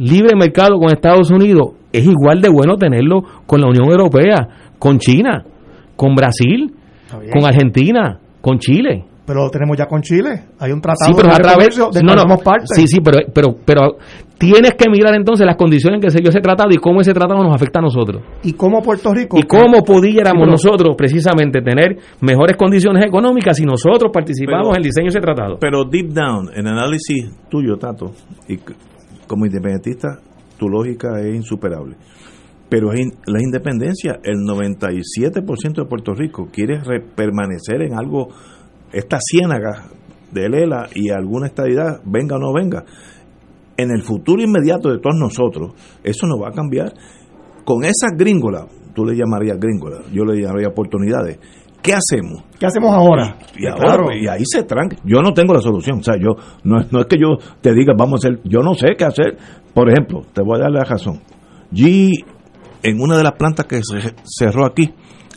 libre 0.00 0.34
mercado 0.34 0.78
con 0.78 0.90
Estados 0.90 1.30
Unidos, 1.30 1.74
es 1.92 2.04
igual 2.04 2.40
de 2.40 2.48
bueno 2.48 2.76
tenerlo 2.76 3.22
con 3.46 3.60
la 3.60 3.68
Unión 3.68 3.90
Europea, 3.90 4.48
con 4.78 4.98
China, 4.98 5.44
con 5.94 6.14
Brasil, 6.14 6.72
con 7.32 7.44
Argentina, 7.44 8.18
con 8.40 8.58
Chile. 8.58 9.04
Pero 9.26 9.44
lo 9.44 9.50
tenemos 9.50 9.76
ya 9.76 9.86
con 9.86 10.00
Chile. 10.00 10.30
Hay 10.58 10.72
un 10.72 10.80
tratado 10.80 11.12
sí, 11.12 11.14
pero 11.14 11.28
de 11.28 11.34
a 11.34 11.38
través, 11.38 11.76
de 11.76 12.02
no, 12.02 12.14
no, 12.14 12.36
parte. 12.38 12.66
Sí, 12.74 12.88
sí, 12.88 13.00
pero, 13.00 13.18
pero, 13.32 13.54
pero 13.64 13.98
tienes 14.38 14.74
que 14.74 14.90
mirar 14.90 15.14
entonces 15.14 15.46
las 15.46 15.56
condiciones 15.56 15.98
en 15.98 16.00
que 16.00 16.10
se 16.10 16.18
dio 16.18 16.30
ese 16.30 16.40
tratado 16.40 16.70
y 16.72 16.78
cómo 16.78 17.00
ese 17.00 17.12
tratado 17.12 17.40
nos 17.44 17.54
afecta 17.54 17.78
a 17.78 17.82
nosotros. 17.82 18.22
Y 18.42 18.54
cómo 18.54 18.82
Puerto 18.82 19.12
Rico. 19.12 19.38
Y 19.38 19.42
cómo 19.42 19.84
pudiéramos 19.84 20.48
nosotros 20.48 20.96
precisamente 20.96 21.60
tener 21.60 21.96
mejores 22.20 22.56
condiciones 22.56 23.04
económicas 23.06 23.56
si 23.56 23.64
nosotros 23.64 24.10
participamos 24.12 24.70
en 24.70 24.76
el 24.78 24.82
diseño 24.82 25.04
de 25.04 25.10
ese 25.10 25.20
tratado. 25.20 25.58
Pero 25.60 25.84
deep 25.84 26.08
down, 26.08 26.50
en 26.56 26.66
análisis 26.66 27.30
tuyo, 27.48 27.76
Tato, 27.76 28.10
y 28.48 28.56
como 29.30 29.46
independentista 29.46 30.18
tu 30.58 30.68
lógica 30.68 31.20
es 31.20 31.36
insuperable. 31.36 31.94
Pero 32.68 32.90
la 32.90 33.40
independencia, 33.40 34.18
el 34.24 34.38
97% 34.38 35.74
de 35.74 35.84
Puerto 35.84 36.14
Rico 36.14 36.48
quiere 36.52 36.80
permanecer 37.14 37.82
en 37.82 37.94
algo, 37.94 38.28
esta 38.92 39.18
ciénaga 39.20 39.84
de 40.32 40.48
Lela 40.48 40.88
y 40.96 41.10
alguna 41.10 41.46
estadidad, 41.46 42.00
venga 42.04 42.36
o 42.36 42.38
no 42.40 42.52
venga. 42.52 42.84
En 43.76 43.92
el 43.92 44.02
futuro 44.02 44.42
inmediato 44.42 44.90
de 44.90 44.98
todos 44.98 45.16
nosotros, 45.16 45.74
eso 46.02 46.26
no 46.26 46.36
va 46.36 46.48
a 46.48 46.52
cambiar. 46.52 46.92
Con 47.64 47.84
esas 47.84 48.10
gringolas, 48.16 48.66
tú 48.96 49.04
le 49.04 49.16
llamarías 49.16 49.60
gringolas, 49.60 50.10
yo 50.12 50.24
le 50.24 50.42
llamaría 50.42 50.68
oportunidades, 50.68 51.38
¿qué 51.82 51.94
hacemos? 51.94 52.44
¿Qué 52.58 52.66
hacemos 52.66 52.92
ahora? 52.92 53.36
Y, 53.56 53.66
ahora, 53.66 54.16
y 54.16 54.26
ahí 54.26 54.42
se 54.44 54.62
tranca. 54.64 54.96
Yo 55.04 55.20
no 55.22 55.32
tengo 55.32 55.54
la 55.54 55.60
solución. 55.60 55.98
O 55.98 56.02
sea, 56.02 56.14
yo 56.16 56.36
no, 56.64 56.84
no 56.90 57.00
es 57.00 57.06
que 57.06 57.16
yo 57.16 57.36
te 57.60 57.72
diga, 57.72 57.94
vamos 57.96 58.24
a 58.24 58.28
hacer, 58.28 58.40
yo 58.44 58.60
no 58.60 58.74
sé 58.74 58.94
qué 58.96 59.04
hacer. 59.04 59.36
Por 59.74 59.90
ejemplo, 59.90 60.22
te 60.32 60.42
voy 60.42 60.58
a 60.58 60.62
dar 60.62 60.70
la 60.70 60.84
razón. 60.84 61.20
G, 61.72 62.24
en 62.82 63.00
una 63.00 63.16
de 63.16 63.24
las 63.24 63.32
plantas 63.32 63.66
que 63.66 63.80
se 63.82 64.14
cerró 64.24 64.66
aquí, 64.66 64.92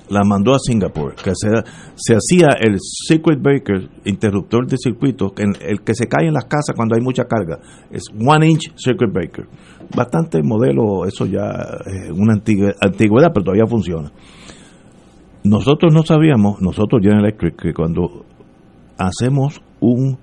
la 0.10 0.22
mandó 0.24 0.54
a 0.54 0.60
Singapur, 0.60 1.16
que 1.16 1.32
se, 1.34 1.50
se 1.96 2.14
hacía 2.14 2.50
el 2.60 2.78
circuit 2.80 3.42
breaker, 3.42 3.90
interruptor 4.06 4.68
de 4.68 4.78
circuito, 4.78 5.34
el 5.38 5.82
que 5.82 5.96
se 5.96 6.08
cae 6.08 6.28
en 6.28 6.34
las 6.34 6.46
casas 6.46 6.76
cuando 6.76 6.96
hay 6.96 7.02
mucha 7.02 7.26
carga. 7.26 7.60
Es 7.90 8.04
one 8.14 8.48
inch 8.48 8.74
circuit 8.76 9.12
breaker. 9.12 9.48
Bastante 9.96 10.42
modelo, 10.44 11.06
eso 11.06 11.26
ya 11.26 11.50
es 11.86 12.12
una 12.12 12.34
antigüedad, 12.34 13.32
pero 13.34 13.44
todavía 13.44 13.66
funciona. 13.68 14.12
Nosotros 15.44 15.94
no 15.94 16.04
sabíamos, 16.04 16.62
nosotros 16.62 17.02
General 17.02 17.26
Electric, 17.26 17.62
que 17.62 17.74
cuando 17.74 18.26
hacemos 18.98 19.62
un 19.82 20.18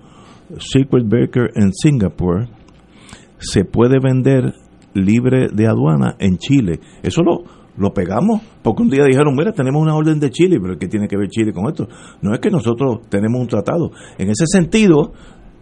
circuit 0.58 1.06
breaker 1.06 1.50
en 1.54 1.72
Singapur, 1.72 2.48
se 3.38 3.64
puede 3.64 3.98
vender 4.02 4.54
libre 4.94 5.48
de 5.52 5.66
aduana 5.66 6.16
en 6.18 6.38
Chile. 6.38 6.80
Eso 7.02 7.22
lo, 7.22 7.44
lo 7.76 7.92
pegamos 7.92 8.40
porque 8.62 8.82
un 8.82 8.90
día 8.90 9.04
dijeron, 9.04 9.34
mira, 9.36 9.52
tenemos 9.52 9.80
una 9.80 9.94
orden 9.94 10.20
de 10.20 10.30
Chile, 10.30 10.58
pero 10.60 10.78
¿qué 10.78 10.88
tiene 10.88 11.08
que 11.08 11.16
ver 11.16 11.28
Chile 11.28 11.52
con 11.52 11.68
esto? 11.68 11.88
No 12.22 12.32
es 12.34 12.40
que 12.40 12.50
nosotros 12.50 13.00
tenemos 13.08 13.40
un 13.40 13.46
tratado. 13.46 13.90
En 14.18 14.30
ese 14.30 14.44
sentido, 14.46 15.12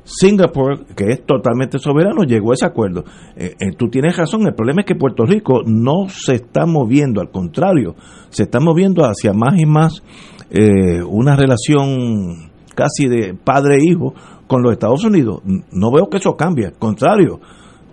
Singapur, 0.09 0.87
que 0.97 1.11
es 1.11 1.27
totalmente 1.27 1.79
soberano, 1.79 2.23
llegó 2.25 2.53
a 2.53 2.55
ese 2.55 2.65
acuerdo. 2.65 3.05
Eh, 3.37 3.55
eh, 3.61 3.73
tú 3.77 3.89
tienes 3.89 4.17
razón, 4.17 4.47
el 4.47 4.55
problema 4.55 4.81
es 4.81 4.87
que 4.87 4.95
Puerto 4.95 5.25
Rico 5.27 5.61
no 5.67 6.09
se 6.09 6.37
está 6.37 6.65
moviendo, 6.65 7.21
al 7.21 7.31
contrario, 7.31 7.95
se 8.31 8.45
está 8.45 8.59
moviendo 8.59 9.03
hacia 9.05 9.35
más 9.35 9.59
y 9.59 9.67
más 9.67 10.03
eh, 10.51 11.03
una 11.03 11.37
relación 11.37 12.51
casi 12.75 13.07
de 13.07 13.35
padre-hijo 13.35 14.15
con 14.47 14.63
los 14.63 14.73
Estados 14.73 15.05
Unidos. 15.05 15.43
No 15.45 15.93
veo 15.93 16.09
que 16.09 16.17
eso 16.17 16.37
cambie, 16.37 16.67
al 16.67 16.79
contrario, 16.79 17.39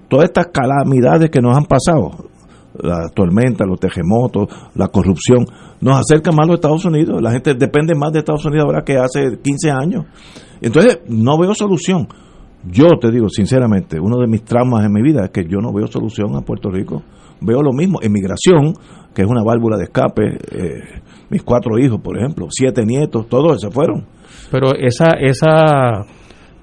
todas 0.07 0.25
estas 0.25 0.47
calamidades 0.53 1.29
que 1.29 1.41
nos 1.41 1.57
han 1.57 1.65
pasado, 1.65 2.29
la 2.81 3.09
tormenta, 3.13 3.65
los 3.65 3.79
terremotos, 3.79 4.47
la 4.75 4.87
corrupción, 4.87 5.45
nos 5.81 5.99
acercan 5.99 6.35
más 6.35 6.45
a 6.45 6.47
los 6.47 6.55
Estados 6.55 6.85
Unidos. 6.85 7.21
La 7.21 7.31
gente 7.31 7.53
depende 7.53 7.93
más 7.95 8.11
de 8.11 8.19
Estados 8.19 8.45
Unidos 8.45 8.65
ahora 8.65 8.83
que 8.83 8.97
hace 8.97 9.39
15 9.41 9.71
años. 9.71 10.05
Entonces, 10.61 10.99
no 11.07 11.37
veo 11.37 11.53
solución. 11.53 12.07
Yo 12.67 12.87
te 12.99 13.11
digo 13.11 13.29
sinceramente, 13.29 13.99
uno 13.99 14.17
de 14.17 14.27
mis 14.27 14.43
traumas 14.43 14.85
en 14.85 14.91
mi 14.91 15.01
vida 15.01 15.25
es 15.25 15.29
que 15.31 15.43
yo 15.43 15.59
no 15.59 15.71
veo 15.71 15.87
solución 15.87 16.35
a 16.35 16.41
Puerto 16.41 16.71
Rico. 16.71 17.03
Veo 17.41 17.61
lo 17.61 17.73
mismo, 17.73 17.99
emigración, 18.01 18.73
que 19.13 19.21
es 19.21 19.27
una 19.27 19.43
válvula 19.43 19.77
de 19.77 19.83
escape. 19.83 20.37
Eh, 20.51 21.01
mis 21.29 21.43
cuatro 21.43 21.77
hijos, 21.77 21.99
por 22.01 22.17
ejemplo, 22.17 22.47
siete 22.49 22.85
nietos, 22.85 23.27
todos 23.27 23.61
se 23.61 23.69
fueron. 23.69 24.05
Pero 24.49 24.73
esa, 24.75 25.11
esa 25.19 26.05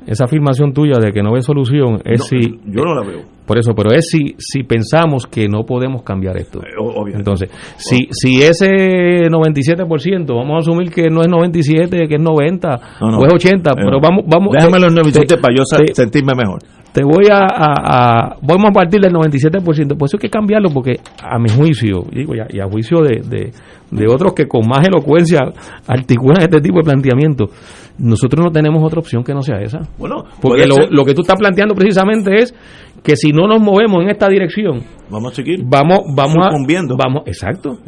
esa 0.07 0.25
afirmación 0.25 0.73
tuya 0.73 0.99
de 0.99 1.13
que 1.13 1.23
no 1.23 1.33
ve 1.33 1.43
solución 1.43 2.01
es 2.05 2.25
si... 2.25 2.59
Yo 2.67 2.85
no 2.85 2.95
la 2.95 3.07
veo. 3.07 3.21
Por 3.53 3.59
eso, 3.59 3.75
pero 3.75 3.93
es 3.93 4.09
si, 4.09 4.35
si 4.39 4.63
pensamos 4.63 5.27
que 5.27 5.47
no 5.47 5.65
podemos 5.65 6.03
cambiar 6.03 6.39
esto. 6.39 6.61
Eh, 6.61 7.13
Entonces, 7.13 7.51
si, 7.77 8.09
si 8.11 8.43
ese 8.43 9.29
97%, 9.29 10.27
vamos 10.35 10.55
a 10.55 10.59
asumir 10.61 10.91
que 10.91 11.11
no 11.11 11.21
es 11.21 11.29
97, 11.29 12.09
que 12.09 12.15
es 12.15 12.19
90 12.19 12.81
o 12.99 13.27
es 13.27 13.35
80, 13.35 13.71
eh, 13.71 13.75
pero 13.77 14.01
vamos... 14.01 14.25
vamos 14.27 14.53
Déjame 14.53 14.79
los 14.81 14.95
97 14.95 15.37
para 15.37 15.55
yo 15.55 15.65
sentirme 15.93 16.33
mejor. 16.35 16.61
Te 16.93 17.05
voy 17.05 17.27
a, 17.31 17.47
a, 17.47 18.37
Vamos 18.41 18.71
a 18.71 18.73
partir 18.73 19.01
del 19.03 19.13
97%, 19.13 19.99
por 19.99 20.07
eso 20.07 20.17
hay 20.17 20.21
que 20.21 20.31
cambiarlo 20.31 20.71
porque 20.71 21.01
a 21.23 21.39
mi 21.39 21.51
juicio, 21.51 22.05
digo, 22.11 22.35
y 22.35 22.59
a, 22.59 22.65
juicio 22.65 23.01
de, 23.03 23.21
de, 23.21 23.53
de 23.91 24.07
otros 24.09 24.33
que 24.33 24.47
con 24.47 24.67
más 24.67 24.87
elocuencia 24.87 25.41
articulan 25.87 26.43
este 26.43 26.61
tipo 26.63 26.79
de 26.79 26.85
planteamiento, 26.85 27.51
nosotros 27.99 28.45
no 28.45 28.51
tenemos 28.51 28.83
otra 28.83 29.01
opción 29.01 29.23
que 29.23 29.33
no 29.33 29.43
sea 29.43 29.61
esa. 29.61 29.81
Bueno, 29.99 30.25
porque 30.41 30.67
lo, 30.67 30.87
lo, 30.91 31.05
que 31.05 31.15
tú 31.15 31.23
estás 31.23 31.39
planteando 31.39 31.75
precisamente 31.75 32.43
es 32.43 32.55
que 33.03 33.17
si 33.17 33.33
no 33.33 33.47
nos 33.47 33.61
movemos 33.61 34.03
en 34.03 34.11
esta 34.11 34.29
dirección, 34.29 34.83
vamos 35.11 35.33
a 35.33 35.37
seguir, 35.37 35.61
vamos, 35.65 36.01
vamos 36.15 36.39
a, 36.39 36.51
vamos, 36.97 37.23
exacto. 37.27 37.79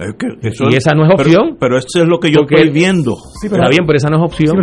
y 0.40 0.76
esa 0.76 0.92
no 0.92 1.06
es 1.06 1.12
opción. 1.12 1.56
Pero, 1.58 1.78
eso 1.78 2.02
es 2.02 2.06
lo 2.06 2.18
que 2.18 2.30
yo 2.30 2.40
estoy 2.42 2.70
viendo. 2.70 3.14
Sí, 3.40 3.48
pero, 3.48 3.62
Está 3.62 3.70
bien, 3.70 3.84
pero 3.86 3.96
esa 3.96 4.10
no 4.10 4.16
es 4.16 4.22
opción. 4.24 4.56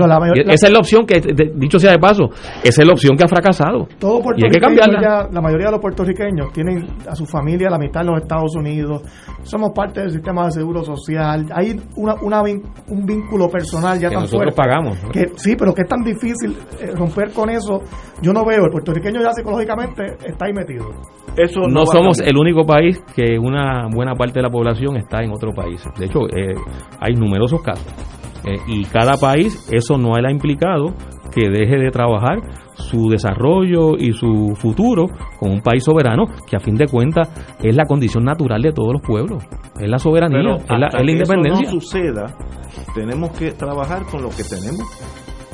esa 0.50 0.68
es 0.68 0.74
la 0.74 0.80
opción 0.80 1.06
que, 1.06 1.22
dicho 1.56 1.80
sea 1.80 1.92
de 1.92 2.00
paso, 2.00 2.30
esa 2.64 2.82
es 2.82 2.88
la 2.88 2.94
opción 2.94 3.18
que 3.18 3.24
ha 3.24 3.28
fracasado. 3.28 3.88
Todo 4.00 4.22
y 4.38 4.44
hay 4.44 4.52
que 4.52 4.60
cambiarla. 4.60 5.30
la 5.32 5.42
mayoría 5.42 5.68
de 5.68 5.72
los 5.74 5.82
puertorriqueños 5.82 6.52
tienen 6.54 6.86
a 7.08 7.16
su 7.16 7.26
familia 7.26 7.70
la 7.70 7.80
mitad 7.80 8.02
en 8.02 8.14
los 8.14 8.22
Estados 8.22 8.56
Unidos. 8.56 9.02
Somos 9.44 9.72
parte 9.74 10.02
del 10.02 10.12
sistema 10.12 10.46
de 10.46 10.52
seguro 10.52 10.84
social 10.84 11.32
personal, 11.32 11.46
hay 11.54 11.80
una, 11.96 12.16
una 12.22 12.42
un 12.42 13.06
vínculo 13.06 13.50
personal 13.50 14.00
ya 14.00 14.10
que 14.10 14.16
tan 14.16 14.24
nosotros 14.24 14.54
fuerte. 14.54 14.56
pagamos. 14.56 14.98
Que, 15.12 15.26
sí, 15.36 15.56
pero 15.56 15.74
que 15.74 15.84
es 15.84 15.88
tan 15.88 16.02
difícil 16.02 16.58
eh, 16.80 16.92
romper 16.96 17.32
con 17.32 17.50
eso. 17.50 17.82
Yo 18.22 18.34
no 18.34 18.46
veo, 18.46 18.66
el 18.66 18.72
puertorriqueño 18.72 19.22
ya 19.22 19.32
psicológicamente 19.34 20.04
está 20.32 20.46
ahí 20.46 20.54
metido. 20.54 20.90
Eso 21.38 21.62
no, 21.70 21.86
somos 21.86 22.20
el 22.20 22.38
único 22.38 22.66
país 22.66 23.02
que 23.16 23.40
una 23.40 23.88
buena 23.94 24.16
parte 24.16 24.40
de 24.40 24.44
la 24.44 24.50
población 24.50 24.98
está 24.98 25.24
en 25.24 25.32
otro 25.32 25.52
país. 25.54 25.84
De 25.98 26.06
hecho, 26.06 26.28
eh, 26.28 26.56
hay 27.00 27.14
numerosos 27.14 27.62
casos. 27.62 27.88
Eh, 28.46 28.58
y 28.68 28.84
cada 28.86 29.18
país, 29.18 29.70
eso 29.72 29.98
no 29.98 30.18
le 30.18 30.28
ha 30.28 30.32
implicado 30.32 30.94
que 31.32 31.50
deje 31.50 31.78
de 31.78 31.92
trabajar 31.92 32.40
su 32.74 33.10
desarrollo 33.10 33.96
y 33.98 34.12
su 34.12 34.54
futuro 34.56 35.06
con 35.40 35.52
un 35.52 35.62
país 35.62 35.84
soberano 35.84 36.26
que 36.48 36.58
a 36.58 36.60
fin 36.60 36.76
de 36.76 36.88
cuentas 36.88 37.30
es 37.64 37.76
la 37.76 37.86
condición 37.86 38.26
natural 38.26 38.62
de 38.62 38.74
todos 38.74 38.94
los 38.94 39.02
pueblos, 39.02 39.44
es 39.80 39.90
la 39.90 39.98
soberanía, 39.98 40.56
es 40.56 40.70
la, 40.70 40.88
es 40.88 41.06
la 41.06 41.12
independencia. 41.12 41.66
Eso 41.68 41.76
no 41.76 41.82
suceda, 41.82 42.36
tenemos 42.94 43.32
que 43.32 43.52
trabajar 43.52 44.04
con 44.06 44.24
lo 44.24 44.30
que 44.30 44.44
tenemos, 44.44 44.86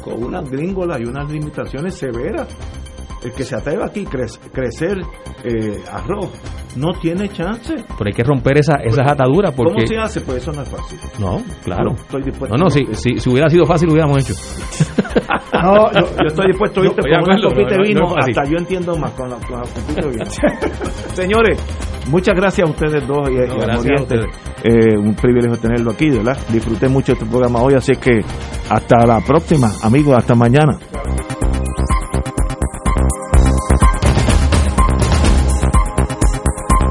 con 0.04 0.24
unas 0.24 0.50
gringolas 0.50 1.00
y 1.00 1.04
unas 1.04 1.30
limitaciones 1.30 1.96
severas 1.96 2.48
el 3.24 3.32
que 3.32 3.44
se 3.44 3.56
atreva 3.56 3.86
aquí 3.88 4.06
a 4.06 4.50
crecer 4.52 5.00
eh, 5.44 5.84
arroz 5.92 6.32
no 6.76 6.94
tiene 7.00 7.30
chance. 7.30 7.74
Pero 7.76 8.08
hay 8.08 8.14
que 8.14 8.24
romper 8.24 8.60
esa, 8.60 8.76
esas 8.84 9.12
ataduras 9.12 9.54
porque... 9.56 9.74
¿Cómo 9.74 9.88
se 9.88 9.98
hace? 9.98 10.22
Pues 10.22 10.38
eso 10.38 10.52
no 10.52 10.62
es 10.62 10.70
fácil. 10.70 11.00
No, 11.20 11.42
claro. 11.64 11.94
estoy 11.94 12.24
dispuesto 12.24 12.56
no, 12.56 12.66
no, 12.66 12.70
si, 12.70 12.86
si, 12.94 13.20
si, 13.20 13.30
hubiera 13.30 13.50
sido 13.50 13.66
fácil 13.66 13.88
lo 13.88 13.94
hubiéramos 13.94 14.18
hecho. 14.20 14.34
no, 15.54 15.92
yo, 15.92 16.00
yo, 16.00 16.28
estoy 16.28 16.48
dispuesto 16.48 16.82
a 16.82 16.86
con 16.86 17.24
una 17.24 17.42
copita 17.42 17.76
de 17.76 17.82
vino, 17.82 18.16
hasta 18.16 18.44
yo 18.44 18.58
entiendo 18.58 18.96
más 18.98 19.12
con 19.12 19.30
la, 19.30 19.38
con 19.38 19.60
la 19.60 19.62
copita 19.62 20.02
de 20.02 20.10
vino. 20.10 20.26
Señores, 21.14 21.60
muchas 22.10 22.36
gracias 22.36 22.68
a 22.68 22.72
ustedes 22.72 23.08
dos 23.08 23.30
y, 23.30 23.34
y 23.34 23.40
a 23.40 24.02
ustedes. 24.02 24.26
Eh, 24.64 24.98
un 24.98 25.16
privilegio 25.16 25.58
tenerlo 25.58 25.92
aquí, 25.92 26.10
¿verdad? 26.10 26.38
Disfruté 26.50 26.88
mucho 26.88 27.14
este 27.14 27.26
programa 27.26 27.62
hoy, 27.62 27.74
así 27.76 27.94
que 27.94 28.22
hasta 28.70 29.06
la 29.06 29.20
próxima, 29.22 29.70
amigos, 29.84 30.16
hasta 30.18 30.36
mañana. 30.36 30.78